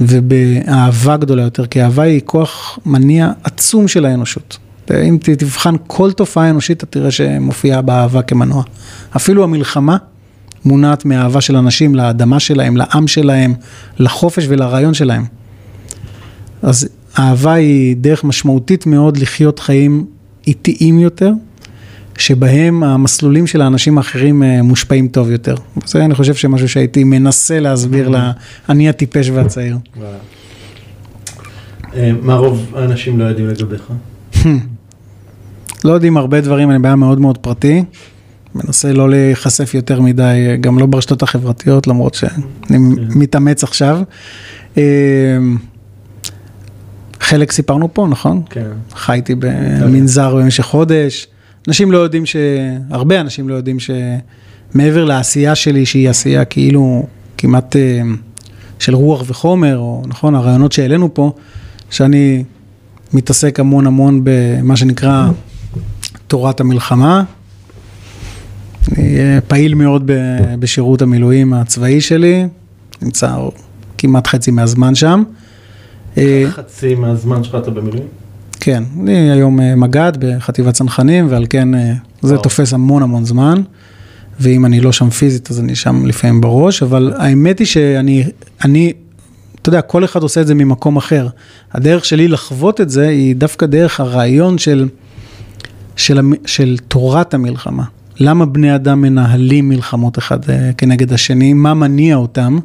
ובאהבה 0.00 1.16
גדולה 1.16 1.42
יותר, 1.42 1.66
כי 1.66 1.82
אהבה 1.82 2.02
היא 2.02 2.20
כוח 2.24 2.78
מניע 2.86 3.32
עצום 3.44 3.88
של 3.88 4.06
האנושות. 4.06 4.58
אם 4.90 5.18
תבחן 5.38 5.74
כל 5.86 6.12
תופעה 6.12 6.50
אנושית, 6.50 6.76
אתה 6.76 6.86
תראה 6.86 7.10
שמופיעה 7.10 7.82
באהבה 7.82 8.22
כמנוע. 8.22 8.62
אפילו 9.16 9.44
המלחמה 9.44 9.96
מונעת 10.64 11.04
מהאהבה 11.04 11.40
של 11.40 11.56
אנשים 11.56 11.94
לאדמה 11.94 12.40
שלהם, 12.40 12.76
לעם 12.76 13.06
שלהם, 13.06 13.54
לחופש 13.98 14.46
ולרעיון 14.48 14.94
שלהם. 14.94 15.24
אז 16.62 16.88
אהבה 17.18 17.52
היא 17.52 17.96
דרך 17.96 18.24
משמעותית 18.24 18.86
מאוד 18.86 19.16
לחיות 19.16 19.58
חיים 19.58 20.06
איטיים 20.46 20.98
יותר, 20.98 21.32
שבהם 22.18 22.82
המסלולים 22.82 23.46
של 23.46 23.60
האנשים 23.60 23.98
האחרים 23.98 24.42
אה, 24.42 24.62
מושפעים 24.62 25.08
טוב 25.08 25.30
יותר. 25.30 25.54
זה 25.86 26.04
אני 26.04 26.14
חושב 26.14 26.34
שמשהו 26.34 26.68
שהייתי 26.68 27.04
מנסה 27.04 27.60
להסביר 27.60 28.08
לאני 28.68 28.88
הטיפש 28.88 29.30
והצעיר. 29.30 29.76
אה, 31.96 32.12
מה 32.22 32.34
רוב 32.34 32.72
האנשים 32.76 33.18
לא 33.18 33.24
יודעים 33.24 33.48
לגביך? 33.48 33.92
לא 35.84 35.92
יודעים 35.92 36.16
הרבה 36.16 36.40
דברים, 36.40 36.70
אני 36.70 36.78
בעיה 36.78 36.96
מאוד 36.96 37.20
מאוד 37.20 37.38
פרטי. 37.38 37.84
מנסה 38.54 38.92
לא 38.92 39.10
להיחשף 39.10 39.74
יותר 39.74 40.00
מדי, 40.00 40.56
גם 40.60 40.78
לא 40.78 40.86
ברשתות 40.86 41.22
החברתיות, 41.22 41.86
למרות 41.86 42.14
שאני 42.14 42.78
מתאמץ 43.14 43.64
עכשיו. 43.64 44.00
אה, 44.78 44.82
חלק 47.20 47.52
סיפרנו 47.52 47.94
פה, 47.94 48.06
נכון? 48.10 48.42
כן. 48.50 48.70
חייתי 48.94 49.34
במנזר 49.34 50.36
במשך 50.36 50.64
חודש. 50.64 51.26
אנשים 51.68 51.92
לא 51.92 51.98
יודעים 51.98 52.26
ש... 52.26 52.36
הרבה 52.90 53.20
אנשים 53.20 53.48
לא 53.48 53.54
יודעים 53.54 53.76
שמעבר 53.80 55.04
לעשייה 55.04 55.54
שלי, 55.54 55.86
שהיא 55.86 56.10
עשייה 56.10 56.44
כאילו 56.44 57.06
כמעט 57.38 57.76
אה, 57.76 58.00
של 58.78 58.94
רוח 58.94 59.24
וחומר, 59.26 59.78
או 59.78 60.02
נכון, 60.06 60.34
הרעיונות 60.34 60.72
שהעלינו 60.72 61.14
פה, 61.14 61.32
שאני 61.90 62.44
מתעסק 63.12 63.60
המון 63.60 63.86
המון 63.86 64.20
במה 64.24 64.76
שנקרא 64.76 65.28
תורת 66.26 66.60
המלחמה. 66.60 67.24
אני 68.92 69.18
אה, 69.18 69.38
פעיל 69.48 69.74
מאוד 69.74 70.10
בשירות 70.58 71.02
המילואים 71.02 71.52
הצבאי 71.52 72.00
שלי, 72.00 72.46
נמצא 73.02 73.36
כמעט 73.98 74.26
חצי 74.26 74.50
מהזמן 74.50 74.94
שם. 74.94 75.22
אה, 76.18 76.44
חצי 76.50 76.94
מהזמן 76.94 77.44
שלך 77.44 77.54
אתה 77.54 77.70
במילואים? 77.70 78.23
כן, 78.64 78.82
אני 79.00 79.30
היום 79.30 79.60
אה, 79.60 79.76
מג"ד 79.76 80.12
בחטיבת 80.18 80.74
צנחנים, 80.74 81.26
ועל 81.30 81.46
כן 81.50 81.74
אה, 81.74 81.92
זה. 82.22 82.36
תופס 82.38 82.72
המון 82.72 83.02
המון 83.02 83.24
זמן. 83.24 83.62
ואם 84.40 84.64
אני 84.64 84.80
לא 84.80 84.92
שם 84.92 85.10
פיזית, 85.10 85.50
אז 85.50 85.60
אני 85.60 85.74
שם 85.74 86.06
לפעמים 86.06 86.40
בראש, 86.40 86.82
אבל 86.82 87.12
האמת 87.16 87.58
היא 87.58 87.66
שאני, 87.66 88.24
אני, 88.64 88.92
אתה 89.62 89.68
יודע, 89.68 89.80
כל 89.80 90.04
אחד 90.04 90.22
עושה 90.22 90.40
את 90.40 90.46
זה 90.46 90.54
ממקום 90.54 90.96
אחר. 90.96 91.28
הדרך 91.72 92.04
שלי 92.04 92.28
לחוות 92.28 92.80
את 92.80 92.90
זה 92.90 93.08
היא 93.08 93.36
דווקא 93.36 93.66
דרך 93.66 94.00
הרעיון 94.00 94.58
של, 94.58 94.88
של, 95.96 96.18
המ- 96.18 96.46
של 96.46 96.76
תורת 96.88 97.34
המלחמה. 97.34 97.84
למה 98.20 98.46
בני 98.46 98.74
אדם 98.74 99.00
מנהלים 99.00 99.68
מלחמות 99.68 100.18
אחד 100.18 100.50
אה, 100.50 100.70
כנגד 100.78 101.12
השני, 101.12 101.52
מה 101.52 101.74
מניע 101.74 102.16
אותם, 102.16 102.58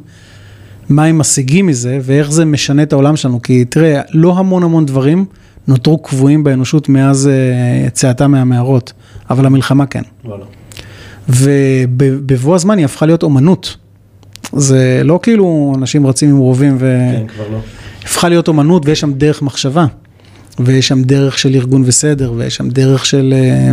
מה 0.88 1.04
הם 1.04 1.18
משיגים 1.18 1.66
מזה 1.66 1.98
ואיך 2.02 2.30
זה 2.30 2.44
משנה 2.44 2.82
את 2.82 2.92
העולם 2.92 3.16
שלנו. 3.16 3.42
כי 3.42 3.64
תראה, 3.64 4.00
לא 4.12 4.38
המון 4.38 4.62
המון 4.62 4.86
דברים 4.86 5.24
נותרו 5.70 5.98
קבועים 5.98 6.44
באנושות 6.44 6.88
מאז 6.88 7.28
אה, 7.28 7.32
יציאתה 7.86 8.28
מהמערות, 8.28 8.92
אבל 9.30 9.46
המלחמה 9.46 9.86
כן. 9.86 10.02
וואלה. 10.24 10.44
ובבוא 11.28 12.54
הזמן 12.54 12.78
היא 12.78 12.84
הפכה 12.84 13.06
להיות 13.06 13.22
אומנות. 13.22 13.76
זה 14.52 15.00
לא 15.04 15.18
כאילו 15.22 15.72
אנשים 15.76 16.06
רצים 16.06 16.30
עם 16.30 16.36
רובים 16.36 16.76
ו... 16.80 16.98
כן, 17.12 17.26
כבר 17.34 17.48
לא. 17.52 17.58
הפכה 18.04 18.28
להיות 18.28 18.48
אומנות 18.48 18.82
ויש 18.86 19.00
שם 19.00 19.12
דרך 19.12 19.42
מחשבה. 19.42 19.86
ויש 20.60 20.88
שם 20.88 21.02
דרך 21.02 21.38
של 21.38 21.54
ארגון 21.54 21.82
וסדר, 21.86 22.32
ויש 22.36 22.56
שם 22.56 22.68
דרך 22.68 23.06
של 23.06 23.34
אה, 23.36 23.70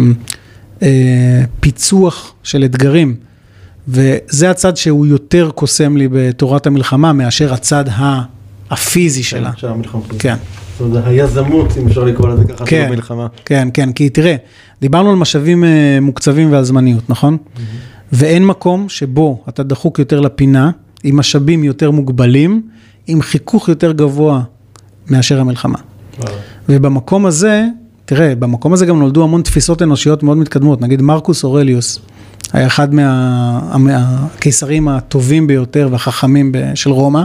אה, 0.81 1.41
פיצוח 1.59 2.33
של 2.43 2.63
אתגרים. 2.65 3.15
וזה 3.87 4.49
הצד 4.51 4.77
שהוא 4.77 5.05
יותר 5.05 5.49
קוסם 5.55 5.97
לי 5.97 6.07
בתורת 6.11 6.67
המלחמה 6.67 7.13
מאשר 7.13 7.53
הצד 7.53 7.85
ה- 7.89 8.21
הפיזי 8.71 9.23
שלה. 9.23 9.51
של 9.57 9.67
המלחמה. 9.67 10.01
כן. 10.19 10.35
זאת 10.79 10.81
אומרת, 10.87 11.03
היזמות, 11.07 11.77
אם 11.81 11.87
אפשר 11.87 12.03
לקרוא 12.03 12.29
לזה 12.29 12.43
ככה, 12.43 12.57
של 12.57 12.65
כן. 12.65 12.85
המלחמה. 12.87 13.27
כן, 13.45 13.67
כן, 13.73 13.91
כי 13.91 14.09
תראה, 14.09 14.35
דיברנו 14.81 15.09
על 15.09 15.15
משאבים 15.15 15.63
אה, 15.63 15.69
מוקצבים 16.01 16.51
ועל 16.51 16.63
זמניות, 16.63 17.09
נכון? 17.09 17.37
ואין 18.11 18.45
מקום 18.45 18.89
שבו 18.89 19.43
אתה 19.49 19.63
דחוק 19.63 19.99
יותר 19.99 20.19
לפינה, 20.19 20.71
עם 21.03 21.17
משאבים 21.17 21.63
יותר 21.63 21.91
מוגבלים, 21.91 22.61
עם 23.07 23.21
חיכוך 23.21 23.69
יותר 23.69 23.91
גבוה 23.91 24.41
מאשר 25.09 25.39
המלחמה. 25.39 25.77
ובמקום 26.69 27.25
הזה, 27.25 27.65
תראה, 28.05 28.35
במקום 28.35 28.73
הזה 28.73 28.85
גם 28.85 28.99
נולדו 28.99 29.23
המון 29.23 29.41
תפיסות 29.41 29.81
אנושיות 29.81 30.23
מאוד 30.23 30.37
מתקדמות. 30.37 30.81
נגיד 30.81 31.01
מרקוס 31.01 31.43
אורליוס 31.43 31.99
היה 32.53 32.67
אחד 32.67 32.93
מה- 32.93 33.77
מהקיסרים 33.77 34.87
הטובים 34.87 35.47
ביותר 35.47 35.89
והחכמים 35.91 36.51
ב- 36.51 36.71
של 36.75 36.89
רומא, 36.89 37.23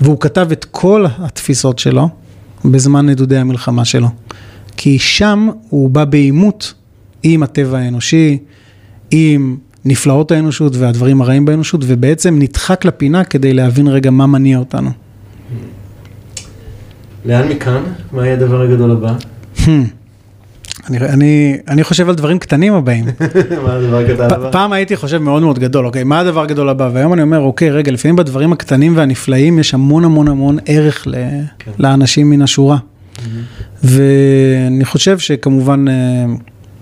והוא 0.00 0.20
כתב 0.20 0.48
את 0.52 0.64
כל 0.64 1.04
התפיסות 1.18 1.78
שלו 1.78 2.08
בזמן 2.64 3.06
נדודי 3.06 3.36
המלחמה 3.36 3.84
שלו. 3.84 4.08
כי 4.76 4.98
שם 4.98 5.48
הוא 5.68 5.90
בא 5.90 6.04
בעימות 6.04 6.74
עם 7.22 7.42
הטבע 7.42 7.78
האנושי, 7.78 8.38
עם 9.10 9.56
נפלאות 9.84 10.30
האנושות 10.30 10.76
והדברים 10.76 11.20
הרעים 11.20 11.44
באנושות, 11.44 11.80
ובעצם 11.86 12.38
נדחק 12.38 12.84
לפינה 12.84 13.24
כדי 13.24 13.54
להבין 13.54 13.86
רגע 13.86 14.10
מה 14.10 14.26
מניע 14.26 14.58
אותנו. 14.58 14.90
לאן 17.24 17.48
מכאן? 17.48 17.82
מה 18.12 18.26
יהיה 18.26 18.36
הדבר 18.36 18.60
הגדול 18.60 18.90
הבא? 18.90 19.14
אני, 20.88 20.98
אני, 20.98 21.56
אני 21.68 21.84
חושב 21.84 22.08
על 22.08 22.14
דברים 22.14 22.38
קטנים 22.38 22.74
הבאים. 22.74 23.04
מה 23.64 23.74
הדבר 23.74 23.96
הגדול 23.96 24.26
הבא? 24.30 24.50
פעם 24.50 24.72
הייתי 24.72 24.96
חושב 24.96 25.18
מאוד 25.18 25.42
מאוד 25.42 25.58
גדול, 25.58 25.86
אוקיי, 25.86 26.04
מה 26.04 26.20
הדבר 26.20 26.42
הגדול 26.42 26.68
הבא? 26.68 26.90
והיום 26.92 27.12
אני 27.12 27.22
אומר, 27.22 27.40
אוקיי, 27.40 27.70
רגע, 27.70 27.92
לפעמים 27.92 28.16
בדברים 28.16 28.52
הקטנים 28.52 28.96
והנפלאים 28.96 29.58
יש 29.58 29.74
המון 29.74 30.04
המון 30.04 30.28
המון 30.28 30.58
ערך 30.66 31.06
ל, 31.06 31.14
כן. 31.58 31.70
לאנשים 31.78 32.30
מן 32.30 32.42
השורה. 32.42 32.78
ואני 33.84 34.84
חושב 34.84 35.18
שכמובן, 35.18 35.84
אה, 35.88 35.94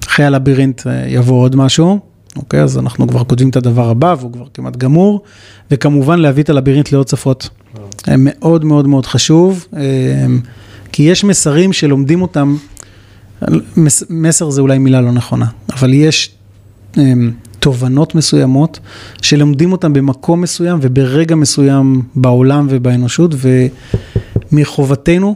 אחרי 0.06 0.24
הלבירינט 0.24 0.86
אה, 0.86 1.04
יבוא 1.08 1.42
עוד 1.42 1.56
משהו, 1.56 1.98
אוקיי, 2.36 2.62
אז 2.62 2.78
אנחנו 2.78 3.08
כבר 3.08 3.24
כותבים 3.24 3.48
את 3.48 3.56
הדבר 3.56 3.88
הבא, 3.88 4.14
והוא 4.18 4.32
כבר 4.32 4.44
כמעט 4.54 4.76
גמור, 4.76 5.22
וכמובן 5.70 6.18
להביא 6.18 6.42
את 6.42 6.50
הלבירינט 6.50 6.92
לעוד 6.92 7.08
שפות. 7.08 7.48
אה, 8.08 8.14
מאוד 8.18 8.64
מאוד 8.64 8.86
מאוד 8.86 9.06
חשוב, 9.06 9.66
כי 10.92 11.02
יש 11.02 11.24
מסרים 11.24 11.72
שלומדים 11.72 12.22
אותם, 12.22 12.56
מס, 13.76 14.04
מסר 14.10 14.50
זה 14.50 14.60
אולי 14.60 14.78
מילה 14.78 15.00
לא 15.00 15.12
נכונה, 15.12 15.46
אבל 15.72 15.92
יש 15.94 16.34
אמ, 16.98 17.30
תובנות 17.58 18.14
מסוימות 18.14 18.78
שלומדים 19.22 19.72
אותן 19.72 19.92
במקום 19.92 20.40
מסוים 20.40 20.78
וברגע 20.82 21.34
מסוים 21.34 22.02
בעולם 22.14 22.66
ובאנושות 22.70 23.34
ומחובתנו 24.52 25.34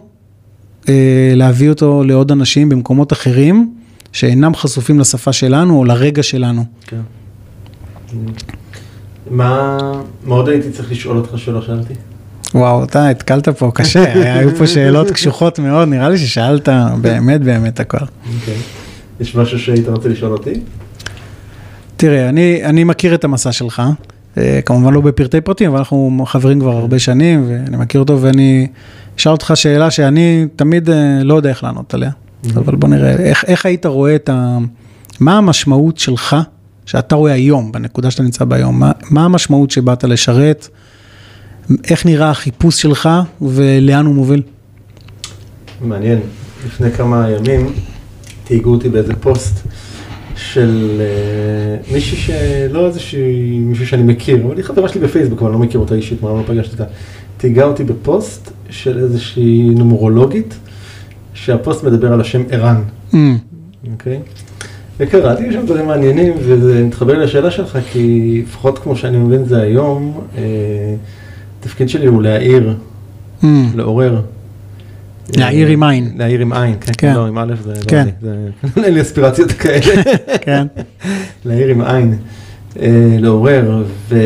אה, 0.89 1.33
להביא 1.37 1.69
אותו 1.69 2.05
לעוד 2.05 2.33
אנשים 2.33 2.69
במקומות 2.69 3.12
אחרים 3.12 3.74
שאינם 4.12 4.55
חשופים 4.55 5.01
לשפה 5.01 5.33
שלנו 5.33 5.78
או 5.78 5.85
לרגע 5.85 6.23
שלנו. 6.23 6.65
כן. 6.87 7.01
מה 9.31 9.78
מה 10.24 10.35
עוד 10.35 10.49
הייתי 10.49 10.70
צריך 10.70 10.91
לשאול 10.91 11.16
אותך 11.16 11.39
שלא 11.39 11.62
שאלתי? 11.62 11.95
וואו, 12.57 12.85
אתה 12.85 13.09
התקלת 13.09 13.49
פה 13.49 13.70
קשה, 13.74 14.12
היו 14.39 14.57
פה 14.59 14.66
שאלות 14.66 15.11
קשוחות 15.11 15.59
מאוד, 15.59 15.89
נראה 15.89 16.09
לי 16.09 16.19
ששאלת 16.19 16.69
באמת 17.01 17.41
באמת 17.41 17.81
הכל. 17.81 17.99
אוקיי. 17.99 18.55
יש 19.20 19.35
משהו 19.35 19.59
שהיית 19.59 19.89
רוצה 19.89 20.09
לשאול 20.09 20.33
אותי? 20.33 20.61
תראה, 21.97 22.28
אני, 22.28 22.65
אני 22.65 22.85
מכיר 22.85 23.15
את 23.15 23.24
המסע 23.24 23.53
שלך, 23.53 23.83
אה, 24.39 24.61
כמובן 24.66 24.95
לא 24.95 25.01
בפרטי 25.01 25.41
פרטים, 25.41 25.70
אבל 25.70 25.78
אנחנו 25.78 26.24
חברים 26.27 26.61
כבר 26.61 26.77
הרבה 26.77 26.99
שנים, 26.99 27.45
ואני 27.49 27.77
מכיר 27.77 28.01
אותו, 28.01 28.23
ואני 28.23 28.66
אשאל 29.19 29.33
אותך 29.33 29.53
שאלה 29.55 29.91
שאני 29.91 30.47
תמיד 30.57 30.91
אה, 30.91 31.20
לא 31.23 31.35
יודע 31.35 31.49
איך 31.49 31.65
לענות 31.65 31.95
עליה, 31.95 32.11
אבל 32.55 32.77
בוא 32.77 32.89
נראה, 32.89 33.11
איך, 33.11 33.45
איך 33.47 33.66
היית 33.66 33.87
רואה 33.87 34.15
את 34.15 34.28
ה... 34.28 34.59
מה 35.20 35.39
המשמעות 35.39 35.99
שלך, 35.99 36.37
שאתה 36.87 37.15
רואה 37.15 37.33
היום, 37.33 37.73
בנקודה 37.73 38.11
שאתה 38.11 38.23
נמצא 38.23 38.45
בה 38.45 38.57
היום, 38.57 38.81
מה, 38.81 38.93
מה 39.11 39.24
המשמעות 39.24 39.70
שבאת 39.70 40.05
לשרת, 40.05 40.69
איך 41.90 42.06
נראה 42.06 42.30
החיפוש 42.30 42.82
שלך 42.82 43.09
ולאן 43.43 44.06
הוא 44.06 44.14
מוביל? 44.14 44.43
מעניין, 45.80 46.20
לפני 46.66 46.90
כמה 46.90 47.30
ימים 47.30 47.72
תהיגו 48.44 48.70
אותי 48.70 48.88
באיזה 48.88 49.14
פוסט 49.14 49.66
של 50.36 51.01
uh, 51.88 51.93
מישהי 51.93 52.16
שלא 52.18 52.86
איזושהי, 52.86 53.59
מישהו 53.59 53.86
שאני 53.86 54.02
מכיר, 54.02 54.47
אבל 54.47 54.56
היא 54.56 54.64
חברה 54.64 54.88
שלי 54.88 55.01
בפייסבוק, 55.01 55.43
אבל 55.43 55.51
אני 55.51 55.60
לא 55.60 55.66
מכיר 55.66 55.80
אותה 55.80 55.94
אישית, 55.94 56.22
מעולם 56.22 56.38
לא 56.38 56.47
פגשתי 56.47 56.72
אותה. 56.72 56.84
תהיגה 57.36 57.64
אותי 57.64 57.84
בפוסט 57.84 58.51
של 58.70 58.98
איזושהי 58.98 59.70
נומרולוגית, 59.76 60.55
שהפוסט 61.34 61.84
מדבר 61.84 62.12
על 62.12 62.20
השם 62.20 62.43
ערן, 62.51 62.82
Mm, 63.12 63.16
אוקיי? 63.93 64.18
וקראתי 65.01 65.52
שם 65.52 65.66
דברים 65.66 65.86
מעניינים, 65.86 66.32
וזה 66.38 66.84
מתחבר 66.84 67.18
לשאלה 67.18 67.51
שלך, 67.51 67.78
כי 67.93 68.43
לפחות 68.47 68.78
כמו 68.78 68.97
שאני 68.97 69.18
מבין 69.18 69.44
זה 69.44 69.60
היום, 69.60 70.20
אה, 70.36 70.43
התפקיד 71.66 71.88
שלי 71.88 72.06
הוא 72.06 72.22
להעיר, 72.22 72.74
mm, 73.43 73.47
לעורר. 73.74 74.20
להעיר 75.36 75.68
עם 75.68 75.82
עין. 75.82 76.12
להעיר 76.16 76.40
עם 76.40 76.52
עין, 76.52 76.74
כן, 76.80 76.93
כן. 76.98 77.14
לא, 77.14 77.26
עם 77.26 77.38
א' 77.38 77.55
זה, 77.64 77.74
כן. 77.88 78.06
לא 78.22 78.32
זה, 78.74 78.82
אין 78.84 78.94
לי 78.94 79.01
אספירציות 79.01 79.52
כאלה. 79.52 80.02
כן, 80.47 80.66
להעיר 81.44 81.68
עם 81.68 81.82
עין, 81.82 82.16
אה, 82.80 83.16
לעורר, 83.18 83.84
ואתה 84.09 84.18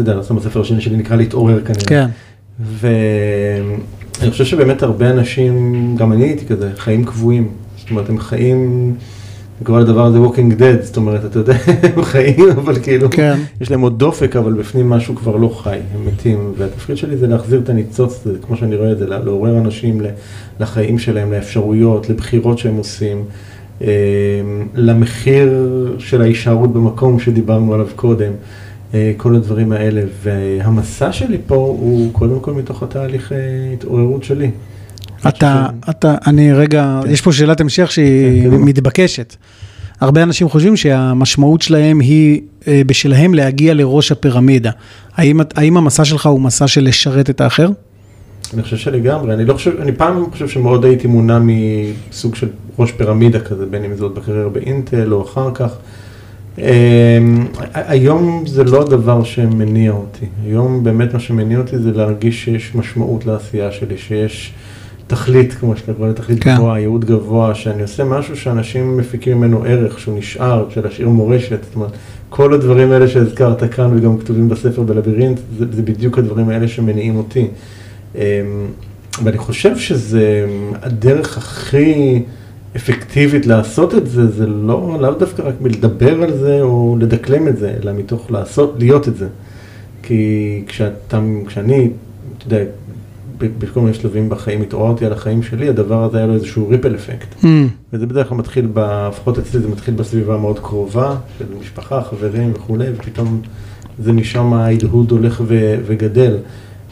יודע, 0.00 0.14
לעשות 0.14 0.36
בספר 0.36 0.60
השני 0.60 0.80
שלי 0.80 0.96
נקרא 0.96 1.16
להתעורר 1.16 1.60
כנראה. 1.60 1.86
כן, 1.86 2.06
ואני 2.60 4.30
חושב 4.30 4.44
שבאמת 4.44 4.82
הרבה 4.82 5.10
אנשים, 5.10 5.96
גם 5.98 6.12
אני 6.12 6.24
הייתי 6.24 6.46
כזה, 6.46 6.70
חיים 6.76 7.04
קבועים. 7.04 7.48
זאת 7.78 7.90
אומרת, 7.90 8.08
הם 8.08 8.18
חיים, 8.18 8.94
נקרא 9.60 9.80
לדבר 9.80 10.06
הזה 10.06 10.18
walking 10.18 10.58
dead, 10.58 10.82
זאת 10.82 10.96
אומרת, 10.96 11.24
אתה 11.24 11.38
יודע, 11.38 11.54
הם 11.96 12.02
חיים, 12.02 12.48
אבל 12.50 12.82
כאילו, 12.82 13.10
כן. 13.10 13.38
יש 13.60 13.70
להם 13.70 13.80
עוד 13.80 13.98
דופק, 13.98 14.36
אבל 14.36 14.52
בפנים 14.52 14.90
משהו 14.90 15.14
כבר 15.14 15.36
לא 15.36 15.48
חי, 15.62 15.78
הם 15.94 16.06
מתים. 16.06 16.52
והתפקיד 16.58 16.96
שלי 16.96 17.16
זה 17.16 17.26
להחזיר 17.26 17.60
את 17.60 17.68
הניצוץ, 17.68 18.20
זה, 18.24 18.32
כמו 18.42 18.56
שאני 18.56 18.76
רואה 18.76 18.92
את 18.92 18.98
זה, 18.98 19.06
לעורר 19.06 19.58
אנשים 19.58 20.00
לחיים 20.60 20.98
שלהם, 20.98 21.32
לאפשרויות, 21.32 22.10
לבחירות 22.10 22.58
שהם 22.58 22.76
עושים. 22.76 23.24
אה, 23.82 23.88
למחיר 24.74 25.48
של 25.98 26.22
ההישארות 26.22 26.72
במקום 26.72 27.20
שדיברנו 27.20 27.74
עליו 27.74 27.88
קודם, 27.96 28.32
אה, 28.94 29.12
כל 29.16 29.34
הדברים 29.34 29.72
האלה. 29.72 30.02
והמסע 30.22 31.12
שלי 31.12 31.38
פה 31.46 31.54
הוא 31.54 32.12
קודם 32.12 32.40
כל 32.40 32.52
מתוך 32.52 32.82
התהליך 32.82 33.32
אה, 33.32 33.38
התעוררות 33.72 34.24
שלי. 34.24 34.50
אתה, 35.28 35.66
אתה, 35.90 36.14
אני 36.26 36.52
רגע, 36.52 37.00
כן. 37.04 37.10
יש 37.10 37.20
פה 37.20 37.32
שאלת 37.32 37.60
המשך 37.60 37.92
שהיא 37.92 38.42
כן, 38.42 38.48
קדימה. 38.48 38.64
מתבקשת. 38.64 39.36
הרבה 40.00 40.22
אנשים 40.22 40.48
חושבים 40.48 40.76
שהמשמעות 40.76 41.62
שלהם 41.62 42.00
היא 42.00 42.40
אה, 42.68 42.82
בשלהם 42.86 43.34
להגיע 43.34 43.74
לראש 43.74 44.12
הפירמידה. 44.12 44.70
האם, 45.16 45.40
האם 45.54 45.76
המסע 45.76 46.04
שלך 46.04 46.26
הוא 46.26 46.40
מסע 46.40 46.68
של 46.68 46.84
לשרת 46.84 47.30
את 47.30 47.40
האחר? 47.40 47.68
אני 48.54 48.62
חושב 48.62 48.76
שלגמרי, 48.76 49.34
אני 49.34 49.44
לא 49.44 49.54
חושב, 49.54 49.80
אני 49.80 49.92
פעם 49.92 50.30
חושב 50.30 50.48
שמאוד 50.48 50.84
הייתי 50.84 51.06
מונע 51.06 51.38
מסוג 51.42 52.34
של 52.34 52.48
ראש 52.78 52.92
פירמידה 52.92 53.40
כזה, 53.40 53.66
בין 53.66 53.84
אם 53.84 53.96
זה 53.96 54.04
עוד 54.04 54.14
בקריירה 54.14 54.48
באינטל 54.48 55.12
או 55.12 55.22
אחר 55.22 55.50
כך. 55.54 55.70
אמ, 56.58 56.64
היום 57.74 58.44
זה 58.46 58.64
לא 58.64 58.82
הדבר 58.82 59.24
שמניע 59.24 59.92
אותי, 59.92 60.26
היום 60.44 60.84
באמת 60.84 61.14
מה 61.14 61.20
שמניע 61.20 61.58
אותי 61.58 61.78
זה 61.78 61.92
להרגיש 61.92 62.44
שיש 62.44 62.74
משמעות 62.74 63.26
לעשייה 63.26 63.72
שלי, 63.72 63.98
שיש 63.98 64.52
תכלית, 65.12 65.52
כמו 65.52 65.76
שאתה 65.76 65.92
קורא 65.92 66.08
לתכלית 66.08 66.44
כן. 66.44 66.54
גבוהה, 66.54 66.80
ייעוד 66.80 67.04
גבוה, 67.04 67.54
שאני 67.54 67.82
עושה 67.82 68.04
משהו 68.04 68.36
שאנשים 68.36 68.96
מפיקים 68.96 69.38
ממנו 69.38 69.64
ערך, 69.64 69.98
שהוא 69.98 70.18
נשאר, 70.18 70.66
של 70.70 70.80
להשאיר 70.84 71.08
מורשת, 71.08 71.64
זאת 71.64 71.74
אומרת, 71.74 71.90
כל 72.28 72.54
הדברים 72.54 72.92
האלה 72.92 73.08
שהזכרת 73.08 73.74
כאן 73.74 73.96
וגם 73.96 74.18
כתובים 74.18 74.48
בספר 74.48 74.82
בלבירינט, 74.82 75.40
זה, 75.58 75.64
זה 75.72 75.82
בדיוק 75.82 76.18
הדברים 76.18 76.48
האלה 76.48 76.68
שמניעים 76.68 77.16
אותי. 77.16 77.46
אמ, 78.14 78.20
ואני 79.24 79.38
חושב 79.38 79.76
שזה 79.76 80.46
הדרך 80.82 81.38
הכי 81.38 82.22
אפקטיבית 82.76 83.46
לעשות 83.46 83.94
את 83.94 84.06
זה, 84.06 84.30
זה 84.30 84.46
לא, 84.46 84.98
לאו 85.00 85.12
דווקא 85.12 85.42
רק 85.42 85.54
מלדבר 85.60 86.22
על 86.22 86.36
זה 86.36 86.60
או 86.62 86.96
לדקלם 87.00 87.48
את 87.48 87.56
זה, 87.56 87.74
אלא 87.82 87.92
מתוך 87.92 88.30
לעשות, 88.30 88.74
להיות 88.78 89.08
את 89.08 89.16
זה. 89.16 89.26
כי 90.02 90.62
כשאתה, 90.66 91.20
כשאני, 91.46 91.90
אתה 92.38 92.46
יודע, 92.46 92.64
בכל 93.58 93.80
מיני 93.80 93.94
שלבים 93.94 94.28
בחיים 94.28 94.62
התעוררתי 94.62 95.06
על 95.06 95.12
החיים 95.12 95.42
שלי, 95.42 95.68
הדבר 95.68 96.04
הזה 96.04 96.18
היה 96.18 96.26
לו 96.26 96.34
איזשהו 96.34 96.68
ריפל 96.68 96.94
אפקט. 96.94 97.34
Mm, 97.42 97.46
וזה 97.92 98.06
בדרך 98.06 98.28
כלל 98.28 98.38
מתחיל, 98.38 98.68
לפחות 99.08 99.38
אצלי 99.38 99.60
זה 99.60 99.68
מתחיל 99.68 99.94
בסביבה 99.94 100.36
מאוד 100.36 100.58
קרובה, 100.58 101.16
של 101.38 101.44
משפחה, 101.60 102.02
חברים 102.02 102.52
וכולי, 102.54 102.86
ופתאום 102.96 103.40
זה 103.98 104.12
משם 104.12 104.52
ההדהוד 104.52 105.10
הולך 105.10 105.42
ו- 105.46 105.76
וגדל. 105.86 106.36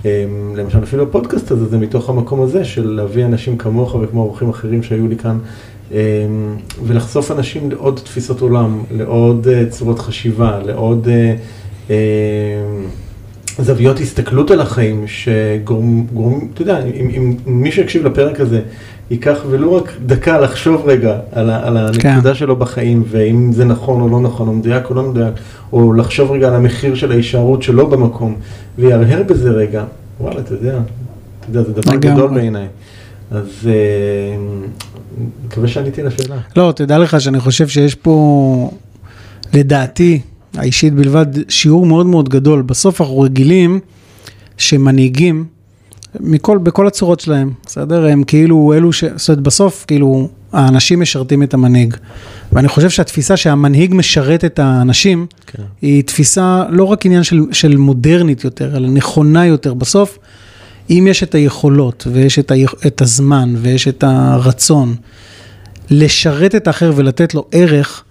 אמ, 0.04 0.10
למשל 0.56 0.82
אפילו 0.82 1.02
הפודקאסט 1.02 1.50
הזה, 1.50 1.66
זה 1.66 1.78
מתוך 1.78 2.10
המקום 2.10 2.42
הזה 2.42 2.64
של 2.64 2.88
להביא 2.90 3.24
אנשים 3.24 3.58
כמוך 3.58 3.94
וכמו 3.94 4.20
אורחים 4.22 4.50
אחרים 4.50 4.82
שהיו 4.82 5.08
לי 5.08 5.16
כאן, 5.16 5.38
אמ, 5.92 5.96
ולחשוף 6.86 7.30
אנשים 7.30 7.70
לעוד 7.70 8.00
תפיסות 8.04 8.40
עולם, 8.40 8.82
לעוד 8.90 9.48
אה, 9.48 9.64
צורות 9.70 9.98
חשיבה, 9.98 10.60
לעוד 10.64 11.08
אה, 11.08 11.34
אמ, 11.90 11.94
זוויות 13.62 14.00
הסתכלות 14.00 14.50
על 14.50 14.60
החיים 14.60 15.04
שגורמים, 15.06 16.48
אתה 16.54 16.62
יודע, 16.62 16.78
אם, 16.84 17.10
אם 17.16 17.36
מי 17.46 17.72
שיקשיב 17.72 18.06
לפרק 18.06 18.40
הזה 18.40 18.60
ייקח 19.10 19.38
ולו 19.50 19.74
רק 19.74 19.92
דקה 20.06 20.40
לחשוב 20.40 20.82
רגע 20.86 21.18
על, 21.32 21.50
ה, 21.50 21.66
על 21.66 21.76
הנקודה 21.76 22.30
כן. 22.30 22.34
שלו 22.34 22.56
בחיים, 22.56 23.02
ואם 23.06 23.52
זה 23.52 23.64
נכון 23.64 24.00
או 24.00 24.08
לא 24.08 24.20
נכון, 24.20 24.48
או 24.48 24.52
מדויק 24.52 24.90
או 24.90 24.94
לא 24.94 25.02
מדויק, 25.02 25.34
או 25.72 25.92
לחשוב 25.92 26.30
רגע 26.30 26.48
על 26.48 26.54
המחיר 26.54 26.94
של 26.94 27.12
ההישארות 27.12 27.62
שלו 27.62 27.90
במקום, 27.90 28.36
ויהרהר 28.78 29.22
בזה 29.22 29.50
רגע, 29.50 29.84
וואלה, 30.20 30.40
אתה 30.40 30.54
יודע, 30.54 30.78
אתה 31.40 31.48
יודע, 31.48 31.62
זה 31.62 31.72
דבר. 31.72 31.96
גדול 31.96 32.34
בעיניי. 32.34 32.66
אז 33.30 33.46
אה, 33.66 34.36
מקווה 35.46 35.68
שעניתי 35.68 36.02
לשאלה. 36.02 36.36
לא, 36.56 36.72
תדע 36.76 36.98
לך 36.98 37.20
שאני 37.20 37.40
חושב 37.40 37.68
שיש 37.68 37.94
פה, 37.94 38.70
לדעתי, 39.54 40.20
האישית 40.56 40.94
בלבד, 40.94 41.26
שיעור 41.48 41.86
מאוד 41.86 42.06
מאוד 42.06 42.28
גדול. 42.28 42.62
בסוף 42.62 43.00
אנחנו 43.00 43.20
רגילים 43.20 43.80
שמנהיגים, 44.58 45.44
מכל, 46.20 46.58
בכל 46.58 46.86
הצורות 46.86 47.20
שלהם, 47.20 47.52
בסדר? 47.66 48.06
הם 48.06 48.24
כאילו 48.24 48.72
אלו 48.76 48.92
ש... 48.92 49.04
זאת 49.16 49.28
אומרת, 49.28 49.42
בסוף, 49.42 49.84
כאילו, 49.88 50.28
האנשים 50.52 51.00
משרתים 51.00 51.42
את 51.42 51.54
המנהיג. 51.54 51.96
ואני 52.52 52.68
חושב 52.68 52.90
שהתפיסה 52.90 53.36
שהמנהיג 53.36 53.94
משרת 53.94 54.44
את 54.44 54.58
האנשים, 54.58 55.26
כן. 55.46 55.62
היא 55.82 56.02
תפיסה 56.02 56.64
לא 56.70 56.84
רק 56.84 57.06
עניין 57.06 57.22
של, 57.22 57.40
של 57.52 57.76
מודרנית 57.76 58.44
יותר, 58.44 58.76
אלא 58.76 58.88
נכונה 58.88 59.46
יותר. 59.46 59.74
בסוף, 59.74 60.18
אם 60.90 61.06
יש 61.10 61.22
את 61.22 61.34
היכולות, 61.34 62.06
ויש 62.12 62.38
את, 62.38 62.50
ה, 62.50 62.54
את 62.86 63.00
הזמן, 63.00 63.54
ויש 63.56 63.88
את 63.88 64.04
הרצון 64.06 64.94
לשרת 65.90 66.54
את 66.54 66.66
האחר 66.66 66.92
ולתת 66.96 67.34
לו 67.34 67.44
ערך, 67.52 68.04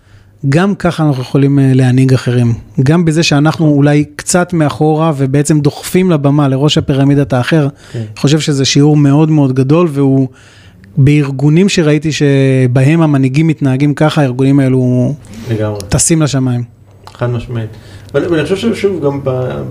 גם 0.50 0.76
ככה 0.76 1.04
אנחנו 1.04 1.22
יכולים 1.22 1.60
אה, 1.60 1.72
להנהיג 1.74 2.14
אחרים. 2.14 2.54
גם 2.84 3.06
בזה 3.06 3.24
שאנחנו 3.24 3.70
אולי 3.70 4.06
קצת 4.16 4.54
מאחורה 4.54 5.12
ובעצם 5.18 5.60
דוחפים 5.60 6.12
לבמה 6.12 6.48
לראש 6.48 6.78
הפירמידת 6.78 7.34
האחר, 7.34 7.68
כן. 7.92 8.00
אני 8.00 8.18
חושב 8.18 8.40
שזה 8.40 8.66
שיעור 8.66 8.98
מאוד 8.98 9.30
מאוד 9.30 9.54
גדול 9.54 9.88
והוא 9.92 10.28
בארגונים 10.98 11.70
שראיתי 11.70 12.12
שבהם 12.12 13.02
המנהיגים 13.02 13.48
מתנהגים 13.48 13.94
ככה, 13.94 14.22
הארגונים 14.22 14.60
האלו 14.60 15.14
לגמרי. 15.52 15.80
טסים 15.90 16.22
לשמיים. 16.22 16.64
חד 17.14 17.30
משמעית. 17.30 17.70
ואני 18.14 18.28
ואני 18.28 18.44
חושב 18.44 18.56
ששוב, 18.56 19.06
גם 19.06 19.20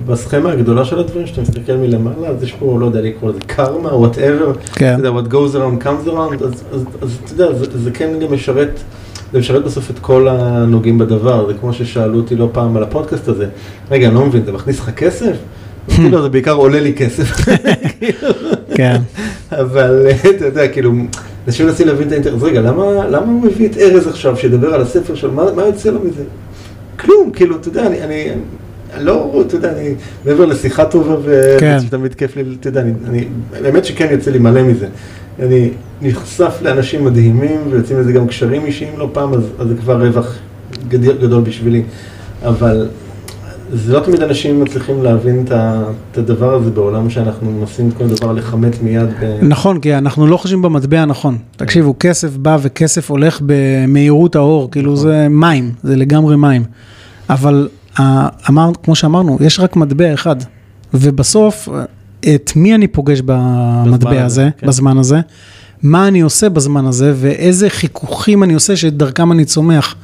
בסכמה 0.07 0.53
הגדולה 0.53 0.85
של 0.85 0.99
הדברים, 0.99 1.27
שאתה 1.27 1.41
מסתכל 1.41 1.73
מלמעלה, 1.73 2.29
אז 2.29 2.43
יש 2.43 2.53
פה, 2.53 2.77
לא 2.81 2.87
יודע 2.87 3.01
לקרוא 3.01 3.31
לזה 3.31 3.41
קרמה, 3.47 3.95
whatever, 3.95 4.53
כן. 4.73 4.99
אתה 5.01 5.09
יודע, 5.09 5.21
what 5.21 5.33
goes 5.33 5.55
around 5.55 5.85
comes 5.85 6.09
around, 6.09 6.45
אז 6.45 7.19
אתה 7.25 7.33
יודע, 7.33 7.59
זה, 7.59 7.79
זה 7.79 7.91
כן 7.91 8.11
גם 8.23 8.35
משרת, 8.35 8.81
זה 9.33 9.39
משרת 9.39 9.65
בסוף 9.65 9.91
את 9.91 9.99
כל 9.99 10.29
הנוגעים 10.29 10.99
בדבר, 10.99 11.47
זה 11.47 11.55
כמו 11.61 11.73
ששאלו 11.73 12.17
אותי 12.17 12.37
לא 12.37 12.49
פעם 12.53 12.77
על 12.77 12.83
הפודקאסט 12.83 13.29
הזה, 13.29 13.47
רגע, 13.91 14.07
אני 14.07 14.15
לא 14.15 14.27
מבין, 14.27 14.45
זה 14.45 14.53
מכניס 14.53 14.81
לך 14.81 14.91
כסף? 14.91 15.37
אמרתי 15.89 16.11
לו, 16.11 16.23
זה 16.23 16.29
בעיקר 16.29 16.53
עולה 16.53 16.81
לי 16.81 16.95
כסף. 16.95 17.31
כן. 18.77 18.97
אבל 19.53 20.07
אתה 20.37 20.45
יודע, 20.45 20.69
כאילו, 20.69 20.93
אנשים 21.47 21.67
מנסים 21.67 21.87
להבין 21.87 22.07
את 22.07 22.13
האינטרס, 22.13 22.43
רגע, 22.43 22.61
למה, 22.61 23.07
למה 23.07 23.27
הוא 23.27 23.43
מביא 23.43 23.69
את 23.69 23.77
ארז 23.77 24.07
עכשיו, 24.07 24.37
שידבר 24.37 24.75
על 24.75 24.83
הספר 24.83 25.15
שלו, 25.15 25.33
מה, 25.33 25.53
מה 25.53 25.63
יוצא 25.63 25.91
לו 25.91 26.01
מזה? 26.01 26.23
כלום, 26.99 27.31
כאילו, 27.31 27.57
אתה 27.57 27.69
יודע, 27.69 27.87
אני, 27.87 28.03
אני 28.03 28.31
לא, 29.01 29.43
אתה 29.47 29.57
יודע, 29.57 29.73
אני, 29.73 29.95
מעבר 30.25 30.47
לשיחה 30.47 30.85
טובה, 30.85 31.15
כן. 31.61 31.79
ותמיד 31.87 32.15
כיף 32.15 32.37
לי, 32.37 32.43
אתה 32.61 32.69
יודע, 32.69 32.81
אני, 32.81 33.25
האמת 33.65 33.85
שכן 33.85 34.09
יוצא 34.11 34.31
לי 34.31 34.39
מלא 34.39 34.63
מזה. 34.63 34.87
אני 35.43 35.71
נחשף 36.03 36.59
לאנשים 36.63 37.05
מדהימים, 37.05 37.61
ויוצאים 37.71 38.01
לזה 38.01 38.13
גם 38.13 38.27
קשרים 38.27 38.65
אישיים 38.65 38.99
לא 38.99 39.11
פעם, 39.13 39.35
אז, 39.35 39.43
אז 39.59 39.69
זה 39.69 39.75
כבר 39.75 40.07
רווח 40.07 40.35
גדול, 40.89 41.17
גדול 41.21 41.43
בשבילי. 41.43 41.83
אבל 42.45 42.89
זה 43.73 43.93
לא 43.93 44.01
תמיד 44.01 44.23
אנשים 44.23 44.65
מצליחים 44.65 45.03
להבין 45.03 45.45
את, 45.49 46.19
הדבר 46.19 46.55
הזה 46.55 46.71
בעולם 46.71 47.11
שאנחנו 47.11 47.51
מנסים 47.51 47.91
כל 47.91 48.07
דבר 48.07 48.33
לכמת 48.33 48.83
מיד. 48.83 49.09
ב... 49.21 49.39
נכון, 49.43 49.81
כי 49.81 49.95
אנחנו 49.95 50.27
לא 50.27 50.37
חושבים 50.37 50.63
במטבע 50.63 51.01
הנכון. 51.01 51.39
תקשיבו, 51.57 51.95
כסף 52.01 52.37
בא 52.37 52.59
וכסף 52.63 53.11
הולך 53.11 53.41
במהירות 53.47 54.37
האור, 54.37 54.71
כאילו 54.71 54.97
זה 54.97 55.27
מים, 55.31 55.73
זה 55.83 55.97
לגמרי 55.97 56.37
מים. 56.37 56.65
אבל 57.31 57.69
אמר, 58.49 58.71
כמו 58.83 58.95
שאמרנו, 58.95 59.39
יש 59.41 59.61
רק 59.61 59.77
מטבע 59.77 60.15
אחד, 60.15 60.37
ובסוף, 60.95 61.69
את 62.21 62.53
מי 62.57 62.75
אני 62.75 62.87
פוגש 62.87 63.21
במטבע 63.25 64.11
הזה, 64.11 64.25
הזה, 64.25 64.49
כן. 64.59 64.67
בזמן 64.67 64.99
הזה, 64.99 65.21
מה 65.83 66.09
אני 66.09 66.21
עושה 66.21 66.49
בזמן 66.49 66.87
הזה, 66.87 67.13
ואיזה 67.17 67.71
חיכוכים 67.71 68.43
אני 68.43 68.55
עושה 68.55 68.77
שדרכם 68.77 69.33
אני 69.33 69.45
צומח. 69.45 69.95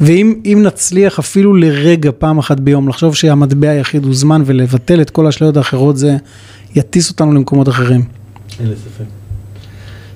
ואם 0.00 0.34
אם 0.44 0.62
נצליח 0.62 1.18
אפילו 1.18 1.54
לרגע 1.54 2.10
פעם 2.18 2.38
אחת 2.38 2.60
ביום 2.60 2.88
לחשוב 2.88 3.14
שהמטבע 3.14 3.68
היחיד 3.68 4.04
הוא 4.04 4.14
זמן 4.14 4.42
ולבטל 4.46 5.00
את 5.00 5.10
כל 5.10 5.26
האשליות 5.26 5.56
האחרות, 5.56 5.96
זה 5.96 6.16
יטיס 6.74 7.10
אותנו 7.10 7.32
למקומות 7.32 7.68
אחרים. 7.68 8.04
אין 8.60 8.68
לי 8.68 8.76
ספק. 8.76 9.23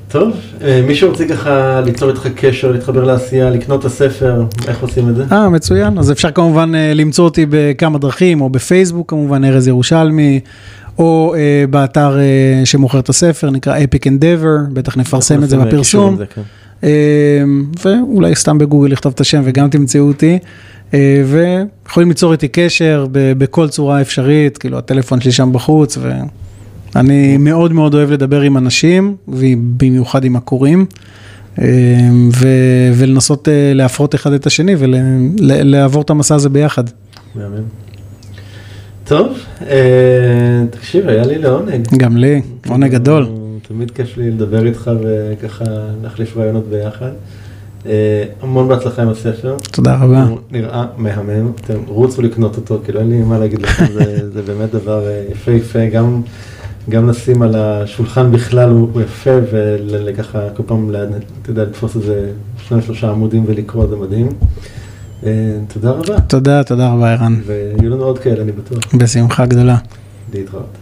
טוב, 0.08 0.32
אה, 0.64 0.82
מישהו 0.86 1.10
רוצה 1.10 1.28
ככה 1.28 1.80
ליצור 1.84 2.10
איתך 2.10 2.28
קשר, 2.36 2.72
להתחבר 2.72 3.04
לעשייה, 3.04 3.50
לקנות 3.50 3.80
את 3.80 3.84
הספר, 3.84 4.44
איך 4.68 4.80
עושים 4.82 5.08
את 5.08 5.16
זה? 5.16 5.24
אה, 5.32 5.48
מצוין. 5.48 5.98
אז 5.98 6.12
אפשר 6.12 6.30
כמובן 6.30 6.74
אה, 6.74 6.94
למצוא 6.94 7.24
אותי 7.24 7.46
בכמה 7.50 7.98
דרכים, 7.98 8.40
או 8.40 8.50
בפייסבוק 8.50 9.10
כמובן, 9.10 9.44
ארז 9.44 9.68
ירושלמי, 9.68 10.40
או 10.98 11.34
אה, 11.36 11.64
באתר 11.70 12.18
אה, 12.18 12.60
שמוכר 12.66 12.98
את 12.98 13.08
הספר, 13.08 13.50
נקרא 13.50 13.78
Epic 13.78 14.06
Endeavor, 14.06 14.72
בטח 14.72 14.96
נפרסם 14.96 15.42
את 15.42 15.48
זה 15.48 15.56
בפרסום. 15.56 16.16
זה, 16.16 16.26
כן. 16.26 16.42
אה, 16.84 17.42
ואולי 17.84 18.34
סתם 18.34 18.58
בגוגל 18.58 18.92
לכתוב 18.92 19.12
את 19.14 19.20
השם 19.20 19.42
וגם 19.44 19.70
תמצאו 19.70 20.00
אותי. 20.08 20.38
אה, 20.94 21.22
ויכולים 21.26 22.08
ליצור 22.08 22.32
איתי 22.32 22.48
קשר 22.48 23.06
ב- 23.12 23.32
בכל 23.38 23.68
צורה 23.68 24.00
אפשרית, 24.00 24.58
כאילו 24.58 24.78
הטלפון 24.78 25.20
שלי 25.20 25.32
שם 25.32 25.52
בחוץ, 25.52 25.98
ואני 26.98 27.36
מאוד 27.36 27.72
מאוד 27.72 27.94
אוהב 27.94 28.10
לדבר 28.10 28.40
עם 28.40 28.56
אנשים, 28.56 29.16
ובמיוחד 29.28 30.24
עם 30.24 30.36
הקוראים, 30.36 30.86
אה, 31.60 31.64
ו- 32.36 32.92
ולנסות 32.94 33.48
אה, 33.48 33.72
להפרות 33.74 34.14
אחד 34.14 34.32
את 34.32 34.46
השני 34.46 34.74
ולעבור 34.78 36.02
את 36.02 36.10
המסע 36.10 36.34
הזה 36.34 36.48
ביחד. 36.48 36.84
טוב, 39.04 39.38
אה, 39.66 40.64
תקשיב, 40.70 41.08
היה 41.08 41.26
לי 41.26 41.38
לעונג. 41.38 41.88
גם 41.96 42.16
לי, 42.16 42.42
עונג 42.68 42.90
גדול. 42.90 43.28
תמיד 43.68 43.90
כיף 43.90 44.16
לי 44.16 44.30
לדבר 44.30 44.66
איתך 44.66 44.90
וככה 45.02 45.64
להחליף 46.02 46.36
רעיונות 46.36 46.68
ביחד. 46.68 47.10
אה, 47.86 48.24
המון 48.42 48.68
בהצלחה 48.68 49.02
עם 49.02 49.08
הספר. 49.08 49.56
תודה 49.72 49.94
רבה. 49.94 50.22
הוא 50.22 50.38
נראה 50.50 50.86
מהמם, 50.96 51.52
אתם 51.64 51.78
רוצו 51.86 52.22
לקנות 52.22 52.56
אותו, 52.56 52.80
כאילו 52.84 53.00
אין 53.00 53.10
לי 53.10 53.22
מה 53.22 53.38
להגיד 53.38 53.62
לכם, 53.62 53.84
זה, 54.32 54.42
באמת 54.42 54.70
דבר 54.70 55.02
יפהפה, 55.32 55.86
גם, 55.86 56.22
גם 56.88 57.08
לשים 57.08 57.42
על 57.42 57.54
השולחן 57.54 58.32
בכלל 58.32 58.70
הוא, 58.70 58.88
הוא 58.92 59.02
יפה, 59.02 59.30
וככה 59.50 60.50
כל 60.56 60.62
פעם, 60.66 60.90
אתה 61.42 61.50
יודע, 61.50 61.64
לתפוס 61.64 61.96
איזה 61.96 62.32
שניים 62.58 62.82
שלושה 62.82 63.10
עמודים 63.10 63.44
ולקרוא, 63.46 63.86
זה 63.86 63.96
מדהים. 63.96 64.28
אה, 65.26 65.58
תודה 65.74 65.90
רבה, 65.90 66.20
תודה, 66.20 66.64
תודה 66.64 66.92
רבה 66.92 67.12
ערן. 67.12 67.40
ויהיו 67.46 67.90
לנו 67.90 68.04
עוד 68.04 68.18
כאלה, 68.18 68.42
אני 68.42 68.52
בטוח. 68.52 68.94
בשמחה 68.94 69.46
גדולה. 69.46 69.76
להתראות. 70.34 70.76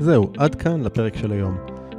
זהו, 0.00 0.30
עד 0.38 0.54
כאן 0.54 0.80
לפרק 0.82 1.16
של 1.16 1.32
היום. 1.32 1.73